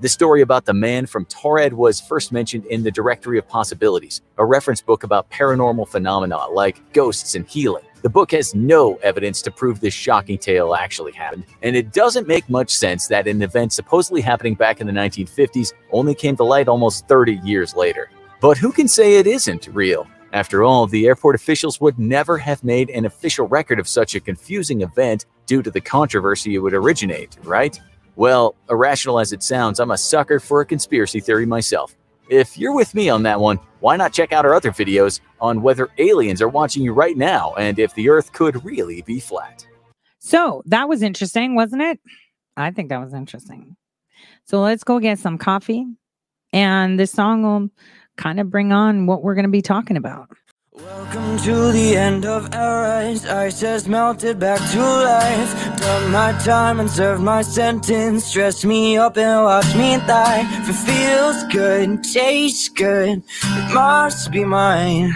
The 0.00 0.08
story 0.08 0.42
about 0.42 0.64
the 0.64 0.74
man 0.74 1.06
from 1.06 1.24
Taured 1.24 1.72
was 1.72 2.00
first 2.00 2.30
mentioned 2.30 2.64
in 2.66 2.84
the 2.84 2.90
Directory 2.92 3.36
of 3.36 3.48
Possibilities, 3.48 4.22
a 4.36 4.46
reference 4.46 4.80
book 4.80 5.02
about 5.02 5.28
paranormal 5.28 5.88
phenomena 5.88 6.46
like 6.50 6.92
ghosts 6.92 7.34
and 7.34 7.48
healing. 7.48 7.82
The 8.02 8.08
book 8.08 8.30
has 8.30 8.54
no 8.54 8.94
evidence 9.02 9.42
to 9.42 9.50
prove 9.50 9.80
this 9.80 9.92
shocking 9.92 10.38
tale 10.38 10.72
actually 10.72 11.10
happened, 11.10 11.46
and 11.64 11.74
it 11.74 11.92
doesn't 11.92 12.28
make 12.28 12.48
much 12.48 12.70
sense 12.70 13.08
that 13.08 13.26
an 13.26 13.42
event 13.42 13.72
supposedly 13.72 14.20
happening 14.20 14.54
back 14.54 14.80
in 14.80 14.86
the 14.86 14.92
1950s 14.92 15.72
only 15.90 16.14
came 16.14 16.36
to 16.36 16.44
light 16.44 16.68
almost 16.68 17.08
30 17.08 17.40
years 17.42 17.74
later. 17.74 18.08
But 18.40 18.56
who 18.56 18.70
can 18.70 18.86
say 18.86 19.16
it 19.16 19.26
isn't 19.26 19.66
real? 19.72 20.06
After 20.32 20.62
all, 20.62 20.86
the 20.86 21.06
airport 21.06 21.34
officials 21.34 21.80
would 21.80 21.98
never 21.98 22.36
have 22.36 22.62
made 22.62 22.90
an 22.90 23.06
official 23.06 23.48
record 23.48 23.78
of 23.78 23.88
such 23.88 24.14
a 24.14 24.20
confusing 24.20 24.82
event 24.82 25.24
due 25.46 25.62
to 25.62 25.70
the 25.70 25.80
controversy 25.80 26.54
it 26.54 26.58
would 26.58 26.74
originate, 26.74 27.38
right? 27.44 27.80
Well, 28.16 28.54
irrational 28.68 29.20
as 29.20 29.32
it 29.32 29.42
sounds, 29.42 29.80
I'm 29.80 29.90
a 29.90 29.96
sucker 29.96 30.40
for 30.40 30.60
a 30.60 30.66
conspiracy 30.66 31.20
theory 31.20 31.46
myself. 31.46 31.94
If 32.28 32.58
you're 32.58 32.74
with 32.74 32.94
me 32.94 33.08
on 33.08 33.22
that 33.22 33.40
one, 33.40 33.58
why 33.80 33.96
not 33.96 34.12
check 34.12 34.32
out 34.32 34.44
our 34.44 34.52
other 34.52 34.70
videos 34.70 35.20
on 35.40 35.62
whether 35.62 35.88
aliens 35.96 36.42
are 36.42 36.48
watching 36.48 36.82
you 36.82 36.92
right 36.92 37.16
now 37.16 37.54
and 37.56 37.78
if 37.78 37.94
the 37.94 38.10
earth 38.10 38.32
could 38.32 38.62
really 38.64 39.00
be 39.02 39.20
flat? 39.20 39.66
So 40.18 40.62
that 40.66 40.88
was 40.88 41.00
interesting, 41.00 41.54
wasn't 41.54 41.82
it? 41.82 42.00
I 42.56 42.70
think 42.70 42.90
that 42.90 43.00
was 43.00 43.14
interesting. 43.14 43.76
So 44.44 44.60
let's 44.60 44.84
go 44.84 44.98
get 44.98 45.18
some 45.18 45.38
coffee. 45.38 45.86
And 46.52 46.98
this 46.98 47.12
song 47.12 47.42
will 47.42 47.70
kind 48.18 48.38
of 48.38 48.50
bring 48.50 48.72
on 48.72 49.06
what 49.06 49.22
we're 49.22 49.34
going 49.34 49.46
to 49.46 49.50
be 49.50 49.62
talking 49.62 49.96
about. 49.96 50.28
Welcome 50.72 51.38
to 51.38 51.72
the 51.72 51.96
end 51.96 52.24
of 52.24 52.54
eras. 52.54 53.24
Ice 53.26 53.60
has 53.62 53.88
melted 53.88 54.38
back 54.38 54.60
to 54.70 54.80
life. 54.80 55.78
Done 55.80 56.12
my 56.12 56.32
time 56.44 56.78
and 56.78 56.90
served 56.90 57.22
my 57.22 57.42
sentence. 57.42 58.26
Stress 58.26 58.64
me 58.64 58.96
up 58.96 59.16
and 59.16 59.42
watch 59.42 59.74
me 59.74 59.96
die. 60.06 60.46
If 60.60 60.68
it 60.68 60.74
feels 60.74 61.44
good, 61.52 62.04
tastes 62.04 62.68
good, 62.68 63.22
it 63.42 63.74
must 63.74 64.30
be 64.30 64.44
mine. 64.44 65.12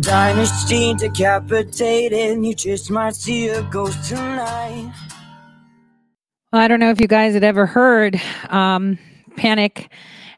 Dynasty 0.00 0.94
decapitated. 0.94 2.44
You 2.44 2.54
just 2.54 2.90
might 2.90 3.14
see 3.14 3.48
a 3.48 3.62
ghost 3.64 4.08
tonight. 4.08 4.92
Well, 6.52 6.62
I 6.62 6.66
don't 6.66 6.80
know 6.80 6.90
if 6.90 7.00
you 7.00 7.06
guys 7.06 7.34
had 7.34 7.44
ever 7.44 7.66
heard 7.66 8.20
um, 8.48 8.98
Panic 9.36 9.88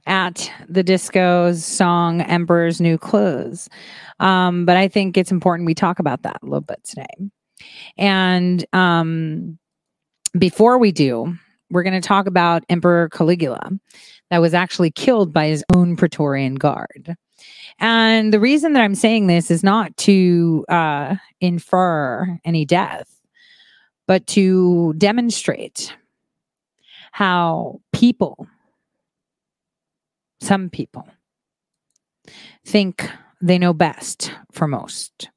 at 0.07 0.51
the 0.69 0.83
Disco's 0.83 1.65
song 1.65 2.21
Emperor's 2.23 2.81
New 2.81 2.99
Clothes. 2.99 3.69
Um, 4.21 4.65
but 4.65 4.77
I 4.77 4.89
think 4.89 5.17
it's 5.17 5.33
important 5.33 5.67
we 5.67 5.75
talk 5.75 5.99
about 5.99 6.23
that 6.23 6.39
a 6.43 6.47
little 6.47 6.61
bit 6.61 6.83
today. 6.85 7.31
And 7.97 8.65
um, 8.73 9.59
before 10.39 10.79
we 10.79 10.93
do, 10.93 11.37
we're 11.71 11.83
going 11.83 12.01
to 12.01 12.07
talk 12.07 12.27
about 12.27 12.65
Emperor 12.69 13.09
Caligula 13.09 13.71
that 14.31 14.41
was 14.41 14.55
actually 14.55 14.91
killed 14.91 15.33
by 15.33 15.47
his 15.47 15.65
own 15.75 15.97
Praetorian 15.97 16.55
Guard. 16.55 17.17
And 17.79 18.33
the 18.33 18.41
reason 18.41 18.73
that 18.75 18.83
I'm 18.83 18.95
saying 18.95 19.27
this 19.27 19.51
is 19.51 19.63
not 19.63 19.97
to 19.99 20.65
uh, 20.69 21.17
infer 21.41 22.39
any 22.45 22.65
death, 22.65 23.09
but 24.07 24.27
to 24.29 24.95
demonstrate 24.99 25.95
how 27.13 27.81
people, 27.93 28.47
some 30.43 30.69
people, 30.69 31.07
think 32.67 33.09
they 33.41 33.59
know 33.59 33.73
best 33.73 34.33
for 34.51 34.67
most. 34.67 35.31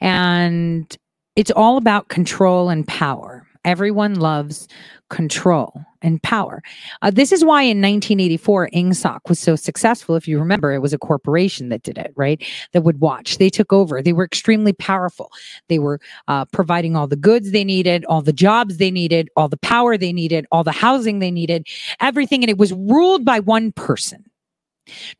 And 0.00 0.96
it's 1.36 1.50
all 1.50 1.76
about 1.76 2.08
control 2.08 2.68
and 2.68 2.86
power. 2.86 3.46
Everyone 3.64 4.14
loves 4.14 4.68
control 5.08 5.84
and 6.02 6.22
power. 6.22 6.62
Uh, 7.02 7.10
this 7.10 7.32
is 7.32 7.44
why 7.44 7.62
in 7.62 7.78
1984, 7.78 8.70
Ingsoc 8.72 9.20
was 9.28 9.38
so 9.38 9.56
successful. 9.56 10.16
If 10.16 10.28
you 10.28 10.38
remember, 10.38 10.72
it 10.72 10.80
was 10.80 10.92
a 10.92 10.98
corporation 10.98 11.70
that 11.70 11.82
did 11.82 11.98
it, 11.98 12.12
right? 12.16 12.42
That 12.72 12.82
would 12.82 13.00
watch. 13.00 13.38
They 13.38 13.50
took 13.50 13.72
over. 13.72 14.02
They 14.02 14.12
were 14.12 14.24
extremely 14.24 14.72
powerful. 14.72 15.32
They 15.68 15.78
were 15.78 16.00
uh, 16.28 16.44
providing 16.46 16.96
all 16.96 17.06
the 17.06 17.16
goods 17.16 17.50
they 17.50 17.64
needed, 17.64 18.04
all 18.04 18.22
the 18.22 18.32
jobs 18.32 18.76
they 18.76 18.90
needed, 18.90 19.28
all 19.36 19.48
the 19.48 19.56
power 19.58 19.96
they 19.96 20.12
needed, 20.12 20.46
all 20.52 20.64
the 20.64 20.72
housing 20.72 21.18
they 21.18 21.30
needed, 21.30 21.66
everything. 22.00 22.42
And 22.42 22.50
it 22.50 22.58
was 22.58 22.72
ruled 22.72 23.24
by 23.24 23.40
one 23.40 23.72
person. 23.72 24.24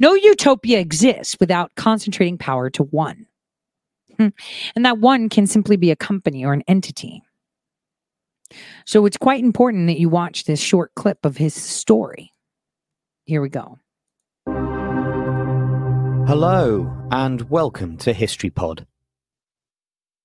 No 0.01 0.15
utopia 0.15 0.79
exists 0.81 1.37
without 1.41 1.75
concentrating 1.75 2.39
power 2.39 2.71
to 2.71 2.85
one. 2.85 3.27
Hmm. 4.17 4.29
And 4.75 4.85
that 4.85 4.99
one 4.99 5.29
can 5.29 5.47
simply 5.47 5.77
be 5.77 5.91
a 5.91 5.97
company 5.97 6.45
or 6.45 6.53
an 6.53 6.65
entity. 6.67 7.23
So 8.85 9.07
it's 9.07 9.17
quite 9.17 9.43
important 9.43 9.87
that 9.89 9.99
you 9.99 10.09
watch 10.09 10.45
this 10.45 10.61
short 10.61 10.95
clip 10.95 11.25
of 11.25 11.37
his 11.37 11.55
story. 11.55 12.33
Here 13.25 13.43
we 13.43 13.49
go. 13.49 13.79
Hello, 16.27 16.93
and 17.11 17.49
welcome 17.51 17.97
to 17.99 18.13
History 18.13 18.51
Pod. 18.51 18.87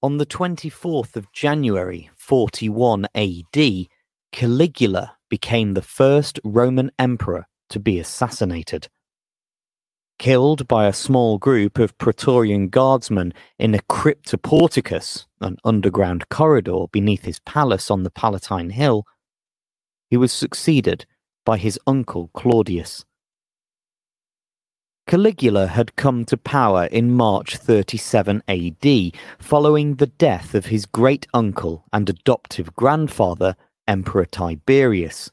On 0.01 0.17
the 0.17 0.25
24th 0.25 1.15
of 1.15 1.31
January 1.31 2.09
41 2.17 3.07
AD, 3.15 3.87
Caligula 4.33 5.15
became 5.29 5.73
the 5.73 5.81
first 5.81 6.39
Roman 6.43 6.91
emperor 6.99 7.47
to 7.69 7.79
be 7.79 7.99
assassinated 7.99 8.89
killed 10.19 10.68
by 10.68 10.85
a 10.85 10.94
small 10.94 11.38
group 11.38 11.80
of 11.80 11.98
Praetorian 11.98 12.69
guardsmen 12.69 13.34
in 13.60 13.76
a 13.76 13.80
cryptoporticus, 13.80 15.26
an 15.41 15.57
underground 15.64 16.30
corridor 16.30 16.85
beneath 16.91 17.26
his 17.26 17.40
palace 17.40 17.91
on 17.91 18.03
the 18.03 18.11
Palatine 18.11 18.72
Hill, 18.72 19.06
he 20.10 20.18
was 20.18 20.31
succeeded 20.31 21.06
by 21.45 21.57
his 21.57 21.80
uncle 21.88 22.30
Claudius. 22.34 23.06
Caligula 25.06 25.68
had 25.68 25.95
come 25.98 26.23
to 26.26 26.38
power 26.38 26.85
in 26.85 27.11
March 27.11 27.57
37 27.57 28.41
AD, 28.48 29.11
following 29.38 29.95
the 29.95 30.07
death 30.07 30.56
of 30.56 30.68
his 30.68 30.85
great 30.85 31.27
uncle 31.34 31.84
and 31.91 32.10
adoptive 32.10 32.73
grandfather, 32.73 33.56
Emperor 33.85 34.26
Tiberius. 34.26 35.30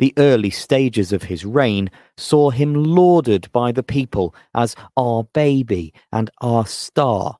The 0.00 0.14
early 0.16 0.48
stages 0.48 1.12
of 1.12 1.24
his 1.24 1.44
reign 1.44 1.90
saw 2.16 2.48
him 2.48 2.72
lauded 2.72 3.52
by 3.52 3.70
the 3.70 3.82
people 3.82 4.34
as 4.54 4.74
our 4.96 5.24
baby 5.24 5.92
and 6.10 6.30
our 6.40 6.66
star, 6.66 7.36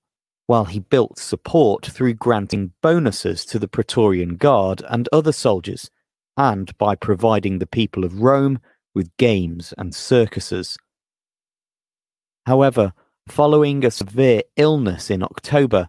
while 0.47 0.67
he 0.67 0.81
built 0.81 1.19
support 1.19 1.87
through 1.87 2.15
granting 2.15 2.73
bonuses 2.83 3.47
to 3.47 3.59
the 3.59 3.67
Praetorian 3.67 4.37
Guard 4.37 4.83
and 4.91 5.09
other 5.11 5.33
soldiers, 5.33 5.91
and 6.37 6.77
by 6.77 6.97
providing 6.97 7.61
the 7.61 7.67
people 7.67 8.05
of 8.05 8.21
Rome 8.21 8.59
with 8.95 9.17
games 9.17 9.73
and 9.79 9.95
circuses. 9.95 10.77
However, 12.45 12.93
following 13.27 13.87
a 13.87 13.91
severe 13.91 14.43
illness 14.57 15.11
in 15.11 15.23
October, 15.23 15.89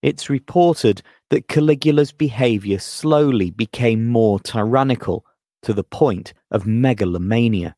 it's 0.00 0.30
reported 0.30 1.02
that 1.28 1.48
Caligula's 1.48 2.12
behaviour 2.12 2.78
slowly 2.78 3.50
became 3.50 4.08
more 4.08 4.40
tyrannical 4.40 5.25
to 5.66 5.72
the 5.72 5.82
point 5.82 6.32
of 6.52 6.64
megalomania. 6.64 7.74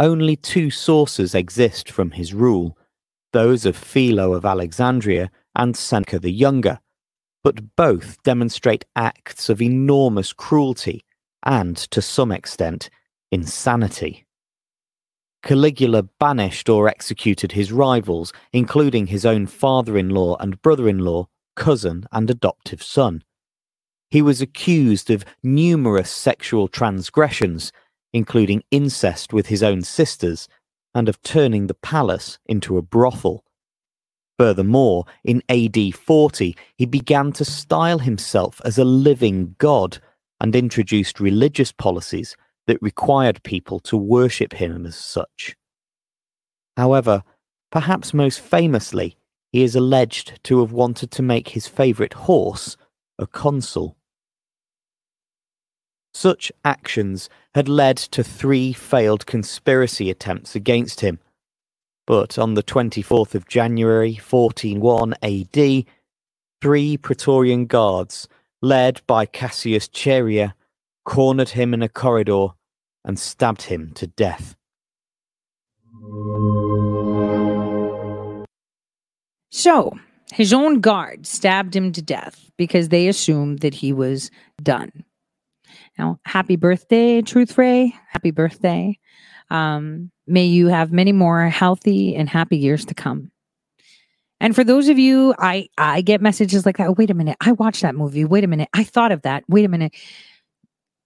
Only 0.00 0.34
two 0.34 0.70
sources 0.70 1.32
exist 1.32 1.88
from 1.88 2.10
his 2.10 2.34
rule 2.34 2.76
those 3.32 3.64
of 3.64 3.76
Philo 3.76 4.32
of 4.32 4.44
Alexandria 4.44 5.30
and 5.54 5.76
Seneca 5.76 6.18
the 6.18 6.32
Younger, 6.32 6.80
but 7.44 7.76
both 7.76 8.20
demonstrate 8.24 8.84
acts 8.96 9.48
of 9.48 9.62
enormous 9.62 10.32
cruelty 10.32 11.04
and, 11.44 11.76
to 11.76 12.02
some 12.02 12.32
extent, 12.32 12.90
insanity. 13.30 14.26
Caligula 15.44 16.02
banished 16.18 16.68
or 16.68 16.88
executed 16.88 17.52
his 17.52 17.70
rivals, 17.70 18.32
including 18.52 19.06
his 19.06 19.24
own 19.24 19.46
father 19.46 19.96
in 19.96 20.08
law 20.08 20.36
and 20.40 20.60
brother 20.60 20.88
in 20.88 20.98
law, 20.98 21.28
cousin, 21.54 22.08
and 22.10 22.28
adoptive 22.28 22.82
son. 22.82 23.22
He 24.10 24.22
was 24.22 24.40
accused 24.40 25.10
of 25.10 25.24
numerous 25.42 26.10
sexual 26.10 26.68
transgressions, 26.68 27.72
including 28.12 28.62
incest 28.70 29.32
with 29.32 29.48
his 29.48 29.62
own 29.62 29.82
sisters, 29.82 30.48
and 30.94 31.08
of 31.08 31.22
turning 31.22 31.66
the 31.66 31.74
palace 31.74 32.38
into 32.46 32.78
a 32.78 32.82
brothel. 32.82 33.44
Furthermore, 34.38 35.04
in 35.24 35.42
AD 35.48 35.94
40, 35.94 36.56
he 36.76 36.86
began 36.86 37.32
to 37.32 37.44
style 37.44 37.98
himself 37.98 38.60
as 38.64 38.78
a 38.78 38.84
living 38.84 39.56
god 39.58 39.98
and 40.40 40.54
introduced 40.54 41.20
religious 41.20 41.72
policies 41.72 42.36
that 42.66 42.80
required 42.80 43.42
people 43.42 43.80
to 43.80 43.96
worship 43.96 44.54
him 44.54 44.86
as 44.86 44.96
such. 44.96 45.56
However, 46.76 47.24
perhaps 47.72 48.14
most 48.14 48.40
famously, 48.40 49.16
he 49.50 49.62
is 49.62 49.74
alleged 49.74 50.38
to 50.44 50.60
have 50.60 50.72
wanted 50.72 51.10
to 51.10 51.22
make 51.22 51.48
his 51.48 51.66
favourite 51.66 52.12
horse 52.12 52.76
a 53.18 53.26
consul. 53.26 53.96
Such 56.14 56.50
actions 56.64 57.28
had 57.54 57.68
led 57.68 57.96
to 57.96 58.24
three 58.24 58.72
failed 58.72 59.26
conspiracy 59.26 60.10
attempts 60.10 60.54
against 60.54 61.00
him. 61.00 61.18
But 62.06 62.38
on 62.38 62.54
the 62.54 62.62
24th 62.62 63.34
of 63.34 63.46
January 63.46 64.14
141 64.14 65.14
AD, 65.22 65.84
three 66.60 66.96
Praetorian 66.96 67.66
guards, 67.66 68.28
led 68.62 69.02
by 69.06 69.26
Cassius 69.26 69.88
Chaerea, 69.88 70.54
cornered 71.04 71.50
him 71.50 71.74
in 71.74 71.82
a 71.82 71.88
corridor 71.88 72.48
and 73.04 73.18
stabbed 73.18 73.62
him 73.62 73.92
to 73.94 74.06
death. 74.06 74.56
So, 79.50 79.98
his 80.32 80.52
own 80.52 80.80
guard 80.80 81.26
stabbed 81.26 81.74
him 81.74 81.92
to 81.92 82.02
death 82.02 82.50
because 82.56 82.90
they 82.90 83.08
assumed 83.08 83.60
that 83.60 83.74
he 83.74 83.92
was 83.92 84.30
done. 84.62 85.04
Now, 85.98 86.20
happy 86.24 86.56
birthday, 86.56 87.22
Truth 87.22 87.58
Ray. 87.58 87.94
Happy 88.08 88.30
birthday. 88.30 88.98
Um, 89.50 90.10
may 90.26 90.44
you 90.44 90.68
have 90.68 90.92
many 90.92 91.12
more 91.12 91.48
healthy 91.48 92.14
and 92.14 92.28
happy 92.28 92.56
years 92.56 92.84
to 92.86 92.94
come. 92.94 93.30
And 94.40 94.54
for 94.54 94.62
those 94.62 94.88
of 94.88 94.98
you, 94.98 95.34
I 95.38 95.68
I 95.76 96.00
get 96.00 96.20
messages 96.20 96.64
like 96.64 96.76
that. 96.76 96.88
Oh, 96.88 96.94
wait 96.96 97.10
a 97.10 97.14
minute, 97.14 97.36
I 97.40 97.52
watched 97.52 97.82
that 97.82 97.96
movie. 97.96 98.24
Wait 98.24 98.44
a 98.44 98.48
minute, 98.48 98.68
I 98.72 98.84
thought 98.84 99.10
of 99.10 99.22
that. 99.22 99.42
Wait 99.48 99.64
a 99.64 99.68
minute. 99.68 99.94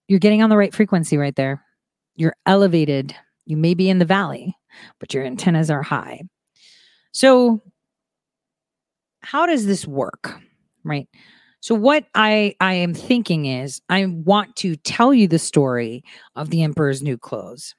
You're 0.09 0.19
getting 0.19 0.43
on 0.43 0.51
the 0.51 0.56
right 0.56 0.74
frequency 0.74 1.16
right 1.16 1.35
there. 1.35 1.64
You're 2.16 2.36
elevated. 2.44 3.16
You 3.47 3.56
may 3.56 3.73
be 3.73 3.89
in 3.89 3.98
the 3.98 4.05
valley, 4.05 4.55
but 4.98 5.14
your 5.14 5.24
antennas 5.24 5.70
are 5.70 5.82
high. 5.82 6.23
So, 7.12 7.62
how 9.20 9.47
does 9.47 9.64
this 9.64 9.86
work? 9.86 10.39
Right? 10.85 11.09
So 11.62 11.76
what 11.76 12.05
I 12.16 12.56
I 12.60 12.74
am 12.74 12.93
thinking 12.93 13.47
is 13.47 13.80
I 13.89 14.05
want 14.06 14.56
to 14.56 14.74
tell 14.74 15.14
you 15.14 15.28
the 15.28 15.39
story 15.39 16.02
of 16.34 16.51
the 16.51 16.64
emperor's 16.64 17.02
new 17.02 17.16
clothes 17.16 17.76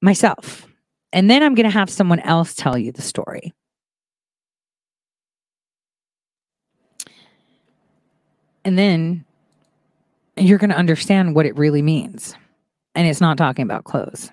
myself. 0.00 0.68
And 1.12 1.28
then 1.28 1.42
I'm 1.42 1.56
going 1.56 1.68
to 1.68 1.70
have 1.70 1.90
someone 1.90 2.20
else 2.20 2.54
tell 2.54 2.78
you 2.78 2.92
the 2.92 3.02
story. 3.02 3.52
And 8.64 8.78
then 8.78 9.24
you're 10.36 10.58
going 10.58 10.70
to 10.70 10.76
understand 10.76 11.34
what 11.34 11.44
it 11.44 11.56
really 11.58 11.82
means. 11.82 12.36
And 12.94 13.08
it's 13.08 13.20
not 13.20 13.36
talking 13.36 13.64
about 13.64 13.82
clothes. 13.82 14.30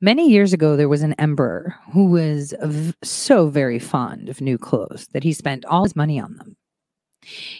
Many 0.00 0.30
years 0.30 0.52
ago, 0.52 0.76
there 0.76 0.90
was 0.90 1.02
an 1.02 1.14
emperor 1.14 1.74
who 1.92 2.06
was 2.06 2.54
v- 2.62 2.92
so 3.02 3.48
very 3.48 3.78
fond 3.78 4.28
of 4.28 4.42
new 4.42 4.58
clothes 4.58 5.06
that 5.12 5.22
he 5.22 5.32
spent 5.32 5.64
all 5.64 5.84
his 5.84 5.96
money 5.96 6.20
on 6.20 6.36
them. 6.36 6.56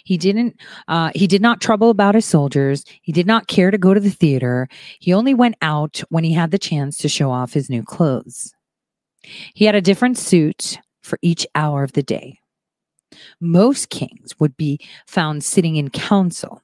He 0.03 0.17
didn't. 0.17 0.61
Uh, 0.87 1.11
he 1.15 1.27
did 1.27 1.41
not 1.41 1.61
trouble 1.61 1.89
about 1.89 2.15
his 2.15 2.25
soldiers. 2.25 2.85
He 3.01 3.11
did 3.11 3.25
not 3.25 3.47
care 3.47 3.71
to 3.71 3.77
go 3.77 3.93
to 3.93 3.99
the 3.99 4.11
theater. 4.11 4.69
He 4.99 5.13
only 5.13 5.33
went 5.33 5.55
out 5.61 6.03
when 6.09 6.23
he 6.23 6.31
had 6.31 6.51
the 6.51 6.59
chance 6.59 6.97
to 6.99 7.09
show 7.09 7.31
off 7.31 7.53
his 7.53 7.69
new 7.69 7.83
clothes. 7.83 8.53
He 9.55 9.65
had 9.65 9.75
a 9.75 9.81
different 9.81 10.17
suit 10.17 10.77
for 11.01 11.19
each 11.21 11.45
hour 11.55 11.83
of 11.83 11.93
the 11.93 12.03
day. 12.03 12.39
Most 13.41 13.89
kings 13.89 14.39
would 14.39 14.55
be 14.55 14.79
found 15.07 15.43
sitting 15.43 15.75
in 15.75 15.89
council. 15.89 16.61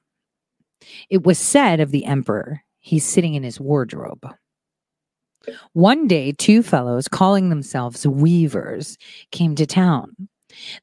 It 1.09 1.23
was 1.25 1.39
said 1.39 1.79
of 1.79 1.91
the 1.91 2.05
emperor, 2.05 2.61
he's 2.79 3.05
sitting 3.05 3.33
in 3.33 3.43
his 3.43 3.59
wardrobe. 3.59 4.25
One 5.73 6.07
day, 6.07 6.31
two 6.31 6.63
fellows 6.63 7.07
calling 7.07 7.49
themselves 7.49 8.07
weavers 8.07 8.97
came 9.31 9.55
to 9.55 9.65
town. 9.65 10.29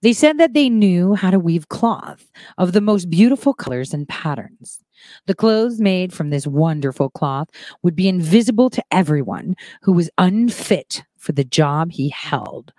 They 0.03 0.13
said 0.13 0.39
that 0.39 0.55
they 0.55 0.69
knew 0.69 1.15
how 1.15 1.31
to 1.31 1.39
weave 1.39 1.69
cloth 1.69 2.31
of 2.59 2.73
the 2.73 2.81
most 2.81 3.09
beautiful 3.09 3.55
colors 3.55 3.95
and 3.95 4.09
patterns. 4.09 4.83
The 5.27 5.35
clothes 5.35 5.81
made 5.81 6.13
from 6.13 6.31
this 6.31 6.47
wonderful 6.47 7.11
cloth 7.11 7.49
would 7.83 7.97
be 7.97 8.09
invisible 8.09 8.69
to 8.71 8.85
everyone 8.91 9.55
who 9.83 9.93
was 9.93 10.11
unfit 10.19 11.05
for 11.17 11.33
the 11.33 11.45
job 11.45 11.93
he 11.93 12.09
held 12.09 12.73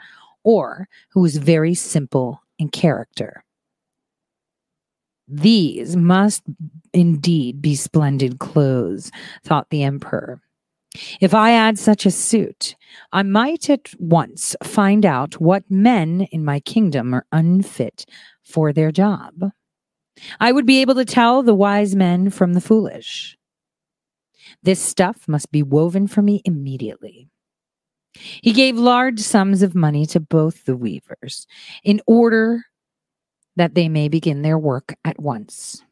or 0.44 0.88
who 1.10 1.22
was 1.22 1.38
very 1.38 1.74
simple 1.74 2.42
in 2.60 2.70
character. 2.70 3.44
These 5.28 5.96
must 5.96 6.44
indeed 6.94 7.62
be 7.62 7.76
splendid 7.76 8.40
clothes, 8.40 9.12
thought 9.44 9.70
the 9.70 9.84
emperor. 9.84 10.42
If 11.22 11.34
I 11.34 11.52
had 11.52 11.80
such 11.80 12.06
a 12.06 12.12
suit, 12.12 12.76
I 13.12 13.24
might 13.24 13.70
at 13.70 13.90
once 13.98 14.56
find 14.64 15.06
out 15.06 15.40
what 15.40 15.70
men 15.70 16.28
in 16.32 16.44
my 16.44 16.60
kingdom 16.60 17.14
are 17.14 17.26
unfit 17.32 18.06
for 18.44 18.74
their 18.74 18.92
job. 18.92 19.52
I 20.40 20.52
would 20.52 20.66
be 20.66 20.82
able 20.82 20.96
to 20.96 21.06
tell 21.06 21.44
the 21.44 21.56
wise 21.56 21.96
men 21.96 22.30
from 22.30 22.54
the 22.54 22.62
foolish. 22.62 23.38
This 24.64 24.82
stuff 24.82 25.28
must 25.28 25.52
be 25.52 25.64
woven 25.64 26.08
for 26.08 26.22
me 26.22 26.42
immediately. 26.46 27.30
He 28.14 28.52
gave 28.52 28.78
large 28.78 29.20
sums 29.20 29.62
of 29.62 29.74
money 29.74 30.06
to 30.08 30.20
both 30.20 30.66
the 30.66 30.76
weavers 30.76 31.48
in 31.84 32.02
order 32.06 32.66
that 33.56 33.76
they 33.76 33.88
may 33.88 34.10
begin 34.10 34.42
their 34.42 34.58
work 34.58 34.96
at 35.06 35.20
once. 35.20 35.84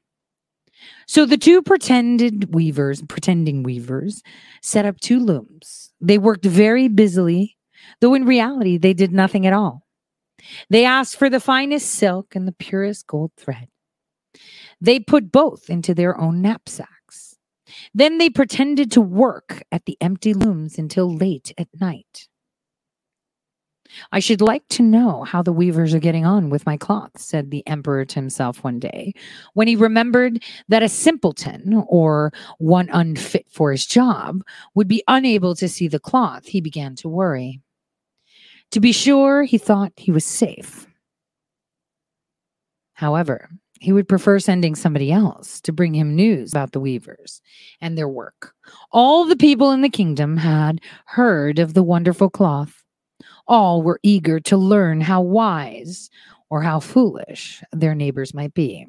So 1.08 1.26
the 1.26 1.38
two 1.38 1.62
pretended 1.62 2.54
weavers, 2.54 3.02
pretending 3.02 3.64
weavers, 3.64 4.22
set 4.62 4.86
up 4.86 5.00
two 5.00 5.20
looms. 5.20 5.92
They 6.00 6.18
worked 6.18 6.46
very 6.46 6.88
busily, 6.88 7.58
though 8.00 8.14
in 8.14 8.26
reality 8.26 8.78
they 8.78 8.94
did 8.94 9.12
nothing 9.12 9.46
at 9.46 9.54
all. 9.54 9.86
They 10.70 10.86
asked 10.86 11.18
for 11.18 11.30
the 11.30 11.42
finest 11.42 11.90
silk 11.90 12.36
and 12.36 12.48
the 12.48 12.54
purest 12.54 13.08
gold 13.08 13.32
thread. 13.38 13.68
They 14.80 15.00
put 15.00 15.32
both 15.32 15.70
into 15.70 15.94
their 15.94 16.18
own 16.18 16.42
knapsacks. 16.42 17.36
Then 17.94 18.18
they 18.18 18.30
pretended 18.30 18.92
to 18.94 19.02
work 19.02 19.64
at 19.72 19.86
the 19.86 19.98
empty 20.00 20.34
looms 20.34 20.78
until 20.78 21.14
late 21.14 21.54
at 21.58 21.68
night. 21.80 22.29
I 24.12 24.20
should 24.20 24.42
like 24.42 24.68
to 24.70 24.84
know 24.84 25.24
how 25.24 25.42
the 25.42 25.54
weavers 25.54 25.94
are 25.94 26.00
getting 26.00 26.26
on 26.26 26.50
with 26.50 26.66
my 26.66 26.78
cloth, 26.78 27.12
said 27.18 27.50
the 27.50 27.66
emperor 27.68 28.06
to 28.06 28.16
himself 28.16 28.64
one 28.64 28.80
day, 28.80 29.14
when 29.54 29.68
he 29.68 29.76
remembered 29.76 30.44
that 30.68 30.84
a 30.84 30.90
simpleton, 30.90 31.84
or 31.88 32.32
one 32.58 32.90
unfit 32.92 33.46
for 33.50 33.72
his 33.72 33.86
job, 33.86 34.44
would 34.76 34.88
be 34.88 35.04
unable 35.08 35.56
to 35.56 35.68
see 35.68 35.88
the 35.88 36.00
cloth. 36.00 36.46
He 36.46 36.62
began 36.62 36.96
to 36.96 37.10
worry. 37.10 37.62
To 38.72 38.80
be 38.80 38.92
sure, 38.92 39.44
he 39.44 39.58
thought 39.58 39.94
he 39.98 40.12
was 40.12 40.26
safe. 40.26 40.88
However, 42.94 43.50
he 43.80 43.94
would 43.94 44.10
prefer 44.10 44.40
sending 44.40 44.76
somebody 44.76 45.12
else 45.12 45.62
to 45.62 45.72
bring 45.72 45.96
him 45.96 46.16
news 46.16 46.52
about 46.52 46.74
the 46.74 46.82
weavers 46.82 47.42
and 47.80 47.98
their 47.98 48.10
work. 48.10 48.54
All 48.92 49.26
the 49.26 49.38
people 49.38 49.72
in 49.72 49.82
the 49.82 49.90
kingdom 49.90 50.38
had 50.38 50.82
heard 51.06 51.60
of 51.60 51.74
the 51.74 51.84
wonderful 51.84 52.30
cloth 52.30 52.84
all 53.50 53.82
were 53.82 54.00
eager 54.04 54.40
to 54.40 54.56
learn 54.56 55.02
how 55.02 55.22
wise 55.22 56.10
or 56.50 56.62
how 56.62 56.80
foolish 56.80 57.62
their 57.74 57.96
neighbors 57.96 58.34
might 58.34 58.54
be. 58.54 58.86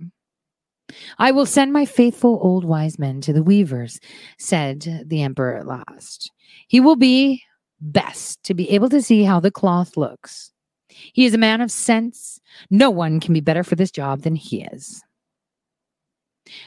I 1.19 1.31
will 1.31 1.47
send 1.47 1.73
my 1.73 1.85
faithful 1.85 2.39
old 2.43 2.65
wise 2.65 2.99
men 2.99 3.21
to 3.23 3.33
the 3.33 3.43
weavers, 3.43 3.99
said 4.39 5.05
the 5.07 5.23
emperor 5.23 5.57
at 5.57 5.67
last. 5.67 6.31
He 6.69 6.81
will 6.81 6.97
be 6.97 7.43
best 7.81 8.43
to 8.45 8.55
be 8.55 8.71
able 8.71 8.89
to 8.91 9.03
see 9.03 9.23
how 9.23 9.41
the 9.41 9.51
cloth 9.51 9.97
looks. 9.97 10.53
He 10.89 11.25
is 11.25 11.35
a 11.35 11.39
man 11.39 11.61
of 11.61 11.71
sense. 11.71 12.41
No 12.71 12.91
one 12.91 13.21
can 13.21 13.33
be 13.33 13.41
better 13.41 13.65
for 13.65 13.77
this 13.77 13.91
job 13.91 14.23
than 14.23 14.35
he 14.35 14.65
is. 14.65 15.03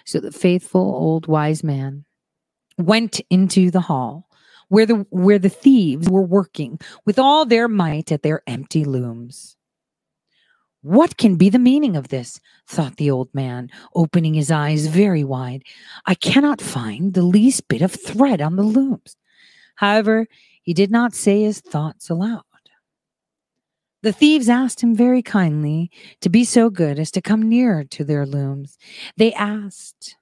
So 0.05 0.19
the 0.19 0.31
faithful 0.31 0.81
old 0.81 1.27
wise 1.27 1.63
man 1.63 2.05
went 2.77 3.19
into 3.29 3.69
the 3.69 3.81
hall 3.81 4.29
where 4.73 4.87
the 4.87 5.05
where 5.11 5.37
the 5.37 5.49
thieves 5.49 6.09
were 6.09 6.23
working 6.23 6.79
with 7.05 7.19
all 7.19 7.45
their 7.45 7.67
might 7.67 8.11
at 8.11 8.23
their 8.23 8.41
empty 8.47 8.83
looms. 8.83 9.55
What 10.81 11.15
can 11.15 11.35
be 11.35 11.49
the 11.49 11.59
meaning 11.59 11.95
of 11.95 12.07
this? 12.07 12.39
thought 12.67 12.97
the 12.97 13.11
old 13.11 13.29
man, 13.35 13.69
opening 13.93 14.33
his 14.33 14.49
eyes 14.49 14.87
very 14.87 15.23
wide. 15.23 15.61
I 16.07 16.15
cannot 16.15 16.59
find 16.59 17.13
the 17.13 17.21
least 17.21 17.67
bit 17.67 17.83
of 17.83 17.91
thread 17.91 18.41
on 18.41 18.55
the 18.55 18.63
looms. 18.63 19.15
However, 19.75 20.25
he 20.63 20.73
did 20.73 20.89
not 20.89 21.13
say 21.13 21.43
his 21.43 21.61
thoughts 21.61 22.09
aloud. 22.09 22.41
The 24.01 24.11
thieves 24.11 24.49
asked 24.49 24.81
him 24.81 24.95
very 24.95 25.21
kindly 25.21 25.91
to 26.21 26.29
be 26.29 26.43
so 26.43 26.71
good 26.71 26.97
as 26.97 27.11
to 27.11 27.21
come 27.21 27.47
nearer 27.47 27.83
to 27.91 28.03
their 28.03 28.25
looms. 28.25 28.79
They 29.17 29.33
asked 29.33 30.17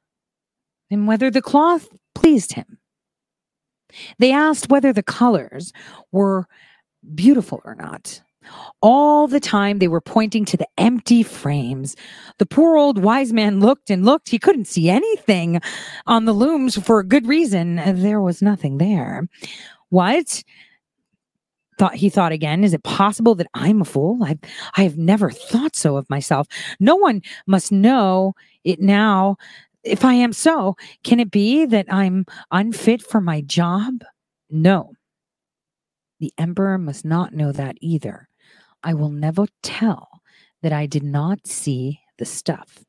him 0.90 1.07
whether 1.07 1.32
the 1.32 1.41
cloth 1.41 1.88
pleased 2.14 2.52
him. 2.53 2.81
They 4.19 4.31
asked 4.31 4.69
whether 4.69 4.93
the 4.93 5.03
colors 5.03 5.72
were 6.11 6.47
beautiful 7.15 7.61
or 7.65 7.76
not. 7.76 8.22
All 8.81 9.27
the 9.27 9.39
time 9.39 9.77
they 9.77 9.88
were 9.88 10.01
pointing 10.01 10.45
to 10.45 10.57
the 10.57 10.68
empty 10.77 11.22
frames. 11.22 11.95
The 12.39 12.45
poor 12.45 12.76
old 12.76 12.97
wise 12.97 13.31
man 13.31 13.59
looked 13.59 13.89
and 13.91 14.03
looked. 14.03 14.30
He 14.30 14.39
couldn't 14.39 14.65
see 14.65 14.89
anything 14.89 15.61
on 16.07 16.26
the 16.26 16.34
looms 16.34 16.77
for 16.77 16.99
a 16.99 17.05
good 17.07 17.27
reason. 17.27 17.76
There 17.76 18.22
was 18.22 18.41
nothing 18.41 18.80
there. 18.80 19.27
What? 19.89 20.43
Thought 21.77 21.95
he 21.95 22.09
thought 22.09 22.31
again, 22.31 22.63
is 22.63 22.73
it 22.73 22.84
possible 22.84 23.35
that 23.35 23.47
I'm 23.53 23.81
a 23.81 23.85
fool? 23.85 24.23
I 24.23 24.38
I 24.76 24.84
have 24.84 24.97
never 24.97 25.31
thought 25.31 25.76
so 25.76 25.97
of 25.97 26.09
myself. 26.09 26.47
No 26.80 26.95
one 26.95 27.22
must 27.47 27.72
know 27.72 28.34
it 28.63 28.80
now 28.80 29.38
if 29.84 30.06
I 30.06 30.14
am 30.14 30.34
so, 30.34 30.76
can 31.03 31.20
it 31.20 31.32
be 31.32 31.66
that 31.66 31.88
I'm 31.90 32.26
unfit 32.52 33.02
for 33.02 33.22
my 33.22 33.41
job? 33.41 34.03
No. 34.49 34.94
The 36.20 36.34
emperor 36.38 36.78
must 36.78 37.03
not 37.03 37.34
know 37.34 37.52
that 37.52 37.78
either. 37.82 38.28
I 38.84 38.94
will 38.94 39.10
never 39.10 39.48
tell 39.64 40.22
that 40.62 40.74
I 40.74 40.86
did 40.86 41.03
not 41.03 41.48
see 41.48 41.99
the 42.18 42.26
stuff. 42.26 42.84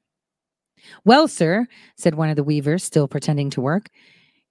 Well, 1.04 1.28
sir, 1.28 1.66
said 1.96 2.14
one 2.14 2.28
of 2.28 2.36
the 2.36 2.44
weavers, 2.44 2.84
still 2.84 3.08
pretending 3.08 3.50
to 3.50 3.60
work, 3.60 3.88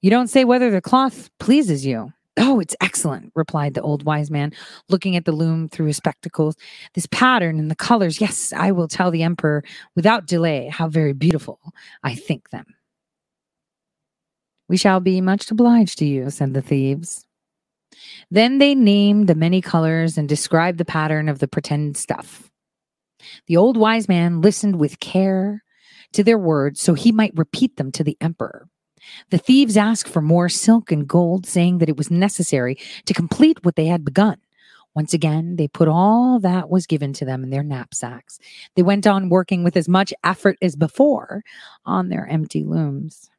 you 0.01 0.09
don't 0.09 0.29
say 0.29 0.43
whether 0.43 0.71
the 0.71 0.81
cloth 0.81 1.29
pleases 1.39 1.85
you. 1.85 2.11
Oh, 2.37 2.59
it's 2.61 2.75
excellent, 2.79 3.31
replied 3.35 3.73
the 3.73 3.81
old 3.81 4.03
wise 4.03 4.31
man, 4.31 4.53
looking 4.87 5.15
at 5.17 5.25
the 5.25 5.33
loom 5.33 5.67
through 5.67 5.87
his 5.87 5.97
spectacles. 5.97 6.55
This 6.93 7.07
pattern 7.07 7.59
and 7.59 7.69
the 7.69 7.75
colors, 7.75 8.21
yes, 8.21 8.53
I 8.53 8.71
will 8.71 8.87
tell 8.87 9.11
the 9.11 9.23
emperor 9.23 9.63
without 9.95 10.27
delay 10.27 10.69
how 10.69 10.87
very 10.87 11.13
beautiful 11.13 11.59
I 12.03 12.15
think 12.15 12.49
them. 12.49 12.65
We 14.69 14.77
shall 14.77 15.01
be 15.01 15.19
much 15.19 15.51
obliged 15.51 15.99
to 15.99 16.05
you, 16.05 16.29
said 16.29 16.53
the 16.53 16.61
thieves. 16.61 17.25
Then 18.29 18.57
they 18.59 18.75
named 18.75 19.27
the 19.27 19.35
many 19.35 19.59
colors 19.59 20.17
and 20.17 20.29
described 20.29 20.77
the 20.77 20.85
pattern 20.85 21.27
of 21.27 21.39
the 21.39 21.47
pretended 21.49 21.97
stuff. 21.97 22.49
The 23.47 23.57
old 23.57 23.75
wise 23.75 24.07
man 24.07 24.39
listened 24.39 24.77
with 24.77 25.01
care 25.01 25.63
to 26.13 26.23
their 26.23 26.37
words 26.37 26.81
so 26.81 26.93
he 26.93 27.11
might 27.11 27.33
repeat 27.35 27.75
them 27.75 27.91
to 27.91 28.03
the 28.05 28.17
emperor. 28.21 28.69
The 29.29 29.37
thieves 29.37 29.77
asked 29.77 30.07
for 30.07 30.21
more 30.21 30.49
silk 30.49 30.91
and 30.91 31.07
gold, 31.07 31.45
saying 31.45 31.79
that 31.79 31.89
it 31.89 31.97
was 31.97 32.11
necessary 32.11 32.77
to 33.05 33.13
complete 33.13 33.63
what 33.63 33.75
they 33.75 33.85
had 33.85 34.05
begun. 34.05 34.37
Once 34.93 35.13
again, 35.13 35.55
they 35.55 35.67
put 35.67 35.87
all 35.87 36.39
that 36.39 36.69
was 36.69 36.85
given 36.85 37.13
to 37.13 37.25
them 37.25 37.43
in 37.43 37.49
their 37.49 37.63
knapsacks. 37.63 38.39
They 38.75 38.81
went 38.81 39.07
on 39.07 39.29
working 39.29 39.63
with 39.63 39.77
as 39.77 39.87
much 39.87 40.13
effort 40.23 40.57
as 40.61 40.75
before 40.75 41.43
on 41.85 42.09
their 42.09 42.27
empty 42.27 42.63
looms. 42.63 43.29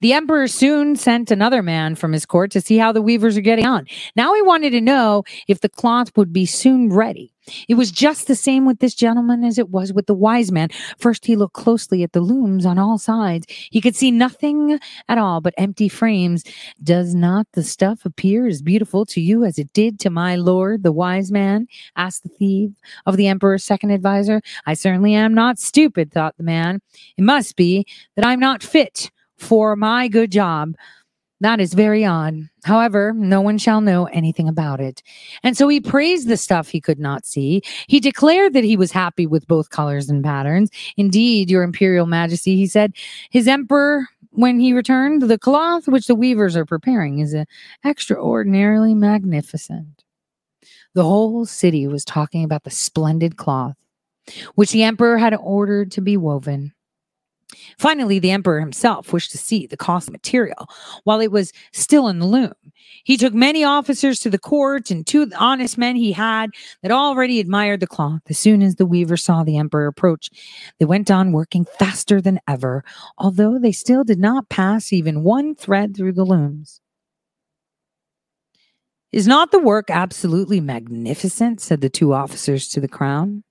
The 0.00 0.12
emperor 0.12 0.48
soon 0.48 0.96
sent 0.96 1.30
another 1.30 1.62
man 1.62 1.94
from 1.94 2.12
his 2.12 2.26
court 2.26 2.50
to 2.52 2.60
see 2.60 2.78
how 2.78 2.92
the 2.92 3.02
weavers 3.02 3.36
are 3.36 3.42
getting 3.42 3.66
on. 3.66 3.86
Now 4.16 4.34
he 4.34 4.42
wanted 4.42 4.70
to 4.70 4.80
know 4.80 5.24
if 5.48 5.60
the 5.60 5.68
cloth 5.68 6.16
would 6.16 6.32
be 6.32 6.46
soon 6.46 6.92
ready. 6.92 7.32
It 7.68 7.74
was 7.74 7.90
just 7.90 8.26
the 8.26 8.36
same 8.36 8.64
with 8.66 8.78
this 8.78 8.94
gentleman 8.94 9.44
as 9.44 9.58
it 9.58 9.70
was 9.70 9.92
with 9.92 10.06
the 10.06 10.14
wise 10.14 10.52
man. 10.52 10.68
First, 10.98 11.24
he 11.24 11.36
looked 11.36 11.54
closely 11.54 12.02
at 12.02 12.12
the 12.12 12.20
looms 12.20 12.66
on 12.66 12.78
all 12.78 12.98
sides. 12.98 13.46
He 13.48 13.80
could 13.80 13.96
see 13.96 14.10
nothing 14.10 14.78
at 15.08 15.18
all 15.18 15.40
but 15.40 15.54
empty 15.56 15.88
frames. 15.88 16.44
Does 16.82 17.14
not 17.14 17.46
the 17.52 17.62
stuff 17.62 18.04
appear 18.04 18.46
as 18.46 18.62
beautiful 18.62 19.06
to 19.06 19.20
you 19.20 19.44
as 19.44 19.58
it 19.58 19.72
did 19.72 19.98
to 20.00 20.10
my 20.10 20.36
lord, 20.36 20.82
the 20.82 20.92
wise 20.92 21.32
man? 21.32 21.66
asked 21.96 22.22
the 22.22 22.28
thief 22.28 22.70
of 23.06 23.16
the 23.16 23.26
emperor's 23.28 23.64
second 23.64 23.90
adviser. 23.90 24.40
I 24.66 24.74
certainly 24.74 25.14
am 25.14 25.34
not 25.34 25.58
stupid, 25.58 26.12
thought 26.12 26.36
the 26.36 26.44
man. 26.44 26.80
It 27.16 27.22
must 27.22 27.56
be 27.56 27.86
that 28.16 28.26
I'm 28.26 28.40
not 28.40 28.62
fit 28.62 29.10
for 29.40 29.74
my 29.74 30.08
good 30.08 30.30
job. 30.30 30.74
That 31.40 31.58
is 31.58 31.72
very 31.72 32.04
odd. 32.04 32.48
However, 32.64 33.14
no 33.16 33.40
one 33.40 33.56
shall 33.56 33.80
know 33.80 34.04
anything 34.06 34.46
about 34.46 34.78
it. 34.78 35.02
And 35.42 35.56
so 35.56 35.68
he 35.68 35.80
praised 35.80 36.28
the 36.28 36.36
stuff 36.36 36.68
he 36.68 36.82
could 36.82 36.98
not 36.98 37.24
see. 37.24 37.62
He 37.88 37.98
declared 37.98 38.52
that 38.52 38.64
he 38.64 38.76
was 38.76 38.92
happy 38.92 39.26
with 39.26 39.46
both 39.46 39.70
colors 39.70 40.10
and 40.10 40.22
patterns. 40.22 40.70
Indeed, 40.98 41.50
your 41.50 41.62
imperial 41.62 42.06
majesty, 42.06 42.56
he 42.56 42.66
said, 42.66 42.92
his 43.30 43.48
emperor, 43.48 44.06
when 44.32 44.60
he 44.60 44.74
returned, 44.74 45.22
the 45.22 45.38
cloth 45.38 45.88
which 45.88 46.06
the 46.06 46.14
weavers 46.14 46.56
are 46.56 46.66
preparing 46.66 47.20
is 47.20 47.34
extraordinarily 47.84 48.94
magnificent. 48.94 50.04
The 50.94 51.04
whole 51.04 51.46
city 51.46 51.86
was 51.86 52.04
talking 52.04 52.44
about 52.44 52.64
the 52.64 52.70
splendid 52.70 53.38
cloth 53.38 53.76
which 54.54 54.72
the 54.72 54.82
emperor 54.82 55.18
had 55.18 55.34
ordered 55.34 55.90
to 55.92 56.00
be 56.00 56.16
woven. 56.16 56.72
Finally, 57.78 58.18
the 58.18 58.30
emperor 58.30 58.60
himself 58.60 59.12
wished 59.12 59.30
to 59.30 59.38
see 59.38 59.66
the 59.66 59.76
costly 59.76 60.12
material 60.12 60.68
while 61.04 61.20
it 61.20 61.32
was 61.32 61.52
still 61.72 62.08
in 62.08 62.18
the 62.18 62.26
loom. 62.26 62.52
He 63.04 63.16
took 63.16 63.34
many 63.34 63.64
officers 63.64 64.20
to 64.20 64.30
the 64.30 64.38
court 64.38 64.90
and 64.90 65.06
two 65.06 65.30
honest 65.38 65.78
men 65.78 65.96
he 65.96 66.12
had 66.12 66.50
that 66.82 66.92
already 66.92 67.40
admired 67.40 67.80
the 67.80 67.86
cloth. 67.86 68.22
As 68.28 68.38
soon 68.38 68.62
as 68.62 68.76
the 68.76 68.86
weaver 68.86 69.16
saw 69.16 69.42
the 69.42 69.56
emperor 69.56 69.86
approach, 69.86 70.30
they 70.78 70.84
went 70.84 71.10
on 71.10 71.32
working 71.32 71.64
faster 71.78 72.20
than 72.20 72.40
ever, 72.48 72.84
although 73.18 73.58
they 73.58 73.72
still 73.72 74.04
did 74.04 74.18
not 74.18 74.48
pass 74.48 74.92
even 74.92 75.22
one 75.22 75.54
thread 75.54 75.96
through 75.96 76.12
the 76.12 76.24
looms. 76.24 76.80
Is 79.12 79.26
not 79.26 79.50
the 79.50 79.58
work 79.58 79.90
absolutely 79.90 80.60
magnificent? 80.60 81.60
said 81.60 81.80
the 81.80 81.88
two 81.88 82.12
officers 82.12 82.68
to 82.68 82.80
the 82.80 82.88
crown, 82.88 83.42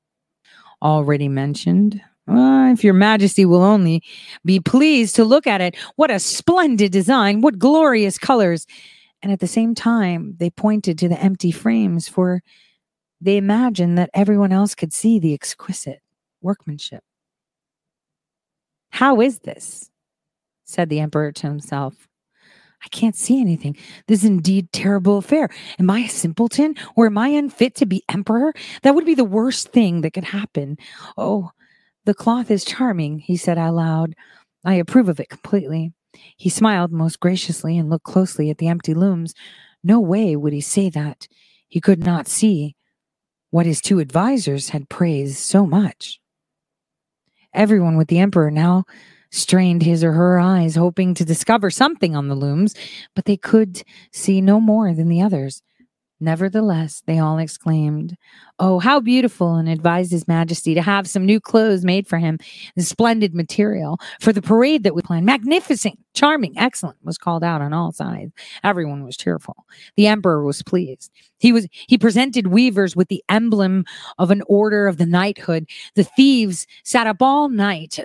already 0.82 1.28
mentioned. 1.28 2.02
Uh, 2.30 2.72
if 2.72 2.84
your 2.84 2.94
majesty 2.94 3.46
will 3.46 3.64
only 3.64 4.04
be 4.46 4.60
pleased 4.60 5.16
to 5.16 5.26
look 5.26 5.48
at 5.48 5.62
it, 5.62 5.76
what 5.96 6.12
a 6.12 6.20
splendid 6.20 6.92
design, 6.92 7.42
what 7.42 7.58
glorious 7.58 8.18
colors. 8.18 8.68
And 9.22 9.32
at 9.32 9.40
the 9.40 9.48
same 9.48 9.74
time, 9.76 10.36
they 10.38 10.50
pointed 10.50 10.98
to 11.00 11.10
the 11.10 11.20
empty 11.20 11.52
frames, 11.52 12.08
for 12.08 12.42
they 13.20 13.38
imagined 13.38 13.98
that 13.98 14.12
everyone 14.14 14.52
else 14.52 14.76
could 14.76 14.94
see 14.94 15.20
the 15.20 15.34
exquisite 15.34 16.02
workmanship. 16.42 17.04
How 18.92 19.22
is 19.22 19.40
this? 19.40 19.90
said 20.66 20.90
the 20.90 21.00
emperor 21.00 21.32
to 21.32 21.48
himself. 21.48 22.08
I 22.84 22.88
can't 22.90 23.16
see 23.16 23.42
anything. 23.42 23.76
This 24.08 24.20
is 24.20 24.30
indeed 24.30 24.72
terrible 24.72 25.18
affair. 25.18 25.50
Am 25.80 25.90
I 25.90 26.02
a 26.02 26.08
simpleton 26.08 26.76
or 26.96 27.08
am 27.08 27.18
I 27.18 27.30
unfit 27.30 27.76
to 27.76 27.86
be 27.86 28.04
emperor? 28.08 28.54
That 28.84 28.96
would 28.96 29.06
be 29.06 29.16
the 29.16 29.26
worst 29.26 29.70
thing 29.70 30.02
that 30.02 30.14
could 30.14 30.24
happen. 30.24 30.78
Oh, 31.18 31.52
the 32.06 32.14
cloth 32.14 32.50
is 32.50 32.66
charming, 32.66 33.20
he 33.20 33.38
said 33.38 33.58
aloud. 33.58 34.16
I 34.66 34.76
approve 34.76 35.10
of 35.10 35.20
it 35.20 35.30
completely. 35.30 35.94
He 36.38 36.50
smiled 36.50 36.92
most 36.92 37.20
graciously 37.20 37.78
and 37.78 37.90
looked 37.90 38.06
closely 38.06 38.50
at 38.50 38.58
the 38.58 38.68
empty 38.68 38.94
looms. 38.94 39.34
No 39.84 40.00
way 40.00 40.36
would 40.36 40.54
he 40.54 40.62
say 40.62 40.90
that. 40.90 41.28
He 41.68 41.80
could 41.80 42.04
not 42.04 42.28
see 42.28 42.76
what 43.52 43.66
his 43.66 43.82
two 43.82 44.00
advisers 44.00 44.70
had 44.70 44.90
praised 44.90 45.38
so 45.38 45.66
much. 45.66 46.20
Everyone 47.54 47.98
with 47.98 48.08
the 48.08 48.20
emperor 48.20 48.52
now 48.52 48.86
strained 49.32 49.84
his 49.84 50.04
or 50.04 50.14
her 50.14 50.40
eyes, 50.40 50.76
hoping 50.76 51.14
to 51.14 51.26
discover 51.26 51.70
something 51.70 52.16
on 52.16 52.28
the 52.28 52.36
looms, 52.36 52.76
but 53.16 53.26
they 53.26 53.38
could 53.38 53.84
see 54.12 54.42
no 54.42 54.60
more 54.60 54.94
than 54.94 55.08
the 55.08 55.22
others. 55.22 55.62
Nevertheless, 56.22 57.02
they 57.06 57.18
all 57.18 57.38
exclaimed, 57.38 58.18
Oh, 58.60 58.80
how 58.80 59.00
beautiful! 59.00 59.56
and 59.56 59.70
advised 59.70 60.12
His 60.12 60.28
Majesty 60.28 60.74
to 60.74 60.82
have 60.82 61.08
some 61.08 61.26
new 61.26 61.40
clothes 61.40 61.86
made 61.86 62.08
for 62.08 62.18
him, 62.18 62.38
in 62.76 62.84
splendid 62.84 63.34
material 63.34 64.00
for 64.20 64.34
the 64.34 64.42
parade 64.42 64.84
that 64.84 64.94
we 64.94 65.02
planned. 65.02 65.26
Magnificent, 65.26 65.98
charming, 66.14 66.58
excellent 66.58 66.98
was 67.04 67.18
called 67.18 67.44
out 67.44 67.62
on 67.62 67.72
all 67.72 67.94
sides. 67.94 68.34
Everyone 68.64 69.04
was 69.04 69.16
cheerful. 69.16 69.66
The 69.96 70.08
emperor 70.08 70.44
was 70.44 70.62
pleased. 70.62 71.10
He 71.40 71.54
was 71.54 71.68
he 71.72 71.98
presented 71.98 72.48
weavers 72.48 72.96
with 72.96 73.08
the 73.08 73.24
emblem 73.30 73.86
of 74.18 74.30
an 74.30 74.44
order 74.48 74.88
of 74.88 74.98
the 74.98 75.06
knighthood. 75.06 75.70
The 75.96 76.04
thieves 76.04 76.68
sat 76.84 77.08
up 77.08 77.22
all 77.22 77.48
night 77.48 77.98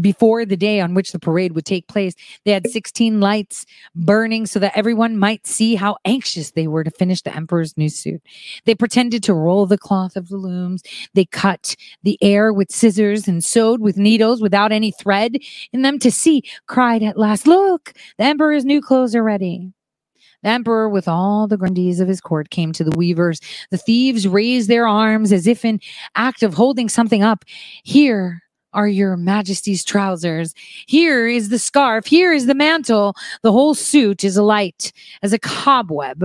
before 0.00 0.44
the 0.44 0.56
day 0.56 0.80
on 0.80 0.94
which 0.94 1.12
the 1.12 1.18
parade 1.18 1.52
would 1.52 1.64
take 1.64 1.88
place, 1.88 2.14
they 2.44 2.52
had 2.52 2.68
16 2.70 3.20
lights 3.20 3.66
burning 3.94 4.46
so 4.46 4.58
that 4.58 4.76
everyone 4.76 5.16
might 5.16 5.46
see 5.46 5.74
how 5.74 5.96
anxious 6.04 6.52
they 6.52 6.66
were 6.66 6.84
to 6.84 6.90
finish 6.90 7.22
the 7.22 7.34
emperor's 7.34 7.76
new 7.76 7.88
suit. 7.88 8.22
They 8.64 8.74
pretended 8.74 9.22
to 9.24 9.34
roll 9.34 9.66
the 9.66 9.78
cloth 9.78 10.16
of 10.16 10.28
the 10.28 10.36
looms. 10.36 10.82
They 11.14 11.24
cut 11.24 11.74
the 12.02 12.18
air 12.22 12.52
with 12.52 12.70
scissors 12.70 13.26
and 13.26 13.42
sewed 13.42 13.80
with 13.80 13.96
needles 13.96 14.40
without 14.40 14.72
any 14.72 14.92
thread 14.92 15.36
in 15.72 15.82
them 15.82 15.98
to 16.00 16.10
see, 16.10 16.42
cried 16.66 17.02
at 17.02 17.18
last, 17.18 17.46
Look, 17.46 17.92
the 18.18 18.24
emperor's 18.24 18.64
new 18.64 18.80
clothes 18.80 19.14
are 19.14 19.24
ready. 19.24 19.72
The 20.42 20.48
emperor, 20.48 20.88
with 20.88 21.06
all 21.06 21.46
the 21.46 21.58
grandees 21.58 22.00
of 22.00 22.08
his 22.08 22.20
court, 22.20 22.50
came 22.50 22.72
to 22.72 22.84
the 22.84 22.96
weavers. 22.96 23.40
The 23.70 23.76
thieves 23.76 24.26
raised 24.26 24.68
their 24.70 24.86
arms 24.86 25.32
as 25.32 25.46
if 25.46 25.64
in 25.64 25.80
act 26.14 26.42
of 26.42 26.54
holding 26.54 26.88
something 26.88 27.22
up. 27.22 27.44
Here, 27.84 28.42
are 28.72 28.88
your 28.88 29.16
majesty's 29.16 29.84
trousers. 29.84 30.54
Here 30.86 31.26
is 31.26 31.48
the 31.48 31.58
scarf. 31.58 32.06
Here 32.06 32.32
is 32.32 32.46
the 32.46 32.54
mantle. 32.54 33.14
The 33.42 33.52
whole 33.52 33.74
suit 33.74 34.24
is 34.24 34.36
alight 34.36 34.92
as 35.22 35.32
a 35.32 35.38
cobweb. 35.38 36.22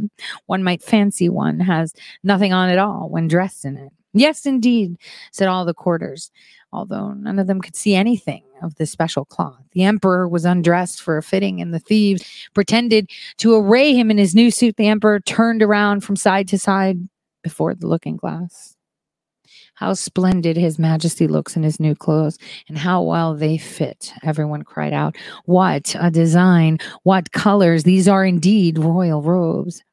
one 0.46 0.62
might 0.62 0.82
fancy 0.82 1.28
one 1.28 1.60
has 1.60 1.94
nothing 2.22 2.52
on 2.52 2.68
at 2.68 2.78
all 2.78 3.08
when 3.08 3.28
dressed 3.28 3.64
in 3.64 3.76
it. 3.76 3.92
Yes, 4.12 4.46
indeed, 4.46 4.96
said 5.30 5.48
all 5.48 5.66
the 5.66 5.74
courters, 5.74 6.30
although 6.72 7.12
none 7.12 7.38
of 7.38 7.46
them 7.46 7.60
could 7.60 7.76
see 7.76 7.94
anything 7.94 8.42
of 8.62 8.74
the 8.76 8.86
special 8.86 9.26
cloth. 9.26 9.62
The 9.72 9.82
emperor 9.82 10.26
was 10.26 10.46
undressed 10.46 11.02
for 11.02 11.18
a 11.18 11.22
fitting, 11.22 11.60
and 11.60 11.74
the 11.74 11.78
thieves 11.78 12.24
pretended 12.54 13.10
to 13.38 13.54
array 13.54 13.94
him 13.94 14.10
in 14.10 14.16
his 14.16 14.34
new 14.34 14.50
suit. 14.50 14.76
The 14.76 14.88
emperor 14.88 15.20
turned 15.20 15.62
around 15.62 16.00
from 16.00 16.16
side 16.16 16.48
to 16.48 16.58
side 16.58 17.06
before 17.42 17.74
the 17.74 17.86
looking 17.86 18.16
glass. 18.16 18.75
How 19.76 19.92
splendid 19.92 20.56
His 20.56 20.78
Majesty 20.78 21.26
looks 21.26 21.54
in 21.54 21.62
his 21.62 21.78
new 21.78 21.94
clothes, 21.94 22.38
and 22.66 22.78
how 22.78 23.02
well 23.02 23.34
they 23.34 23.58
fit. 23.58 24.12
Everyone 24.22 24.62
cried 24.62 24.94
out, 24.94 25.16
What 25.44 25.94
a 25.98 26.10
design! 26.10 26.78
What 27.02 27.30
colors! 27.32 27.84
These 27.84 28.08
are 28.08 28.24
indeed 28.24 28.78
royal 28.78 29.20
robes. 29.20 29.84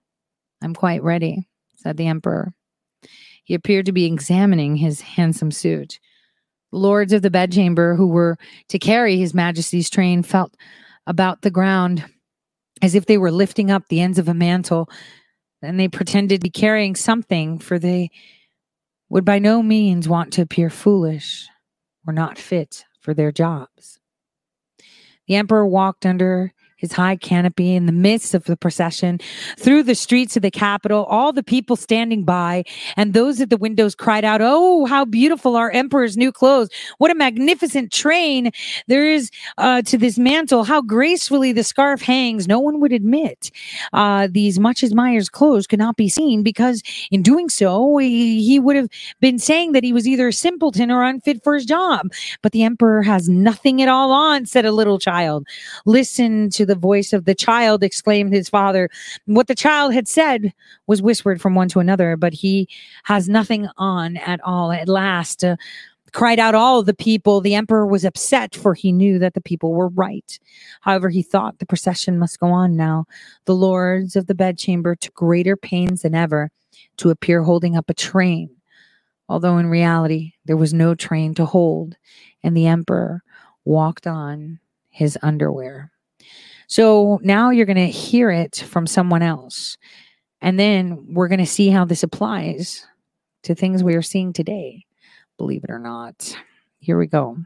I'm 0.61 0.73
quite 0.73 1.03
ready, 1.03 1.49
said 1.75 1.97
the 1.97 2.07
Emperor. 2.07 2.53
He 3.43 3.53
appeared 3.53 3.85
to 3.87 3.91
be 3.91 4.05
examining 4.05 4.77
his 4.77 5.01
handsome 5.01 5.51
suit. 5.51 5.99
Lords 6.71 7.11
of 7.11 7.21
the 7.21 7.29
bedchamber, 7.29 7.95
who 7.95 8.07
were 8.07 8.37
to 8.69 8.79
carry 8.79 9.17
His 9.17 9.33
Majesty's 9.33 9.89
train, 9.89 10.23
felt 10.23 10.55
about 11.05 11.41
the 11.41 11.51
ground 11.51 12.05
as 12.81 12.95
if 12.95 13.05
they 13.05 13.17
were 13.17 13.31
lifting 13.31 13.69
up 13.69 13.83
the 13.89 13.99
ends 13.99 14.17
of 14.17 14.29
a 14.29 14.33
mantle, 14.33 14.89
and 15.61 15.77
they 15.77 15.89
pretended 15.89 16.39
to 16.39 16.45
be 16.45 16.49
carrying 16.49 16.95
something, 16.95 17.59
for 17.59 17.77
they 17.77 18.09
would 19.13 19.23
by 19.23 19.37
no 19.37 19.61
means 19.61 20.09
want 20.09 20.33
to 20.33 20.41
appear 20.41 20.71
foolish 20.71 21.47
or 22.07 22.11
not 22.11 22.35
fit 22.35 22.83
for 22.99 23.13
their 23.13 23.31
jobs. 23.31 23.99
The 25.27 25.35
emperor 25.35 25.67
walked 25.67 26.03
under 26.03 26.51
his 26.83 26.91
high 26.91 27.15
canopy 27.15 27.73
in 27.73 27.85
the 27.85 27.93
midst 27.93 28.33
of 28.33 28.43
the 28.43 28.57
procession 28.57 29.17
through 29.57 29.83
the 29.83 29.95
streets 29.95 30.35
of 30.35 30.41
the 30.41 30.51
capital, 30.51 31.05
all 31.05 31.31
the 31.31 31.41
people 31.41 31.77
standing 31.77 32.25
by 32.25 32.61
and 32.97 33.13
those 33.13 33.39
at 33.39 33.49
the 33.49 33.55
windows 33.55 33.95
cried 33.95 34.25
out, 34.25 34.41
Oh, 34.43 34.85
how 34.85 35.05
beautiful 35.05 35.55
our 35.55 35.71
emperor's 35.71 36.17
new 36.17 36.29
clothes. 36.29 36.67
What 36.97 37.09
a 37.09 37.15
magnificent 37.15 37.93
train 37.93 38.51
there 38.87 39.09
is 39.09 39.31
uh, 39.57 39.81
to 39.83 39.97
this 39.97 40.19
mantle. 40.19 40.65
How 40.65 40.81
gracefully 40.81 41.53
the 41.53 41.63
scarf 41.63 42.01
hangs. 42.01 42.49
No 42.49 42.59
one 42.59 42.81
would 42.81 42.91
admit 42.91 43.49
uh, 43.93 44.27
these 44.29 44.59
much 44.59 44.83
admired 44.83 45.31
clothes 45.31 45.67
could 45.67 45.79
not 45.79 45.95
be 45.95 46.09
seen 46.09 46.43
because 46.43 46.83
in 47.11 47.21
doing 47.21 47.47
so, 47.47 47.95
he, 47.97 48.45
he 48.45 48.59
would 48.59 48.75
have 48.75 48.89
been 49.21 49.39
saying 49.39 49.71
that 49.71 49.85
he 49.85 49.93
was 49.93 50.05
either 50.05 50.27
a 50.27 50.33
simpleton 50.33 50.91
or 50.91 51.01
unfit 51.01 51.41
for 51.45 51.55
his 51.55 51.65
job. 51.65 52.11
But 52.41 52.51
the 52.51 52.63
emperor 52.63 53.03
has 53.03 53.29
nothing 53.29 53.81
at 53.81 53.87
all 53.87 54.11
on, 54.11 54.45
said 54.45 54.65
a 54.65 54.73
little 54.73 54.99
child. 54.99 55.47
Listen 55.85 56.49
to 56.49 56.65
the 56.65 56.72
voice 56.75 57.13
of 57.13 57.25
the 57.25 57.35
child, 57.35 57.83
exclaimed 57.83 58.33
his 58.33 58.49
father. 58.49 58.89
What 59.25 59.47
the 59.47 59.55
child 59.55 59.93
had 59.93 60.07
said 60.07 60.53
was 60.87 61.01
whispered 61.01 61.41
from 61.41 61.55
one 61.55 61.69
to 61.69 61.79
another, 61.79 62.15
but 62.17 62.33
he 62.33 62.67
has 63.03 63.29
nothing 63.29 63.67
on 63.77 64.17
at 64.17 64.39
all. 64.43 64.71
At 64.71 64.87
last, 64.87 65.43
uh, 65.43 65.55
cried 66.13 66.39
out 66.39 66.55
all 66.55 66.83
the 66.83 66.93
people. 66.93 67.41
The 67.41 67.55
emperor 67.55 67.85
was 67.85 68.05
upset, 68.05 68.55
for 68.55 68.73
he 68.73 68.91
knew 68.91 69.19
that 69.19 69.33
the 69.33 69.41
people 69.41 69.73
were 69.73 69.89
right. 69.89 70.39
However, 70.81 71.09
he 71.09 71.23
thought 71.23 71.59
the 71.59 71.65
procession 71.65 72.19
must 72.19 72.39
go 72.39 72.47
on 72.47 72.75
now. 72.75 73.05
The 73.45 73.55
lords 73.55 74.15
of 74.15 74.27
the 74.27 74.35
bedchamber 74.35 74.95
took 74.95 75.15
greater 75.15 75.57
pains 75.57 76.03
than 76.03 76.15
ever 76.15 76.51
to 76.97 77.09
appear 77.09 77.43
holding 77.43 77.75
up 77.75 77.89
a 77.89 77.93
train, 77.93 78.49
although 79.27 79.57
in 79.57 79.69
reality 79.69 80.33
there 80.45 80.57
was 80.57 80.73
no 80.73 80.95
train 80.95 81.33
to 81.35 81.45
hold, 81.45 81.97
and 82.43 82.55
the 82.55 82.67
emperor 82.67 83.23
walked 83.65 84.05
on 84.07 84.59
his 84.89 85.17
underwear. 85.21 85.91
So 86.73 87.19
now 87.21 87.51
you're 87.51 87.67
going 87.67 87.75
to 87.75 87.85
hear 87.85 88.31
it 88.31 88.55
from 88.55 88.87
someone 88.87 89.21
else. 89.21 89.77
And 90.41 90.59
then 90.59 91.05
we're 91.13 91.27
going 91.27 91.37
to 91.37 91.45
see 91.45 91.69
how 91.69 91.85
this 91.85 92.01
applies 92.01 92.83
to 93.43 93.53
things 93.53 93.83
we 93.83 93.93
are 93.93 94.01
seeing 94.01 94.33
today, 94.33 94.83
believe 95.37 95.63
it 95.63 95.69
or 95.69 95.77
not. 95.77 96.35
Here 96.79 96.97
we 96.97 97.05
go. 97.05 97.37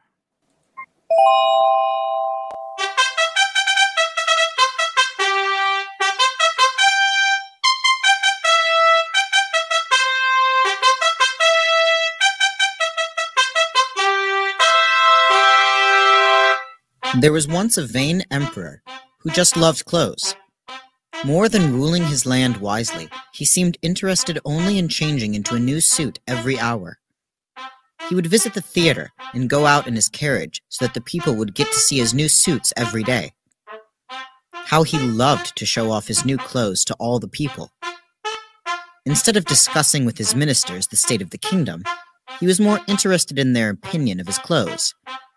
There 17.20 17.34
was 17.34 17.46
once 17.50 17.78
a 17.78 17.86
vain 17.86 18.24
emperor 18.32 18.82
who 19.20 19.30
just 19.32 19.58
loved 19.58 19.86
clothes. 19.86 20.36
More 21.26 21.50
than 21.50 21.74
ruling 21.74 22.06
his 22.06 22.26
land 22.26 22.58
wisely, 22.58 23.10
he 23.34 23.46
seemed 23.46 23.78
interested 23.82 24.40
only 24.46 24.78
in 24.78 24.88
changing 24.88 25.34
into 25.34 25.56
a 25.56 25.60
new 25.60 25.82
suit 25.82 26.20
every 26.28 26.60
hour. 26.60 27.00
He 28.08 28.16
would 28.16 28.28
visit 28.28 28.54
the 28.54 28.62
theater 28.62 29.12
and 29.34 29.50
go 29.50 29.66
out 29.66 29.88
in 29.88 29.96
his 29.96 30.10
carriage 30.10 30.62
so 30.70 30.86
that 30.86 30.94
the 30.94 31.02
people 31.02 31.36
would 31.36 31.56
get 31.56 31.68
to 31.68 31.80
see 31.80 31.98
his 31.98 32.14
new 32.14 32.30
suits 32.30 32.72
every 32.78 33.04
day. 33.04 33.34
How 34.54 34.84
he 34.84 35.00
loved 35.00 35.56
to 35.58 35.66
show 35.66 35.92
off 35.92 36.08
his 36.08 36.24
new 36.24 36.38
clothes 36.38 36.86
to 36.86 36.96
all 37.00 37.20
the 37.20 37.28
people. 37.28 37.72
Instead 39.06 39.38
of 39.38 39.46
discussing 39.46 40.06
with 40.06 40.18
his 40.18 40.36
ministers 40.36 40.88
the 40.88 40.98
state 40.98 41.22
of 41.22 41.32
the 41.32 41.38
kingdom, 41.38 41.84
he 42.40 42.46
was 42.46 42.60
more 42.60 42.80
interested 42.88 43.40
in 43.40 43.54
their 43.54 43.70
opinion 43.70 44.20
of 44.20 44.28
his 44.28 44.38
clothes. 44.38 44.94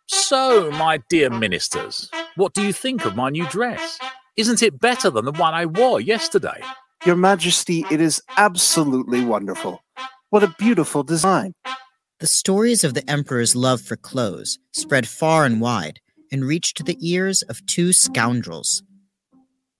So, 0.08 0.70
my 0.72 0.98
dear 1.08 1.30
ministers, 1.30 2.10
what 2.40 2.54
do 2.54 2.62
you 2.62 2.72
think 2.72 3.04
of 3.04 3.14
my 3.14 3.28
new 3.28 3.46
dress? 3.48 3.98
Isn't 4.34 4.62
it 4.62 4.80
better 4.80 5.10
than 5.10 5.26
the 5.26 5.32
one 5.32 5.52
I 5.52 5.66
wore 5.66 6.00
yesterday? 6.00 6.62
Your 7.04 7.14
Majesty, 7.14 7.84
it 7.90 8.00
is 8.00 8.22
absolutely 8.38 9.22
wonderful. 9.22 9.82
What 10.30 10.42
a 10.42 10.54
beautiful 10.58 11.02
design. 11.02 11.52
The 12.18 12.26
stories 12.26 12.82
of 12.82 12.94
the 12.94 13.08
emperor's 13.10 13.54
love 13.54 13.82
for 13.82 13.96
clothes 13.96 14.58
spread 14.72 15.06
far 15.06 15.44
and 15.44 15.60
wide 15.60 16.00
and 16.32 16.42
reached 16.42 16.86
the 16.86 16.96
ears 17.00 17.42
of 17.42 17.66
two 17.66 17.92
scoundrels. 17.92 18.82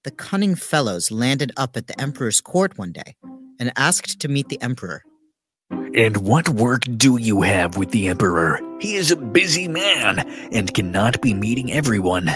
The 0.04 0.10
cunning 0.10 0.54
fellows 0.54 1.10
landed 1.10 1.52
up 1.56 1.78
at 1.78 1.86
the 1.86 1.98
emperor's 1.98 2.42
court 2.42 2.76
one 2.76 2.92
day 2.92 3.16
and 3.58 3.72
asked 3.74 4.20
to 4.20 4.28
meet 4.28 4.50
the 4.50 4.60
emperor. 4.60 5.02
And 5.94 6.18
what 6.18 6.48
work 6.50 6.82
do 6.96 7.16
you 7.16 7.40
have 7.42 7.76
with 7.76 7.90
the 7.90 8.08
Emperor? 8.08 8.60
He 8.80 8.94
is 8.94 9.10
a 9.10 9.16
busy 9.16 9.66
man 9.66 10.20
and 10.52 10.72
cannot 10.72 11.20
be 11.20 11.34
meeting 11.34 11.72
everyone. 11.72 12.30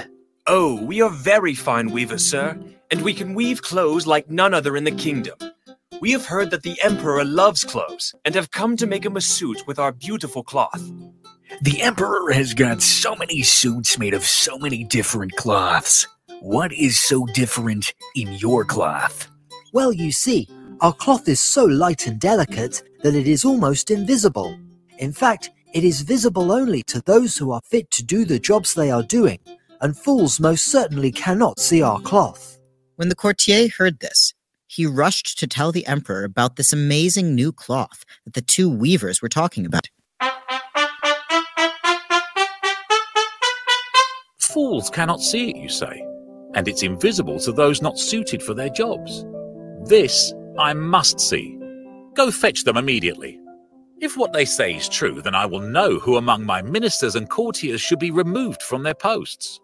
Oh, 0.47 0.79
we 0.85 1.01
are 1.01 1.09
very 1.09 1.55
fine 1.55 1.91
weavers, 1.91 2.23
sir, 2.23 2.59
and 2.91 3.01
we 3.01 3.15
can 3.15 3.33
weave 3.33 3.63
clothes 3.63 4.07
like 4.07 4.29
none 4.29 4.53
other 4.53 4.77
in 4.77 4.85
the 4.85 4.91
kingdom. 4.91 5.39
We 6.03 6.13
have 6.13 6.27
heard 6.27 6.51
that 6.51 6.63
the 6.63 6.79
Emperor 6.83 7.25
loves 7.25 7.65
clothes 7.65 8.15
and 8.27 8.35
have 8.35 8.51
come 8.51 8.77
to 8.77 8.87
make 8.87 9.07
him 9.07 9.17
a 9.17 9.23
suit 9.23 9.67
with 9.67 9.79
our 9.79 9.91
beautiful 9.91 10.43
cloth. 10.43 10.83
The 11.63 11.81
Emperor 11.81 12.31
has 12.33 12.53
got 12.53 12.83
so 12.83 13.17
many 13.17 13.41
suits 13.41 13.99
made 13.99 14.13
of 14.13 14.23
so 14.23 14.59
many 14.59 14.85
different 14.85 15.35
cloths. 15.37 16.07
What 16.41 16.75
is 16.75 17.01
so 17.01 17.25
different 17.33 17.95
in 18.15 18.31
your 18.33 18.67
cloth? 18.67 19.29
Well, 19.73 19.95
you 19.95 20.13
see, 20.13 20.47
our 20.83 20.93
cloth 20.93 21.27
is 21.27 21.41
so 21.41 21.65
light 21.65 22.07
and 22.07 22.21
delicate 22.21 22.83
that 23.03 23.15
it 23.15 23.27
is 23.27 23.47
almost 23.47 23.91
invisible. 23.91 24.59
In 24.99 25.15
fact, 25.15 25.49
it 25.73 25.85
is 25.85 26.03
visible 26.03 26.53
only 26.53 26.83
to 26.83 27.01
those 27.01 27.35
who 27.39 27.51
are 27.51 27.63
fit 27.65 27.91
to 27.93 28.05
do 28.05 28.27
the 28.27 28.39
jobs 28.39 28.75
they 28.75 28.91
are 28.91 29.03
doing, 29.03 29.39
and 29.85 29.95
fools 29.95 30.41
most 30.41 30.65
certainly 30.65 31.13
cannot 31.13 31.61
see 31.61 31.83
our 31.83 32.01
cloth. 32.01 32.59
When 32.97 33.11
the 33.11 33.15
courtier 33.15 33.69
heard 33.77 34.01
this, 34.01 34.33
he 34.67 34.87
rushed 34.87 35.39
to 35.39 35.47
tell 35.47 35.73
the 35.73 35.87
emperor 35.87 36.25
about 36.25 36.57
this 36.57 36.73
amazing 36.73 37.35
new 37.35 37.53
cloth 37.53 38.03
that 38.25 38.33
the 38.33 38.41
two 38.41 38.71
weavers 38.71 39.21
were 39.21 39.29
talking 39.29 39.67
about. 39.67 39.91
Fools 44.39 44.89
cannot 44.89 45.21
see 45.21 45.51
it, 45.51 45.57
you 45.57 45.69
say, 45.69 46.03
and 46.55 46.67
it's 46.67 46.83
invisible 46.83 47.39
to 47.41 47.53
those 47.53 47.83
not 47.83 47.99
suited 47.99 48.43
for 48.43 48.55
their 48.55 48.71
jobs. 48.71 49.27
This 49.85 50.33
I 50.59 50.73
must 50.73 51.21
see. 51.21 51.59
Go 52.15 52.31
fetch 52.31 52.65
them 52.65 52.79
immediately. 52.79 53.39
If 54.01 54.17
what 54.17 54.33
they 54.33 54.47
say 54.47 54.77
is 54.77 54.89
true, 54.89 55.21
then 55.21 55.35
I 55.35 55.45
will 55.45 55.61
know 55.61 55.99
who 55.99 56.17
among 56.17 56.47
my 56.47 56.63
ministers 56.63 57.17
and 57.17 57.29
courtiers 57.29 57.83
should 57.83 57.99
be 57.99 58.11
removed 58.11 58.63
from 58.63 58.83
their 58.83 58.95
posts. 58.95 59.61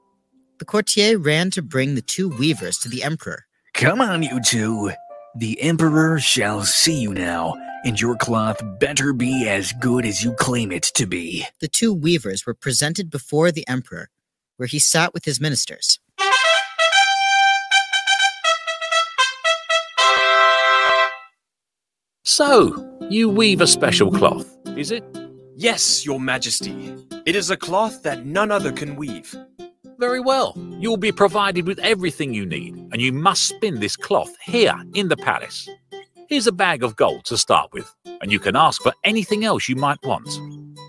The 0.61 0.67
courtier 0.67 1.17
ran 1.17 1.51
to 1.53 1.63
bring 1.63 1.95
the 1.95 2.03
two 2.03 2.29
weavers 2.29 2.77
to 2.81 2.91
the 2.91 3.03
emperor. 3.03 3.47
Come 3.73 4.03
on, 4.03 4.23
you 4.23 4.43
two. 4.43 4.93
The 5.35 5.59
Emperor 5.63 6.21
shall 6.21 6.65
see 6.65 7.01
you 7.01 7.15
now, 7.15 7.55
and 7.83 7.99
your 7.99 8.15
cloth 8.15 8.61
better 8.79 9.15
be 9.15 9.49
as 9.49 9.73
good 9.73 10.05
as 10.05 10.23
you 10.23 10.35
claim 10.35 10.71
it 10.71 10.83
to 10.97 11.07
be. 11.07 11.47
The 11.61 11.69
two 11.69 11.95
weavers 11.95 12.45
were 12.45 12.53
presented 12.53 13.09
before 13.09 13.51
the 13.51 13.67
emperor, 13.69 14.11
where 14.59 14.67
he 14.67 14.79
sat 14.79 15.15
with 15.15 15.25
his 15.25 15.41
ministers. 15.41 15.99
So, 22.23 22.99
you 23.09 23.31
weave 23.31 23.63
a 23.63 23.67
special 23.67 24.13
cloth, 24.13 24.55
is 24.77 24.91
it? 24.91 25.05
Yes, 25.57 26.05
your 26.05 26.21
majesty. 26.21 26.95
It 27.25 27.35
is 27.35 27.49
a 27.49 27.57
cloth 27.57 28.03
that 28.03 28.27
none 28.27 28.51
other 28.51 28.73
can 28.73 28.97
weave. 28.97 29.35
Very 30.01 30.19
well. 30.19 30.57
You 30.79 30.89
will 30.89 30.97
be 30.97 31.13
provided 31.13 31.67
with 31.67 31.79
everything 31.81 32.33
you 32.33 32.47
need, 32.47 32.75
and 32.91 33.03
you 33.03 33.13
must 33.13 33.43
spin 33.47 33.81
this 33.81 33.99
cloth 33.99 34.35
here 34.43 34.75
in 34.95 35.09
the 35.09 35.17
palace. 35.19 35.69
Here's 36.27 36.47
a 36.47 36.53
bag 36.53 36.83
of 36.83 36.97
gold 36.97 37.27
to 37.27 37.37
start 37.37 37.71
with, 37.75 37.95
and 38.23 38.33
you 38.33 38.41
can 38.41 38.57
ask 38.57 38.81
for 38.81 38.95
anything 39.05 39.45
else 39.45 39.69
you 39.69 39.77
might 39.77 40.03
want. 40.03 40.31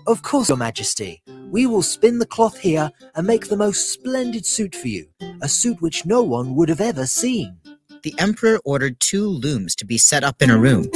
Of 0.06 0.22
course, 0.22 0.48
Your 0.48 0.56
Majesty. 0.56 1.22
We 1.50 1.66
will 1.66 1.82
spin 1.82 2.20
the 2.20 2.26
cloth 2.26 2.58
here 2.58 2.90
and 3.14 3.26
make 3.26 3.48
the 3.48 3.56
most 3.58 3.90
splendid 3.90 4.46
suit 4.46 4.74
for 4.74 4.88
you, 4.88 5.08
a 5.42 5.48
suit 5.48 5.82
which 5.82 6.06
no 6.06 6.22
one 6.22 6.54
would 6.54 6.70
have 6.70 6.80
ever 6.80 7.04
seen. 7.04 7.58
The 8.02 8.14
emperor 8.18 8.60
ordered 8.64 8.98
two 8.98 9.28
looms 9.28 9.76
to 9.76 9.84
be 9.84 9.98
set 9.98 10.24
up 10.24 10.40
in 10.40 10.48
a 10.48 10.56
room. 10.56 10.90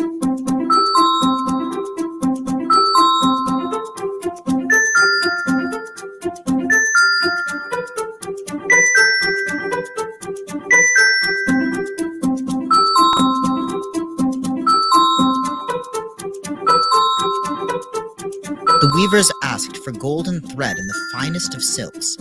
Weavers 18.96 19.30
asked 19.42 19.76
for 19.76 19.92
golden 19.92 20.40
thread 20.40 20.78
and 20.78 20.88
the 20.88 21.08
finest 21.12 21.54
of 21.54 21.62
silks, 21.62 22.16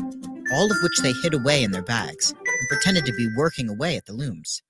all 0.51 0.69
of 0.69 0.77
which 0.83 0.99
they 1.01 1.13
hid 1.23 1.33
away 1.33 1.63
in 1.63 1.71
their 1.71 1.81
bags 1.81 2.31
and 2.31 2.69
pretended 2.69 3.05
to 3.05 3.13
be 3.13 3.29
working 3.37 3.69
away 3.69 3.95
at 3.95 4.05
the 4.05 4.11
looms. 4.11 4.61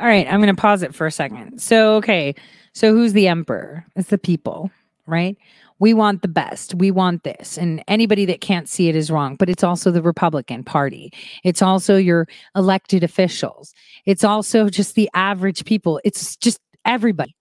All 0.00 0.08
right, 0.08 0.26
I'm 0.26 0.40
going 0.40 0.52
to 0.52 0.60
pause 0.60 0.82
it 0.82 0.92
for 0.92 1.06
a 1.06 1.12
second. 1.12 1.60
So, 1.60 1.94
okay, 1.96 2.34
so 2.74 2.92
who's 2.92 3.12
the 3.12 3.28
emperor? 3.28 3.86
It's 3.94 4.08
the 4.08 4.18
people, 4.18 4.72
right? 5.06 5.36
We 5.78 5.94
want 5.94 6.22
the 6.22 6.28
best. 6.28 6.74
We 6.74 6.90
want 6.90 7.22
this. 7.22 7.56
And 7.56 7.84
anybody 7.86 8.24
that 8.24 8.40
can't 8.40 8.68
see 8.68 8.88
it 8.88 8.96
is 8.96 9.08
wrong. 9.08 9.36
But 9.36 9.48
it's 9.48 9.62
also 9.62 9.92
the 9.92 10.02
Republican 10.02 10.64
Party. 10.64 11.12
It's 11.44 11.62
also 11.62 11.96
your 11.96 12.26
elected 12.56 13.04
officials. 13.04 13.72
It's 14.04 14.24
also 14.24 14.68
just 14.68 14.96
the 14.96 15.08
average 15.14 15.64
people. 15.64 16.00
It's 16.02 16.36
just 16.36 16.58
everybody 16.84 17.36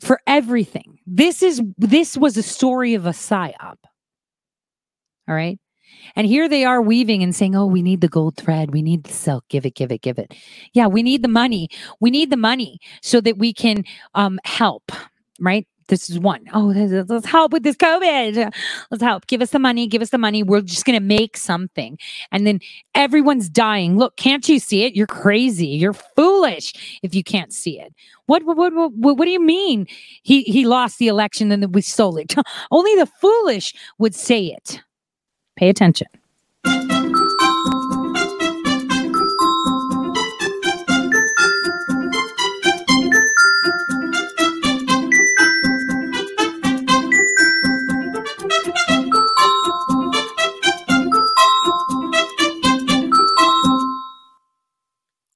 for 0.00 0.20
everything. 0.26 0.98
This 1.06 1.42
is 1.42 1.62
this 1.78 2.16
was 2.16 2.36
a 2.36 2.42
story 2.42 2.94
of 2.94 3.06
a 3.06 3.10
psyop. 3.10 3.76
All 5.28 5.34
right. 5.34 5.58
And 6.16 6.26
here 6.26 6.48
they 6.48 6.64
are 6.64 6.82
weaving 6.82 7.22
and 7.22 7.34
saying, 7.34 7.54
Oh, 7.56 7.66
we 7.66 7.82
need 7.82 8.00
the 8.00 8.08
gold 8.08 8.36
thread. 8.36 8.72
We 8.72 8.82
need 8.82 9.04
the 9.04 9.12
silk. 9.12 9.44
Give 9.48 9.64
it, 9.64 9.74
give 9.74 9.90
it, 9.90 10.02
give 10.02 10.18
it. 10.18 10.34
Yeah, 10.72 10.86
we 10.86 11.02
need 11.02 11.22
the 11.22 11.28
money. 11.28 11.68
We 12.00 12.10
need 12.10 12.30
the 12.30 12.36
money 12.36 12.78
so 13.02 13.20
that 13.20 13.38
we 13.38 13.52
can 13.52 13.84
um, 14.14 14.38
help, 14.44 14.92
right? 15.40 15.66
This 15.88 16.08
is 16.08 16.18
one. 16.18 16.44
Oh, 16.52 16.72
let's, 16.74 17.26
help 17.26 17.52
with 17.52 17.62
this 17.62 17.76
COVID. 17.76 18.52
Let's 18.90 19.02
help. 19.02 19.26
Give 19.26 19.42
us 19.42 19.50
the 19.50 19.58
money. 19.58 19.86
Give 19.86 20.02
us 20.02 20.10
the 20.10 20.18
money. 20.18 20.42
We're 20.42 20.62
just 20.62 20.84
going 20.84 20.98
to 20.98 21.04
make 21.04 21.36
something. 21.36 21.98
And 22.32 22.46
then 22.46 22.60
everyone's 22.94 23.48
dying. 23.48 23.98
Look, 23.98 24.16
can't 24.16 24.48
you 24.48 24.58
see 24.58 24.84
it? 24.84 24.96
You're 24.96 25.06
crazy. 25.06 25.66
You're 25.66 25.92
foolish 25.92 26.98
if 27.02 27.14
you 27.14 27.22
can't 27.22 27.52
see 27.52 27.80
it. 27.80 27.92
What 28.26 28.44
what 28.44 28.56
what 28.56 28.72
what, 28.72 29.18
what 29.18 29.24
do 29.24 29.30
you 29.30 29.40
mean? 29.40 29.86
He 30.22 30.42
he 30.44 30.64
lost 30.64 30.98
the 30.98 31.08
election 31.08 31.52
and 31.52 31.62
then 31.62 31.72
we 31.72 31.82
stole 31.82 32.16
it. 32.16 32.34
Only 32.70 32.94
the 32.96 33.06
foolish 33.06 33.74
would 33.98 34.14
say 34.14 34.46
it. 34.46 34.80
Pay 35.56 35.68
attention. 35.68 36.06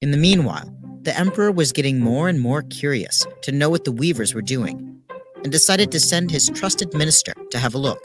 In 0.01 0.11
the 0.11 0.17
meanwhile, 0.17 0.73
the 1.01 1.17
Emperor 1.17 1.51
was 1.51 1.73
getting 1.73 1.99
more 1.99 2.29
and 2.29 2.39
more 2.39 2.61
curious 2.61 3.27
to 3.41 3.51
know 3.51 3.69
what 3.69 3.83
the 3.83 3.91
weavers 3.91 4.33
were 4.33 4.41
doing, 4.41 4.97
and 5.43 5.51
decided 5.51 5.91
to 5.91 5.99
send 5.99 6.31
his 6.31 6.49
trusted 6.55 6.93
minister 6.93 7.33
to 7.51 7.57
have 7.57 7.75
a 7.75 7.77
look. 7.77 8.01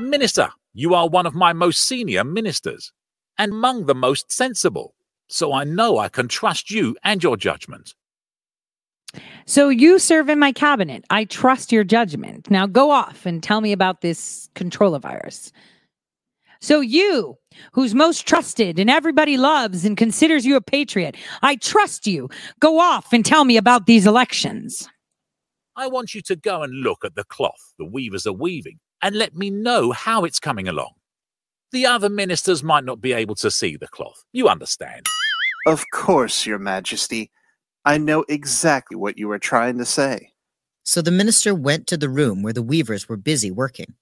Minister, 0.00 0.48
you 0.72 0.94
are 0.94 1.06
one 1.06 1.26
of 1.26 1.34
my 1.34 1.52
most 1.52 1.86
senior 1.86 2.24
ministers, 2.24 2.94
and 3.36 3.52
among 3.52 3.84
the 3.84 3.94
most 3.94 4.32
sensible, 4.32 4.94
so 5.28 5.52
I 5.52 5.64
know 5.64 5.98
I 5.98 6.08
can 6.08 6.28
trust 6.28 6.70
you 6.70 6.96
and 7.04 7.22
your 7.22 7.36
judgment. 7.36 7.94
So 9.44 9.68
you 9.68 9.98
serve 9.98 10.30
in 10.30 10.38
my 10.38 10.52
cabinet. 10.52 11.04
I 11.10 11.26
trust 11.26 11.72
your 11.72 11.84
judgment. 11.84 12.50
Now 12.50 12.66
go 12.66 12.90
off 12.90 13.26
and 13.26 13.42
tell 13.42 13.60
me 13.60 13.72
about 13.72 14.00
this 14.00 14.48
controller 14.54 14.98
virus. 14.98 15.52
So 16.64 16.80
you, 16.80 17.36
who's 17.74 17.94
most 17.94 18.26
trusted 18.26 18.78
and 18.78 18.88
everybody 18.88 19.36
loves 19.36 19.84
and 19.84 19.98
considers 19.98 20.46
you 20.46 20.56
a 20.56 20.62
patriot, 20.62 21.14
I 21.42 21.56
trust 21.56 22.06
you. 22.06 22.30
Go 22.58 22.80
off 22.80 23.12
and 23.12 23.22
tell 23.22 23.44
me 23.44 23.58
about 23.58 23.84
these 23.84 24.06
elections. 24.06 24.88
I 25.76 25.88
want 25.88 26.14
you 26.14 26.22
to 26.22 26.36
go 26.36 26.62
and 26.62 26.72
look 26.72 27.04
at 27.04 27.16
the 27.16 27.24
cloth 27.24 27.74
the 27.78 27.84
weavers 27.84 28.26
are 28.26 28.32
weaving 28.32 28.78
and 29.02 29.14
let 29.14 29.34
me 29.34 29.50
know 29.50 29.92
how 29.92 30.24
it's 30.24 30.40
coming 30.40 30.66
along. 30.66 30.92
The 31.72 31.84
other 31.84 32.08
ministers 32.08 32.62
might 32.62 32.84
not 32.84 33.02
be 33.02 33.12
able 33.12 33.34
to 33.34 33.50
see 33.50 33.76
the 33.76 33.88
cloth. 33.88 34.24
You 34.32 34.48
understand. 34.48 35.04
Of 35.66 35.84
course, 35.92 36.46
Your 36.46 36.58
Majesty. 36.58 37.30
I 37.84 37.98
know 37.98 38.24
exactly 38.26 38.96
what 38.96 39.18
you 39.18 39.28
were 39.28 39.38
trying 39.38 39.76
to 39.76 39.84
say. 39.84 40.30
So 40.82 41.02
the 41.02 41.10
minister 41.10 41.54
went 41.54 41.86
to 41.88 41.98
the 41.98 42.08
room 42.08 42.42
where 42.42 42.54
the 42.54 42.62
weavers 42.62 43.06
were 43.06 43.18
busy 43.18 43.50
working. 43.50 43.92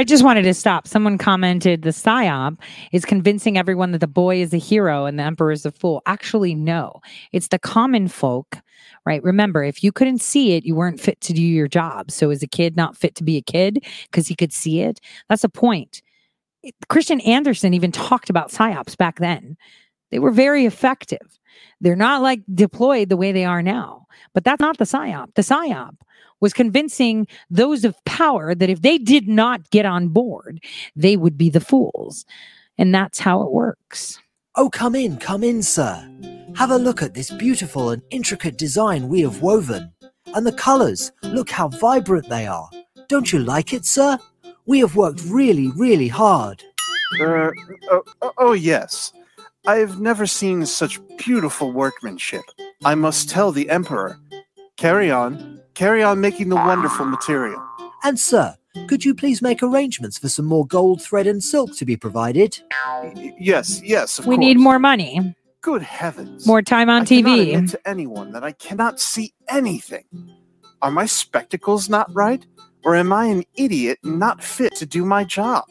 I 0.00 0.04
just 0.04 0.24
wanted 0.24 0.44
to 0.44 0.54
stop. 0.54 0.86
Someone 0.86 1.18
commented 1.18 1.82
the 1.82 1.90
psyop 1.90 2.56
is 2.90 3.04
convincing 3.04 3.58
everyone 3.58 3.92
that 3.92 3.98
the 3.98 4.06
boy 4.06 4.40
is 4.40 4.54
a 4.54 4.56
hero 4.56 5.04
and 5.04 5.18
the 5.18 5.22
emperor 5.22 5.52
is 5.52 5.66
a 5.66 5.70
fool. 5.70 6.00
Actually, 6.06 6.54
no. 6.54 7.02
It's 7.32 7.48
the 7.48 7.58
common 7.58 8.08
folk, 8.08 8.56
right? 9.04 9.22
Remember, 9.22 9.62
if 9.62 9.84
you 9.84 9.92
couldn't 9.92 10.22
see 10.22 10.52
it, 10.52 10.64
you 10.64 10.74
weren't 10.74 10.98
fit 10.98 11.20
to 11.20 11.34
do 11.34 11.42
your 11.42 11.68
job. 11.68 12.10
So 12.10 12.30
is 12.30 12.42
a 12.42 12.46
kid 12.46 12.78
not 12.78 12.96
fit 12.96 13.14
to 13.16 13.22
be 13.22 13.36
a 13.36 13.42
kid 13.42 13.84
because 14.04 14.26
he 14.26 14.34
could 14.34 14.54
see 14.54 14.80
it? 14.80 15.00
That's 15.28 15.44
a 15.44 15.50
point. 15.50 16.00
Christian 16.88 17.20
Andersen 17.20 17.74
even 17.74 17.92
talked 17.92 18.30
about 18.30 18.50
psyops 18.50 18.96
back 18.96 19.18
then. 19.18 19.58
They 20.10 20.18
were 20.18 20.30
very 20.30 20.64
effective. 20.64 21.38
They're 21.80 21.96
not 21.96 22.22
like 22.22 22.42
deployed 22.54 23.08
the 23.08 23.16
way 23.16 23.32
they 23.32 23.44
are 23.44 23.62
now. 23.62 24.06
But 24.34 24.44
that's 24.44 24.60
not 24.60 24.78
the 24.78 24.84
psyop. 24.84 25.34
The 25.34 25.42
psyop 25.42 25.96
was 26.40 26.52
convincing 26.52 27.26
those 27.50 27.84
of 27.84 28.02
power 28.04 28.54
that 28.54 28.70
if 28.70 28.82
they 28.82 28.98
did 28.98 29.28
not 29.28 29.70
get 29.70 29.86
on 29.86 30.08
board, 30.08 30.62
they 30.96 31.16
would 31.16 31.36
be 31.36 31.50
the 31.50 31.60
fools. 31.60 32.24
And 32.78 32.94
that's 32.94 33.18
how 33.18 33.42
it 33.42 33.50
works. 33.50 34.18
Oh, 34.56 34.68
come 34.68 34.94
in, 34.94 35.16
come 35.18 35.44
in, 35.44 35.62
sir. 35.62 36.08
Have 36.56 36.70
a 36.70 36.76
look 36.76 37.02
at 37.02 37.14
this 37.14 37.30
beautiful 37.30 37.90
and 37.90 38.02
intricate 38.10 38.58
design 38.58 39.08
we 39.08 39.20
have 39.20 39.42
woven. 39.42 39.92
And 40.34 40.46
the 40.46 40.52
colours, 40.52 41.12
look 41.22 41.50
how 41.50 41.68
vibrant 41.68 42.28
they 42.28 42.46
are. 42.46 42.68
Don't 43.08 43.32
you 43.32 43.38
like 43.38 43.72
it, 43.72 43.84
sir? 43.84 44.18
We 44.66 44.80
have 44.80 44.96
worked 44.96 45.22
really, 45.24 45.68
really 45.76 46.08
hard. 46.08 46.62
Er, 47.20 47.54
oh, 47.90 48.02
oh, 48.22 48.32
oh, 48.38 48.52
yes. 49.64 49.72
I've 49.72 50.00
never 50.00 50.26
seen 50.26 50.64
such 50.66 50.98
beautiful 51.18 51.72
workmanship. 51.72 52.42
I 52.84 52.94
must 52.94 53.28
tell 53.28 53.52
the 53.52 53.68
Emperor. 53.70 54.18
Carry 54.76 55.10
on. 55.10 55.60
Carry 55.74 56.02
on 56.02 56.20
making 56.20 56.48
the 56.48 56.56
wonderful 56.56 57.06
material. 57.06 57.62
And, 58.02 58.18
sir, 58.18 58.56
could 58.88 59.04
you 59.04 59.14
please 59.14 59.42
make 59.42 59.62
arrangements 59.62 60.18
for 60.18 60.28
some 60.28 60.46
more 60.46 60.66
gold 60.66 61.02
thread 61.02 61.26
and 61.26 61.42
silk 61.42 61.76
to 61.76 61.84
be 61.84 61.96
provided? 61.96 62.60
Y- 63.14 63.34
Yes, 63.38 63.80
yes, 63.82 64.18
of 64.18 64.26
we 64.26 64.36
course. 64.36 64.44
need 64.44 64.58
more 64.58 64.78
money, 64.78 65.34
Good 65.62 65.82
heavens. 65.82 66.46
more 66.46 66.62
time 66.62 66.88
on 66.88 67.02
I 67.02 67.04
cannot 67.04 67.38
TV. 67.38 67.54
admit 67.54 67.70
to 67.70 67.88
anyone 67.88 68.32
that 68.32 68.42
I 68.44 68.52
cannot 68.52 69.00
see 69.00 69.32
anything. 69.48 70.04
Are 70.82 70.90
my 70.90 71.04
spectacles 71.06 71.88
not 71.90 72.12
right? 72.14 72.44
Or 72.84 72.94
am 72.96 73.12
I 73.12 73.26
an 73.26 73.44
idiot 73.56 73.98
not 74.02 74.42
fit 74.42 74.74
to 74.76 74.86
do 74.86 75.04
my 75.04 75.24
job? 75.24 75.64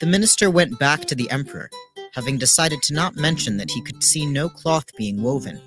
The 0.00 0.06
minister 0.06 0.50
went 0.50 0.78
back 0.78 1.06
to 1.06 1.14
the 1.14 1.30
emperor, 1.30 1.70
having 2.14 2.38
decided 2.38 2.82
to 2.82 2.94
not 2.94 3.16
mention 3.16 3.56
that 3.56 3.70
he 3.70 3.82
could 3.82 4.02
see 4.02 4.26
no 4.26 4.48
cloth 4.48 4.86
being 4.96 5.22
woven. 5.22 5.60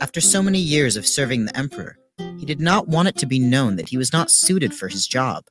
After 0.00 0.20
so 0.20 0.42
many 0.42 0.58
years 0.58 0.96
of 0.96 1.06
serving 1.06 1.44
the 1.44 1.56
emperor, 1.56 1.96
he 2.38 2.46
did 2.46 2.60
not 2.60 2.88
want 2.88 3.08
it 3.08 3.16
to 3.16 3.26
be 3.26 3.38
known 3.38 3.76
that 3.76 3.88
he 3.88 3.96
was 3.96 4.12
not 4.12 4.30
suited 4.30 4.74
for 4.74 4.88
his 4.88 5.06
job. 5.06 5.44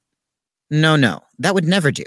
No, 0.69 0.95
no, 0.95 1.21
that 1.39 1.53
would 1.53 1.65
never 1.65 1.91
do. 1.91 2.03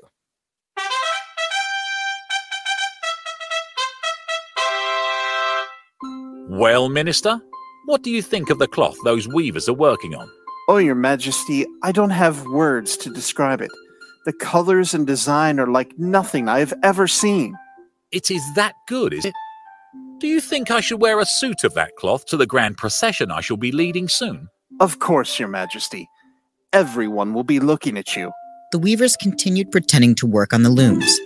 Well, 6.49 6.89
Minister, 6.89 7.41
what 7.87 8.03
do 8.03 8.11
you 8.11 8.23
think 8.23 8.51
of 8.51 8.59
the 8.59 8.67
cloth 8.67 8.97
those 9.05 9.29
weavers 9.29 9.69
are 9.69 9.75
working 9.75 10.15
on? 10.15 10.31
Oh, 10.69 10.79
Your 10.79 10.95
Majesty, 10.95 11.67
I 11.83 11.93
don't 11.93 12.11
have 12.11 12.45
words 12.47 12.97
to 12.99 13.11
describe 13.11 13.61
it. 13.61 13.71
The 14.27 14.33
colors 14.35 14.93
and 14.93 15.07
design 15.07 15.59
are 15.59 15.67
like 15.67 15.99
nothing 15.99 16.49
I 16.49 16.59
have 16.59 16.75
ever 16.83 17.09
seen. 17.09 17.57
It 18.13 18.31
is 18.31 18.43
that 18.55 18.75
good, 18.87 19.15
is 19.15 19.25
it? 19.25 19.35
Do 20.19 20.27
you 20.27 20.41
think 20.41 20.71
I 20.71 20.81
should 20.81 21.01
wear 21.01 21.19
a 21.19 21.25
suit 21.25 21.65
of 21.65 21.73
that 21.75 21.97
cloth 21.97 22.27
to 22.27 22.37
the 22.37 22.47
grand 22.47 22.77
procession 22.77 23.31
I 23.31 23.41
shall 23.41 23.57
be 23.57 23.73
leading 23.73 24.09
soon? 24.09 24.49
Of 24.79 24.99
course, 24.99 25.39
Your 25.39 25.49
Majesty. 25.49 26.07
Everyone 26.73 27.33
will 27.33 27.45
be 27.45 27.61
looking 27.61 27.97
at 27.97 28.15
you. 28.15 28.31
The 28.73 28.79
weavers 28.79 29.17
continued 29.17 29.71
pretending 29.71 30.15
to 30.17 30.27
work 30.27 30.53
on 30.53 30.63
the 30.63 30.71
looms. 30.71 31.19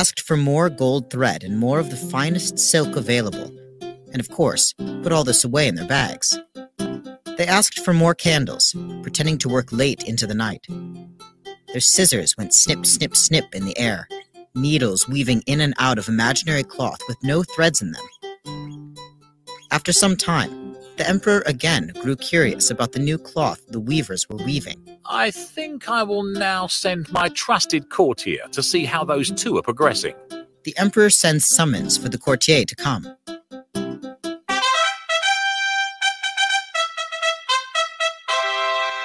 Asked 0.00 0.22
for 0.22 0.34
more 0.34 0.70
gold 0.70 1.10
thread 1.10 1.44
and 1.44 1.58
more 1.58 1.78
of 1.78 1.90
the 1.90 1.96
finest 1.96 2.58
silk 2.58 2.96
available, 2.96 3.54
and 3.82 4.18
of 4.18 4.30
course, 4.30 4.72
put 5.02 5.12
all 5.12 5.24
this 5.24 5.44
away 5.44 5.68
in 5.68 5.74
their 5.74 5.86
bags. 5.86 6.40
They 7.36 7.46
asked 7.46 7.84
for 7.84 7.92
more 7.92 8.14
candles, 8.14 8.74
pretending 9.02 9.36
to 9.36 9.50
work 9.50 9.70
late 9.72 10.02
into 10.04 10.26
the 10.26 10.34
night. 10.34 10.66
Their 11.72 11.82
scissors 11.82 12.34
went 12.38 12.54
snip, 12.54 12.86
snip, 12.86 13.14
snip 13.14 13.54
in 13.54 13.66
the 13.66 13.78
air, 13.78 14.08
needles 14.54 15.06
weaving 15.06 15.42
in 15.46 15.60
and 15.60 15.74
out 15.78 15.98
of 15.98 16.08
imaginary 16.08 16.64
cloth 16.64 17.00
with 17.06 17.18
no 17.22 17.42
threads 17.42 17.82
in 17.82 17.92
them. 17.92 18.94
After 19.70 19.92
some 19.92 20.16
time, 20.16 20.50
the 21.00 21.08
emperor 21.08 21.42
again 21.46 21.92
grew 21.98 22.14
curious 22.14 22.70
about 22.70 22.92
the 22.92 22.98
new 22.98 23.16
cloth 23.16 23.66
the 23.68 23.80
weavers 23.80 24.28
were 24.28 24.36
weaving. 24.44 24.98
I 25.06 25.30
think 25.30 25.88
I 25.88 26.02
will 26.02 26.24
now 26.24 26.66
send 26.66 27.10
my 27.10 27.30
trusted 27.30 27.88
courtier 27.88 28.46
to 28.52 28.62
see 28.62 28.84
how 28.84 29.04
those 29.04 29.30
two 29.30 29.56
are 29.56 29.62
progressing. 29.62 30.14
The 30.64 30.76
emperor 30.76 31.08
sends 31.08 31.48
summons 31.48 31.96
for 31.96 32.10
the 32.10 32.18
courtier 32.18 32.66
to 32.66 32.76
come. 32.76 33.16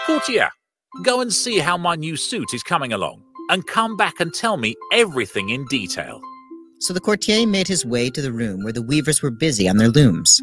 Courtier, 0.05 0.49
go 1.01 1.21
and 1.21 1.31
see 1.31 1.59
how 1.59 1.77
my 1.77 1.95
new 1.95 2.17
suit 2.17 2.53
is 2.53 2.61
coming 2.61 2.91
along, 2.91 3.23
and 3.49 3.65
come 3.67 3.95
back 3.95 4.19
and 4.19 4.33
tell 4.33 4.57
me 4.57 4.75
everything 4.91 5.47
in 5.47 5.63
detail. 5.67 6.19
So 6.79 6.93
the 6.93 6.99
courtier 6.99 7.47
made 7.47 7.69
his 7.69 7.85
way 7.85 8.09
to 8.09 8.21
the 8.21 8.33
room 8.33 8.65
where 8.65 8.73
the 8.73 8.81
weavers 8.81 9.21
were 9.21 9.31
busy 9.31 9.69
on 9.69 9.77
their 9.77 9.87
looms. 9.87 10.41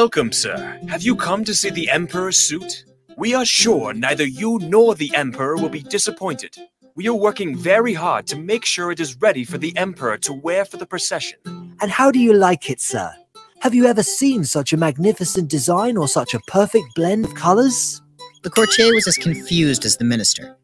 Welcome, 0.00 0.30
sir. 0.30 0.78
Have 0.88 1.02
you 1.02 1.16
come 1.16 1.42
to 1.42 1.52
see 1.52 1.70
the 1.70 1.90
Emperor's 1.90 2.38
suit? 2.38 2.84
We 3.16 3.34
are 3.34 3.44
sure 3.44 3.92
neither 3.92 4.24
you 4.24 4.60
nor 4.60 4.94
the 4.94 5.12
Emperor 5.12 5.56
will 5.56 5.70
be 5.70 5.82
disappointed. 5.82 6.56
We 6.94 7.08
are 7.08 7.14
working 7.14 7.56
very 7.56 7.94
hard 7.94 8.28
to 8.28 8.36
make 8.36 8.64
sure 8.64 8.92
it 8.92 9.00
is 9.00 9.16
ready 9.16 9.42
for 9.44 9.58
the 9.58 9.76
Emperor 9.76 10.16
to 10.18 10.32
wear 10.32 10.64
for 10.64 10.76
the 10.76 10.86
procession. 10.86 11.40
And 11.80 11.90
how 11.90 12.12
do 12.12 12.20
you 12.20 12.32
like 12.32 12.70
it, 12.70 12.80
sir? 12.80 13.12
Have 13.58 13.74
you 13.74 13.86
ever 13.86 14.04
seen 14.04 14.44
such 14.44 14.72
a 14.72 14.76
magnificent 14.76 15.50
design 15.50 15.96
or 15.96 16.06
such 16.06 16.32
a 16.32 16.38
perfect 16.46 16.94
blend 16.94 17.24
of 17.24 17.34
colors? 17.34 18.00
The 18.44 18.50
courtier 18.50 18.94
was 18.94 19.08
as 19.08 19.16
confused 19.16 19.84
as 19.84 19.96
the 19.96 20.04
minister. 20.04 20.56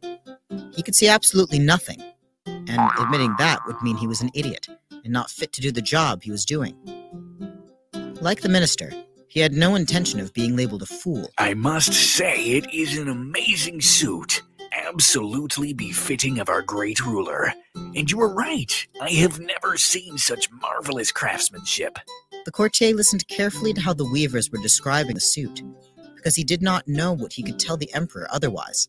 He 0.76 0.82
could 0.84 0.94
see 0.94 1.08
absolutely 1.08 1.58
nothing, 1.58 2.00
and 2.46 2.78
admitting 3.00 3.34
that 3.38 3.66
would 3.66 3.82
mean 3.82 3.96
he 3.96 4.06
was 4.06 4.20
an 4.20 4.30
idiot 4.32 4.68
and 4.90 5.12
not 5.12 5.28
fit 5.28 5.52
to 5.54 5.60
do 5.60 5.72
the 5.72 5.82
job 5.82 6.22
he 6.22 6.30
was 6.30 6.44
doing. 6.44 6.76
Like 8.20 8.40
the 8.40 8.48
minister, 8.48 8.92
he 9.34 9.40
had 9.40 9.52
no 9.52 9.74
intention 9.74 10.20
of 10.20 10.32
being 10.32 10.54
labeled 10.54 10.82
a 10.82 10.86
fool. 10.86 11.28
I 11.38 11.54
must 11.54 11.92
say, 11.92 12.36
it 12.36 12.72
is 12.72 12.96
an 12.96 13.08
amazing 13.08 13.80
suit. 13.80 14.42
Absolutely 14.72 15.72
befitting 15.72 16.38
of 16.38 16.48
our 16.48 16.62
great 16.62 17.04
ruler. 17.04 17.52
And 17.74 18.08
you 18.08 18.18
were 18.18 18.32
right. 18.32 18.86
I 19.00 19.10
have 19.10 19.40
never 19.40 19.76
seen 19.76 20.18
such 20.18 20.52
marvelous 20.52 21.10
craftsmanship. 21.10 21.98
The 22.44 22.52
courtier 22.52 22.94
listened 22.94 23.26
carefully 23.26 23.72
to 23.72 23.80
how 23.80 23.92
the 23.92 24.08
weavers 24.08 24.52
were 24.52 24.62
describing 24.62 25.14
the 25.14 25.20
suit, 25.20 25.62
because 26.14 26.36
he 26.36 26.44
did 26.44 26.62
not 26.62 26.86
know 26.86 27.12
what 27.12 27.32
he 27.32 27.42
could 27.42 27.58
tell 27.58 27.76
the 27.76 27.92
emperor 27.92 28.28
otherwise. 28.30 28.86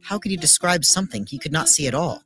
How 0.00 0.18
could 0.18 0.30
he 0.30 0.38
describe 0.38 0.86
something 0.86 1.26
he 1.26 1.38
could 1.38 1.52
not 1.52 1.68
see 1.68 1.86
at 1.86 1.94
all? 1.94 2.22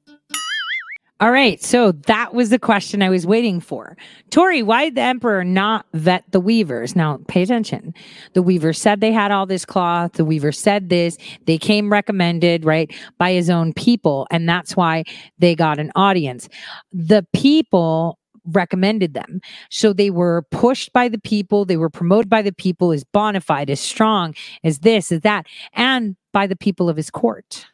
All 1.21 1.31
right, 1.31 1.63
so 1.63 1.93
that 1.93 2.35
was 2.35 2.51
the 2.51 2.59
question 2.59 3.01
I 3.01 3.09
was 3.09 3.25
waiting 3.25 3.61
for. 3.61 3.97
Tori, 4.31 4.65
why 4.65 4.87
did 4.87 4.97
the 4.97 5.03
emperor 5.03 5.45
not 5.45 5.87
vet 5.95 6.25
the 6.33 6.41
weavers? 6.41 6.97
Now, 6.97 7.21
pay 7.29 7.43
attention. 7.43 7.95
The 8.33 8.43
weavers 8.43 8.81
said 8.81 9.01
they 9.01 9.13
had 9.13 9.31
all 9.31 9.47
this 9.47 9.65
cloth. 9.65 10.15
The 10.15 10.25
weaver 10.25 10.51
said 10.51 10.89
this. 10.89 11.17
They 11.47 11.57
came 11.57 11.93
recommended, 11.93 12.65
right, 12.65 12.93
by 13.17 13.33
his 13.33 13.49
own 13.49 13.73
people, 13.75 14.27
and 14.33 14.49
that's 14.49 14.77
why 14.77 15.05
they 15.39 15.55
got 15.55 15.79
an 15.79 15.93
audience. 15.95 16.49
The 16.93 17.25
people 17.33 18.19
recommended 18.45 19.15
them. 19.15 19.41
So 19.71 19.93
they 19.93 20.11
were 20.11 20.43
pushed 20.51 20.93
by 20.93 21.09
the 21.09 21.21
people, 21.21 21.65
they 21.65 21.77
were 21.77 21.91
promoted 21.91 22.29
by 22.29 22.43
the 22.43 22.53
people 22.53 22.91
as 22.91 23.05
bona 23.05 23.41
fide, 23.41 23.71
as 23.71 23.81
strong, 23.81 24.35
as 24.65 24.81
this, 24.81 25.13
as 25.13 25.21
that, 25.21 25.47
and 25.75 26.17
by 26.33 26.49
the 26.49 26.57
people 26.57 26.89
of 26.89 26.97
his 26.97 27.09
court. 27.09 27.67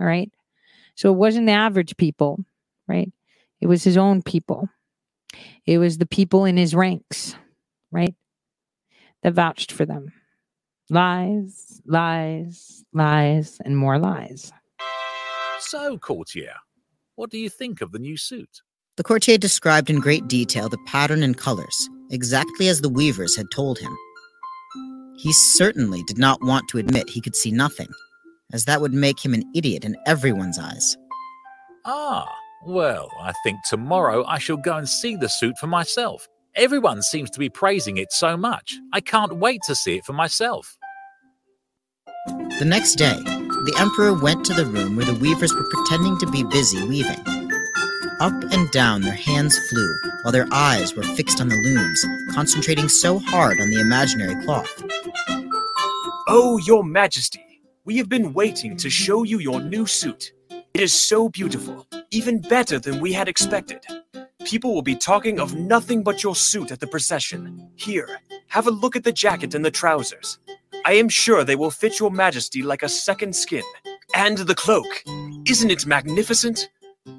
All 0.00 0.06
right. 0.06 0.30
So 0.94 1.12
it 1.12 1.16
wasn't 1.16 1.46
the 1.46 1.52
average 1.52 1.96
people 1.98 2.44
right? 2.90 3.10
It 3.60 3.68
was 3.68 3.84
his 3.84 3.96
own 3.96 4.22
people. 4.22 4.68
It 5.64 5.78
was 5.78 5.98
the 5.98 6.06
people 6.06 6.44
in 6.44 6.56
his 6.56 6.74
ranks, 6.74 7.36
right? 7.92 8.14
That 9.22 9.34
vouched 9.34 9.70
for 9.70 9.86
them. 9.86 10.12
Lies, 10.90 11.80
lies, 11.86 12.84
lies, 12.92 13.60
and 13.64 13.76
more 13.76 13.98
lies. 13.98 14.52
So, 15.60 15.98
courtier, 15.98 16.54
what 17.14 17.30
do 17.30 17.38
you 17.38 17.48
think 17.48 17.80
of 17.80 17.92
the 17.92 18.00
new 18.00 18.16
suit? 18.16 18.62
The 18.96 19.04
courtier 19.04 19.38
described 19.38 19.88
in 19.88 20.00
great 20.00 20.26
detail 20.26 20.68
the 20.68 20.84
pattern 20.86 21.22
and 21.22 21.36
colors, 21.36 21.88
exactly 22.10 22.66
as 22.66 22.80
the 22.80 22.88
weavers 22.88 23.36
had 23.36 23.46
told 23.52 23.78
him. 23.78 23.96
He 25.16 25.32
certainly 25.32 26.02
did 26.04 26.18
not 26.18 26.42
want 26.42 26.68
to 26.68 26.78
admit 26.78 27.08
he 27.08 27.20
could 27.20 27.36
see 27.36 27.52
nothing, 27.52 27.88
as 28.52 28.64
that 28.64 28.80
would 28.80 28.94
make 28.94 29.24
him 29.24 29.32
an 29.32 29.44
idiot 29.54 29.84
in 29.84 29.96
everyone's 30.06 30.58
eyes. 30.58 30.96
Ah, 31.84 32.26
well, 32.66 33.10
I 33.20 33.32
think 33.42 33.60
tomorrow 33.64 34.24
I 34.26 34.38
shall 34.38 34.56
go 34.56 34.76
and 34.76 34.88
see 34.88 35.16
the 35.16 35.28
suit 35.28 35.56
for 35.58 35.66
myself. 35.66 36.28
Everyone 36.54 37.02
seems 37.02 37.30
to 37.30 37.38
be 37.38 37.48
praising 37.48 37.96
it 37.96 38.12
so 38.12 38.36
much. 38.36 38.74
I 38.92 39.00
can't 39.00 39.36
wait 39.36 39.62
to 39.66 39.74
see 39.74 39.96
it 39.96 40.04
for 40.04 40.12
myself. 40.12 40.76
The 42.58 42.66
next 42.66 42.96
day, 42.96 43.16
the 43.16 43.76
emperor 43.78 44.12
went 44.12 44.44
to 44.46 44.54
the 44.54 44.66
room 44.66 44.96
where 44.96 45.06
the 45.06 45.18
weavers 45.20 45.54
were 45.54 45.68
pretending 45.70 46.18
to 46.18 46.26
be 46.26 46.44
busy 46.44 46.86
weaving. 46.86 47.20
Up 48.20 48.34
and 48.52 48.70
down 48.70 49.00
their 49.00 49.14
hands 49.14 49.58
flew, 49.70 49.94
while 50.22 50.32
their 50.32 50.48
eyes 50.52 50.94
were 50.94 51.02
fixed 51.02 51.40
on 51.40 51.48
the 51.48 51.56
looms, 51.56 52.04
concentrating 52.34 52.88
so 52.88 53.18
hard 53.18 53.60
on 53.60 53.70
the 53.70 53.80
imaginary 53.80 54.34
cloth. 54.44 54.70
Oh, 56.28 56.58
your 56.66 56.84
majesty, 56.84 57.62
we 57.86 57.96
have 57.96 58.10
been 58.10 58.34
waiting 58.34 58.76
to 58.76 58.90
show 58.90 59.22
you 59.22 59.38
your 59.38 59.60
new 59.60 59.86
suit. 59.86 60.32
It 60.74 60.82
is 60.82 60.92
so 60.92 61.30
beautiful, 61.30 61.86
even 62.10 62.40
better 62.40 62.78
than 62.78 63.00
we 63.00 63.12
had 63.12 63.28
expected. 63.28 63.84
People 64.44 64.74
will 64.74 64.82
be 64.82 64.96
talking 64.96 65.38
of 65.38 65.54
nothing 65.54 66.02
but 66.02 66.22
your 66.22 66.34
suit 66.34 66.72
at 66.72 66.80
the 66.80 66.86
procession. 66.86 67.70
Here, 67.76 68.18
have 68.48 68.66
a 68.66 68.70
look 68.72 68.96
at 68.96 69.04
the 69.04 69.12
jacket 69.12 69.54
and 69.54 69.64
the 69.64 69.70
trousers. 69.70 70.38
I 70.84 70.94
am 70.94 71.08
sure 71.08 71.44
they 71.44 71.56
will 71.56 71.70
fit 71.70 72.00
your 72.00 72.10
majesty 72.10 72.62
like 72.62 72.82
a 72.82 72.88
second 72.88 73.36
skin. 73.36 73.62
And 74.14 74.38
the 74.38 74.54
cloak. 74.54 75.04
Isn't 75.46 75.70
it 75.70 75.86
magnificent? 75.86 76.68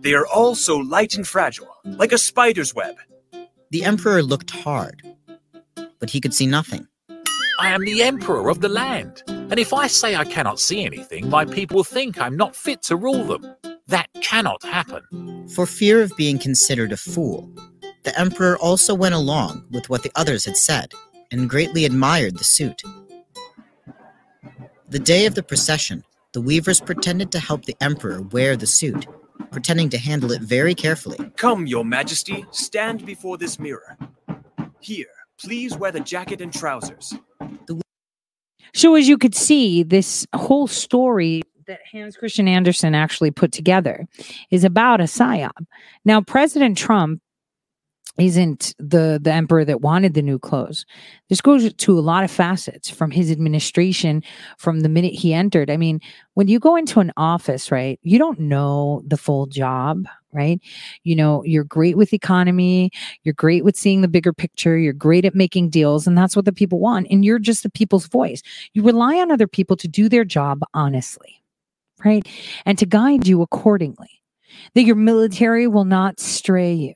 They 0.01 0.13
are 0.13 0.27
all 0.27 0.55
so 0.55 0.77
light 0.77 1.15
and 1.15 1.27
fragile, 1.27 1.69
like 1.85 2.11
a 2.11 2.17
spider's 2.17 2.75
web. 2.75 2.95
The 3.69 3.83
emperor 3.83 4.21
looked 4.21 4.51
hard, 4.51 5.01
but 5.99 6.09
he 6.09 6.19
could 6.19 6.33
see 6.33 6.45
nothing. 6.45 6.87
I 7.59 7.69
am 7.69 7.85
the 7.85 8.03
emperor 8.03 8.49
of 8.49 8.59
the 8.59 8.69
land, 8.69 9.23
and 9.27 9.59
if 9.59 9.73
I 9.73 9.87
say 9.87 10.15
I 10.15 10.25
cannot 10.25 10.59
see 10.59 10.83
anything, 10.83 11.29
my 11.29 11.45
people 11.45 11.77
will 11.77 11.83
think 11.83 12.19
I'm 12.19 12.35
not 12.35 12.55
fit 12.55 12.81
to 12.83 12.95
rule 12.95 13.23
them. 13.23 13.55
That 13.87 14.07
cannot 14.21 14.63
happen. 14.63 15.47
For 15.49 15.65
fear 15.65 16.01
of 16.01 16.15
being 16.15 16.39
considered 16.39 16.91
a 16.91 16.97
fool, 16.97 17.51
the 18.03 18.17
emperor 18.19 18.57
also 18.57 18.95
went 18.95 19.15
along 19.15 19.65
with 19.71 19.89
what 19.89 20.03
the 20.03 20.11
others 20.15 20.45
had 20.45 20.57
said 20.57 20.93
and 21.31 21.49
greatly 21.49 21.85
admired 21.85 22.37
the 22.37 22.43
suit. 22.43 22.81
The 24.89 24.99
day 24.99 25.25
of 25.25 25.35
the 25.35 25.43
procession, 25.43 26.03
the 26.33 26.41
weavers 26.41 26.81
pretended 26.81 27.31
to 27.31 27.39
help 27.39 27.65
the 27.65 27.75
emperor 27.81 28.21
wear 28.21 28.55
the 28.55 28.67
suit, 28.67 29.07
pretending 29.51 29.89
to 29.89 29.97
handle 29.97 30.31
it 30.31 30.41
very 30.41 30.75
carefully. 30.75 31.17
Come, 31.37 31.67
your 31.67 31.85
majesty, 31.85 32.45
stand 32.51 33.05
before 33.05 33.37
this 33.37 33.59
mirror. 33.59 33.97
Here, 34.79 35.07
please 35.39 35.77
wear 35.77 35.91
the 35.91 35.99
jacket 35.99 36.41
and 36.41 36.53
trousers. 36.53 37.13
So, 38.73 38.95
as 38.95 39.07
you 39.07 39.17
could 39.17 39.35
see, 39.35 39.83
this 39.83 40.25
whole 40.33 40.67
story 40.67 41.41
that 41.71 41.79
Hans 41.89 42.17
Christian 42.17 42.49
Andersen 42.49 42.93
actually 42.93 43.31
put 43.31 43.53
together 43.53 44.05
is 44.49 44.65
about 44.65 44.99
a 44.99 45.05
psyop. 45.05 45.65
Now, 46.03 46.19
President 46.19 46.77
Trump 46.77 47.21
isn't 48.17 48.75
the 48.77 49.19
the 49.23 49.31
emperor 49.31 49.63
that 49.63 49.79
wanted 49.79 50.13
the 50.13 50.21
new 50.21 50.37
clothes. 50.37 50.85
This 51.29 51.39
goes 51.39 51.73
to 51.73 51.97
a 51.97 52.01
lot 52.01 52.25
of 52.25 52.29
facets 52.29 52.89
from 52.89 53.09
his 53.09 53.31
administration 53.31 54.21
from 54.57 54.81
the 54.81 54.89
minute 54.89 55.13
he 55.13 55.33
entered. 55.33 55.69
I 55.69 55.77
mean, 55.77 56.01
when 56.33 56.49
you 56.49 56.59
go 56.59 56.75
into 56.75 56.99
an 56.99 57.13
office, 57.15 57.71
right? 57.71 57.99
You 58.03 58.19
don't 58.19 58.37
know 58.37 59.01
the 59.07 59.15
full 59.15 59.45
job, 59.45 60.07
right? 60.33 60.59
You 61.03 61.15
know, 61.15 61.41
you're 61.45 61.63
great 61.63 61.95
with 61.95 62.13
economy, 62.13 62.91
you're 63.23 63.33
great 63.33 63.63
with 63.63 63.77
seeing 63.77 64.01
the 64.01 64.09
bigger 64.09 64.33
picture, 64.33 64.77
you're 64.77 64.91
great 64.91 65.23
at 65.23 65.33
making 65.33 65.69
deals 65.69 66.05
and 66.05 66.17
that's 66.17 66.35
what 66.35 66.45
the 66.45 66.51
people 66.51 66.79
want 66.79 67.07
and 67.09 67.23
you're 67.23 67.39
just 67.39 67.63
the 67.63 67.69
people's 67.69 68.07
voice. 68.07 68.41
You 68.73 68.83
rely 68.83 69.15
on 69.19 69.31
other 69.31 69.47
people 69.47 69.77
to 69.77 69.87
do 69.87 70.09
their 70.09 70.25
job 70.25 70.59
honestly, 70.73 71.40
right? 72.03 72.27
And 72.65 72.77
to 72.77 72.85
guide 72.85 73.27
you 73.27 73.41
accordingly. 73.41 74.09
That 74.75 74.83
your 74.83 74.97
military 74.97 75.67
will 75.67 75.85
not 75.85 76.19
stray 76.19 76.73
you 76.73 76.93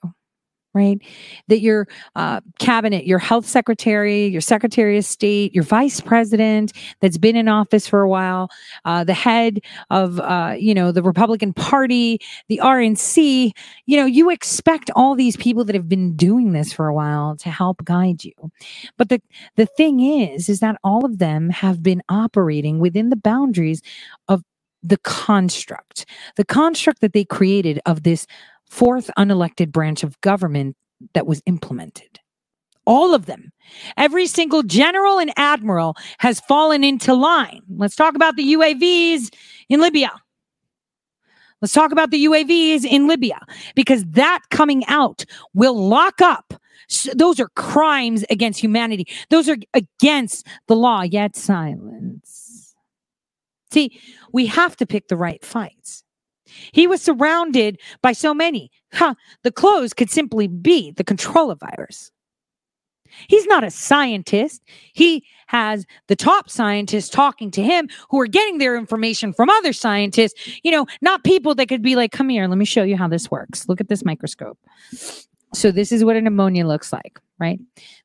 right? 0.76 1.00
That 1.48 1.62
your 1.62 1.88
uh, 2.16 2.42
cabinet, 2.60 3.08
your 3.08 3.18
health 3.18 3.48
secretary, 3.48 4.28
your 4.28 4.42
secretary 4.42 4.98
of 4.98 5.06
state, 5.06 5.56
your 5.56 5.64
vice 5.64 6.02
president 6.02 6.74
that's 7.00 7.18
been 7.18 7.38
in 7.38 7.48
office 7.48 7.88
for 7.88 8.02
a 8.02 8.10
while, 8.10 8.50
uh, 8.84 9.06
the 9.06 9.14
head 9.14 9.62
of, 9.90 10.20
uh, 10.20 10.54
you 10.60 10.74
know, 10.74 10.92
the 10.92 11.02
Republican 11.02 11.54
Party, 11.54 12.20
the 12.50 12.60
RNC, 12.62 13.52
you 13.86 13.98
know, 13.98 14.06
you 14.06 14.30
expect 14.30 14.92
all 14.96 15.16
these 15.16 15.38
people 15.38 15.64
that 15.64 15.76
have 15.76 15.88
been 15.88 16.16
doing 16.16 16.52
this 16.52 16.74
for 16.74 16.88
a 16.88 16.94
while 16.94 17.38
to 17.38 17.50
help 17.50 17.84
guide 17.86 18.24
you. 18.26 18.34
But 18.98 19.08
the 19.08 19.22
the 19.56 19.66
thing 19.66 20.02
is, 20.02 20.50
is 20.50 20.60
that 20.60 20.78
all 20.84 21.06
of 21.06 21.20
them 21.20 21.50
have 21.52 21.82
been 21.82 22.04
operating 22.10 22.80
within 22.80 23.10
the 23.10 23.16
boundaries 23.16 23.82
of 24.28 24.44
the 24.88 24.98
construct, 24.98 26.06
the 26.36 26.46
construct 26.46 27.02
that 27.02 27.14
they 27.14 27.26
created 27.26 27.80
of 27.86 28.04
this 28.04 28.28
fourth 28.70 29.10
unelected 29.18 29.72
branch 29.72 30.04
of 30.04 30.20
government 30.22 30.76
that 31.14 31.28
was 31.28 31.42
implemented. 31.46 32.20
All 32.86 33.16
of 33.16 33.26
them. 33.26 33.52
Every 33.98 34.28
single 34.28 34.62
general 34.62 35.18
and 35.18 35.34
admiral 35.38 35.96
has 36.20 36.40
fallen 36.42 36.84
into 36.84 37.16
line. 37.16 37.62
Let's 37.78 37.96
talk 37.96 38.16
about 38.16 38.36
the 38.36 38.54
UAVs 38.54 39.34
in 39.70 39.82
Libya. 39.82 40.12
Let's 41.62 41.74
talk 41.74 41.92
about 41.92 42.12
the 42.12 42.26
UAVs 42.26 42.86
in 42.86 43.08
Libya 43.08 43.40
because 43.74 44.06
that 44.06 44.42
coming 44.52 44.86
out 44.86 45.26
will 45.56 45.88
lock 45.88 46.22
up. 46.22 46.54
Those 47.16 47.40
are 47.40 47.50
crimes 47.56 48.24
against 48.30 48.62
humanity. 48.62 49.08
Those 49.32 49.50
are 49.50 49.58
against 49.74 50.46
the 50.68 50.76
law, 50.76 51.02
yet 51.02 51.36
silence. 51.36 52.45
See, 53.76 54.00
we 54.32 54.46
have 54.46 54.78
to 54.78 54.86
pick 54.86 55.10
the 55.10 55.18
right 55.18 55.44
fights. 55.44 56.06
He 56.72 56.88
was 56.88 57.02
surrounded 57.02 57.78
by 58.02 58.14
so 58.14 58.34
many. 58.34 58.72
Huh, 58.94 59.16
the 59.44 59.52
clothes 59.52 59.94
could 59.94 60.10
simply 60.10 60.48
be 60.48 60.92
the 60.92 61.04
controller 61.04 61.56
virus. 61.56 62.10
He's 63.28 63.46
not 63.48 63.66
a 63.66 63.70
scientist. 63.70 64.62
He 64.94 65.26
has 65.48 65.86
the 66.08 66.16
top 66.16 66.50
scientists 66.50 67.10
talking 67.10 67.52
to 67.52 67.62
him 67.62 67.90
who 68.10 68.22
are 68.22 68.28
getting 68.28 68.60
their 68.60 68.78
information 68.78 69.34
from 69.34 69.50
other 69.50 69.74
scientists, 69.74 70.58
you 70.64 70.72
know, 70.72 70.86
not 71.02 71.26
people 71.26 71.54
that 71.56 71.68
could 71.68 71.82
be 71.82 71.98
like, 71.98 72.14
come 72.14 72.30
here, 72.30 72.48
let 72.48 72.58
me 72.58 72.64
show 72.64 72.84
you 72.84 72.96
how 72.96 73.10
this 73.10 73.30
works. 73.30 73.68
Look 73.68 73.82
at 73.82 73.90
this 73.90 74.06
microscope. 74.06 74.58
So, 75.54 75.70
this 75.70 75.92
is 75.92 76.06
what 76.06 76.16
a 76.16 76.22
pneumonia 76.22 76.66
looks 76.66 76.94
like, 76.94 77.20
right? 77.40 77.60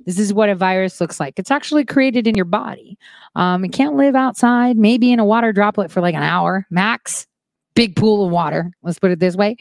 This 0.07 0.19
is 0.19 0.33
what 0.33 0.49
a 0.49 0.55
virus 0.55 1.01
looks 1.01 1.21
like. 1.21 1.39
It's 1.39 1.51
actually 1.51 1.85
created 1.85 2.27
in 2.27 2.35
your 2.35 2.45
body. 2.45 2.99
Um, 3.37 3.65
it 3.65 3.73
can't 3.73 3.97
live 3.97 4.15
outside, 4.15 4.77
maybe 4.77 5.13
in 5.13 5.21
a 5.21 5.25
water 5.25 5.53
droplet 5.53 5.91
for 5.91 6.01
like 6.01 6.15
an 6.15 6.23
hour 6.23 6.67
max 6.71 7.27
big 7.75 7.97
pool 7.97 8.27
of 8.27 8.31
water. 8.31 8.73
Let's 8.83 8.99
put 8.99 9.11
it 9.11 9.21
this 9.21 9.37
way. 9.37 9.57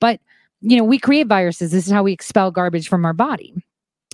But, 0.00 0.20
you 0.60 0.76
know, 0.76 0.84
we 0.84 0.98
create 0.98 1.26
viruses. 1.26 1.72
This 1.72 1.86
is 1.86 1.92
how 1.92 2.02
we 2.02 2.12
expel 2.12 2.50
garbage 2.50 2.88
from 2.88 3.04
our 3.04 3.12
body. 3.12 3.54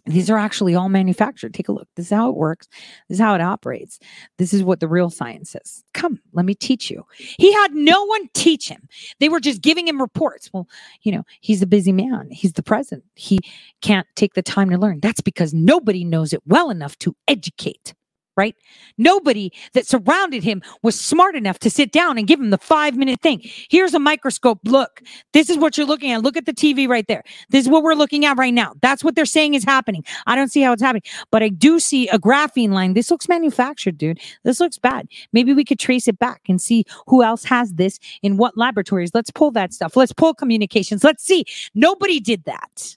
These 0.07 0.31
are 0.31 0.39
actually 0.39 0.75
all 0.75 0.89
manufactured. 0.89 1.55
Take 1.55 1.69
a 1.69 1.73
look. 1.73 1.89
This 1.97 2.07
is 2.07 2.13
how 2.13 2.29
it 2.31 2.37
works. 2.37 2.69
This 3.09 3.17
is 3.17 3.21
how 3.21 3.35
it 3.35 3.41
operates. 3.41 3.99
This 4.39 4.53
is 4.53 4.63
what 4.63 4.81
the 4.81 4.89
real 4.89 5.11
science 5.11 5.51
says. 5.51 5.85
Come, 5.95 6.21
let 6.33 6.45
me 6.45 6.55
teach 6.55 6.91
you. 6.91 7.05
He 7.17 7.53
had 7.53 7.75
no 7.75 8.05
one 8.05 8.29
teach 8.35 8.69
him. 8.69 8.89
They 9.19 9.29
were 9.29 9.41
just 9.41 9.63
giving 9.63 9.87
him 9.87 10.01
reports. 10.01 10.51
Well, 10.53 10.69
you 11.03 11.13
know, 11.13 11.25
he's 11.41 11.63
a 11.63 11.67
busy 11.67 11.93
man. 11.93 12.29
He's 12.31 12.55
the 12.55 12.63
president. 12.63 13.05
He 13.15 13.39
can't 13.83 14.07
take 14.17 14.35
the 14.35 14.43
time 14.43 14.71
to 14.71 14.79
learn. 14.79 15.01
That's 15.01 15.21
because 15.21 15.55
nobody 15.55 16.05
knows 16.05 16.33
it 16.33 16.43
well 16.47 16.71
enough 16.71 16.99
to 16.99 17.15
educate 17.29 17.95
right? 18.37 18.57
Nobody 18.99 19.53
that 19.75 19.87
surrounded 19.87 20.43
him 20.43 20.63
was 20.83 20.99
smart 20.99 21.35
enough 21.37 21.59
to 21.61 21.71
sit 21.71 21.93
down 21.93 22.19
and 22.19 22.27
give 22.27 22.41
him 22.41 22.51
the 22.51 22.59
five 22.59 22.97
minute 22.97 23.21
thing. 23.21 23.41
Here's 23.71 23.95
a 23.95 23.99
microscope. 23.99 24.61
Look, 24.65 25.03
this 25.33 25.51
is 25.51 25.59
what 25.59 25.77
you're 25.77 25.87
looking 25.87 26.11
at. 26.11 26.23
Look 26.23 26.37
at 26.37 26.47
the 26.47 26.53
TV 26.53 26.89
right 26.89 27.07
there. 27.07 27.23
This 27.51 27.65
is 27.65 27.71
what 27.71 27.83
we're 27.83 27.95
looking 27.95 28.25
at 28.25 28.39
right 28.39 28.55
now. 28.55 28.75
That's 28.83 29.05
what 29.05 29.15
they're 29.15 29.25
saying 29.25 29.55
is 29.55 29.65
happening. 29.65 30.05
I 30.27 30.37
don't 30.37 30.49
see 30.49 30.63
how 30.63 30.73
it's 30.73 30.83
happening, 30.83 31.03
but 31.31 31.43
I 31.43 31.49
do 31.49 31.79
see 31.81 32.09
a 32.09 32.19
graphene 32.19 32.71
line. 32.71 32.95
This 32.95 33.11
looks 33.11 33.29
manufactured, 33.29 33.99
dude. 33.99 34.21
This 34.45 34.61
looks 34.61 34.79
bad. 34.79 35.09
Maybe 35.33 35.53
we 35.53 35.65
could 35.65 35.79
trace 35.79 36.09
it 36.09 36.19
back 36.19 36.43
and 36.49 36.61
see 36.61 36.85
who 37.07 37.23
else 37.23 37.45
has 37.45 37.75
this 37.75 37.99
in 38.23 38.37
what 38.37 38.57
laboratories. 38.57 39.11
Let's 39.15 39.31
pull 39.31 39.51
that 39.53 39.73
stuff. 39.73 39.97
Let's 39.97 40.13
pull 40.13 40.35
communications. 40.35 41.05
Let's 41.05 41.25
see. 41.25 41.45
Nobody 41.75 42.21
did 42.21 42.45
that. 42.45 42.97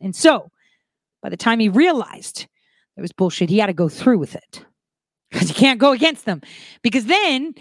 And 0.00 0.14
so 0.16 0.50
by 1.22 1.28
the 1.28 1.36
time 1.36 1.60
he 1.60 1.68
realized 1.68 2.46
it 3.00 3.02
was 3.02 3.12
bullshit. 3.12 3.48
He 3.48 3.56
had 3.56 3.68
to 3.68 3.72
go 3.72 3.88
through 3.88 4.18
with 4.18 4.34
it 4.34 4.62
because 5.30 5.48
you 5.48 5.54
can't 5.54 5.80
go 5.80 5.92
against 5.92 6.26
them. 6.26 6.42
Because 6.82 7.06
then, 7.06 7.54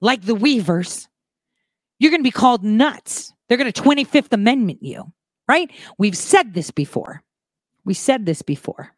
like 0.00 0.22
the 0.22 0.34
Weavers, 0.34 1.06
you're 1.98 2.10
going 2.10 2.22
to 2.22 2.26
be 2.26 2.30
called 2.30 2.64
nuts. 2.64 3.34
They're 3.46 3.58
going 3.58 3.70
to 3.70 3.82
25th 3.82 4.32
Amendment 4.32 4.82
you, 4.82 5.12
right? 5.46 5.70
We've 5.98 6.16
said 6.16 6.54
this 6.54 6.70
before. 6.70 7.22
We 7.84 7.92
said 7.92 8.24
this 8.24 8.40
before. 8.40 8.94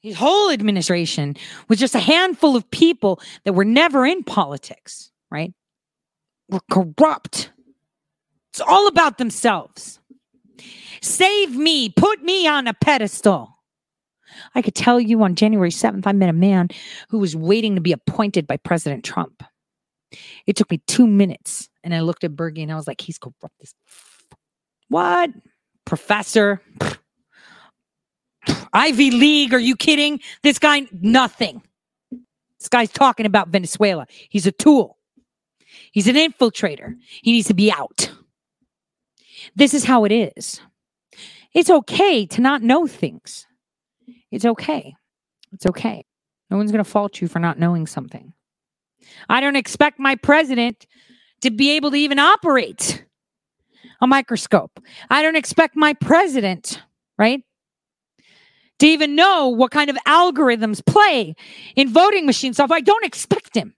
His 0.00 0.14
whole 0.14 0.52
administration 0.52 1.34
was 1.68 1.80
just 1.80 1.96
a 1.96 2.00
handful 2.00 2.54
of 2.54 2.70
people 2.70 3.20
that 3.42 3.54
were 3.54 3.64
never 3.64 4.06
in 4.06 4.22
politics, 4.22 5.10
right? 5.28 5.52
Were 6.48 6.60
corrupt. 6.70 7.50
It's 8.52 8.60
all 8.60 8.86
about 8.86 9.18
themselves. 9.18 9.98
Save 11.02 11.56
me, 11.56 11.88
put 11.88 12.22
me 12.22 12.46
on 12.46 12.68
a 12.68 12.74
pedestal. 12.74 13.55
I 14.54 14.62
could 14.62 14.74
tell 14.74 15.00
you 15.00 15.22
on 15.22 15.34
January 15.34 15.70
7th, 15.70 16.06
I 16.06 16.12
met 16.12 16.28
a 16.28 16.34
man 16.34 16.68
who 17.08 17.18
was 17.18 17.36
waiting 17.36 17.74
to 17.74 17.80
be 17.80 17.92
appointed 17.92 18.46
by 18.46 18.56
President 18.56 19.04
Trump. 19.04 19.42
It 20.46 20.56
took 20.56 20.70
me 20.70 20.80
two 20.86 21.06
minutes. 21.06 21.68
And 21.84 21.94
I 21.94 22.00
looked 22.00 22.24
at 22.24 22.32
Bergie 22.32 22.62
and 22.62 22.72
I 22.72 22.76
was 22.76 22.86
like, 22.86 23.00
he's 23.00 23.18
corrupt 23.18 23.54
f- 23.62 23.74
what? 24.88 25.30
Professor? 25.84 26.60
Ivy 28.72 29.10
League? 29.10 29.54
Are 29.54 29.58
you 29.58 29.76
kidding? 29.76 30.20
This 30.42 30.58
guy, 30.58 30.86
nothing. 30.92 31.62
This 32.58 32.68
guy's 32.68 32.90
talking 32.90 33.26
about 33.26 33.48
Venezuela. 33.48 34.06
He's 34.28 34.46
a 34.46 34.52
tool. 34.52 34.98
He's 35.92 36.08
an 36.08 36.16
infiltrator. 36.16 36.96
He 37.22 37.32
needs 37.32 37.48
to 37.48 37.54
be 37.54 37.70
out. 37.70 38.10
This 39.54 39.74
is 39.74 39.84
how 39.84 40.04
it 40.04 40.12
is. 40.12 40.60
It's 41.54 41.70
okay 41.70 42.26
to 42.26 42.40
not 42.40 42.62
know 42.62 42.86
things. 42.86 43.46
It's 44.30 44.44
okay. 44.44 44.94
It's 45.52 45.66
okay. 45.66 46.04
No 46.50 46.56
one's 46.56 46.72
going 46.72 46.84
to 46.84 46.90
fault 46.90 47.20
you 47.20 47.28
for 47.28 47.38
not 47.38 47.58
knowing 47.58 47.86
something. 47.86 48.32
I 49.28 49.40
don't 49.40 49.56
expect 49.56 49.98
my 49.98 50.16
president 50.16 50.86
to 51.42 51.50
be 51.50 51.70
able 51.72 51.90
to 51.90 51.96
even 51.96 52.18
operate 52.18 53.04
a 54.00 54.06
microscope. 54.06 54.80
I 55.10 55.22
don't 55.22 55.36
expect 55.36 55.76
my 55.76 55.94
president, 55.94 56.82
right, 57.18 57.42
to 58.78 58.86
even 58.86 59.14
know 59.14 59.48
what 59.48 59.70
kind 59.70 59.90
of 59.90 59.96
algorithms 60.06 60.84
play 60.84 61.34
in 61.76 61.92
voting 61.92 62.26
machine 62.26 62.52
software. 62.52 62.78
I 62.78 62.82
don't 62.82 63.04
expect 63.04 63.56
him. 63.56 63.74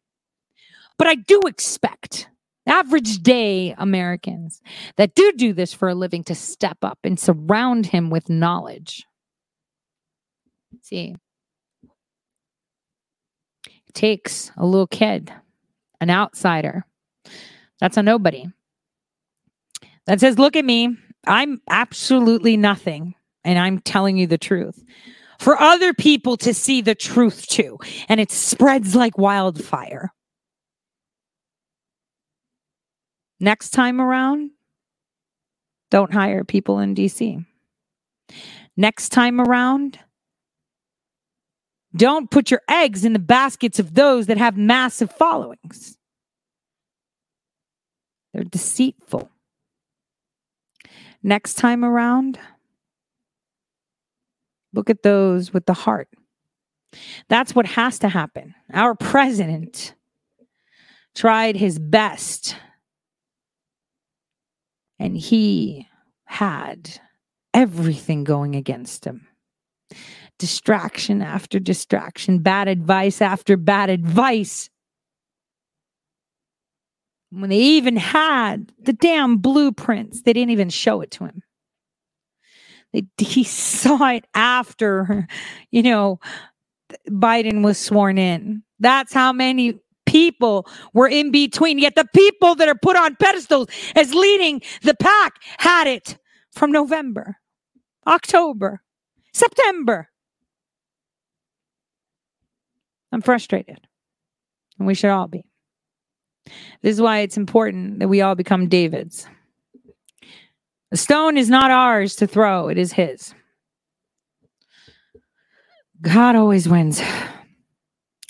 But 0.99 1.07
I 1.07 1.15
do 1.15 1.43
expect 1.47 2.29
average 2.67 3.19
day 3.23 3.75
Americans 3.79 4.61
that 4.97 5.15
do 5.15 5.33
do 5.33 5.53
this 5.53 5.73
for 5.73 5.89
a 5.89 5.95
living 5.95 6.25
to 6.25 6.35
step 6.35 6.79
up 6.83 6.99
and 7.05 7.19
surround 7.19 7.87
him 7.87 8.11
with 8.11 8.29
knowledge. 8.29 9.07
See, 10.83 11.15
it 13.67 13.95
takes 13.95 14.51
a 14.57 14.65
little 14.67 14.87
kid, 14.87 15.33
an 16.01 16.11
outsider. 16.11 16.85
That's 17.81 17.97
a 17.97 18.03
nobody. 18.03 18.47
That 20.07 20.21
says, 20.21 20.39
look 20.39 20.57
at 20.57 20.65
me. 20.65 20.97
I'm 21.27 21.61
absolutely 21.69 22.57
nothing. 22.57 23.15
And 23.45 23.59
I'm 23.59 23.79
telling 23.81 24.17
you 24.17 24.27
the 24.27 24.39
truth. 24.39 24.83
For 25.39 25.61
other 25.61 25.95
people 25.95 26.37
to 26.39 26.53
see 26.53 26.81
the 26.81 26.95
truth 26.95 27.47
too. 27.47 27.79
And 28.09 28.21
it 28.21 28.31
spreads 28.31 28.95
like 28.95 29.17
wildfire. 29.17 30.13
Next 33.41 33.71
time 33.71 34.01
around, 34.01 34.51
don't 35.91 36.13
hire 36.13 36.45
people 36.45 36.81
in 36.81 36.95
DC. 36.95 37.45
Next 38.77 39.11
time 39.11 39.41
around, 39.41 39.99
don't 41.97 42.31
put 42.31 42.51
your 42.51 42.63
eggs 42.69 43.05
in 43.05 43.13
the 43.13 43.19
baskets 43.19 43.79
of 43.79 43.95
those 43.95 44.27
that 44.27 44.39
have 44.39 44.57
massive 44.57 45.11
followings. 45.13 45.97
They're 48.33 48.45
deceitful. 48.45 49.31
Next 51.23 51.55
time 51.55 51.85
around, 51.85 52.39
look 54.73 54.91
at 54.91 55.03
those 55.03 55.53
with 55.53 55.67
the 55.67 55.75
heart. 55.75 56.09
That's 57.29 57.55
what 57.55 57.67
has 57.67 57.99
to 58.01 58.09
happen. 58.09 58.55
Our 58.73 58.95
president 58.95 59.95
tried 61.15 61.57
his 61.57 61.79
best, 61.79 62.55
and 64.99 65.17
he 65.17 65.89
had 66.27 67.01
everything 67.53 68.25
going 68.25 68.55
against 68.55 69.05
him 69.05 69.27
distraction 70.39 71.23
after 71.23 71.59
distraction, 71.59 72.39
bad 72.39 72.69
advice 72.69 73.21
after 73.21 73.57
bad 73.57 73.91
advice. 73.91 74.71
When 77.31 77.51
they 77.51 77.57
even 77.57 77.97
had 77.97 78.73
the 78.79 78.93
damn 78.93 79.37
blueprints, 79.37 80.23
they 80.23 80.33
didn't 80.33 80.51
even 80.51 80.71
show 80.71 81.01
it 81.03 81.11
to 81.13 81.25
him. 81.25 81.43
He 83.19 83.45
saw 83.45 84.09
it 84.09 84.27
after, 84.35 85.27
you 85.71 85.83
know, 85.83 86.21
Biden 87.09 87.63
was 87.63 87.79
sworn 87.79 88.17
in. 88.17 88.63
That's 88.79 89.13
how 89.13 89.33
many 89.33 89.79
people 90.07 90.67
were 90.95 91.09
in 91.09 91.31
between. 91.31 91.79
Yet 91.79 91.97
the 91.97 92.09
people 92.15 92.55
that 92.55 92.69
are 92.69 92.75
put 92.75 92.97
on 92.97 93.17
pedestals 93.17 93.69
as 93.95 94.15
leading 94.15 94.63
the 94.83 94.95
pack 94.95 95.35
had 95.59 95.87
it 95.87 96.19
from 96.53 96.73
November, 96.73 97.37
October, 98.07 98.83
September. 99.33 100.09
I'm 103.13 103.23
frustrated. 103.23 103.79
And 104.79 104.87
we 104.87 104.95
should 104.95 105.11
all 105.11 105.29
be. 105.29 105.45
This 106.83 106.95
is 106.95 107.01
why 107.01 107.21
it's 107.21 107.37
important 107.37 107.99
that 107.99 108.09
we 108.09 108.21
all 108.21 108.35
become 108.35 108.69
Davids. 108.69 109.27
The 110.91 110.97
stone 110.97 111.37
is 111.37 111.51
not 111.51 111.71
ours 111.71 112.17
to 112.17 112.27
throw, 112.27 112.69
it 112.69 112.79
is 112.79 112.93
his. 112.93 113.35
God 116.01 116.37
always 116.37 116.69
wins. 116.69 117.03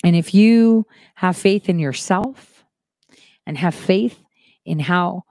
And 0.05 0.17
if 0.17 0.35
you 0.35 0.87
have 1.17 1.37
faith 1.37 1.69
in 1.69 1.79
yourself 1.79 2.65
and 3.47 3.59
have 3.59 3.75
faith 3.75 4.19
in 4.65 4.79
how 4.79 5.25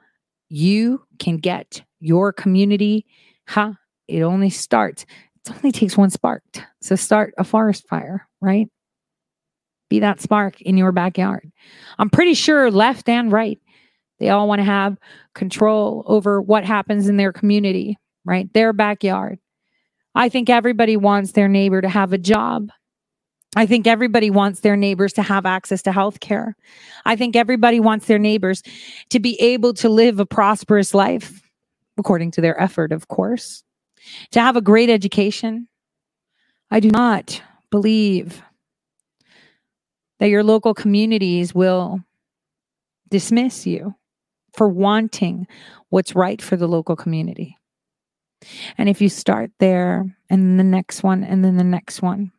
you 0.49 1.03
can 1.19 1.37
get 1.37 1.81
your 1.99 2.31
community, 2.31 3.05
huh? 3.47 3.73
It 4.07 4.21
only 4.21 4.49
starts. 4.49 5.05
It 5.45 5.51
only 5.55 5.71
takes 5.71 5.97
one 5.97 6.09
spark 6.09 6.43
So 6.81 6.95
start 6.95 7.33
a 7.37 7.43
forest 7.43 7.87
fire, 7.87 8.27
right? 8.41 8.69
Be 9.89 9.99
that 9.99 10.21
spark 10.21 10.61
in 10.61 10.77
your 10.77 10.91
backyard. 10.91 11.51
I'm 11.97 12.09
pretty 12.09 12.33
sure 12.33 12.69
left 12.69 13.07
and 13.07 13.31
right, 13.31 13.59
they 14.19 14.29
all 14.29 14.47
want 14.47 14.59
to 14.59 14.65
have 14.65 14.97
control 15.33 16.03
over 16.07 16.41
what 16.41 16.65
happens 16.65 17.07
in 17.07 17.17
their 17.17 17.31
community, 17.31 17.97
right? 18.25 18.51
Their 18.53 18.73
backyard. 18.73 19.39
I 20.15 20.29
think 20.29 20.49
everybody 20.49 20.97
wants 20.97 21.33
their 21.33 21.47
neighbor 21.47 21.81
to 21.81 21.89
have 21.89 22.11
a 22.11 22.17
job. 22.17 22.71
I 23.55 23.65
think 23.65 23.87
everybody 23.87 24.29
wants 24.29 24.59
their 24.59 24.75
neighbors 24.75 25.13
to 25.13 25.21
have 25.21 25.45
access 25.45 25.81
to 25.83 25.91
health 25.91 26.19
care. 26.19 26.55
I 27.05 27.15
think 27.15 27.35
everybody 27.35 27.79
wants 27.79 28.07
their 28.07 28.19
neighbors 28.19 28.61
to 29.09 29.19
be 29.19 29.39
able 29.39 29.73
to 29.75 29.89
live 29.89 30.19
a 30.19 30.25
prosperous 30.25 30.93
life, 30.93 31.41
according 31.97 32.31
to 32.31 32.41
their 32.41 32.59
effort, 32.59 32.91
of 32.91 33.07
course, 33.07 33.63
to 34.31 34.41
have 34.41 34.55
a 34.55 34.61
great 34.61 34.89
education. 34.89 35.67
I 36.71 36.79
do 36.79 36.89
not 36.89 37.41
believe 37.71 38.41
that 40.19 40.29
your 40.29 40.43
local 40.43 40.73
communities 40.73 41.53
will 41.53 41.99
dismiss 43.09 43.65
you 43.65 43.95
for 44.53 44.67
wanting 44.67 45.47
what's 45.89 46.15
right 46.15 46.41
for 46.41 46.55
the 46.55 46.67
local 46.67 46.95
community. 46.95 47.57
And 48.77 48.89
if 48.89 49.01
you 49.01 49.09
start 49.09 49.51
there 49.59 50.05
and 50.29 50.59
the 50.59 50.63
next 50.63 51.03
one 51.03 51.23
and 51.23 51.43
then 51.43 51.57
the 51.57 51.63
next 51.63 52.01
one, 52.01 52.31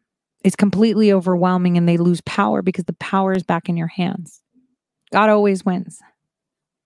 it's 0.44 0.56
completely 0.56 1.12
overwhelming 1.12 1.76
and 1.76 1.88
they 1.88 1.96
lose 1.96 2.20
power 2.22 2.62
because 2.62 2.84
the 2.84 2.92
power 2.94 3.32
is 3.32 3.42
back 3.42 3.68
in 3.68 3.76
your 3.76 3.88
hands. 3.88 4.42
God 5.12 5.30
always 5.30 5.64
wins. 5.64 6.00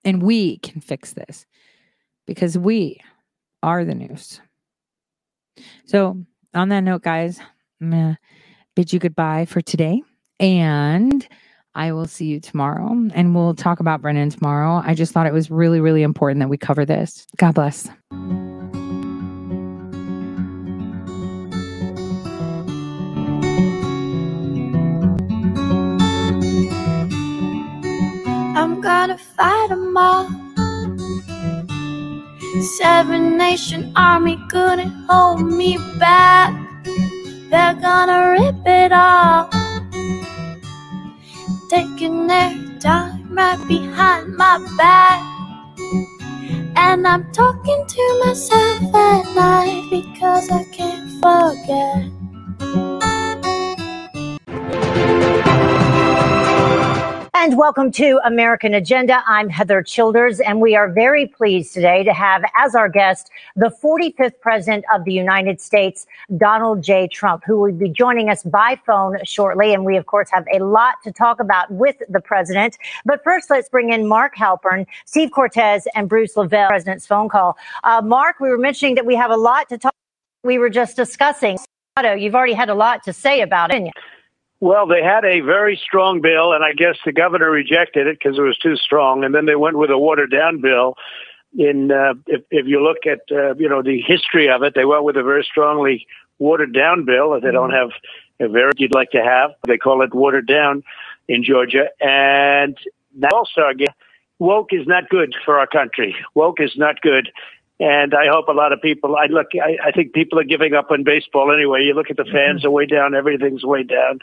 And 0.03 0.21
we 0.21 0.57
can 0.57 0.81
fix 0.81 1.13
this 1.13 1.45
because 2.25 2.57
we 2.57 2.99
are 3.61 3.85
the 3.85 3.95
news. 3.95 4.41
So, 5.85 6.25
on 6.53 6.69
that 6.69 6.81
note, 6.81 7.03
guys, 7.03 7.39
I'm 7.79 7.91
going 7.91 8.13
to 8.13 8.17
bid 8.75 8.91
you 8.91 8.99
goodbye 8.99 9.45
for 9.45 9.61
today. 9.61 10.01
And 10.39 11.27
I 11.75 11.91
will 11.91 12.05
see 12.05 12.25
you 12.25 12.39
tomorrow 12.39 12.89
and 13.13 13.35
we'll 13.35 13.55
talk 13.55 13.79
about 13.79 14.01
Brennan 14.01 14.29
tomorrow. 14.29 14.81
I 14.85 14.93
just 14.93 15.11
thought 15.13 15.25
it 15.27 15.33
was 15.33 15.49
really, 15.49 15.79
really 15.79 16.03
important 16.03 16.39
that 16.39 16.49
we 16.49 16.57
cover 16.57 16.85
this. 16.85 17.25
God 17.37 17.55
bless. 17.55 17.89
I'm 28.55 28.81
gonna 28.81 29.17
fight 29.17 29.69
them 29.69 29.97
all. 29.97 30.29
Seven 32.77 33.35
Nation 33.37 33.91
Army 33.95 34.37
couldn't 34.49 34.91
hold 35.09 35.41
me 35.41 35.77
back. 35.97 36.53
They're 37.49 37.73
gonna 37.73 38.31
rip 38.31 38.65
it 38.65 38.91
off 38.91 39.52
taking 41.73 42.27
their 42.27 42.53
time 42.79 43.33
right 43.33 43.57
behind 43.67 44.37
my 44.37 44.59
back. 44.77 45.21
And 46.75 47.07
I'm 47.07 47.31
talking 47.31 47.85
to 47.87 48.21
myself 48.25 48.93
at 48.93 49.23
night 49.35 49.87
because 49.89 50.51
I 50.51 50.63
can't 50.65 51.09
forget. 51.23 52.22
And 57.43 57.57
welcome 57.57 57.91
to 57.91 58.21
American 58.23 58.73
Agenda. 58.73 59.21
I'm 59.27 59.49
Heather 59.49 59.83
Childers, 59.83 60.39
and 60.39 60.61
we 60.61 60.77
are 60.77 60.89
very 60.89 61.27
pleased 61.27 61.73
today 61.73 62.01
to 62.01 62.13
have 62.13 62.41
as 62.57 62.73
our 62.73 62.87
guest 62.87 63.29
the 63.57 63.69
45th 63.83 64.39
President 64.39 64.85
of 64.93 65.03
the 65.03 65.11
United 65.11 65.59
States, 65.59 66.07
Donald 66.37 66.81
J. 66.81 67.09
Trump, 67.09 67.43
who 67.45 67.57
will 67.57 67.73
be 67.73 67.89
joining 67.89 68.29
us 68.29 68.43
by 68.43 68.79
phone 68.85 69.17
shortly. 69.25 69.73
And 69.73 69.83
we, 69.83 69.97
of 69.97 70.05
course, 70.05 70.29
have 70.31 70.45
a 70.53 70.59
lot 70.59 71.03
to 71.03 71.11
talk 71.11 71.41
about 71.41 71.69
with 71.69 71.97
the 72.07 72.21
President. 72.21 72.77
But 73.03 73.21
first, 73.25 73.49
let's 73.49 73.67
bring 73.67 73.91
in 73.91 74.07
Mark 74.07 74.37
Halperin, 74.37 74.87
Steve 75.03 75.31
Cortes, 75.31 75.85
and 75.95 76.07
Bruce 76.07 76.35
LeVell, 76.35 76.69
President's 76.69 77.05
phone 77.05 77.27
call. 77.27 77.57
Uh, 77.83 78.01
Mark, 78.01 78.39
we 78.39 78.47
were 78.47 78.57
mentioning 78.57 78.95
that 78.95 79.05
we 79.05 79.17
have 79.17 79.31
a 79.31 79.37
lot 79.37 79.67
to 79.67 79.77
talk. 79.77 79.93
We 80.45 80.59
were 80.59 80.69
just 80.69 80.95
discussing. 80.95 81.57
You've 82.01 82.35
already 82.35 82.53
had 82.53 82.69
a 82.69 82.75
lot 82.75 83.03
to 83.03 83.11
say 83.11 83.41
about 83.41 83.75
it. 83.75 83.91
Well, 84.63 84.87
they 84.87 85.03
had 85.03 85.25
a 85.25 85.41
very 85.41 85.75
strong 85.75 86.21
bill, 86.21 86.53
and 86.53 86.63
I 86.63 86.71
guess 86.71 86.95
the 87.05 87.11
governor 87.11 87.51
rejected 87.51 88.07
it 88.07 88.17
because 88.17 88.39
it 88.39 88.41
was 88.43 88.57
too 88.57 88.77
strong. 88.77 89.25
And 89.25 89.35
then 89.35 89.45
they 89.45 89.57
went 89.57 89.77
with 89.77 89.89
a 89.89 89.97
watered 89.97 90.31
down 90.31 90.61
bill. 90.61 90.95
In 91.53 91.91
uh, 91.91 92.13
if, 92.27 92.43
if 92.49 92.65
you 92.65 92.81
look 92.81 93.05
at 93.05 93.19
uh, 93.29 93.55
you 93.55 93.67
know 93.67 93.83
the 93.83 94.01
history 94.01 94.49
of 94.49 94.63
it, 94.63 94.71
they 94.73 94.85
went 94.85 95.03
with 95.03 95.17
a 95.17 95.21
very 95.21 95.43
strongly 95.43 96.07
watered 96.39 96.73
down 96.73 97.03
bill. 97.03 97.31
That 97.31 97.41
they 97.43 97.51
don't 97.51 97.71
have 97.71 97.89
a 98.39 98.47
very 98.47 98.71
you'd 98.77 98.95
like 98.95 99.11
to 99.11 99.21
have. 99.21 99.51
They 99.67 99.77
call 99.77 100.01
it 100.01 100.15
watered 100.15 100.47
down 100.47 100.81
in 101.27 101.43
Georgia, 101.43 101.89
and 101.99 102.77
also 103.33 103.67
again, 103.69 103.93
woke 104.39 104.71
is 104.71 104.87
not 104.87 105.09
good 105.09 105.35
for 105.43 105.59
our 105.59 105.67
country. 105.67 106.15
Woke 106.35 106.61
is 106.61 106.71
not 106.77 107.01
good. 107.01 107.29
And 107.79 108.13
I 108.13 108.27
hope 108.29 108.47
a 108.47 108.53
lot 108.53 108.71
of 108.71 108.81
people, 108.81 109.15
I 109.15 109.25
look, 109.25 109.47
I, 109.55 109.77
I 109.87 109.91
think 109.91 110.13
people 110.13 110.39
are 110.39 110.43
giving 110.43 110.73
up 110.73 110.91
on 110.91 111.03
baseball 111.03 111.51
anyway. 111.51 111.81
You 111.83 111.93
look 111.95 112.09
at 112.09 112.17
the 112.17 112.25
fans 112.25 112.63
are 112.63 112.69
way 112.69 112.85
down. 112.85 113.15
Everything's 113.15 113.63
way 113.63 113.83
down. 113.83 114.19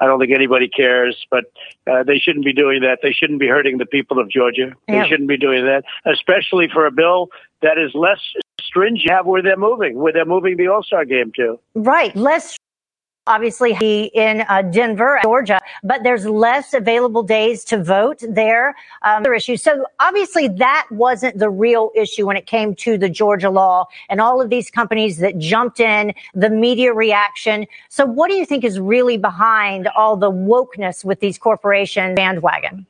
I 0.00 0.06
don't 0.06 0.18
think 0.18 0.32
anybody 0.32 0.68
cares, 0.68 1.26
but 1.30 1.44
uh, 1.90 2.02
they 2.02 2.18
shouldn't 2.18 2.44
be 2.44 2.52
doing 2.52 2.82
that. 2.82 2.98
They 3.02 3.12
shouldn't 3.12 3.38
be 3.38 3.48
hurting 3.48 3.78
the 3.78 3.86
people 3.86 4.18
of 4.18 4.30
Georgia. 4.30 4.72
Yeah. 4.88 5.02
They 5.02 5.08
shouldn't 5.08 5.28
be 5.28 5.38
doing 5.38 5.64
that, 5.64 5.84
especially 6.04 6.68
for 6.72 6.86
a 6.86 6.90
bill 6.90 7.28
that 7.62 7.78
is 7.78 7.92
less 7.94 8.20
stringent 8.60 9.10
have 9.10 9.26
where 9.26 9.42
they're 9.42 9.56
moving, 9.56 9.98
where 9.98 10.12
they're 10.12 10.24
moving 10.24 10.56
the 10.56 10.68
All 10.68 10.82
Star 10.82 11.04
game 11.04 11.32
to. 11.36 11.58
Right. 11.74 12.14
Less 12.16 12.56
obviously 13.26 13.74
he 13.74 14.04
in 14.14 14.42
uh, 14.48 14.62
Denver, 14.62 15.20
Georgia, 15.22 15.60
but 15.82 16.02
there's 16.02 16.26
less 16.26 16.74
available 16.74 17.22
days 17.22 17.64
to 17.64 17.82
vote 17.82 18.22
there. 18.28 18.74
Um, 19.02 19.22
other 19.22 19.34
issues. 19.34 19.62
So 19.62 19.86
obviously 20.00 20.48
that 20.48 20.86
wasn't 20.90 21.38
the 21.38 21.50
real 21.50 21.90
issue 21.94 22.26
when 22.26 22.36
it 22.36 22.46
came 22.46 22.74
to 22.76 22.98
the 22.98 23.08
Georgia 23.08 23.50
law 23.50 23.86
and 24.08 24.20
all 24.20 24.40
of 24.40 24.50
these 24.50 24.70
companies 24.70 25.18
that 25.18 25.38
jumped 25.38 25.80
in, 25.80 26.14
the 26.34 26.50
media 26.50 26.92
reaction. 26.92 27.66
So 27.88 28.06
what 28.06 28.30
do 28.30 28.36
you 28.36 28.46
think 28.46 28.64
is 28.64 28.78
really 28.78 29.18
behind 29.18 29.88
all 29.88 30.16
the 30.16 30.30
wokeness 30.30 31.04
with 31.04 31.20
these 31.20 31.38
corporations 31.38 32.16
bandwagon? 32.16 32.86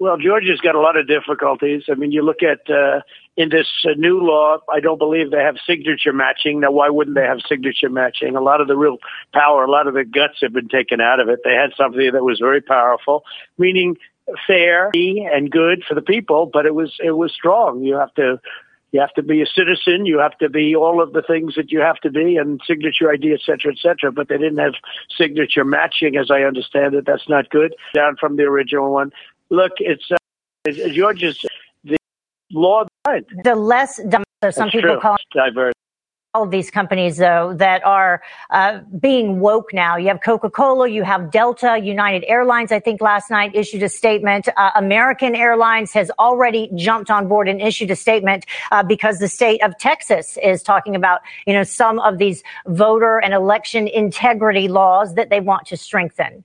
Well, 0.00 0.16
Georgia's 0.16 0.60
got 0.60 0.74
a 0.74 0.80
lot 0.80 0.96
of 0.96 1.06
difficulties. 1.06 1.82
I 1.90 1.94
mean, 1.94 2.10
you 2.10 2.22
look 2.22 2.42
at 2.42 2.70
uh, 2.74 3.02
in 3.36 3.50
this 3.50 3.68
uh, 3.84 3.90
new 3.98 4.18
law, 4.18 4.56
I 4.72 4.80
don't 4.80 4.96
believe 4.96 5.30
they 5.30 5.42
have 5.42 5.56
signature 5.66 6.14
matching. 6.14 6.60
Now, 6.60 6.70
why 6.70 6.88
wouldn't 6.88 7.16
they 7.16 7.26
have 7.26 7.40
signature 7.46 7.90
matching? 7.90 8.34
A 8.34 8.40
lot 8.40 8.62
of 8.62 8.66
the 8.66 8.78
real 8.78 8.96
power, 9.34 9.62
a 9.62 9.70
lot 9.70 9.86
of 9.86 9.92
the 9.92 10.04
guts 10.04 10.38
have 10.40 10.54
been 10.54 10.68
taken 10.68 11.02
out 11.02 11.20
of 11.20 11.28
it. 11.28 11.40
They 11.44 11.52
had 11.52 11.72
something 11.76 12.12
that 12.12 12.24
was 12.24 12.38
very 12.38 12.62
powerful, 12.62 13.24
meaning 13.58 13.98
fair 14.46 14.90
and 14.94 15.50
good 15.50 15.84
for 15.86 15.94
the 15.94 16.00
people, 16.00 16.48
but 16.50 16.64
it 16.64 16.74
was 16.74 16.96
it 17.04 17.12
was 17.12 17.30
strong. 17.34 17.82
You 17.82 17.96
have 17.96 18.14
to 18.14 18.40
you 18.92 19.00
have 19.00 19.12
to 19.14 19.22
be 19.22 19.42
a 19.42 19.46
citizen. 19.46 20.06
You 20.06 20.18
have 20.18 20.36
to 20.38 20.48
be 20.48 20.74
all 20.74 21.02
of 21.02 21.12
the 21.12 21.22
things 21.22 21.56
that 21.56 21.70
you 21.70 21.80
have 21.80 21.98
to 21.98 22.10
be, 22.10 22.38
and 22.38 22.58
signature 22.66 23.12
ID, 23.12 23.34
et 23.34 23.40
cetera, 23.44 23.72
et 23.72 23.78
cetera. 23.78 24.10
But 24.10 24.28
they 24.28 24.38
didn't 24.38 24.58
have 24.58 24.74
signature 25.14 25.64
matching, 25.64 26.16
as 26.16 26.30
I 26.30 26.40
understand 26.42 26.94
it. 26.94 27.04
That's 27.06 27.28
not 27.28 27.50
good. 27.50 27.74
Down 27.94 28.16
from 28.16 28.36
the 28.36 28.44
original 28.44 28.90
one. 28.92 29.12
Look, 29.50 29.72
it's 29.78 30.08
uh, 30.10 30.88
Georgia's 30.92 31.44
the 31.84 31.96
law. 32.52 32.84
The 33.44 33.54
less, 33.54 33.96
so 33.96 34.00
some 34.10 34.22
That's 34.40 34.70
people 34.70 34.80
true. 34.80 35.00
call 35.00 35.16
it 35.16 35.20
diverse. 35.34 35.74
all 36.34 36.44
of 36.44 36.52
these 36.52 36.70
companies, 36.70 37.16
though, 37.16 37.54
that 37.54 37.84
are 37.84 38.22
uh, 38.50 38.78
being 39.00 39.40
woke 39.40 39.72
now. 39.72 39.96
You 39.96 40.08
have 40.08 40.20
Coca 40.20 40.48
Cola, 40.48 40.88
you 40.88 41.02
have 41.02 41.32
Delta, 41.32 41.78
United 41.82 42.24
Airlines, 42.28 42.70
I 42.70 42.78
think 42.78 43.00
last 43.00 43.30
night 43.30 43.52
issued 43.54 43.82
a 43.82 43.88
statement. 43.88 44.48
Uh, 44.56 44.70
American 44.76 45.34
Airlines 45.34 45.92
has 45.92 46.10
already 46.20 46.70
jumped 46.76 47.10
on 47.10 47.26
board 47.26 47.48
and 47.48 47.60
issued 47.60 47.90
a 47.90 47.96
statement 47.96 48.46
uh, 48.70 48.84
because 48.84 49.18
the 49.18 49.28
state 49.28 49.60
of 49.64 49.76
Texas 49.78 50.38
is 50.42 50.62
talking 50.62 50.94
about, 50.94 51.20
you 51.46 51.52
know, 51.52 51.64
some 51.64 51.98
of 51.98 52.18
these 52.18 52.44
voter 52.66 53.18
and 53.18 53.34
election 53.34 53.88
integrity 53.88 54.68
laws 54.68 55.14
that 55.16 55.30
they 55.30 55.40
want 55.40 55.66
to 55.66 55.76
strengthen. 55.76 56.44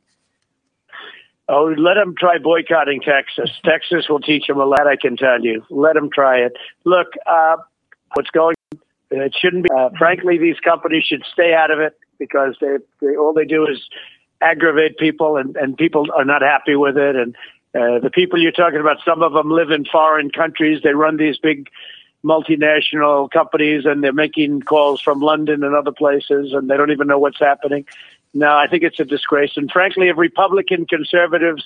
Oh, 1.48 1.66
let 1.78 1.94
them 1.94 2.16
try 2.18 2.40
boycotting 2.40 3.02
Texas. 3.02 3.52
Texas 3.64 4.10
will 4.10 4.20
teach 4.20 4.48
them 4.48 4.60
a 4.60 4.66
lot, 4.66 4.88
I 4.88 4.96
can 4.96 5.16
tell 5.16 5.44
you. 5.44 5.64
Let 5.70 5.94
them 5.94 6.10
try 6.12 6.40
it. 6.40 6.54
Look, 6.86 7.08
uh, 7.28 7.58
what's 8.16 8.32
going 8.32 8.56
on, 8.74 8.80
it 9.12 9.36
shouldn't 9.40 9.64
be. 9.64 9.70
Uh, 9.76 9.90
frankly, 9.98 10.40
these 10.40 10.60
companies 10.60 11.04
should 11.04 11.24
stay 11.32 11.54
out 11.54 11.70
of 11.70 11.80
it 11.80 11.98
because 12.18 12.56
they, 12.60 12.78
they 13.02 13.16
all 13.16 13.34
they 13.34 13.46
do 13.46 13.68
is 13.68 13.88
aggravate 14.42 14.98
people, 14.98 15.38
and, 15.38 15.56
and 15.56 15.78
people 15.78 16.08
are 16.16 16.26
not 16.26 16.42
happy 16.42 16.76
with 16.76 16.98
it. 16.98 17.16
And 17.16 17.36
uh, 17.76 18.00
the 18.00 18.10
people 18.12 18.42
you're 18.42 18.52
talking 18.52 18.80
about, 18.80 18.98
some 19.06 19.22
of 19.22 19.34
them 19.34 19.52
live 19.52 19.70
in 19.70 19.86
foreign 19.86 20.32
countries. 20.32 20.82
They 20.84 20.94
run 20.94 21.18
these 21.18 21.38
big 21.38 21.70
multinational 22.24 23.30
companies, 23.30 23.86
and 23.86 24.04
they're 24.04 24.12
making 24.12 24.62
calls 24.62 25.00
from 25.00 25.20
London 25.20 25.64
and 25.64 25.76
other 25.76 25.92
places, 25.92 26.54
and 26.54 26.70
they 26.70 26.76
don't 26.76 26.92
even 26.92 27.08
know 27.08 27.20
what's 27.20 27.40
happening. 27.40 27.86
No, 28.36 28.56
I 28.56 28.68
think 28.68 28.84
it's 28.84 29.00
a 29.00 29.06
disgrace. 29.06 29.54
And 29.56 29.72
frankly, 29.72 30.10
if 30.10 30.18
Republican 30.18 30.86
conservatives 30.86 31.64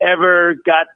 ever 0.00 0.56
got 0.66 0.88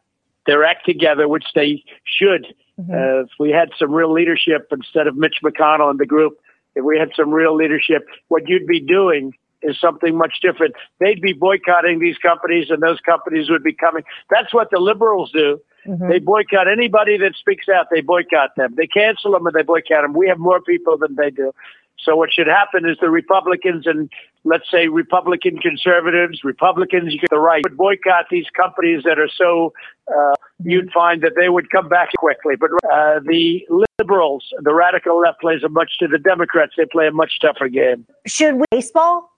their 0.44 0.64
act 0.64 0.84
together, 0.84 1.28
which 1.28 1.46
they 1.54 1.82
should, 2.04 2.46
Mm-hmm. 2.80 2.92
Uh, 2.92 3.22
if 3.22 3.30
we 3.38 3.50
had 3.50 3.70
some 3.78 3.92
real 3.92 4.12
leadership 4.12 4.68
instead 4.72 5.06
of 5.06 5.16
Mitch 5.16 5.36
McConnell 5.44 5.90
and 5.90 6.00
the 6.00 6.06
group, 6.06 6.38
if 6.74 6.84
we 6.84 6.98
had 6.98 7.10
some 7.14 7.30
real 7.30 7.54
leadership, 7.54 8.06
what 8.28 8.48
you'd 8.48 8.66
be 8.66 8.80
doing 8.80 9.34
is 9.62 9.78
something 9.80 10.16
much 10.16 10.38
different. 10.40 10.74
They'd 10.98 11.20
be 11.20 11.34
boycotting 11.34 12.00
these 12.00 12.16
companies 12.18 12.70
and 12.70 12.82
those 12.82 12.98
companies 13.00 13.50
would 13.50 13.62
be 13.62 13.74
coming. 13.74 14.02
That's 14.30 14.52
what 14.52 14.70
the 14.70 14.78
liberals 14.78 15.30
do. 15.32 15.60
Mm-hmm. 15.86 16.08
They 16.08 16.18
boycott 16.18 16.66
anybody 16.66 17.18
that 17.18 17.34
speaks 17.38 17.66
out. 17.68 17.86
They 17.92 18.00
boycott 18.00 18.50
them. 18.56 18.74
They 18.76 18.86
cancel 18.86 19.32
them 19.32 19.46
and 19.46 19.54
they 19.54 19.62
boycott 19.62 20.02
them. 20.02 20.14
We 20.14 20.28
have 20.28 20.38
more 20.38 20.60
people 20.60 20.96
than 20.96 21.14
they 21.14 21.30
do. 21.30 21.52
So 21.98 22.16
what 22.16 22.32
should 22.32 22.48
happen 22.48 22.84
is 22.88 22.96
the 23.00 23.10
Republicans 23.10 23.86
and 23.86 24.10
let's 24.44 24.68
say 24.70 24.88
Republican 24.88 25.58
conservatives, 25.58 26.42
Republicans, 26.42 27.12
you 27.12 27.20
get 27.20 27.30
the 27.30 27.38
right, 27.38 27.62
would 27.62 27.76
boycott 27.76 28.26
these 28.30 28.46
companies 28.56 29.04
that 29.04 29.18
are 29.18 29.28
so, 29.28 29.72
uh, 30.08 30.34
you'd 30.64 30.90
find 30.90 31.22
that 31.22 31.32
they 31.38 31.48
would 31.48 31.70
come 31.70 31.88
back 31.88 32.10
quickly. 32.18 32.54
But 32.56 32.70
uh, 32.92 33.20
the 33.24 33.64
liberals, 33.98 34.44
the 34.60 34.74
radical 34.74 35.20
left 35.20 35.40
plays 35.40 35.62
a 35.62 35.68
much 35.68 35.98
to 36.00 36.08
the 36.08 36.18
Democrats, 36.18 36.72
they 36.76 36.86
play 36.86 37.06
a 37.06 37.12
much 37.12 37.38
tougher 37.40 37.68
game. 37.68 38.04
Should 38.26 38.56
we 38.56 38.64
baseball? 38.70 39.30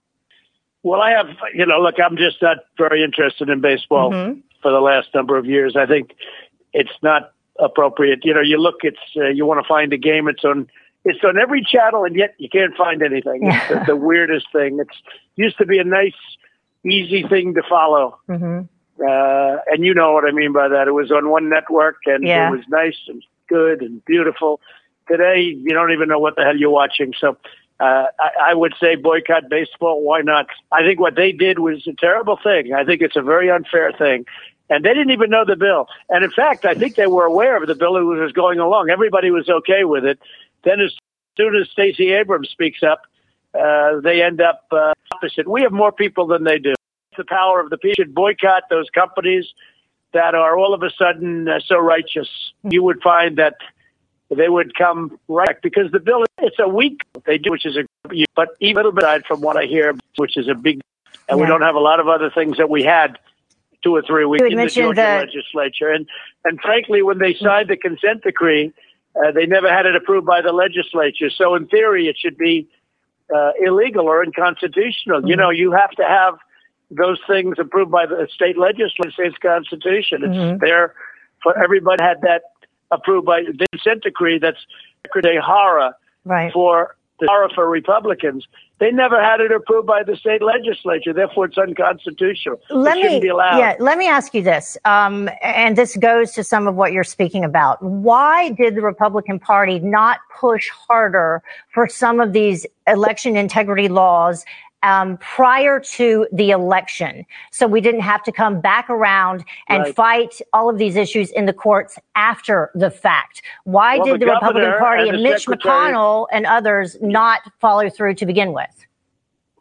Well, 0.81 1.01
I 1.01 1.11
have, 1.11 1.27
you 1.53 1.65
know, 1.65 1.79
look, 1.79 1.95
I'm 2.03 2.17
just 2.17 2.41
not 2.41 2.57
very 2.77 3.03
interested 3.03 3.49
in 3.49 3.61
baseball 3.61 4.11
mm-hmm. 4.11 4.39
for 4.61 4.71
the 4.71 4.79
last 4.79 5.09
number 5.13 5.37
of 5.37 5.45
years. 5.45 5.75
I 5.75 5.85
think 5.85 6.15
it's 6.73 6.97
not 7.01 7.31
appropriate. 7.59 8.19
You 8.23 8.33
know, 8.33 8.41
you 8.41 8.57
look, 8.57 8.77
it's, 8.81 8.99
uh, 9.17 9.27
you 9.29 9.45
want 9.45 9.63
to 9.63 9.67
find 9.67 9.93
a 9.93 9.97
game, 9.97 10.27
it's 10.27 10.43
on, 10.43 10.67
it's 11.05 11.23
on 11.23 11.37
every 11.37 11.63
channel, 11.63 12.03
and 12.03 12.15
yet 12.15 12.33
you 12.39 12.49
can't 12.49 12.75
find 12.75 13.03
anything. 13.03 13.41
It's 13.43 13.69
the, 13.69 13.83
the 13.93 13.95
weirdest 13.95 14.47
thing. 14.51 14.79
It's 14.79 14.97
used 15.35 15.57
to 15.59 15.65
be 15.65 15.77
a 15.77 15.83
nice, 15.83 16.15
easy 16.83 17.23
thing 17.27 17.53
to 17.53 17.61
follow. 17.69 18.19
Mm-hmm. 18.27 18.61
Uh, 18.99 19.57
and 19.67 19.85
you 19.85 19.93
know 19.93 20.13
what 20.13 20.25
I 20.25 20.31
mean 20.31 20.51
by 20.51 20.67
that. 20.67 20.87
It 20.87 20.93
was 20.93 21.11
on 21.11 21.29
one 21.29 21.47
network, 21.47 21.97
and 22.07 22.25
yeah. 22.25 22.47
it 22.47 22.51
was 22.51 22.65
nice 22.69 22.97
and 23.07 23.23
good 23.47 23.81
and 23.81 24.03
beautiful. 24.05 24.59
Today, 25.07 25.41
you 25.41 25.69
don't 25.73 25.91
even 25.91 26.09
know 26.09 26.19
what 26.19 26.35
the 26.35 26.43
hell 26.43 26.57
you're 26.57 26.71
watching. 26.71 27.13
So, 27.19 27.37
uh, 27.79 28.05
I, 28.19 28.29
I 28.49 28.53
would 28.55 28.73
say 28.79 28.95
boycott 28.95 29.47
baseball. 29.47 30.01
Why 30.01 30.21
not? 30.21 30.47
I 30.71 30.81
think 30.81 30.99
what 30.99 31.15
they 31.15 31.31
did 31.31 31.59
was 31.59 31.85
a 31.85 31.93
terrible 31.93 32.39
thing. 32.41 32.73
I 32.73 32.83
think 32.83 33.01
it's 33.01 33.15
a 33.15 33.21
very 33.21 33.51
unfair 33.51 33.91
thing. 33.91 34.25
And 34.67 34.83
they 34.83 34.93
didn't 34.95 35.11
even 35.11 35.29
know 35.29 35.45
the 35.45 35.55
bill. 35.55 35.87
And 36.09 36.23
in 36.23 36.31
fact, 36.31 36.65
I 36.65 36.73
think 36.73 36.95
they 36.95 37.05
were 37.05 37.25
aware 37.25 37.61
of 37.61 37.67
the 37.67 37.75
bill 37.75 37.97
it 37.97 38.01
was 38.01 38.31
going 38.31 38.57
along. 38.57 38.89
Everybody 38.89 39.29
was 39.29 39.47
okay 39.47 39.83
with 39.83 40.05
it. 40.05 40.19
Then 40.65 40.81
as 40.81 40.93
soon 41.37 41.55
as 41.55 41.69
Stacey 41.69 42.11
Abrams 42.11 42.49
speaks 42.49 42.83
up, 42.83 43.03
uh, 43.57 44.01
they 44.01 44.21
end 44.21 44.41
up 44.41 44.65
uh, 44.71 44.93
opposite. 45.13 45.47
We 45.47 45.61
have 45.61 45.71
more 45.71 45.91
people 45.91 46.27
than 46.27 46.43
they 46.43 46.59
do. 46.59 46.73
The 47.15 47.23
power 47.23 47.61
of 47.61 47.69
the 47.69 47.77
people 47.77 48.03
should 48.03 48.13
boycott 48.13 48.63
those 48.69 48.89
companies 48.89 49.45
that 50.11 50.35
are 50.35 50.57
all 50.57 50.73
of 50.73 50.83
a 50.83 50.89
sudden 50.91 51.47
uh, 51.47 51.59
so 51.65 51.77
righteous. 51.77 52.27
You 52.63 52.83
would 52.83 53.01
find 53.01 53.37
that 53.37 53.55
they 54.29 54.49
would 54.49 54.75
come 54.75 55.17
right 55.27 55.47
back 55.47 55.61
because 55.61 55.91
the 55.91 55.99
bill 55.99 56.25
it's 56.39 56.57
a 56.59 56.67
week 56.67 57.01
they 57.25 57.37
do, 57.37 57.51
which 57.51 57.65
is 57.65 57.77
a 57.77 57.85
but 58.35 58.49
even 58.59 58.77
a 58.77 58.79
little 58.79 58.91
bit 58.91 59.03
aside 59.03 59.25
from 59.25 59.41
what 59.41 59.55
I 59.55 59.65
hear, 59.65 59.93
which 60.17 60.35
is 60.35 60.47
a 60.47 60.55
big, 60.55 60.81
and 61.29 61.37
yeah. 61.37 61.43
we 61.43 61.47
don't 61.47 61.61
have 61.61 61.75
a 61.75 61.79
lot 61.79 61.99
of 61.99 62.07
other 62.07 62.29
things 62.29 62.57
that 62.57 62.69
we 62.69 62.83
had 62.83 63.17
two 63.83 63.95
or 63.95 64.01
three 64.01 64.25
weeks 64.25 64.45
in 64.49 64.57
the 64.57 64.67
Georgia 64.67 64.95
that... 64.95 65.27
legislature. 65.27 65.89
And 65.89 66.07
and 66.43 66.59
frankly, 66.59 67.01
when 67.03 67.19
they 67.19 67.35
signed 67.35 67.69
the 67.69 67.77
consent 67.77 68.23
decree 68.23 68.73
uh, 69.15 69.31
they 69.31 69.45
never 69.45 69.69
had 69.69 69.85
it 69.85 69.95
approved 69.95 70.25
by 70.25 70.41
the 70.41 70.51
legislature. 70.51 71.29
So 71.29 71.55
in 71.55 71.67
theory, 71.67 72.07
it 72.07 72.17
should 72.19 72.37
be 72.37 72.67
uh, 73.33 73.51
illegal 73.65 74.05
or 74.05 74.21
unconstitutional. 74.23 75.19
Mm-hmm. 75.19 75.27
You 75.27 75.35
know, 75.35 75.49
you 75.49 75.71
have 75.71 75.91
to 75.91 76.03
have 76.03 76.35
those 76.91 77.19
things 77.27 77.55
approved 77.59 77.91
by 77.91 78.05
the 78.05 78.27
state 78.33 78.57
legislature, 78.57 79.11
state's 79.11 79.37
constitution. 79.37 80.23
It's 80.23 80.35
mm-hmm. 80.35 80.57
there 80.59 80.93
for 81.41 81.57
everybody 81.61 82.03
had 82.03 82.21
that 82.21 82.43
approved 82.91 83.25
by 83.25 83.43
the 83.43 83.65
consent 83.71 84.03
decree. 84.03 84.39
That's 84.39 84.57
a 85.15 85.41
horror 85.41 85.93
right. 86.25 86.51
for 86.51 86.95
the 87.19 87.27
horror 87.27 87.49
for 87.53 87.69
Republicans. 87.69 88.45
They 88.79 88.91
never 88.91 89.21
had 89.21 89.39
it 89.39 89.51
approved 89.51 89.87
by 89.87 90.03
the 90.03 90.17
state 90.17 90.41
legislature, 90.41 91.13
therefore 91.13 91.45
it's 91.45 91.57
unconstitutional. 91.57 92.59
Let 92.69 92.97
it 92.97 93.21
me, 93.21 93.31
Yeah, 93.57 93.75
let 93.79 93.97
me 93.97 94.07
ask 94.07 94.33
you 94.33 94.41
this, 94.41 94.77
um, 94.83 95.29
and 95.41 95.77
this 95.77 95.95
goes 95.95 96.33
to 96.33 96.43
some 96.43 96.67
of 96.67 96.75
what 96.75 96.91
you're 96.91 97.05
speaking 97.05 97.45
about. 97.45 97.81
Why 97.81 98.49
did 98.49 98.75
the 98.75 98.81
Republican 98.81 99.39
Party 99.39 99.79
not 99.79 100.19
push 100.37 100.69
harder 100.69 101.41
for 101.73 101.87
some 101.87 102.19
of 102.19 102.33
these 102.33 102.65
election 102.85 103.37
integrity 103.37 103.87
laws 103.87 104.43
um, 104.85 105.17
prior 105.17 105.79
to 105.79 106.27
the 106.31 106.51
election. 106.51 107.25
So 107.51 107.65
we 107.65 107.81
didn't 107.81 108.01
have 108.01 108.23
to 108.23 108.31
come 108.31 108.61
back 108.61 108.89
around 108.89 109.43
and 109.67 109.83
right. 109.83 109.95
fight 109.95 110.41
all 110.53 110.69
of 110.69 110.77
these 110.77 110.95
issues 110.95 111.31
in 111.31 111.47
the 111.47 111.53
courts 111.53 111.97
after 112.13 112.69
the 112.75 112.91
fact. 112.91 113.41
Why 113.63 113.97
well, 113.97 114.05
did 114.05 114.21
the, 114.21 114.25
the 114.27 114.31
Republican 114.33 114.77
Party 114.77 115.09
and, 115.09 115.15
and 115.15 115.23
Mitch 115.23 115.47
McConnell 115.47 116.27
and 116.31 116.45
others 116.45 116.97
not 117.01 117.41
follow 117.59 117.89
through 117.89 118.13
to 118.15 118.25
begin 118.27 118.53
with? 118.53 118.85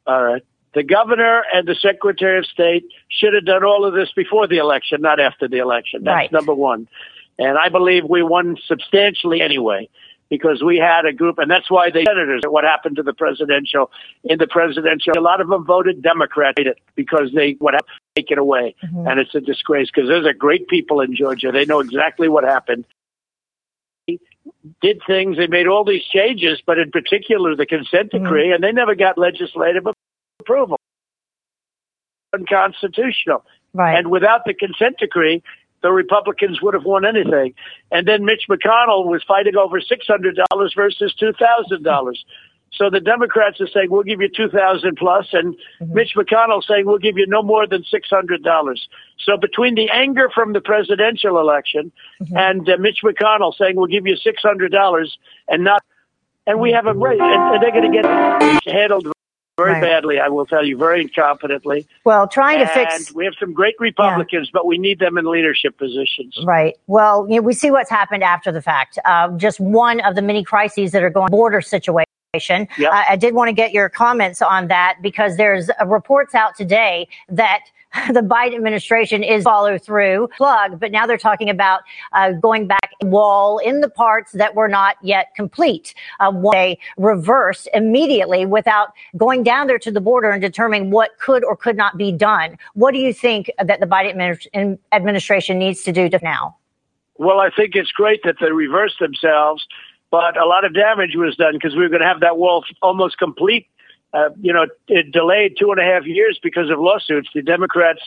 All 0.07 0.23
right. 0.23 0.43
The 0.75 0.83
governor 0.83 1.45
and 1.55 1.67
the 1.67 1.75
secretary 1.75 2.39
of 2.39 2.47
state 2.47 2.85
should 3.09 3.33
have 3.33 3.47
done 3.47 3.65
all 3.65 3.87
of 3.87 3.95
this 3.95 4.11
before 4.15 4.47
the 4.47 4.59
election, 4.59 5.01
not 5.01 5.21
after 5.21 5.49
the 5.49 5.59
election. 5.59 6.05
That's 6.05 6.15
right. 6.15 6.33
number 6.33 6.53
one. 6.53 6.87
And 7.39 7.57
I 7.57 7.71
believe 7.71 8.05
we 8.05 8.23
won 8.23 8.59
substantially 8.67 9.41
anyway 9.41 9.89
because 10.35 10.65
we 10.65 10.79
had 10.79 11.07
a 11.07 11.13
group, 11.13 11.39
and 11.39 11.49
that's 11.49 11.71
why 11.71 11.91
the 11.91 12.05
senators, 12.05 12.43
what 12.49 12.65
happened 12.65 12.97
to 12.97 13.05
the 13.05 13.13
presidential, 13.13 13.93
in 14.25 14.37
the 14.37 14.49
presidential, 14.49 15.13
a 15.17 15.21
lot 15.21 15.41
of 15.41 15.47
them 15.47 15.65
voted 15.65 16.03
Democrat 16.03 16.57
because 16.97 17.31
they 17.33 17.57
would 17.61 17.75
have 17.75 17.87
taken 18.17 18.37
away. 18.37 18.75
Mm-hmm. 18.83 19.07
And 19.07 19.21
it's 19.21 19.33
a 19.37 19.41
disgrace 19.41 19.91
because 19.95 20.09
those 20.09 20.27
are 20.27 20.33
great 20.33 20.67
people 20.67 21.01
in 21.01 21.15
Georgia. 21.15 21.53
They 21.53 21.67
know 21.67 21.79
exactly 21.79 22.29
what 22.29 22.43
happened. 22.43 22.85
They 24.09 24.19
did 24.83 25.03
things, 25.07 25.37
they 25.37 25.47
made 25.47 25.69
all 25.69 25.85
these 25.85 26.03
changes, 26.03 26.61
but 26.67 26.79
in 26.79 26.91
particular 26.91 27.55
the 27.55 27.65
consent 27.65 28.11
mm-hmm. 28.11 28.25
decree, 28.25 28.47
mm-hmm. 28.47 28.55
and 28.55 28.65
they 28.65 28.73
never 28.73 28.97
got 28.97 29.17
legislative 29.17 29.87
approval. 30.41 30.81
Unconstitutional. 32.35 33.45
Right. 33.73 33.99
And 33.99 34.11
without 34.11 34.47
the 34.47 34.55
consent 34.55 34.99
decree, 34.99 35.45
the 35.85 35.93
Republicans 35.93 36.63
would 36.63 36.73
have 36.73 36.85
won 36.85 37.05
anything. 37.05 37.53
And 37.93 38.09
then 38.09 38.25
Mitch 38.25 38.47
McConnell 38.49 39.05
was 39.05 39.23
fighting 39.29 39.55
over 39.55 39.81
$600 39.81 40.75
versus 40.75 41.15
$2,000. 41.21 42.15
So 42.73 42.89
the 42.89 43.01
Democrats 43.01 43.61
are 43.61 43.69
saying, 43.69 43.89
we'll 43.91 44.03
give 44.03 44.23
you 44.23 44.31
2000 44.35 44.97
plus, 44.97 45.27
and 45.33 45.55
mm-hmm. 45.55 45.93
Mitch 45.93 46.15
McConnell 46.17 46.65
saying, 46.65 46.87
we'll 46.87 46.99
give 46.99 47.19
you 47.19 47.27
no 47.29 47.43
more 47.43 47.67
than 47.67 47.85
$600. 47.85 48.79
So 49.19 49.37
between 49.37 49.75
the 49.75 49.91
anger 49.91 50.31
from 50.35 50.55
the 50.55 50.63
presidential 50.63 51.39
election 51.39 51.93
mm-hmm. 52.21 52.35
and 52.35 52.69
uh, 52.69 52.79
Mitch 52.81 53.01
McConnell 53.05 53.55
saying, 53.55 53.77
we'll 53.77 53.87
give 53.87 54.07
you 54.07 54.17
$600 54.17 55.09
and 55.49 55.65
not, 55.65 55.83
and 56.47 56.59
we 56.61 56.73
have 56.73 56.87
a 56.87 56.95
right, 56.95 57.21
and, 57.21 57.55
and 57.55 57.63
they're 57.63 57.73
going 57.73 57.93
to 57.93 58.03
get 58.03 58.75
handled 58.75 59.14
very 59.57 59.73
right. 59.73 59.83
badly, 59.83 60.19
I 60.19 60.29
will 60.29 60.47
tell 60.47 60.65
you, 60.65 60.77
very 60.77 61.07
incompetently. 61.07 61.87
Well, 62.05 62.27
trying 62.27 62.61
and 62.61 62.69
to 62.69 62.75
fix. 62.75 63.15
We 63.15 63.25
have 63.25 63.35
some 63.39 63.53
great 63.53 63.77
Republicans, 63.79 64.49
yeah. 64.49 64.59
but 64.59 64.67
we 64.67 64.79
need 64.79 64.99
them 64.99 65.17
in 65.17 65.27
leadership 65.27 65.79
positions. 65.79 66.37
Right. 66.45 66.77
Well, 66.89 67.27
you 67.29 67.37
know, 67.37 67.43
we 67.43 67.55
see 67.55 67.71
what's 67.71 67.91
happened 67.91 68.25
after 68.25 68.51
the 68.51 68.63
fact. 68.63 68.99
Uh, 69.05 69.31
just 69.37 69.61
one 69.61 70.01
of 70.01 70.17
the 70.17 70.23
many 70.23 70.43
crises 70.43 70.91
that 70.93 71.03
are 71.03 71.11
going 71.11 71.29
border 71.29 71.61
situation. 71.61 72.07
Yep. 72.45 72.69
Uh, 72.79 73.05
I 73.09 73.17
did 73.17 73.35
want 73.35 73.49
to 73.49 73.53
get 73.53 73.73
your 73.73 73.89
comments 73.89 74.43
on 74.43 74.67
that 74.67 74.97
because 75.01 75.37
there's 75.37 75.71
uh, 75.81 75.87
reports 75.87 76.35
out 76.35 76.57
today 76.57 77.07
that 77.29 77.61
the 78.13 78.21
Biden 78.21 78.55
administration 78.55 79.23
is 79.23 79.45
follow 79.45 79.79
through 79.79 80.29
plug, 80.37 80.81
but 80.81 80.91
now 80.91 81.07
they're 81.07 81.19
talking 81.19 81.49
about 81.49 81.83
uh, 82.13 82.33
going 82.33 82.67
back 82.67 82.93
wall 83.03 83.59
in 83.59 83.81
the 83.81 83.89
parts 83.89 84.33
that 84.33 84.55
were 84.55 84.69
not 84.69 84.97
yet 85.03 85.35
complete. 85.37 85.95
Uh, 86.21 86.33
they 86.53 86.79
reversed 86.97 87.69
immediately 87.73 88.47
without 88.47 88.89
going 89.17 89.43
down 89.43 89.67
there 89.67 89.79
to 89.79 89.91
the 89.91 90.01
border 90.01 90.31
and 90.31 90.43
determining 90.43 90.91
what 90.91 91.19
could 91.19 91.45
or 91.45 91.57
could 91.57 91.77
not 91.77 91.97
be 91.97 92.11
done. 92.11 92.57
What 92.75 92.93
do 92.93 92.99
you 92.99 93.13
think 93.13 93.51
that 93.63 93.81
the 93.81 93.87
Biden 93.87 94.15
administ- 94.15 94.79
administration 94.93 95.59
needs 95.59 95.83
to 95.83 95.93
do 95.93 96.09
to 96.09 96.19
now? 96.23 96.57
Well, 97.17 97.39
I 97.39 97.51
think 97.51 97.77
it's 97.77 97.93
great 97.93 98.21
that 98.25 98.37
they 98.41 98.51
reversed 98.51 98.99
themselves, 98.99 99.67
but 100.11 100.37
a 100.37 100.47
lot 100.47 100.65
of 100.65 100.75
damage 100.75 101.15
was 101.15 101.37
done 101.37 101.55
because 101.55 101.77
we 101.77 101.83
were 101.83 101.89
going 101.89 102.01
to 102.01 102.09
have 102.09 102.21
that 102.21 102.39
wall 102.39 102.65
almost 102.83 103.19
complete. 103.19 103.69
Uh, 104.15 104.31
you 104.41 104.53
know, 104.53 104.67
it 104.87 105.11
delayed 105.11 105.57
two 105.59 105.73
and 105.73 105.81
a 105.81 105.85
half 105.85 106.07
years 106.07 106.39
because 106.41 106.71
of 106.71 106.79
lawsuits. 106.79 107.29
The 107.35 107.43
Democrats 107.43 108.01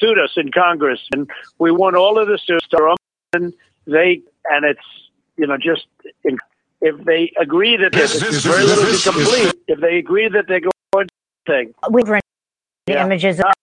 sued 0.00 0.18
us 0.18 0.32
in 0.36 0.50
Congress, 0.50 1.00
and 1.12 1.30
we 1.58 1.70
won 1.70 1.94
all 1.94 2.18
of 2.18 2.26
the 2.26 2.38
suits. 2.38 2.66
And 3.32 3.52
they 3.86 4.20
and 4.50 4.64
it's 4.64 4.80
you 5.36 5.46
know 5.46 5.56
just 5.56 5.86
if 6.80 7.04
they 7.04 7.32
agree 7.40 7.76
that 7.76 7.92
this 7.92 8.20
there's 8.20 8.44
very 8.44 8.64
little 8.64 8.84
to 8.84 9.10
complete, 9.10 9.54
if 9.68 9.80
they 9.80 9.96
agree 9.96 10.28
that 10.28 10.46
they're 10.48 10.60
going 10.60 11.06
to 11.06 11.14
thing, 11.46 11.74
we've 11.88 12.08
run 12.08 12.20
the 12.86 12.94
Yeah. 12.94 13.06
images 13.06 13.36
that 13.36 13.54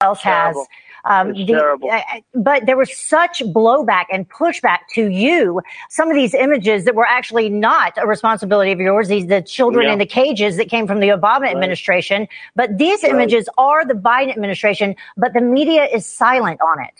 else 0.00 0.22
has. 0.22 0.54
Terrible. 0.54 0.66
Um, 1.06 1.32
the- 1.34 1.46
terrible. 1.46 1.90
uh, 1.90 2.00
but 2.34 2.64
there 2.66 2.76
was 2.76 2.96
such 2.96 3.40
blowback 3.40 4.06
and 4.10 4.28
pushback 4.28 4.78
to 4.94 5.08
you. 5.08 5.60
Some 5.90 6.08
of 6.10 6.14
these 6.14 6.32
images 6.34 6.84
that 6.86 6.94
were 6.94 7.06
actually 7.06 7.48
not 7.50 7.92
a 7.98 8.06
responsibility 8.06 8.72
of 8.72 8.80
yours. 8.80 9.08
These 9.08 9.26
the 9.26 9.42
children 9.42 9.84
Yeah. 9.86 9.92
in 9.92 9.98
the 9.98 10.06
cages 10.06 10.56
that 10.56 10.70
came 10.70 10.86
from 10.86 11.00
the 11.00 11.08
Obama 11.08 11.46
administration. 11.50 12.26
But 12.56 12.78
these 12.78 13.02
Right. 13.02 13.12
images 13.12 13.48
are 13.58 13.84
the 13.84 13.94
Biden 13.94 14.30
administration. 14.30 14.96
But 15.16 15.34
the 15.34 15.40
media 15.42 15.84
is 15.84 16.06
silent 16.06 16.60
on 16.62 16.82
it. 16.84 16.94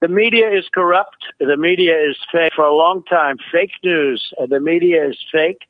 the 0.00 0.06
media 0.06 0.48
is 0.48 0.68
corrupt. 0.72 1.16
The 1.40 1.56
media 1.56 1.98
is 1.98 2.16
fake 2.30 2.52
for 2.54 2.64
a 2.64 2.72
long 2.72 3.02
time. 3.10 3.36
Fake 3.50 3.72
news. 3.82 4.32
Uh, 4.40 4.46
the 4.46 4.60
media 4.60 5.04
is 5.08 5.18
fake. 5.32 5.62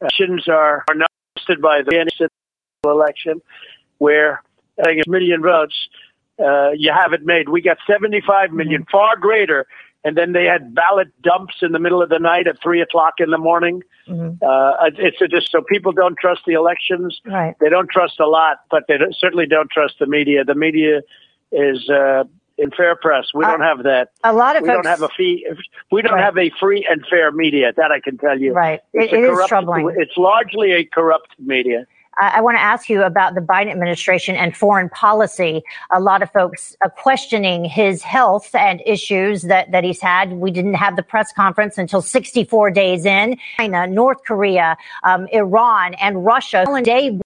Elections 0.00 0.48
are, 0.48 0.84
are 0.88 0.96
not 0.96 1.08
by 1.62 1.82
the 1.82 2.28
election 2.84 3.40
where 3.98 4.42
I 4.80 4.82
think 4.84 5.06
a 5.06 5.10
million 5.10 5.42
votes, 5.42 5.76
uh, 6.38 6.70
you 6.76 6.92
have 6.92 7.12
it 7.12 7.24
made. 7.24 7.48
We 7.48 7.60
got 7.62 7.78
75 7.86 8.52
million, 8.52 8.86
far 8.90 9.16
greater. 9.16 9.66
And 10.04 10.16
then 10.16 10.32
they 10.32 10.44
had 10.44 10.74
ballot 10.74 11.08
dumps 11.22 11.56
in 11.60 11.72
the 11.72 11.80
middle 11.80 12.00
of 12.00 12.08
the 12.08 12.20
night 12.20 12.46
at 12.46 12.62
three 12.62 12.80
o'clock 12.80 13.14
in 13.18 13.30
the 13.30 13.38
morning. 13.38 13.82
Uh, 14.08 14.72
it's 14.96 15.20
a, 15.20 15.26
just 15.28 15.50
so 15.50 15.60
people 15.60 15.92
don't 15.92 16.16
trust 16.16 16.42
the 16.46 16.52
elections. 16.54 17.20
Right. 17.26 17.54
They 17.60 17.68
don't 17.68 17.90
trust 17.90 18.20
a 18.20 18.26
lot, 18.26 18.58
but 18.70 18.84
they 18.88 18.96
don't, 18.96 19.14
certainly 19.18 19.46
don't 19.46 19.70
trust 19.70 19.96
the 19.98 20.06
media. 20.06 20.44
The 20.44 20.54
media 20.54 21.00
is 21.52 21.90
uh, 21.90 22.24
in 22.56 22.70
fair 22.70 22.94
press. 22.96 23.26
We 23.34 23.44
don't 23.44 23.60
have 23.60 23.82
that. 23.82 24.12
A 24.24 24.32
lot 24.32 24.56
of 24.56 24.62
we 24.62 24.68
folks- 24.68 24.76
don't 24.84 24.86
have 24.90 25.02
a 25.02 25.08
fee. 25.16 25.44
We 25.90 26.00
don't 26.02 26.14
Right. 26.14 26.24
have 26.24 26.38
a 26.38 26.50
free 26.60 26.86
and 26.88 27.04
fair 27.10 27.32
media. 27.32 27.72
That 27.76 27.90
I 27.90 27.98
can 28.00 28.16
tell 28.18 28.38
you. 28.38 28.52
Right. 28.52 28.80
It's 28.94 29.12
It- 29.12 29.16
it 29.18 29.22
is 29.24 29.30
corrupt- 29.30 29.48
troubling. 29.48 29.94
It's 29.98 30.16
largely 30.16 30.72
a 30.72 30.84
corrupt 30.84 31.34
media. 31.40 31.86
I, 32.20 32.34
I 32.36 32.40
want 32.40 32.56
to 32.56 32.60
ask 32.60 32.88
you 32.88 33.02
about 33.02 33.34
the 33.34 33.40
Biden 33.40 33.70
administration 33.70 34.36
and 34.36 34.56
foreign 34.56 34.88
policy. 34.88 35.62
A 35.92 36.00
lot 36.00 36.22
of 36.22 36.30
folks 36.32 36.76
questioning 36.96 37.64
his 37.64 38.02
health 38.02 38.54
and 38.54 38.82
issues 38.86 39.42
that, 39.42 39.70
that 39.72 39.84
he's 39.84 40.00
had. 40.00 40.32
We 40.32 40.50
didn't 40.50 40.74
have 40.74 40.96
the 40.96 41.02
press 41.02 41.32
conference 41.32 41.78
until 41.78 42.02
64 42.02 42.70
days 42.70 43.04
in. 43.04 43.38
China, 43.56 43.86
North 43.86 44.18
Korea, 44.26 44.76
um, 45.04 45.26
Iran, 45.32 45.94
and 45.94 46.24
Russia. 46.24 46.64
Day 46.82 47.18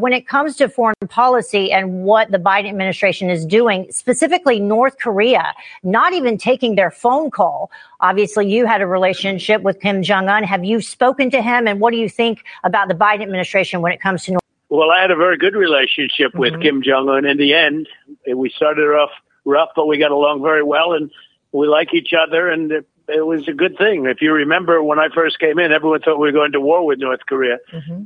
when 0.00 0.12
it 0.12 0.26
comes 0.26 0.56
to 0.56 0.68
foreign 0.68 0.94
policy 1.08 1.72
and 1.72 2.02
what 2.02 2.30
the 2.30 2.38
Biden 2.38 2.68
administration 2.68 3.30
is 3.30 3.44
doing, 3.44 3.86
specifically 3.90 4.60
North 4.60 4.98
Korea, 4.98 5.54
not 5.82 6.12
even 6.12 6.38
taking 6.38 6.74
their 6.74 6.90
phone 6.90 7.30
call. 7.30 7.70
Obviously, 8.00 8.48
you 8.50 8.66
had 8.66 8.80
a 8.80 8.86
relationship 8.86 9.62
with 9.62 9.80
Kim 9.80 10.02
Jong 10.02 10.28
Un. 10.28 10.44
Have 10.44 10.64
you 10.64 10.80
spoken 10.80 11.30
to 11.30 11.42
him? 11.42 11.66
And 11.66 11.80
what 11.80 11.92
do 11.92 11.96
you 11.96 12.08
think 12.08 12.44
about 12.64 12.88
the 12.88 12.94
Biden 12.94 13.22
administration 13.22 13.82
when 13.82 13.92
it 13.92 14.00
comes 14.00 14.24
to 14.24 14.32
North? 14.32 14.42
Well, 14.70 14.90
I 14.90 15.00
had 15.00 15.10
a 15.10 15.16
very 15.16 15.38
good 15.38 15.54
relationship 15.54 16.34
with 16.34 16.52
Mm-hmm. 16.52 16.62
Kim 16.62 16.82
Jong 16.82 17.08
Un. 17.08 17.24
In 17.24 17.38
the 17.38 17.54
end, 17.54 17.88
we 18.34 18.50
started 18.50 18.82
off 18.82 19.10
rough, 19.44 19.70
but 19.74 19.86
we 19.86 19.98
got 19.98 20.10
along 20.10 20.42
very 20.42 20.62
well, 20.62 20.92
and 20.92 21.10
we 21.52 21.66
like 21.66 21.94
each 21.94 22.12
other, 22.12 22.50
and 22.50 22.70
it, 22.70 22.86
it 23.08 23.24
was 23.24 23.48
a 23.48 23.54
good 23.54 23.78
thing. 23.78 24.04
If 24.04 24.20
you 24.20 24.32
remember, 24.34 24.82
when 24.82 24.98
I 24.98 25.08
first 25.14 25.38
came 25.38 25.58
in, 25.58 25.72
everyone 25.72 26.00
thought 26.00 26.18
we 26.18 26.28
were 26.28 26.32
going 26.32 26.52
to 26.52 26.60
war 26.60 26.84
with 26.84 26.98
North 26.98 27.20
Korea, 27.26 27.56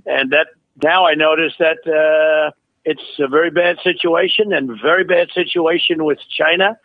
and 0.06 0.30
that 0.30 0.46
now 0.82 1.06
I 1.06 1.14
notice 1.14 1.52
that 1.58 1.78
uh, 1.86 2.50
it's 2.84 3.02
a 3.18 3.28
very 3.28 3.50
bad 3.50 3.78
situation, 3.82 4.52
and 4.52 4.70
very 4.80 5.04
bad 5.04 5.28
situation 5.34 6.04
with 6.04 6.18
China. 6.36 6.78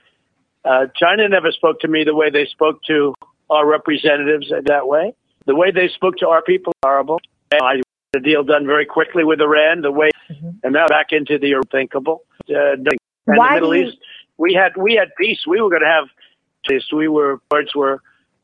Uh, 0.66 0.88
China 0.96 1.28
never 1.30 1.52
spoke 1.52 1.80
to 1.82 1.88
me 1.88 2.04
the 2.04 2.16
way 2.16 2.30
they 2.30 2.46
spoke 2.46 2.84
to 2.84 3.14
our 3.50 3.66
representatives 3.66 4.52
that 4.66 4.88
way. 4.88 5.14
The 5.46 5.56
way 5.56 5.72
they 5.72 5.88
spoke 5.88 6.18
to 6.18 6.28
our 6.28 6.42
people 6.42 6.74
horrible. 6.84 7.20
I 7.54 7.82
the 8.14 8.20
deal 8.20 8.44
done 8.44 8.66
very 8.66 8.86
quickly 8.86 9.24
with 9.24 9.40
Iran, 9.42 9.82
the 9.82 9.92
way, 9.92 10.10
and 10.64 10.74
now 10.74 10.88
back 10.88 11.08
into 11.12 11.38
the 11.38 11.54
unthinkable. 11.54 12.24
Uh, 12.50 12.74
and 12.74 12.88
Why 13.26 13.50
the 13.50 13.54
Middle 13.56 13.76
you- 13.76 13.86
East, 13.88 13.98
we 14.38 14.54
had 14.54 14.76
we 14.78 14.96
had 14.96 15.10
peace. 15.18 15.40
We 15.48 15.62
were 15.62 15.70
going 15.70 15.82
to 15.82 15.88
have 15.88 16.08
this. 16.68 16.84
We 16.92 17.08
were 17.08 17.40
words 17.52 17.74
were 17.76 18.02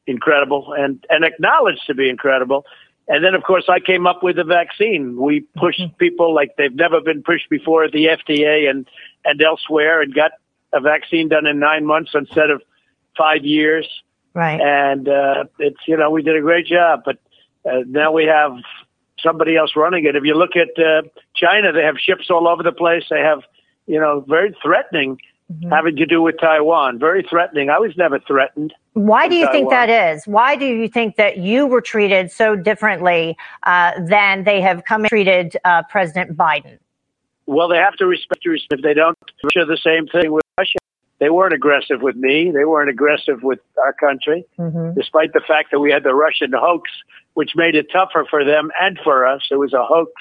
incredible 0.07 0.73
and 0.77 1.05
and 1.09 1.23
acknowledged 1.23 1.81
to 1.87 1.93
be 1.93 2.09
incredible. 2.09 2.65
And 3.07 3.23
then, 3.23 3.35
of 3.35 3.43
course, 3.43 3.65
I 3.67 3.79
came 3.79 4.07
up 4.07 4.23
with 4.23 4.37
the 4.37 4.45
vaccine. 4.45 5.17
We 5.19 5.41
pushed 5.57 5.81
people 5.97 6.33
like 6.33 6.55
they've 6.57 6.73
never 6.73 7.01
been 7.01 7.21
pushed 7.21 7.49
before 7.49 7.83
at 7.83 7.91
the 7.91 8.05
FDA 8.05 8.69
and 8.69 8.87
and 9.25 9.41
elsewhere, 9.41 10.01
and 10.01 10.13
got 10.13 10.31
a 10.73 10.79
vaccine 10.79 11.29
done 11.29 11.45
in 11.45 11.59
nine 11.59 11.85
months 11.85 12.11
instead 12.13 12.49
of 12.49 12.61
five 13.17 13.43
years 13.45 13.87
Right. 14.33 14.59
and 14.59 15.07
uh, 15.07 15.43
it's 15.59 15.77
you 15.87 15.95
know 15.95 16.09
we 16.09 16.23
did 16.23 16.35
a 16.35 16.41
great 16.41 16.65
job, 16.65 17.03
but 17.05 17.17
uh, 17.69 17.81
now 17.87 18.11
we 18.11 18.25
have 18.25 18.53
somebody 19.19 19.55
else 19.55 19.73
running 19.75 20.05
it. 20.05 20.15
If 20.15 20.23
you 20.23 20.33
look 20.35 20.55
at 20.55 20.69
uh, 20.83 21.03
China, 21.35 21.71
they 21.71 21.83
have 21.83 21.97
ships 21.99 22.31
all 22.31 22.47
over 22.47 22.63
the 22.63 22.71
place. 22.71 23.03
They 23.11 23.19
have 23.19 23.41
you 23.85 23.99
know 23.99 24.25
very 24.27 24.55
threatening, 24.63 25.19
having 25.69 25.95
to 25.97 26.05
do 26.07 26.19
with 26.21 26.39
Taiwan. 26.39 26.97
Very 26.97 27.23
threatening. 27.29 27.69
I 27.69 27.77
was 27.77 27.91
never 27.95 28.19
threatened. 28.19 28.73
Why 28.93 29.27
do 29.27 29.35
you 29.35 29.51
think 29.51 29.69
that 29.71 29.89
is? 29.89 30.25
Why 30.27 30.55
do 30.55 30.65
you 30.65 30.87
think 30.87 31.15
that 31.15 31.37
you 31.37 31.65
were 31.65 31.81
treated 31.81 32.31
so 32.31 32.55
differently 32.55 33.35
uh, 33.63 33.93
than 33.99 34.43
they 34.43 34.61
have 34.61 34.85
come 34.85 35.01
and 35.01 35.09
treated 35.09 35.57
uh, 35.65 35.83
President 35.89 36.37
Biden? 36.37 36.77
Well, 37.45 37.67
they 37.67 37.77
have 37.77 37.95
to 37.95 38.05
respect. 38.05 38.45
respect. 38.45 38.79
If 38.79 38.83
they 38.83 38.93
don't, 38.93 39.17
Russia 39.43 39.65
the 39.65 39.77
same 39.77 40.07
thing 40.07 40.31
with 40.31 40.43
Russia. 40.57 40.77
They 41.19 41.29
weren't 41.29 41.53
aggressive 41.53 42.01
with 42.01 42.15
me. 42.15 42.51
They 42.51 42.65
weren't 42.65 42.89
aggressive 42.89 43.43
with 43.43 43.59
our 43.83 43.93
country. 43.93 44.45
despite 44.95 45.33
the 45.33 45.41
fact 45.47 45.71
that 45.71 45.79
we 45.79 45.91
had 45.91 46.03
the 46.03 46.13
Russian 46.13 46.51
hoax, 46.53 46.89
which 47.33 47.51
made 47.55 47.75
it 47.75 47.87
tougher 47.91 48.25
for 48.29 48.43
them 48.43 48.71
and 48.79 48.99
for 49.03 49.25
us. 49.25 49.41
It 49.49 49.55
was 49.55 49.73
a 49.73 49.83
hoax 49.83 50.11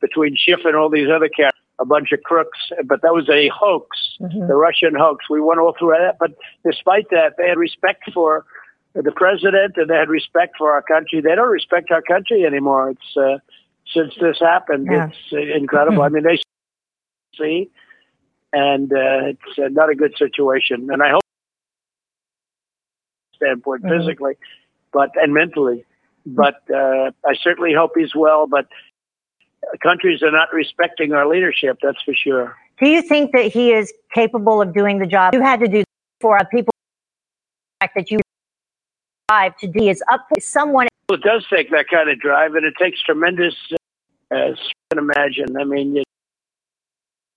between 0.00 0.36
Schiff 0.36 0.60
and 0.64 0.74
all 0.74 0.88
these 0.88 1.08
other 1.08 1.28
cats, 1.28 1.55
a 1.78 1.84
bunch 1.84 2.12
of 2.12 2.22
crooks, 2.22 2.58
but 2.86 3.02
that 3.02 3.12
was 3.12 3.28
a 3.28 3.48
hoax, 3.54 3.98
the 4.20 4.54
Russian 4.54 4.94
hoax. 4.94 5.28
We 5.28 5.40
went 5.40 5.60
all 5.60 5.74
through 5.78 5.90
that, 5.98 6.16
but 6.18 6.32
despite 6.64 7.10
that, 7.10 7.34
they 7.36 7.48
had 7.48 7.58
respect 7.58 8.10
for 8.14 8.44
the 8.94 9.12
president 9.12 9.74
and 9.76 9.90
they 9.90 9.94
had 9.94 10.08
respect 10.08 10.54
for 10.56 10.72
our 10.72 10.80
country. 10.82 11.20
They 11.20 11.34
don't 11.34 11.50
respect 11.50 11.90
our 11.90 12.00
country 12.00 12.44
anymore. 12.46 12.90
It's 12.90 13.16
uh, 13.16 13.38
since 13.92 14.14
this 14.20 14.38
happened, 14.40 14.88
Yeah. 14.90 15.08
it's 15.08 15.32
uh, 15.32 15.36
incredible. 15.56 16.02
I 16.02 16.08
mean, 16.08 16.22
they 16.24 16.38
see, 17.38 17.70
and 18.54 18.90
uh, 18.92 19.32
it's 19.36 19.58
uh, 19.58 19.68
not 19.70 19.90
a 19.90 19.94
good 19.94 20.14
situation. 20.16 20.88
And 20.90 21.02
I 21.02 21.10
hope 21.10 21.22
standpoint 23.34 23.82
Mhm. 23.82 23.98
physically, 23.98 24.34
but 24.92 25.10
and 25.16 25.34
mentally. 25.34 25.84
But 26.24 26.62
uh, 26.74 27.12
I 27.24 27.34
certainly 27.34 27.72
hope 27.74 27.92
he's 27.94 28.14
well. 28.14 28.46
But 28.46 28.66
countries 29.82 30.22
are 30.22 30.30
not 30.30 30.52
respecting 30.52 31.12
our 31.12 31.26
leadership. 31.26 31.78
That's 31.82 32.00
for 32.04 32.14
sure. 32.14 32.56
Do 32.80 32.88
you 32.88 33.02
think 33.02 33.32
that 33.32 33.52
he 33.52 33.72
is 33.72 33.92
capable 34.12 34.60
of 34.60 34.74
doing 34.74 34.98
the 34.98 35.06
job 35.06 35.34
you 35.34 35.40
had 35.42 35.60
to 35.60 35.68
do 35.68 35.84
for 36.20 36.38
people? 36.50 36.72
The 37.80 37.84
fact 37.86 37.94
that 37.96 38.10
you 38.10 38.20
drive 39.28 39.56
to 39.58 39.66
do 39.66 39.88
is 39.88 40.02
up 40.10 40.26
for 40.28 40.40
someone. 40.40 40.88
Well, 41.08 41.18
it 41.18 41.22
does 41.24 41.46
take 41.48 41.70
that 41.70 41.86
kind 41.88 42.10
of 42.10 42.18
drive, 42.20 42.54
and 42.54 42.64
it 42.66 42.74
takes 42.80 43.02
tremendous. 43.02 43.54
Uh, 44.32 44.46
you 44.48 44.56
can 44.90 44.98
imagine. 44.98 45.56
I 45.58 45.64
mean, 45.64 45.96
you 45.96 46.02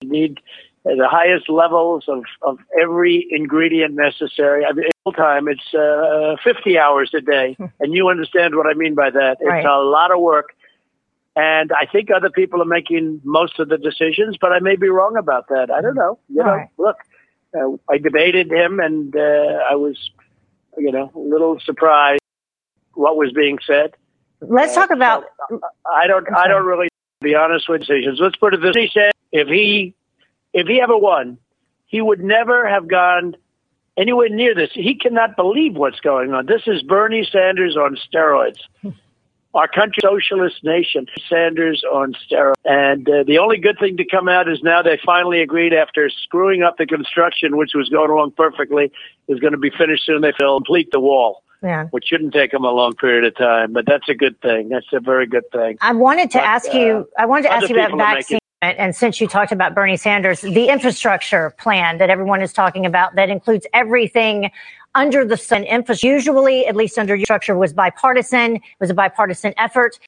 need 0.02 0.38
the 0.84 1.08
highest 1.08 1.48
levels 1.48 2.04
of, 2.08 2.24
of 2.42 2.58
every 2.80 3.26
ingredient 3.30 3.94
necessary. 3.94 4.64
I 4.64 4.72
mean, 4.72 4.86
full 5.04 5.12
time, 5.12 5.46
it's 5.48 5.74
uh, 5.74 6.36
50 6.42 6.78
hours 6.78 7.10
a 7.14 7.20
day, 7.20 7.56
and 7.80 7.94
you 7.94 8.08
understand 8.08 8.56
what 8.56 8.66
I 8.66 8.74
mean 8.74 8.94
by 8.94 9.10
that. 9.10 9.38
It's 9.40 9.48
Right. 9.48 9.64
a 9.64 9.78
lot 9.80 10.10
of 10.10 10.20
work. 10.20 10.50
And 11.36 11.70
I 11.72 11.86
think 11.86 12.10
other 12.10 12.30
people 12.30 12.60
are 12.60 12.66
making 12.66 13.20
most 13.24 13.58
of 13.60 13.68
the 13.68 13.78
decisions, 13.78 14.36
but 14.40 14.52
I 14.52 14.58
may 14.58 14.76
be 14.76 14.88
wrong 14.88 15.16
about 15.16 15.48
that. 15.48 15.70
I 15.70 15.80
don't 15.80 15.94
know. 15.94 16.18
You 16.28 16.42
know, 16.42 16.54
Right. 16.54 16.68
look, 16.76 16.96
uh, 17.56 17.76
I 17.92 17.98
debated 17.98 18.50
him, 18.50 18.80
and 18.80 19.14
uh, 19.14 19.20
I 19.70 19.76
was, 19.76 20.10
you 20.76 20.90
know, 20.90 21.10
a 21.14 21.18
little 21.18 21.58
surprised 21.60 22.20
what 22.94 23.16
was 23.16 23.32
being 23.32 23.58
said. 23.64 23.92
Let's 24.40 24.74
talk 24.74 24.90
about. 24.90 25.24
I 25.92 26.06
don't. 26.06 26.26
I 26.34 26.48
don't 26.48 26.64
really 26.64 26.88
be 27.20 27.34
honest 27.34 27.68
with 27.68 27.82
decisions. 27.82 28.18
Let's 28.20 28.36
put 28.36 28.54
it 28.54 28.60
this: 28.62 28.74
way. 28.74 28.82
He 28.86 28.90
said 28.92 29.12
if 29.32 29.48
he 29.48 29.94
if 30.52 30.66
he 30.66 30.80
ever 30.80 30.96
won, 30.96 31.38
he 31.86 32.00
would 32.00 32.20
never 32.20 32.66
have 32.66 32.88
gone 32.88 33.36
anywhere 33.96 34.28
near 34.30 34.54
this. 34.54 34.70
He 34.72 34.94
cannot 34.94 35.36
believe 35.36 35.74
what's 35.76 36.00
going 36.00 36.32
on. 36.32 36.46
This 36.46 36.62
is 36.66 36.82
Bernie 36.82 37.28
Sanders 37.30 37.76
on 37.76 37.96
steroids. 37.96 38.58
Our 39.52 39.66
country, 39.66 40.00
socialist 40.00 40.62
nation, 40.62 41.06
Sanders 41.28 41.82
on 41.90 42.14
steroids. 42.14 42.54
And 42.64 43.08
uh, 43.08 43.24
the 43.24 43.38
only 43.38 43.58
good 43.58 43.78
thing 43.80 43.96
to 43.96 44.04
come 44.04 44.28
out 44.28 44.48
is 44.48 44.62
now 44.62 44.80
they 44.80 44.98
finally 45.04 45.40
agreed 45.40 45.74
after 45.74 46.08
screwing 46.08 46.62
up 46.62 46.76
the 46.78 46.86
construction, 46.86 47.56
which 47.56 47.72
was 47.74 47.88
going 47.88 48.10
along 48.10 48.32
perfectly, 48.32 48.92
is 49.26 49.40
going 49.40 49.52
to 49.52 49.58
be 49.58 49.70
finished 49.70 50.06
soon. 50.06 50.20
They 50.20 50.32
will 50.38 50.58
complete 50.58 50.92
the 50.92 51.00
wall. 51.00 51.42
Yeah. 51.62 51.86
Which 51.90 52.06
shouldn't 52.06 52.32
take 52.32 52.52
them 52.52 52.64
a 52.64 52.70
long 52.70 52.94
period 52.94 53.24
of 53.24 53.36
time, 53.36 53.72
but 53.74 53.84
that's 53.86 54.08
a 54.08 54.14
good 54.14 54.40
thing. 54.40 54.70
That's 54.70 54.86
a 54.92 55.00
very 55.00 55.26
good 55.26 55.50
thing. 55.52 55.76
I 55.82 55.92
wanted 55.92 56.30
to 56.30 56.38
But, 56.38 56.44
ask 56.44 56.74
uh, 56.74 56.78
you. 56.78 57.08
I 57.18 57.26
wanted 57.26 57.42
to 57.48 57.52
ask 57.52 57.68
you 57.68 57.76
about 57.76 57.98
vaccine. 57.98 58.38
And 58.62 58.94
since 58.94 59.22
you 59.22 59.26
talked 59.26 59.52
about 59.52 59.74
Bernie 59.74 59.96
Sanders, 59.96 60.42
the 60.42 60.68
infrastructure 60.68 61.50
plan 61.58 61.96
that 61.96 62.10
everyone 62.10 62.42
is 62.42 62.52
talking 62.52 62.84
about 62.84 63.14
that 63.14 63.30
includes 63.30 63.66
everything 63.72 64.50
under 64.94 65.24
the 65.24 65.36
sun. 65.36 65.64
Infrastructure, 65.64 66.06
usually, 66.06 66.66
at 66.66 66.76
least 66.76 66.98
under 66.98 67.14
your 67.14 67.26
structure, 67.26 67.56
was 67.56 67.72
bipartisan. 67.72 68.56
It 68.56 68.62
was 68.80 68.90
a 68.90 68.94
bipartisan 68.94 69.54
effort. 69.56 69.98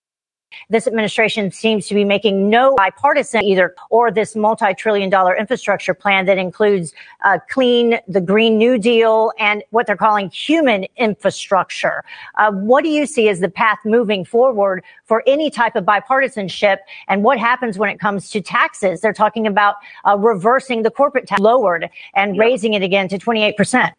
This 0.69 0.87
administration 0.87 1.51
seems 1.51 1.87
to 1.87 1.95
be 1.95 2.05
making 2.05 2.51
no 2.51 2.75
bipartisan 2.77 3.43
either, 3.43 3.75
or 3.91 4.11
this 4.11 4.37
multi-trillion 4.37 5.11
dollar 5.11 5.35
infrastructure 5.35 5.95
plan 5.95 6.27
that 6.27 6.39
includes 6.39 6.93
uh, 7.25 7.39
clean, 7.51 7.99
the 8.09 8.21
Green 8.21 8.59
New 8.59 8.79
Deal, 8.79 9.33
and 9.39 9.63
what 9.71 9.87
they're 9.87 9.97
calling 9.97 10.31
human 10.31 10.87
infrastructure. 10.97 12.05
Uh, 12.37 12.53
what 12.53 12.85
do 12.85 12.91
you 12.91 13.07
see 13.07 13.29
as 13.29 13.41
the 13.41 13.49
path 13.49 13.79
moving 13.85 14.25
forward 14.25 14.85
for 15.05 15.23
any 15.27 15.51
type 15.51 15.77
of 15.77 15.85
bipartisanship? 15.85 16.79
And 17.09 17.23
what 17.23 17.39
happens 17.39 17.79
when 17.79 17.91
it 17.91 17.99
comes 17.99 18.31
to 18.31 18.41
taxes? 18.41 19.01
They're 19.01 19.13
talking 19.13 19.47
about 19.47 19.77
uh, 20.07 20.17
reversing 20.19 20.83
the 20.83 20.91
corporate 20.91 21.27
tax 21.27 21.41
lowered 21.41 21.89
and 22.15 22.39
raising 22.39 22.75
it 22.75 22.83
again 22.83 23.09
to 23.09 23.19
28 23.19 23.57
percent. 23.57 23.95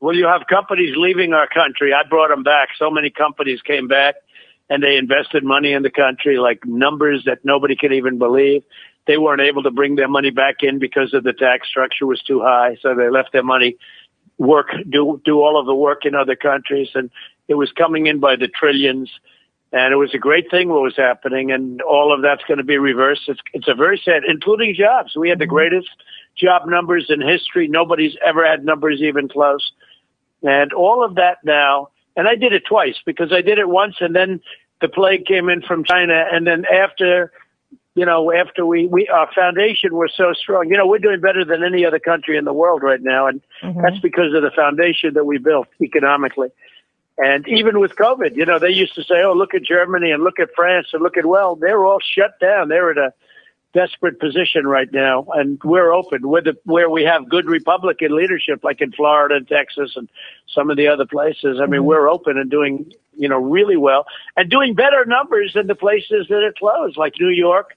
Well, 0.00 0.14
you 0.14 0.26
have 0.26 0.42
companies 0.48 0.94
leaving 0.96 1.32
our 1.32 1.48
country. 1.48 1.92
I 1.92 2.06
brought 2.08 2.28
them 2.28 2.42
back. 2.42 2.68
So 2.78 2.90
many 2.90 3.10
companies 3.10 3.60
came 3.62 3.88
back 3.88 4.16
and 4.68 4.82
they 4.82 4.96
invested 4.96 5.44
money 5.44 5.72
in 5.72 5.82
the 5.82 5.90
country, 5.90 6.38
like 6.38 6.60
numbers 6.66 7.22
that 7.26 7.44
nobody 7.44 7.76
could 7.76 7.92
even 7.92 8.18
believe. 8.18 8.62
They 9.06 9.16
weren't 9.16 9.40
able 9.40 9.62
to 9.62 9.70
bring 9.70 9.96
their 9.96 10.08
money 10.08 10.30
back 10.30 10.56
in 10.60 10.78
because 10.78 11.14
of 11.14 11.22
the 11.22 11.32
tax 11.32 11.68
structure 11.68 12.06
was 12.06 12.20
too 12.22 12.40
high. 12.40 12.76
So 12.82 12.94
they 12.94 13.08
left 13.08 13.32
their 13.32 13.44
money 13.44 13.76
work, 14.38 14.68
do, 14.90 15.20
do 15.24 15.40
all 15.40 15.58
of 15.58 15.66
the 15.66 15.74
work 15.74 16.04
in 16.04 16.14
other 16.14 16.36
countries. 16.36 16.88
And 16.94 17.10
it 17.48 17.54
was 17.54 17.70
coming 17.72 18.06
in 18.06 18.20
by 18.20 18.36
the 18.36 18.48
trillions. 18.48 19.10
And 19.72 19.92
it 19.92 19.96
was 19.96 20.14
a 20.14 20.18
great 20.18 20.50
thing 20.50 20.68
what 20.68 20.82
was 20.82 20.96
happening. 20.96 21.52
And 21.52 21.80
all 21.82 22.12
of 22.12 22.22
that's 22.22 22.42
going 22.48 22.58
to 22.58 22.64
be 22.64 22.78
reversed. 22.78 23.22
It's, 23.28 23.40
it's 23.52 23.68
a 23.68 23.74
very 23.74 24.00
sad, 24.04 24.22
including 24.28 24.74
jobs. 24.74 25.16
We 25.16 25.28
had 25.28 25.38
the 25.38 25.44
mm-hmm. 25.44 25.54
greatest 25.54 25.88
job 26.36 26.68
numbers 26.68 27.06
in 27.08 27.20
history. 27.20 27.68
Nobody's 27.68 28.16
ever 28.26 28.44
had 28.44 28.64
numbers 28.64 29.00
even 29.00 29.28
close. 29.28 29.72
And 30.42 30.72
all 30.72 31.04
of 31.04 31.16
that 31.16 31.38
now, 31.44 31.88
and 32.16 32.28
I 32.28 32.34
did 32.34 32.52
it 32.52 32.64
twice 32.66 32.96
because 33.04 33.32
I 33.32 33.42
did 33.42 33.58
it 33.58 33.68
once 33.68 33.96
and 34.00 34.14
then 34.14 34.40
the 34.80 34.88
plague 34.88 35.26
came 35.26 35.48
in 35.48 35.62
from 35.62 35.84
China. 35.84 36.24
And 36.30 36.46
then 36.46 36.64
after, 36.66 37.32
you 37.94 38.04
know, 38.04 38.32
after 38.32 38.64
we, 38.66 38.86
we, 38.86 39.08
our 39.08 39.30
foundation 39.34 39.94
was 39.94 40.12
so 40.16 40.32
strong, 40.34 40.68
you 40.70 40.76
know, 40.76 40.86
we're 40.86 40.98
doing 40.98 41.20
better 41.20 41.44
than 41.44 41.64
any 41.64 41.84
other 41.84 41.98
country 41.98 42.36
in 42.36 42.44
the 42.44 42.52
world 42.52 42.82
right 42.82 43.02
now. 43.02 43.26
And 43.26 43.40
mm-hmm. 43.62 43.80
that's 43.80 43.98
because 44.00 44.34
of 44.34 44.42
the 44.42 44.50
foundation 44.54 45.14
that 45.14 45.24
we 45.24 45.38
built 45.38 45.68
economically. 45.80 46.48
And 47.18 47.48
even 47.48 47.80
with 47.80 47.96
COVID, 47.96 48.36
you 48.36 48.44
know, 48.44 48.58
they 48.58 48.70
used 48.70 48.94
to 48.96 49.02
say, 49.02 49.22
oh, 49.24 49.32
look 49.32 49.54
at 49.54 49.62
Germany 49.62 50.10
and 50.10 50.22
look 50.22 50.38
at 50.38 50.50
France 50.54 50.88
and 50.92 51.02
look 51.02 51.16
at, 51.16 51.24
well, 51.24 51.56
they're 51.56 51.84
all 51.84 51.98
shut 51.98 52.38
down. 52.40 52.68
They're 52.68 52.90
at 52.90 52.98
a 52.98 53.14
desperate 53.80 54.16
position 54.26 54.62
right 54.66 54.90
now. 54.92 55.26
And 55.40 55.48
we're 55.72 55.92
open 56.00 56.20
with 56.34 56.44
the, 56.48 56.54
where 56.74 56.88
we 56.96 57.02
have 57.12 57.28
good 57.36 57.46
Republican 57.58 58.10
leadership, 58.20 58.58
like 58.68 58.80
in 58.80 58.90
Florida 58.92 59.34
and 59.36 59.46
Texas 59.58 59.90
and 59.98 60.08
some 60.56 60.70
of 60.70 60.76
the 60.80 60.88
other 60.92 61.06
places. 61.16 61.52
I 61.62 61.66
mean, 61.66 61.84
we're 61.90 62.08
open 62.16 62.34
and 62.38 62.50
doing, 62.50 62.72
you 63.22 63.28
know, 63.28 63.38
really 63.58 63.76
well 63.88 64.02
and 64.36 64.50
doing 64.50 64.74
better 64.74 65.04
numbers 65.16 65.52
than 65.54 65.66
the 65.66 65.74
places 65.86 66.22
that 66.30 66.42
are 66.48 66.56
closed, 66.62 66.96
like 66.96 67.14
New 67.20 67.34
York, 67.46 67.68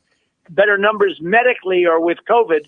better 0.50 0.78
numbers 0.78 1.16
medically 1.22 1.86
or 1.86 1.98
with 2.10 2.20
COVID. 2.34 2.64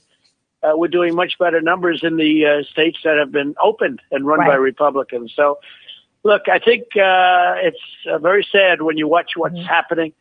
Uh, 0.63 0.73
we're 0.79 0.95
doing 0.99 1.15
much 1.15 1.33
better 1.39 1.61
numbers 1.61 1.99
in 2.03 2.17
the 2.17 2.33
uh, 2.45 2.63
states 2.73 2.99
that 3.03 3.17
have 3.17 3.31
been 3.31 3.55
opened 3.63 3.99
and 4.11 4.27
run 4.27 4.39
by 4.39 4.55
Republicans. 4.71 5.33
So, 5.35 5.45
look, 6.23 6.43
I 6.47 6.59
think 6.59 6.83
uh, 6.97 7.55
it's 7.67 7.85
uh, 8.11 8.19
very 8.19 8.45
sad 8.55 8.75
when 8.87 8.95
you 9.01 9.07
watch 9.07 9.31
what's 9.35 9.55
Mm-hmm. 9.55 9.65
happening. 9.77 10.11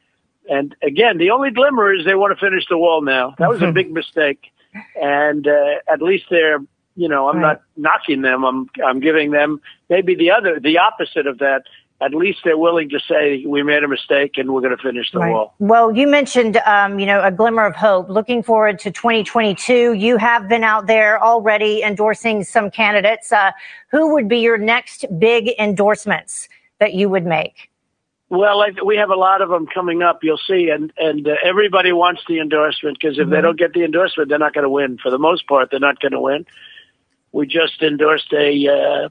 And 0.48 0.74
again, 0.82 1.18
the 1.18 1.30
only 1.30 1.50
glimmer 1.50 1.92
is 1.92 2.04
they 2.04 2.14
want 2.14 2.36
to 2.36 2.44
finish 2.44 2.64
the 2.68 2.78
wall 2.78 3.02
now. 3.02 3.34
That 3.38 3.48
was 3.50 3.62
a 3.62 3.72
big 3.80 3.92
mistake, 3.92 4.46
and 5.00 5.46
uh, 5.46 5.74
at 5.92 6.00
least 6.02 6.24
they're, 6.30 6.58
you 6.96 7.08
know, 7.08 7.28
I'm 7.28 7.40
not 7.40 7.62
knocking 7.76 8.22
them. 8.22 8.44
I'm 8.44 8.70
I'm 8.84 9.00
giving 9.00 9.30
them 9.30 9.60
maybe 9.88 10.14
the 10.14 10.30
other, 10.30 10.58
the 10.60 10.78
opposite 10.78 11.26
of 11.26 11.38
that. 11.38 11.62
At 12.02 12.14
least 12.14 12.38
they're 12.44 12.56
willing 12.56 12.88
to 12.88 12.98
say 12.98 13.44
we 13.46 13.62
made 13.62 13.84
a 13.84 13.88
mistake 13.88 14.38
and 14.38 14.54
we're 14.54 14.62
going 14.62 14.74
to 14.74 14.82
finish 14.82 15.12
the 15.12 15.18
Right. 15.18 15.32
wall. 15.32 15.54
Well, 15.58 15.94
you 15.94 16.06
mentioned, 16.06 16.56
um, 16.64 16.98
you 16.98 17.04
know, 17.04 17.22
a 17.22 17.30
glimmer 17.30 17.66
of 17.66 17.76
hope. 17.76 18.08
Looking 18.08 18.42
forward 18.42 18.78
to 18.78 18.90
2022. 18.90 19.92
You 19.92 20.16
have 20.16 20.48
been 20.48 20.64
out 20.64 20.86
there 20.86 21.22
already 21.22 21.82
endorsing 21.82 22.42
some 22.42 22.70
candidates. 22.70 23.30
Uh, 23.32 23.50
who 23.90 24.14
would 24.14 24.28
be 24.28 24.38
your 24.38 24.56
next 24.56 25.04
big 25.18 25.50
endorsements 25.58 26.48
that 26.78 26.94
you 26.94 27.10
would 27.10 27.26
make? 27.26 27.69
Well, 28.30 28.62
I, 28.62 28.70
we 28.84 28.96
have 28.96 29.10
a 29.10 29.16
lot 29.16 29.42
of 29.42 29.48
them 29.48 29.66
coming 29.66 30.02
up. 30.02 30.22
You'll 30.22 30.38
see, 30.38 30.70
and 30.70 30.92
and 30.96 31.26
uh, 31.26 31.34
everybody 31.44 31.92
wants 31.92 32.22
the 32.28 32.38
endorsement 32.38 32.98
because 33.00 33.18
if 33.18 33.28
they 33.28 33.36
Mhm. 33.36 33.42
don't 33.42 33.58
get 33.58 33.72
the 33.74 33.82
endorsement, 33.84 34.28
they're 34.28 34.38
not 34.38 34.54
going 34.54 34.62
to 34.62 34.70
win. 34.70 34.98
For 34.98 35.10
the 35.10 35.18
most 35.18 35.46
part, 35.48 35.70
they're 35.70 35.80
not 35.80 35.98
going 36.00 36.12
to 36.12 36.20
win. 36.20 36.46
We 37.32 37.46
just 37.46 37.82
endorsed 37.82 38.32
a 38.32 38.68
uh, 38.68 39.08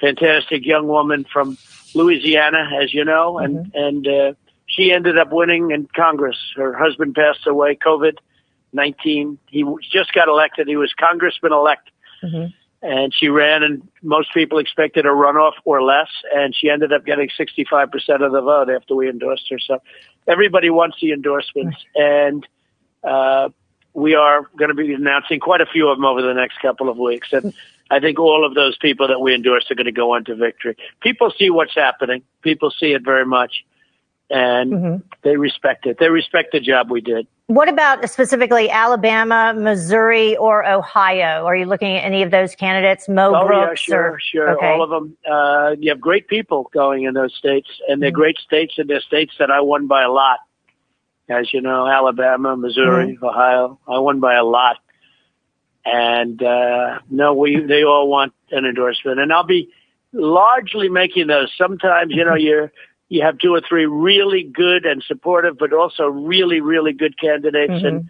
fantastic 0.00 0.64
young 0.64 0.86
woman 0.88 1.24
from 1.30 1.58
Louisiana, 1.94 2.70
as 2.82 2.94
you 2.94 3.04
know, 3.04 3.38
and 3.38 3.70
and 3.74 4.08
uh, 4.08 4.32
she 4.66 4.92
ended 4.92 5.18
up 5.18 5.30
winning 5.30 5.70
in 5.70 5.86
Congress. 5.94 6.38
Her 6.56 6.72
husband 6.74 7.14
passed 7.14 7.46
away, 7.46 7.76
COVID 7.76 8.16
nineteen. 8.72 9.38
He 9.50 9.62
just 9.92 10.14
got 10.14 10.28
elected. 10.28 10.68
He 10.68 10.76
was 10.76 10.92
congressman 10.98 11.52
elect 11.52 11.90
and 12.84 13.14
she 13.14 13.28
ran 13.28 13.62
and 13.62 13.88
most 14.02 14.32
people 14.34 14.58
expected 14.58 15.06
a 15.06 15.08
runoff 15.08 15.54
or 15.64 15.82
less 15.82 16.10
and 16.34 16.54
she 16.54 16.68
ended 16.68 16.92
up 16.92 17.04
getting 17.06 17.30
65% 17.30 17.90
of 18.24 18.30
the 18.30 18.42
vote 18.42 18.68
after 18.68 18.94
we 18.94 19.08
endorsed 19.08 19.46
her. 19.50 19.58
So 19.58 19.80
everybody 20.28 20.68
wants 20.68 20.98
the 21.00 21.12
endorsements 21.12 21.78
and 21.94 22.46
uh, 23.02 23.48
we 23.94 24.14
are 24.14 24.42
going 24.58 24.68
to 24.68 24.74
be 24.74 24.92
announcing 24.92 25.40
quite 25.40 25.62
a 25.62 25.66
few 25.66 25.88
of 25.88 25.96
them 25.96 26.04
over 26.04 26.20
the 26.20 26.34
next 26.34 26.60
couple 26.60 26.90
of 26.90 26.98
weeks 26.98 27.28
and 27.32 27.54
i 27.90 28.00
think 28.00 28.18
all 28.18 28.44
of 28.44 28.54
those 28.54 28.76
people 28.78 29.08
that 29.08 29.20
we 29.20 29.34
endorsed 29.34 29.70
are 29.70 29.74
going 29.74 29.86
to 29.86 29.92
go 29.92 30.14
on 30.14 30.24
to 30.24 30.34
victory. 30.34 30.76
People 31.00 31.32
see 31.38 31.48
what's 31.50 31.74
happening. 31.74 32.22
People 32.42 32.70
see 32.70 32.92
it 32.92 33.02
very 33.02 33.24
much 33.24 33.64
and 34.30 35.02
they 35.22 35.36
respect 35.36 35.86
it 35.86 35.98
they 35.98 36.08
respect 36.08 36.52
the 36.52 36.60
job 36.60 36.90
we 36.90 37.00
did 37.00 37.26
What 37.46 37.68
about 37.68 38.08
specifically 38.08 38.70
Alabama, 38.70 39.52
Missouri, 39.54 40.34
or 40.38 40.66
Ohio? 40.66 41.44
Are 41.44 41.54
you 41.54 41.66
looking 41.66 41.94
at 41.96 42.00
any 42.04 42.22
of 42.22 42.30
those 42.30 42.54
candidates? 42.54 43.06
Mo 43.08 43.34
Oh 43.34 43.46
Brooks? 43.46 43.86
yeah, 43.86 43.94
sure, 43.94 44.10
or, 44.12 44.18
sure. 44.20 44.56
Okay. 44.56 44.66
All 44.66 44.82
of 44.82 44.88
them. 44.88 45.14
Uh, 45.30 45.76
you 45.78 45.90
have 45.90 46.00
great 46.00 46.26
people 46.28 46.70
going 46.72 47.04
in 47.04 47.12
those 47.14 47.34
states, 47.34 47.68
and 47.86 47.96
Mm-hmm. 47.96 48.00
they're 48.00 48.10
great 48.12 48.38
states, 48.38 48.74
and 48.78 48.88
they're 48.88 49.02
states 49.02 49.34
that 49.38 49.50
I 49.50 49.60
won 49.60 49.86
by 49.86 50.02
a 50.04 50.10
lot. 50.10 50.38
As 51.28 51.52
you 51.52 51.60
know, 51.60 51.86
Alabama, 51.86 52.56
Missouri, 52.56 53.12
Mm-hmm. 53.16 53.24
Ohio, 53.24 53.78
I 53.86 53.98
won 53.98 54.20
by 54.20 54.34
a 54.36 54.44
lot. 54.44 54.76
And 55.84 56.42
uh, 56.42 57.00
no, 57.10 57.34
we 57.34 57.60
they 57.60 57.84
all 57.84 58.08
want 58.08 58.32
an 58.52 58.64
endorsement, 58.64 59.20
and 59.20 59.30
I'll 59.32 59.44
be 59.44 59.68
largely 60.12 60.88
making 60.88 61.26
those. 61.26 61.52
Sometimes, 61.58 62.10
you 62.14 62.24
know, 62.24 62.34
you're 62.46 62.72
you 63.08 63.22
have 63.22 63.38
two 63.38 63.54
or 63.54 63.60
three 63.60 63.86
really 63.86 64.42
good 64.42 64.86
and 64.86 65.02
supportive, 65.02 65.58
but 65.58 65.72
also 65.72 66.06
really, 66.06 66.60
really 66.60 66.92
good 66.92 67.18
candidates, 67.18 67.84
and 67.84 68.08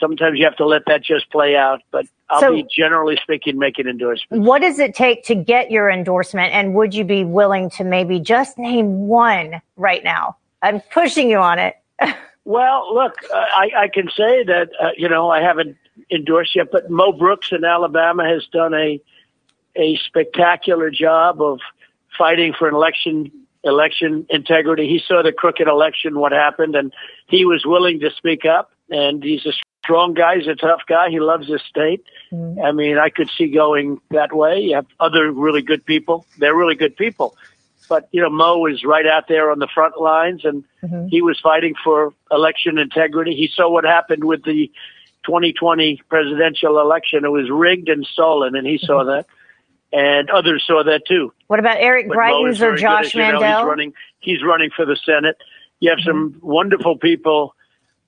sometimes 0.00 0.38
you 0.38 0.44
have 0.44 0.56
to 0.56 0.66
let 0.66 0.82
that 0.86 1.02
just 1.02 1.30
play 1.30 1.56
out. 1.56 1.80
But 1.90 2.06
I'll 2.30 2.40
So- 2.40 2.52
be 2.52 2.64
generally 2.70 3.16
speaking 3.22 3.58
making 3.58 3.86
endorsements. 3.86 4.46
What 4.46 4.62
does 4.62 4.78
it 4.78 4.94
take 4.94 5.24
to 5.24 5.34
get 5.34 5.70
your 5.70 5.90
endorsement? 5.90 6.52
And 6.54 6.74
would 6.74 6.94
you 6.94 7.04
be 7.04 7.24
willing 7.24 7.70
to 7.70 7.84
maybe 7.84 8.18
just 8.20 8.58
name 8.58 9.06
one 9.06 9.60
right 9.76 10.02
now? 10.02 10.36
I'm 10.62 10.80
pushing 10.92 11.30
you 11.30 11.38
on 11.38 11.58
it. 11.58 11.76
Well, 12.44 12.92
look, 12.92 13.14
uh, 13.32 13.36
I, 13.36 13.70
I 13.76 13.88
can 13.88 14.08
say 14.10 14.42
that 14.42 14.68
uh, 14.80 14.90
you 14.96 15.08
know 15.08 15.30
I 15.30 15.40
haven't 15.40 15.76
endorsed 16.10 16.56
yet, 16.56 16.72
but 16.72 16.90
Mo 16.90 17.12
Brooks 17.12 17.52
in 17.52 17.64
Alabama 17.64 18.24
has 18.28 18.44
done 18.52 18.74
a 18.74 19.00
a 19.76 19.96
spectacular 19.98 20.90
job 20.90 21.40
of 21.40 21.60
fighting 22.18 22.52
for 22.52 22.66
an 22.66 22.74
election 22.74 23.30
election 23.64 24.26
integrity. 24.30 24.88
He 24.88 25.00
saw 25.06 25.22
the 25.22 25.32
crooked 25.32 25.68
election, 25.68 26.18
what 26.18 26.32
happened, 26.32 26.74
and 26.74 26.92
he 27.26 27.44
was 27.44 27.64
willing 27.64 28.00
to 28.00 28.10
speak 28.10 28.44
up. 28.44 28.72
And 28.90 29.22
he's 29.22 29.46
a 29.46 29.52
strong 29.82 30.14
guy. 30.14 30.38
He's 30.38 30.48
a 30.48 30.54
tough 30.54 30.82
guy. 30.86 31.08
He 31.10 31.20
loves 31.20 31.48
his 31.48 31.62
state. 31.62 32.04
Mm-hmm. 32.30 32.60
I 32.60 32.72
mean, 32.72 32.98
I 32.98 33.08
could 33.08 33.30
see 33.30 33.48
going 33.48 34.00
that 34.10 34.34
way. 34.34 34.60
You 34.60 34.74
have 34.76 34.86
other 35.00 35.30
really 35.30 35.62
good 35.62 35.84
people. 35.84 36.26
They're 36.38 36.54
really 36.54 36.74
good 36.74 36.96
people. 36.96 37.36
But, 37.88 38.08
you 38.12 38.22
know, 38.22 38.30
Mo 38.30 38.66
is 38.66 38.84
right 38.84 39.06
out 39.06 39.28
there 39.28 39.50
on 39.50 39.58
the 39.58 39.66
front 39.66 40.00
lines 40.00 40.44
and 40.44 40.64
mm-hmm. 40.82 41.08
he 41.08 41.20
was 41.20 41.38
fighting 41.40 41.74
for 41.82 42.14
election 42.30 42.78
integrity. 42.78 43.34
He 43.34 43.48
saw 43.48 43.68
what 43.68 43.84
happened 43.84 44.24
with 44.24 44.44
the 44.44 44.70
2020 45.24 46.00
presidential 46.08 46.80
election. 46.80 47.24
It 47.24 47.30
was 47.30 47.50
rigged 47.50 47.88
and 47.88 48.06
stolen, 48.06 48.56
and 48.56 48.66
he 48.66 48.78
saw 48.78 49.00
mm-hmm. 49.00 49.10
that, 49.10 49.26
and 49.92 50.30
others 50.30 50.64
saw 50.66 50.82
that 50.84 51.02
too. 51.06 51.32
What 51.48 51.58
about 51.58 51.76
Eric 51.78 52.08
But 52.08 52.16
Greitens 52.16 52.60
or 52.60 52.76
Josh 52.76 53.14
you 53.14 53.20
know. 53.22 53.32
Mandel? 53.40 53.58
He's 53.60 53.66
running. 53.66 53.92
He's 54.20 54.42
running 54.42 54.70
for 54.74 54.84
the 54.84 54.96
Senate. 55.04 55.36
You 55.80 55.90
have 55.90 55.98
some 56.04 56.36
wonderful 56.42 56.96
people 56.96 57.54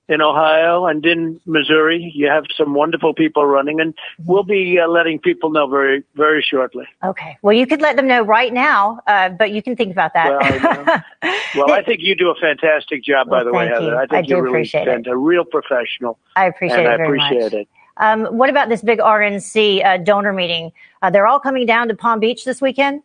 in 0.07 0.21
Ohio 0.21 0.85
and 0.85 1.03
in 1.05 1.41
Missouri. 1.47 2.11
You 2.15 2.27
have 2.27 2.43
some 2.55 2.73
wonderful 2.75 3.13
people 3.15 3.45
running, 3.45 3.79
and 3.81 3.93
we'll 4.25 4.43
be 4.43 4.79
uh, 4.79 4.87
letting 4.87 5.17
people 5.19 5.49
know 5.49 5.67
very, 5.67 6.03
very 6.15 6.43
shortly. 6.47 6.85
Okay. 7.03 7.37
Well, 7.41 7.53
you 7.53 7.65
could 7.65 7.81
let 7.81 7.95
them 7.95 8.07
know 8.07 8.21
right 8.21 8.53
now, 8.53 8.99
uh, 9.07 9.29
but 9.29 9.51
you 9.51 9.63
can 9.63 9.75
think 9.75 9.91
about 9.91 10.13
that. 10.13 10.29
Well, 10.29 11.03
I 11.23 11.37
Well, 11.55 11.71
I 11.71 11.81
think 11.83 12.01
you 12.01 12.15
do 12.15 12.29
a 12.29 12.35
fantastic 12.35 13.03
job, 13.03 13.29
by 13.29 13.37
Well, 13.37 13.45
the 13.45 13.53
way, 13.53 13.67
Heather. 13.67 13.81
you. 13.85 13.95
I 13.95 14.03
I 14.03 14.07
think 14.07 14.27
do 14.27 14.33
you're 14.35 14.43
really 14.43 14.53
appreciate 14.57 14.87
it. 14.87 15.07
a 15.07 15.17
real 15.17 15.43
professional. 15.43 16.19
I 16.35 16.45
appreciate 16.45 16.81
it 16.81 16.87
I 16.87 17.03
appreciate 17.03 17.41
much. 17.43 17.53
it. 17.53 17.67
Um, 17.97 18.25
what 18.25 18.49
about 18.49 18.69
this 18.69 18.81
big 18.81 18.99
RNC 18.99 19.85
uh, 19.85 19.97
donor 19.97 20.33
meeting? 20.33 20.71
Uh, 21.01 21.09
they're 21.09 21.27
all 21.27 21.39
coming 21.39 21.65
down 21.65 21.87
to 21.87 21.95
Palm 21.95 22.19
Beach 22.19 22.43
this 22.45 22.61
weekend. 22.61 23.03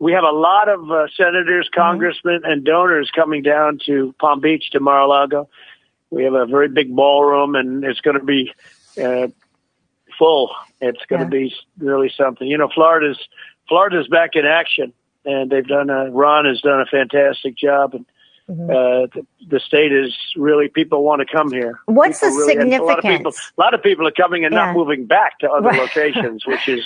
We 0.00 0.12
have 0.12 0.24
a 0.24 0.32
lot 0.32 0.68
of 0.68 0.90
uh, 0.90 1.06
senators, 1.16 1.66
Mm-hmm. 1.66 1.80
congressmen, 1.80 2.40
and 2.44 2.64
donors 2.64 3.10
coming 3.14 3.42
down 3.42 3.78
to 3.86 4.14
Palm 4.20 4.40
Beach 4.40 4.70
to 4.72 4.80
Mar-a-Lago. 4.80 5.48
We 6.10 6.24
have 6.24 6.34
a 6.34 6.46
very 6.46 6.68
big 6.68 6.94
ballroom, 6.94 7.54
and 7.54 7.84
it's 7.84 8.00
going 8.00 8.18
to 8.18 8.24
be 8.24 8.52
uh, 9.02 9.28
full. 10.18 10.50
It's 10.80 11.04
going 11.08 11.22
to 11.22 11.28
be 11.28 11.54
really 11.78 12.12
something. 12.16 12.46
You 12.46 12.58
know, 12.58 12.68
Florida's 12.72 13.18
Florida's 13.68 14.06
back 14.08 14.30
in 14.34 14.44
action, 14.44 14.92
and 15.24 15.50
they've 15.50 15.66
done 15.66 15.90
a. 15.90 16.10
Ron 16.10 16.44
has 16.44 16.60
done 16.60 16.80
a 16.80 16.86
fantastic 16.86 17.56
job, 17.56 17.94
and 17.94 18.04
Mm-hmm. 18.50 18.68
uh, 18.70 19.06
the, 19.14 19.26
the 19.48 19.58
state 19.60 19.90
is 19.90 20.14
really 20.36 20.68
people 20.68 21.02
want 21.02 21.26
to 21.26 21.34
come 21.34 21.50
here. 21.50 21.80
What's 21.86 22.20
People 22.20 22.36
the 22.40 22.40
really- 22.56 22.60
and 22.60 22.74
A 22.74 22.84
lot 22.84 22.98
of 22.98 23.02
people, 23.02 23.32
significance? 23.32 23.52
a 23.56 23.60
lot 23.60 23.72
of 23.74 23.82
people 23.82 24.06
are 24.06 24.10
coming 24.12 24.44
and 24.44 24.52
Yeah. 24.52 24.66
not 24.66 24.76
moving 24.76 25.06
back 25.06 25.38
to 25.38 25.50
other 25.50 25.68
Right. 25.68 25.80
locations, 25.80 26.44
which 26.46 26.68
is 26.68 26.84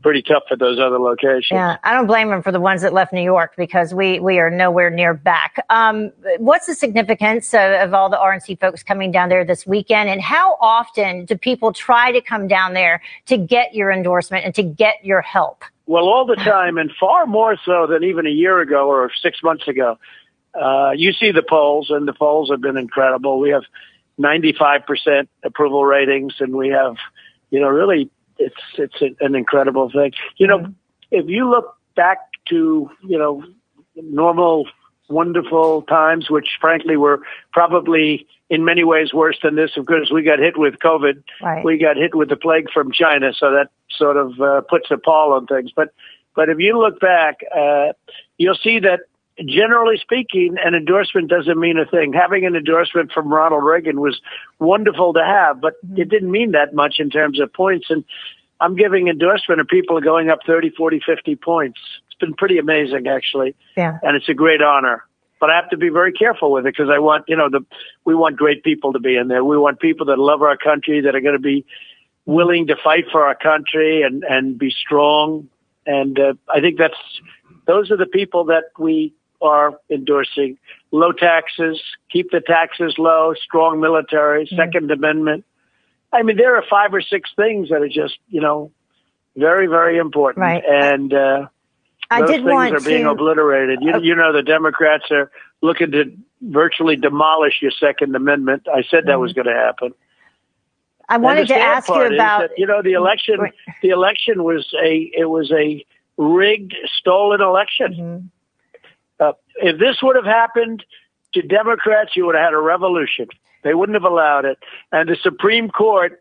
pretty 0.00 0.22
tough 0.22 0.44
for 0.48 0.56
those 0.56 0.78
other 0.78 1.00
locations. 1.00 1.50
Yeah, 1.56 1.76
I 1.82 1.92
don't 1.92 2.06
blame 2.06 2.28
them 2.28 2.40
for 2.42 2.52
the 2.52 2.60
ones 2.60 2.82
that 2.82 2.92
left 2.92 3.12
New 3.12 3.22
York 3.22 3.54
because 3.56 3.92
we 3.92 4.20
we 4.20 4.38
are 4.38 4.48
nowhere 4.50 4.90
near 4.90 5.12
back. 5.14 5.64
Um, 5.70 6.12
what's 6.38 6.66
the 6.66 6.74
significance 6.74 7.52
of, 7.52 7.60
of 7.88 7.94
all 7.94 8.08
the 8.08 8.16
RNC 8.16 8.60
folks 8.60 8.84
coming 8.84 9.10
down 9.10 9.28
there 9.28 9.44
this 9.44 9.66
weekend, 9.66 10.08
and 10.08 10.20
how 10.22 10.56
often 10.60 11.24
do 11.24 11.36
people 11.36 11.72
try 11.72 12.12
to 12.12 12.20
come 12.20 12.46
down 12.46 12.74
there 12.74 13.02
to 13.26 13.36
get 13.36 13.74
your 13.74 13.90
endorsement 13.90 14.44
and 14.44 14.54
to 14.54 14.62
get 14.62 15.04
your 15.04 15.20
help? 15.20 15.64
Well, 15.86 16.04
all 16.04 16.24
the 16.26 16.36
time, 16.52 16.78
and 16.78 16.92
far 17.00 17.26
more 17.26 17.56
so 17.64 17.88
than 17.88 18.04
even 18.04 18.24
a 18.24 18.30
year 18.30 18.60
ago 18.60 18.88
or 18.88 19.10
six 19.20 19.42
months 19.42 19.66
ago. 19.66 19.98
Uh, 20.54 20.90
you 20.94 21.12
see 21.12 21.32
the 21.32 21.42
polls, 21.42 21.90
and 21.90 22.06
the 22.06 22.12
polls 22.12 22.50
have 22.50 22.60
been 22.60 22.76
incredible. 22.76 23.40
We 23.40 23.50
have 23.50 23.62
95% 24.20 25.28
approval 25.44 25.84
ratings, 25.84 26.34
and 26.40 26.54
we 26.54 26.68
have, 26.68 26.96
you 27.50 27.60
know, 27.60 27.68
really, 27.68 28.10
it's 28.38 28.54
it's 28.76 29.16
an 29.20 29.34
incredible 29.34 29.90
thing. 29.90 30.12
You 30.36 30.46
know, 30.46 30.74
if 31.10 31.28
you 31.28 31.48
look 31.48 31.76
back 31.94 32.18
to, 32.48 32.90
you 33.02 33.18
know, 33.18 33.44
normal, 33.96 34.66
wonderful 35.08 35.82
times, 35.82 36.30
which 36.30 36.48
frankly 36.60 36.96
were 36.96 37.20
probably 37.52 38.26
in 38.50 38.64
many 38.64 38.84
ways 38.84 39.14
worse 39.14 39.38
than 39.42 39.54
this, 39.56 39.70
because 39.74 40.10
we 40.12 40.22
got 40.22 40.38
hit 40.38 40.58
with 40.58 40.74
COVID. 40.84 41.22
Right. 41.42 41.64
We 41.64 41.78
got 41.78 41.96
hit 41.96 42.14
with 42.14 42.28
the 42.28 42.36
plague 42.36 42.70
from 42.72 42.92
China, 42.92 43.32
so 43.32 43.50
that 43.50 43.68
sort 43.90 44.16
of 44.16 44.40
uh, 44.40 44.60
puts 44.68 44.90
a 44.90 44.98
pall 44.98 45.32
on 45.32 45.46
things. 45.46 45.70
But 45.74 45.88
but 46.34 46.48
if 46.48 46.58
you 46.58 46.78
look 46.78 47.00
back, 47.00 47.40
uh, 47.54 47.92
you'll 48.38 48.58
see 48.62 48.80
that 48.80 49.00
generally 49.38 49.96
speaking, 49.98 50.56
an 50.62 50.74
endorsement 50.74 51.28
doesn't 51.28 51.58
mean 51.58 51.78
a 51.78 51.86
thing. 51.86 52.12
Having 52.12 52.46
an 52.46 52.54
endorsement 52.54 53.12
from 53.12 53.32
Ronald 53.32 53.64
Reagan 53.64 54.00
was 54.00 54.20
wonderful 54.58 55.12
to 55.14 55.24
have, 55.24 55.60
but 55.60 55.74
it 55.96 56.08
didn't 56.08 56.30
mean 56.30 56.52
that 56.52 56.74
much 56.74 56.96
in 56.98 57.10
terms 57.10 57.40
of 57.40 57.52
points. 57.52 57.86
And 57.88 58.04
I'm 58.60 58.76
giving 58.76 59.08
endorsement 59.08 59.60
and 59.60 59.68
people 59.68 59.96
are 59.96 60.02
going 60.02 60.30
up 60.30 60.40
30, 60.46 60.70
40, 60.70 61.00
50 61.04 61.36
points. 61.36 61.80
It's 62.06 62.18
been 62.18 62.34
pretty 62.34 62.58
amazing, 62.58 63.06
actually. 63.08 63.54
Yeah. 63.76 63.98
And 64.02 64.16
it's 64.16 64.28
a 64.28 64.34
great 64.34 64.62
honor. 64.62 65.04
But 65.40 65.50
I 65.50 65.56
have 65.56 65.70
to 65.70 65.76
be 65.76 65.88
very 65.88 66.12
careful 66.12 66.52
with 66.52 66.66
it 66.66 66.74
because 66.76 66.88
I 66.88 67.00
want, 67.00 67.24
you 67.26 67.36
know, 67.36 67.48
the, 67.50 67.64
we 68.04 68.14
want 68.14 68.36
great 68.36 68.62
people 68.62 68.92
to 68.92 69.00
be 69.00 69.16
in 69.16 69.26
there. 69.26 69.44
We 69.44 69.58
want 69.58 69.80
people 69.80 70.06
that 70.06 70.18
love 70.18 70.42
our 70.42 70.56
country, 70.56 71.00
that 71.00 71.16
are 71.16 71.20
going 71.20 71.34
to 71.34 71.40
be 71.40 71.64
willing 72.26 72.68
to 72.68 72.76
fight 72.76 73.06
for 73.10 73.26
our 73.26 73.34
country 73.34 74.02
and, 74.02 74.22
and 74.22 74.56
be 74.56 74.70
strong. 74.70 75.48
And 75.84 76.16
uh, 76.16 76.34
I 76.48 76.60
think 76.60 76.78
that's, 76.78 76.94
those 77.66 77.90
are 77.90 77.96
the 77.96 78.06
people 78.06 78.44
that 78.44 78.66
we 78.78 79.12
are 79.42 79.78
endorsing. 79.90 80.58
Low 80.90 81.12
taxes, 81.12 81.80
keep 82.10 82.30
the 82.30 82.40
taxes 82.40 82.94
low, 82.98 83.34
strong 83.34 83.80
military, 83.80 84.46
Second 84.54 84.90
Amendment. 84.90 85.44
I 86.12 86.22
mean, 86.22 86.36
there 86.36 86.56
are 86.56 86.64
five 86.68 86.92
or 86.92 87.00
six 87.00 87.30
things 87.34 87.70
that 87.70 87.80
are 87.82 87.88
just, 87.88 88.18
you 88.28 88.40
know, 88.40 88.70
very, 89.36 89.66
very 89.66 89.96
important. 89.98 90.42
Right. 90.42 90.62
And, 90.66 91.12
uh, 91.14 91.46
I 92.10 92.20
those 92.20 92.30
things 92.30 92.44
want 92.44 92.74
are 92.74 92.80
being 92.80 93.04
to- 93.04 93.10
obliterated. 93.10 93.78
You, 93.80 93.98
you 94.02 94.14
know, 94.14 94.32
the 94.32 94.42
Democrats 94.42 95.04
are 95.10 95.30
looking 95.62 95.92
to 95.92 96.14
virtually 96.42 96.96
demolish 96.96 97.54
your 97.62 97.70
Second 97.70 98.14
Amendment. 98.14 98.66
I 98.68 98.82
said 98.90 99.06
that 99.06 99.18
was 99.18 99.32
going 99.32 99.46
to 99.46 99.54
happen. 99.54 99.94
I 101.08 101.18
wanted 101.18 101.48
to 101.48 101.56
ask 101.56 101.88
you 101.88 101.94
about. 101.94 102.40
that, 102.40 102.50
you 102.56 102.66
know, 102.66 102.82
the 102.82 102.92
election. 102.92 103.36
The 103.82 103.90
election 103.90 104.44
was 104.44 104.66
a 104.82 105.10
it 105.14 105.28
was 105.28 105.50
a 105.52 105.84
rigged, 106.16 106.74
stolen 106.98 107.40
election. 107.40 107.92
Mm-hmm. 107.92 108.26
Uh, 109.22 109.32
if 109.56 109.78
this 109.78 110.02
would 110.02 110.16
have 110.16 110.24
happened 110.24 110.84
to 111.34 111.42
Democrats, 111.42 112.10
you 112.16 112.26
would 112.26 112.34
have 112.34 112.44
had 112.46 112.54
a 112.54 112.58
revolution. 112.58 113.28
They 113.62 113.74
wouldn't 113.74 113.94
have 113.94 114.10
allowed 114.10 114.44
it, 114.44 114.58
and 114.90 115.08
the 115.08 115.16
Supreme 115.22 115.68
Court 115.70 116.20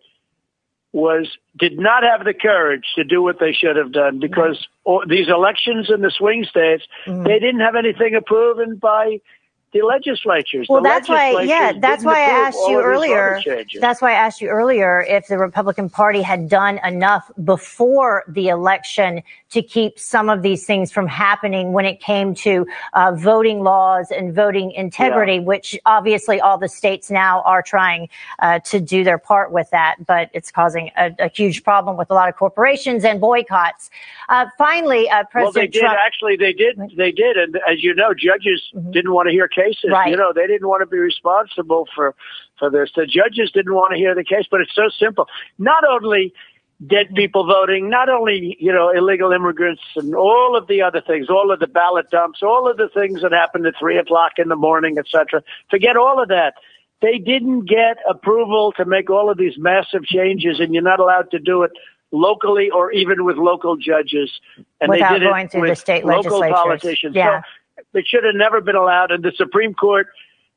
was 0.94 1.38
did 1.58 1.80
not 1.80 2.04
have 2.04 2.26
the 2.26 2.34
courage 2.34 2.84
to 2.96 3.04
do 3.04 3.22
what 3.22 3.40
they 3.40 3.54
should 3.54 3.78
have 3.78 3.92
done 3.94 4.20
because 4.20 4.68
all, 4.84 5.04
these 5.08 5.30
elections 5.30 5.90
in 5.90 6.02
the 6.02 6.12
swing 6.12 6.44
states 6.44 6.84
Mm-hmm. 7.06 7.24
they 7.24 7.40
didn't 7.40 7.62
have 7.62 7.76
anything 7.76 8.14
approved 8.14 8.80
by 8.80 9.20
the 9.74 9.82
legislatures. 9.84 10.68
Well, 10.70 10.82
The 10.82 10.90
that's 10.90 11.10
why, 11.10 11.44
yeah, 11.44 11.72
that's 11.80 12.04
why 12.04 12.20
I 12.20 12.30
asked 12.48 12.60
you 12.68 12.82
earlier. 12.82 13.42
That's 13.80 14.02
why 14.02 14.12
I 14.12 14.16
asked 14.16 14.42
you 14.42 14.50
earlier 14.50 15.02
if 15.08 15.28
the 15.28 15.38
Republican 15.38 15.90
Party 15.90 16.22
had 16.22 16.50
done 16.50 16.80
enough 16.86 17.32
before 17.44 18.26
the 18.28 18.50
election 18.50 19.24
to 19.52 19.62
keep 19.62 20.00
some 20.00 20.30
of 20.30 20.42
these 20.42 20.66
things 20.66 20.92
from 20.92 21.08
happening 21.08 21.74
when 21.74 21.86
it 21.86 22.00
came 22.00 22.34
to 22.34 22.66
uh, 22.94 23.12
voting 23.14 23.64
laws 23.64 24.12
and 24.12 24.34
voting 24.34 24.72
integrity, 24.72 25.40
which 25.40 25.78
obviously 25.86 26.40
all 26.40 26.58
the 26.58 26.70
states 26.70 27.12
now 27.12 27.42
are 27.42 27.62
trying 27.62 28.10
uh, 28.40 28.60
to 28.60 28.80
do 28.80 29.04
their 29.04 29.18
part 29.18 29.52
with 29.52 29.70
that, 29.72 29.96
but 30.06 30.30
it's 30.34 30.52
causing 30.52 30.90
a, 30.98 31.12
a 31.20 31.30
huge 31.30 31.64
problem 31.64 31.98
with 31.98 32.10
a 32.10 32.14
lot 32.14 32.30
of 32.30 32.36
corporations 32.36 33.04
and 33.04 33.20
boycotts. 33.20 33.90
Uh, 34.30 34.46
finally, 34.58 35.10
uh, 35.10 35.24
well, 35.34 35.52
they 35.52 35.68
President 35.68 35.74
did 35.74 35.80
Trump. 35.82 36.00
actually. 36.06 36.36
They 36.38 36.54
did. 36.54 36.80
They 36.96 37.12
did, 37.12 37.38
and 37.38 37.56
as 37.70 37.84
you 37.84 37.94
know, 37.94 38.14
judges 38.14 38.72
didn't 38.92 39.14
want 39.14 39.28
to 39.28 39.32
hear 39.32 39.48
cases. 39.48 39.78
Mm-hmm. 39.86 39.94
Right. 39.94 40.12
You 40.12 40.18
know, 40.18 40.32
they 40.34 40.48
didn't 40.48 40.68
want 40.68 40.82
to 40.82 40.86
be 40.86 40.98
responsible 40.98 41.88
for 41.94 42.16
for 42.58 42.70
this. 42.70 42.92
The 42.96 43.06
judges 43.06 43.52
didn't 43.52 43.74
want 43.74 43.92
to 43.92 43.98
hear 43.98 44.16
the 44.16 44.24
case, 44.24 44.46
but 44.50 44.62
it's 44.62 44.76
so 44.76 44.90
simple. 44.98 45.28
Not 45.58 45.84
only 45.84 46.34
dead 46.86 47.14
people 47.16 47.46
voting, 47.46 47.90
not 47.90 48.10
only 48.10 48.58
you 48.60 48.72
know 48.72 48.90
illegal 48.90 49.32
immigrants 49.32 49.82
and 49.96 50.16
all 50.16 50.56
of 50.56 50.68
the 50.68 50.82
other 50.82 51.02
things, 51.02 51.30
all 51.30 51.52
of 51.52 51.60
the 51.60 51.68
ballot 51.68 52.10
dumps, 52.10 52.40
all 52.42 52.70
of 52.70 52.78
the 52.78 52.90
things 52.90 53.22
that 53.22 53.32
happened 53.32 53.66
at 53.66 53.74
three 53.80 53.98
o'clock 53.98 54.34
in 54.38 54.50
the 54.50 54.56
morning, 54.56 54.98
etc. 54.98 55.44
Forget 55.70 55.98
all 55.98 56.22
of 56.22 56.30
that. 56.30 56.56
They 57.02 57.18
didn't 57.18 57.66
get 57.66 57.98
approval 58.08 58.74
to 58.78 58.86
make 58.86 59.10
all 59.10 59.30
of 59.30 59.38
these 59.38 59.58
massive 59.58 60.04
changes, 60.04 60.60
and 60.60 60.74
you're 60.74 60.84
not 60.84 61.00
allowed 61.00 61.32
to 61.32 61.40
do 61.40 61.64
it 61.64 61.72
locally 62.12 62.70
or 62.70 62.92
even 62.92 63.26
with 63.26 63.38
local 63.38 63.76
judges. 63.76 64.32
And 64.80 64.90
Without 64.90 65.14
they 65.14 65.20
did 65.20 65.30
going 65.30 65.46
it 65.46 65.52
through 65.52 65.62
the 65.62 65.70
with 65.70 65.80
state 65.80 66.06
local 66.06 66.40
politicians. 66.40 67.16
Yeah. 67.16 67.42
So 67.78 68.00
it 68.00 68.06
should 68.08 68.24
have 68.24 68.36
never 68.36 68.62
been 68.62 68.76
allowed, 68.76 69.12
and 69.12 69.24
the 69.24 69.32
Supreme 69.36 69.74
Court 69.74 70.08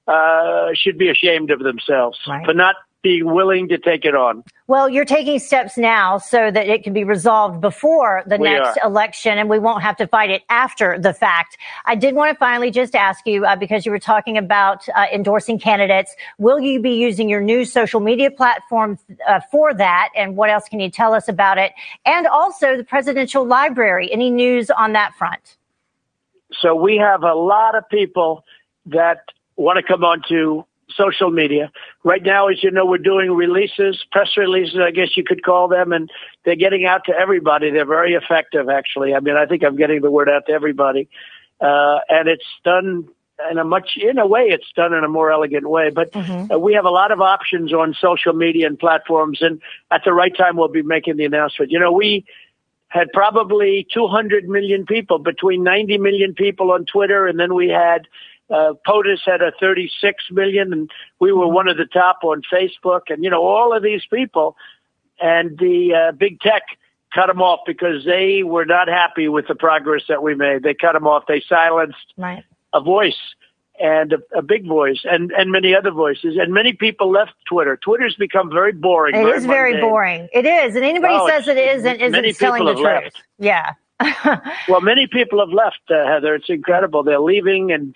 uh, 0.06 0.68
should 0.74 0.98
be 0.98 1.08
ashamed 1.08 1.50
of 1.50 1.60
themselves 1.60 2.18
Right. 2.26 2.44
for 2.44 2.52
not 2.52 2.76
being 3.04 3.26
willing 3.26 3.68
to 3.68 3.76
take 3.76 4.06
it 4.06 4.16
on. 4.16 4.42
Well, 4.66 4.88
you're 4.88 5.04
taking 5.04 5.38
steps 5.38 5.76
now 5.76 6.16
so 6.16 6.50
that 6.50 6.68
it 6.68 6.82
can 6.82 6.94
be 6.94 7.04
resolved 7.04 7.60
before 7.60 8.22
the 8.26 8.38
We 8.38 8.48
next 8.48 8.78
are. 8.78 8.88
election 8.88 9.36
and 9.36 9.48
we 9.50 9.58
won't 9.58 9.82
have 9.82 9.94
to 9.98 10.06
fight 10.06 10.30
it 10.30 10.42
after 10.48 10.98
the 10.98 11.12
fact. 11.12 11.58
I 11.84 11.96
did 11.96 12.14
want 12.14 12.32
to 12.32 12.38
finally 12.38 12.70
just 12.70 12.94
ask 12.94 13.26
you, 13.26 13.44
uh, 13.44 13.56
because 13.56 13.84
you 13.84 13.92
were 13.92 13.98
talking 13.98 14.38
about 14.38 14.88
uh, 14.96 15.04
endorsing 15.12 15.58
candidates, 15.58 16.16
will 16.38 16.58
you 16.58 16.80
be 16.80 16.94
using 16.94 17.28
your 17.28 17.42
new 17.42 17.66
social 17.66 18.00
media 18.00 18.30
platform 18.30 18.98
uh, 19.28 19.40
for 19.52 19.74
that? 19.74 20.08
And 20.16 20.34
what 20.34 20.48
else 20.48 20.66
can 20.66 20.80
you 20.80 20.90
tell 20.90 21.12
us 21.12 21.28
about 21.28 21.58
it? 21.58 21.72
And 22.06 22.26
also 22.26 22.74
the 22.78 22.84
presidential 22.84 23.44
library. 23.46 24.10
Any 24.10 24.30
news 24.30 24.70
on 24.70 24.94
that 24.94 25.14
front? 25.14 25.58
So 26.52 26.74
we 26.74 26.96
have 26.96 27.22
a 27.22 27.34
lot 27.34 27.74
of 27.74 27.86
people 27.90 28.44
that 28.86 29.24
want 29.56 29.76
to 29.76 29.82
come 29.82 30.04
onto 30.04 30.64
social 30.96 31.30
media. 31.30 31.70
Right 32.02 32.22
now, 32.22 32.48
as 32.48 32.62
you 32.62 32.70
know, 32.70 32.86
we're 32.86 32.98
doing 32.98 33.30
releases, 33.32 34.04
press 34.12 34.30
releases, 34.36 34.78
I 34.78 34.90
guess 34.90 35.16
you 35.16 35.24
could 35.24 35.44
call 35.44 35.68
them, 35.68 35.92
and 35.92 36.10
they're 36.44 36.56
getting 36.56 36.84
out 36.84 37.04
to 37.06 37.12
everybody. 37.12 37.70
They're 37.70 37.86
very 37.86 38.14
effective, 38.14 38.68
actually. 38.68 39.14
I 39.14 39.20
mean, 39.20 39.36
I 39.36 39.46
think 39.46 39.62
I'm 39.64 39.76
getting 39.76 40.00
the 40.00 40.10
word 40.10 40.28
out 40.28 40.46
to 40.46 40.52
everybody. 40.52 41.08
Uh, 41.60 41.98
and 42.08 42.28
it's 42.28 42.44
done 42.64 43.08
in 43.50 43.58
a 43.58 43.64
much, 43.64 43.96
in 43.96 44.18
a 44.18 44.26
way, 44.26 44.42
it's 44.42 44.70
done 44.76 44.92
in 44.92 45.02
a 45.02 45.08
more 45.08 45.30
elegant 45.30 45.68
way. 45.68 45.90
But 45.90 46.14
uh, 46.14 46.58
we 46.58 46.74
have 46.74 46.84
a 46.84 46.90
lot 46.90 47.10
of 47.10 47.20
options 47.20 47.72
on 47.72 47.94
social 48.00 48.32
media 48.32 48.66
and 48.66 48.78
platforms, 48.78 49.38
and 49.40 49.60
at 49.90 50.02
the 50.04 50.12
right 50.12 50.34
time, 50.36 50.56
we'll 50.56 50.68
be 50.68 50.82
making 50.82 51.16
the 51.16 51.24
announcement. 51.24 51.72
You 51.72 51.80
know, 51.80 51.92
we 51.92 52.24
had 52.88 53.08
probably 53.12 53.86
200 53.92 54.48
million 54.48 54.86
people, 54.86 55.18
between 55.18 55.64
90 55.64 55.98
million 55.98 56.32
people 56.32 56.70
on 56.70 56.84
Twitter, 56.84 57.26
and 57.26 57.40
then 57.40 57.54
we 57.54 57.68
had 57.68 58.06
uh, 58.50 58.74
POTUS 58.86 59.20
had 59.24 59.40
a 59.42 59.52
36 59.60 60.24
million, 60.30 60.72
and 60.72 60.90
we 61.20 61.32
were 61.32 61.48
one 61.48 61.68
of 61.68 61.76
the 61.76 61.86
top 61.86 62.18
on 62.22 62.42
Facebook, 62.52 63.02
and 63.08 63.24
you 63.24 63.30
know 63.30 63.42
all 63.42 63.74
of 63.76 63.82
these 63.82 64.02
people, 64.12 64.56
and 65.20 65.58
the 65.58 65.94
uh, 66.08 66.12
big 66.12 66.40
tech 66.40 66.62
cut 67.14 67.28
them 67.28 67.40
off 67.40 67.60
because 67.66 68.04
they 68.04 68.42
were 68.42 68.64
not 68.64 68.88
happy 68.88 69.28
with 69.28 69.46
the 69.46 69.54
progress 69.54 70.02
that 70.08 70.22
we 70.22 70.34
made. 70.34 70.62
They 70.62 70.74
cut 70.74 70.92
them 70.94 71.06
off. 71.06 71.24
They 71.28 71.42
silenced 71.48 72.12
Right. 72.16 72.42
a 72.72 72.80
voice 72.80 73.18
and 73.80 74.12
a, 74.12 74.18
a 74.38 74.42
big 74.42 74.66
voice 74.66 75.00
and, 75.04 75.30
and 75.32 75.50
many 75.52 75.74
other 75.74 75.90
voices. 75.92 76.36
And 76.38 76.52
many 76.52 76.72
people 76.72 77.10
left 77.10 77.32
Twitter. 77.46 77.76
Twitter's 77.76 78.14
become 78.16 78.50
very 78.50 78.72
boring. 78.72 79.14
It 79.14 79.28
is 79.28 79.46
very 79.46 79.72
mundane. 79.74 79.90
boring. 79.90 80.28
It 80.32 80.44
is. 80.44 80.74
And 80.76 80.84
anybody 80.84 81.14
Oh, 81.16 81.28
says 81.28 81.46
it's- 81.48 81.78
isn't, 81.78 82.00
isn't 82.00 82.12
many 82.12 82.32
telling 82.32 82.64
the 82.66 82.72
truth. 82.74 82.84
left. 82.84 83.22
Yeah. 83.38 83.72
Well, 84.68 84.80
many 84.80 85.06
people 85.06 85.38
have 85.38 85.50
left, 85.50 85.78
uh, 85.90 86.06
Heather. 86.06 86.34
It's 86.34 86.48
incredible. 86.48 87.02
They're 87.04 87.20
leaving, 87.20 87.70
and 87.70 87.94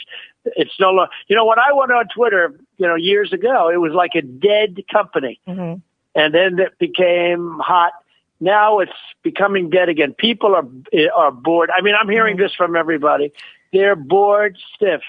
it's 0.57 0.79
no 0.81 0.91
longer. 0.91 1.11
You 1.29 1.37
know, 1.37 1.45
when 1.47 1.59
I 1.59 1.73
went 1.73 1.91
on 1.93 2.07
Twitter, 2.15 2.55
you 2.77 2.87
know, 2.87 2.95
years 2.95 3.33
ago, 3.33 3.71
it 3.71 3.79
was 3.79 3.93
like 3.93 4.13
a 4.15 4.23
dead 4.23 4.83
company, 4.93 5.41
Mhm. 5.49 5.81
and 6.15 6.35
then 6.35 6.59
it 6.59 6.79
became 6.79 7.59
hot. 7.61 7.93
Now 8.41 8.79
it's 8.79 8.93
becoming 9.23 9.69
dead 9.71 9.89
again. 9.89 10.15
People 10.15 10.55
are 10.55 10.67
are 11.15 11.33
bored. 11.33 11.71
I 11.77 11.81
mean, 11.83 11.95
I'm 12.01 12.09
hearing 12.09 12.37
Mm-hmm. 12.37 12.45
this 12.45 12.55
from 12.55 12.77
everybody. 12.77 13.33
They're 13.73 13.97
bored 13.97 14.57
stiff. 14.75 15.03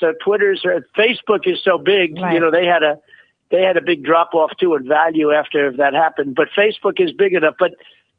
So 0.00 0.12
Twitter's 0.24 0.64
or 0.64 0.84
Facebook 0.96 1.46
is 1.46 1.62
so 1.62 1.78
big. 1.78 2.18
You 2.18 2.40
know, 2.40 2.50
they 2.50 2.66
had 2.66 2.82
a 2.82 2.98
they 3.50 3.62
had 3.62 3.76
a 3.76 3.80
big 3.82 4.02
drop 4.02 4.34
off 4.34 4.50
too 4.58 4.74
in 4.74 4.88
value 4.88 5.30
after 5.32 5.70
that 5.76 5.94
happened. 5.94 6.34
But 6.34 6.48
Facebook 6.50 6.98
is 6.98 7.12
big 7.12 7.32
enough. 7.34 7.54
But 7.58 7.74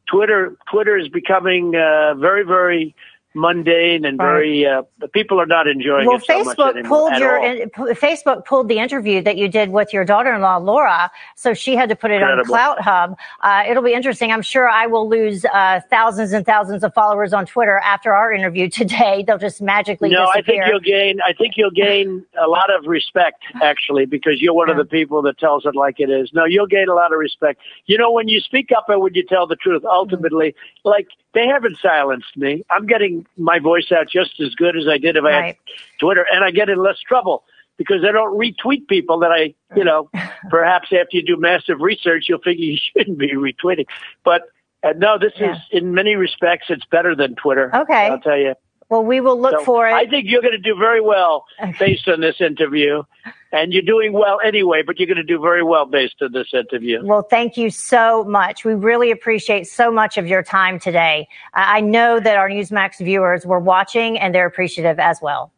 Twitter 0.07 0.55
Twitter 0.71 0.97
is 0.97 1.09
becoming 1.09 1.75
uh, 1.75 2.13
very 2.15 2.43
very 2.43 2.95
mundane 3.35 4.05
and 4.05 4.17
very 4.17 4.65
uh, 4.65 4.81
people 5.13 5.39
are 5.39 5.45
not 5.45 5.67
enjoying 5.67 6.07
well, 6.07 6.17
it 6.17 6.25
so 6.25 6.43
Facebook 6.43 6.85
pulled 6.85 7.15
your 7.17 7.43
in, 7.43 7.69
Facebook 7.69 8.45
pulled 8.45 8.69
the 8.69 8.79
interview 8.79 9.21
that 9.21 9.37
you 9.37 9.47
did 9.47 9.69
with 9.69 9.91
your 9.93 10.05
daughter-in-law 10.05 10.57
Laura, 10.57 11.11
so 11.35 11.53
she 11.53 11.75
had 11.75 11.89
to 11.89 11.95
put 11.95 12.11
it 12.11 12.23
on 12.23 12.43
Clout 12.45 12.81
Hub. 12.81 13.17
Uh, 13.41 13.63
it'll 13.67 13.83
be 13.83 13.93
interesting. 13.93 14.31
I'm 14.31 14.41
sure 14.41 14.69
I 14.69 14.87
will 14.87 15.09
lose 15.09 15.45
uh, 15.45 15.81
thousands 15.89 16.31
and 16.31 16.45
thousands 16.45 16.83
of 16.83 16.93
followers 16.93 17.33
on 17.33 17.45
Twitter 17.45 17.79
after 17.79 18.13
our 18.13 18.31
interview 18.31 18.69
today. 18.81 19.23
They'll 19.25 19.37
just 19.37 19.61
magically 19.61 20.09
No, 20.09 20.27
I 20.27 20.41
think 20.41 20.63
you'll 20.67 20.79
gain. 20.79 21.19
I 21.25 21.33
think 21.33 21.53
you'll 21.57 21.71
gain 21.71 22.25
a 22.41 22.47
lot 22.47 22.73
of 22.73 22.85
respect, 22.85 23.43
actually, 23.61 24.05
because 24.05 24.41
you're 24.41 24.53
one 24.53 24.69
of 24.69 24.77
the 24.77 24.85
people 24.85 25.21
that 25.23 25.37
tells 25.37 25.65
it 25.65 25.75
like 25.75 25.99
it 25.99 26.09
is. 26.09 26.31
No, 26.33 26.45
you'll 26.45 26.67
gain 26.67 26.87
a 26.89 26.93
lot 26.93 27.11
of 27.11 27.19
respect. 27.19 27.59
You 27.85 27.97
know, 27.97 28.11
when 28.11 28.27
you 28.27 28.39
speak 28.39 28.69
up 28.75 28.85
and 28.87 29.01
when 29.01 29.13
you 29.13 29.25
tell 29.25 29.45
the 29.47 29.55
truth, 29.55 29.83
ultimately, 29.85 30.55
like 30.83 31.07
they 31.35 31.45
haven't 31.47 31.77
silenced 31.81 32.35
me. 32.35 32.63
I'm 32.71 32.87
getting 32.87 33.27
my 33.37 33.59
voice 33.59 33.91
out 33.91 34.09
just 34.09 34.39
as 34.39 34.55
good 34.55 34.75
as 34.75 34.87
I 34.87 34.97
did 34.97 35.17
if 35.17 35.23
I 35.23 35.29
Right. 35.29 35.45
had 35.45 35.55
Twitter, 35.99 36.25
and 36.31 36.43
I 36.43 36.49
get 36.49 36.69
in 36.69 36.79
less 36.79 36.97
trouble 36.99 37.43
because 37.77 38.03
I 38.07 38.11
don't 38.11 38.37
retweet 38.39 38.87
people 38.87 39.19
that 39.19 39.31
I, 39.31 39.53
you 39.75 39.83
know, 39.83 40.09
perhaps 40.49 40.87
after 40.93 41.17
you 41.17 41.23
do 41.23 41.37
massive 41.37 41.81
research, 41.81 42.25
you'll 42.29 42.39
figure 42.39 42.63
you 42.65 42.77
shouldn't 42.97 43.19
be 43.19 43.33
retweeting. 43.33 43.85
But 44.23 44.43
uh, 44.81 44.93
no, 44.97 45.17
this 45.19 45.33
is 45.39 45.57
in 45.71 45.93
many 45.93 46.15
respects, 46.15 46.67
it's 46.69 46.85
better 46.85 47.15
than 47.15 47.35
Twitter. 47.35 47.69
Okay. 47.75 48.07
I'll 48.07 48.19
tell 48.19 48.37
you. 48.37 48.55
Well, 48.89 49.03
we 49.03 49.19
will 49.19 49.39
look 49.39 49.59
So 49.59 49.65
for 49.65 49.87
it. 49.87 49.93
I 49.93 50.05
think 50.05 50.27
you're 50.29 50.41
going 50.41 50.53
to 50.53 50.57
do 50.57 50.75
very 50.77 51.01
well 51.01 51.45
based 51.79 52.07
on 52.07 52.21
this 52.21 52.39
interview. 52.39 53.03
And 53.51 53.71
you're 53.71 53.83
doing 53.83 54.11
well 54.11 54.39
anyway, 54.43 54.83
but 54.85 54.99
you're 54.99 55.07
going 55.07 55.15
to 55.15 55.23
do 55.23 55.39
very 55.39 55.63
well 55.63 55.85
based 55.85 56.15
on 56.21 56.33
this 56.33 56.47
interview. 56.53 56.99
Well, 57.05 57.23
thank 57.23 57.55
you 57.55 57.69
so 57.69 58.25
much. 58.25 58.65
We 58.65 58.73
really 58.73 59.11
appreciate 59.11 59.65
so 59.65 59.89
much 59.91 60.17
of 60.17 60.27
your 60.27 60.43
time 60.43 60.77
today. 60.77 61.27
I 61.53 61.77
I 61.77 61.81
know 61.81 62.19
that 62.19 62.37
our 62.37 62.49
Newsmax 62.49 62.97
viewers 63.03 63.45
were 63.45 63.59
watching 63.59 64.17
and 64.17 64.33
they're 64.33 64.45
appreciative 64.45 64.99
as 64.99 65.21
well. 65.21 65.51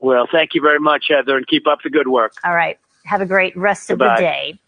Well, 0.00 0.26
thank 0.30 0.54
you 0.54 0.60
very 0.60 0.80
much, 0.80 1.06
Heather, 1.08 1.36
and 1.36 1.46
keep 1.46 1.66
up 1.66 1.80
the 1.82 1.90
good 1.90 2.08
work. 2.08 2.32
All 2.44 2.54
right. 2.54 2.78
Have 3.04 3.20
a 3.20 3.26
great 3.26 3.56
rest 3.56 3.90
of 3.90 3.98
the 3.98 4.14
day. 4.16 4.58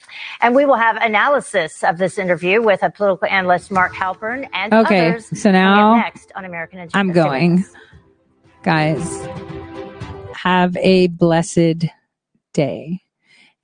And 0.40 0.55
we 0.55 0.65
will 0.66 0.77
have 0.77 0.97
analysis 0.97 1.82
of 1.85 1.98
this 1.98 2.19
interview 2.19 2.61
with 2.61 2.82
a 2.82 2.90
political 2.90 3.28
analyst, 3.28 3.70
Mark 3.70 3.94
Halperin, 3.94 4.48
and 4.52 4.74
Okay, 4.74 5.09
others. 5.11 5.40
so 5.40 5.51
now 5.52 5.94
next 5.97 6.32
on 6.35 6.44
American 6.44 6.81
Agenda. 6.81 6.98
I'm 6.98 7.12
going. 7.12 7.61
us. 7.61 7.73
Guys, 8.62 9.28
have 10.35 10.77
a 10.78 11.06
blessed 11.09 11.86
day. 12.52 13.01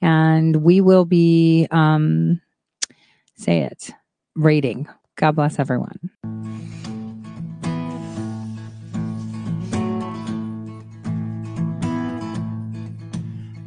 And 0.02 0.56
we 0.56 0.80
will 0.80 1.04
be, 1.04 1.66
um, 1.70 2.40
say 3.36 3.60
it, 3.60 3.90
rating. 4.34 4.88
God 5.16 5.32
bless 5.36 5.58
everyone. 5.58 6.10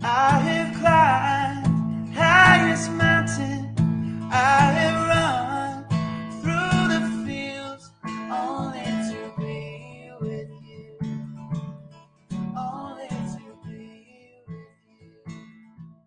I 0.02 0.53
is 2.74 2.90
mountain. 2.90 3.76
I 4.32 4.72
am 4.86 5.03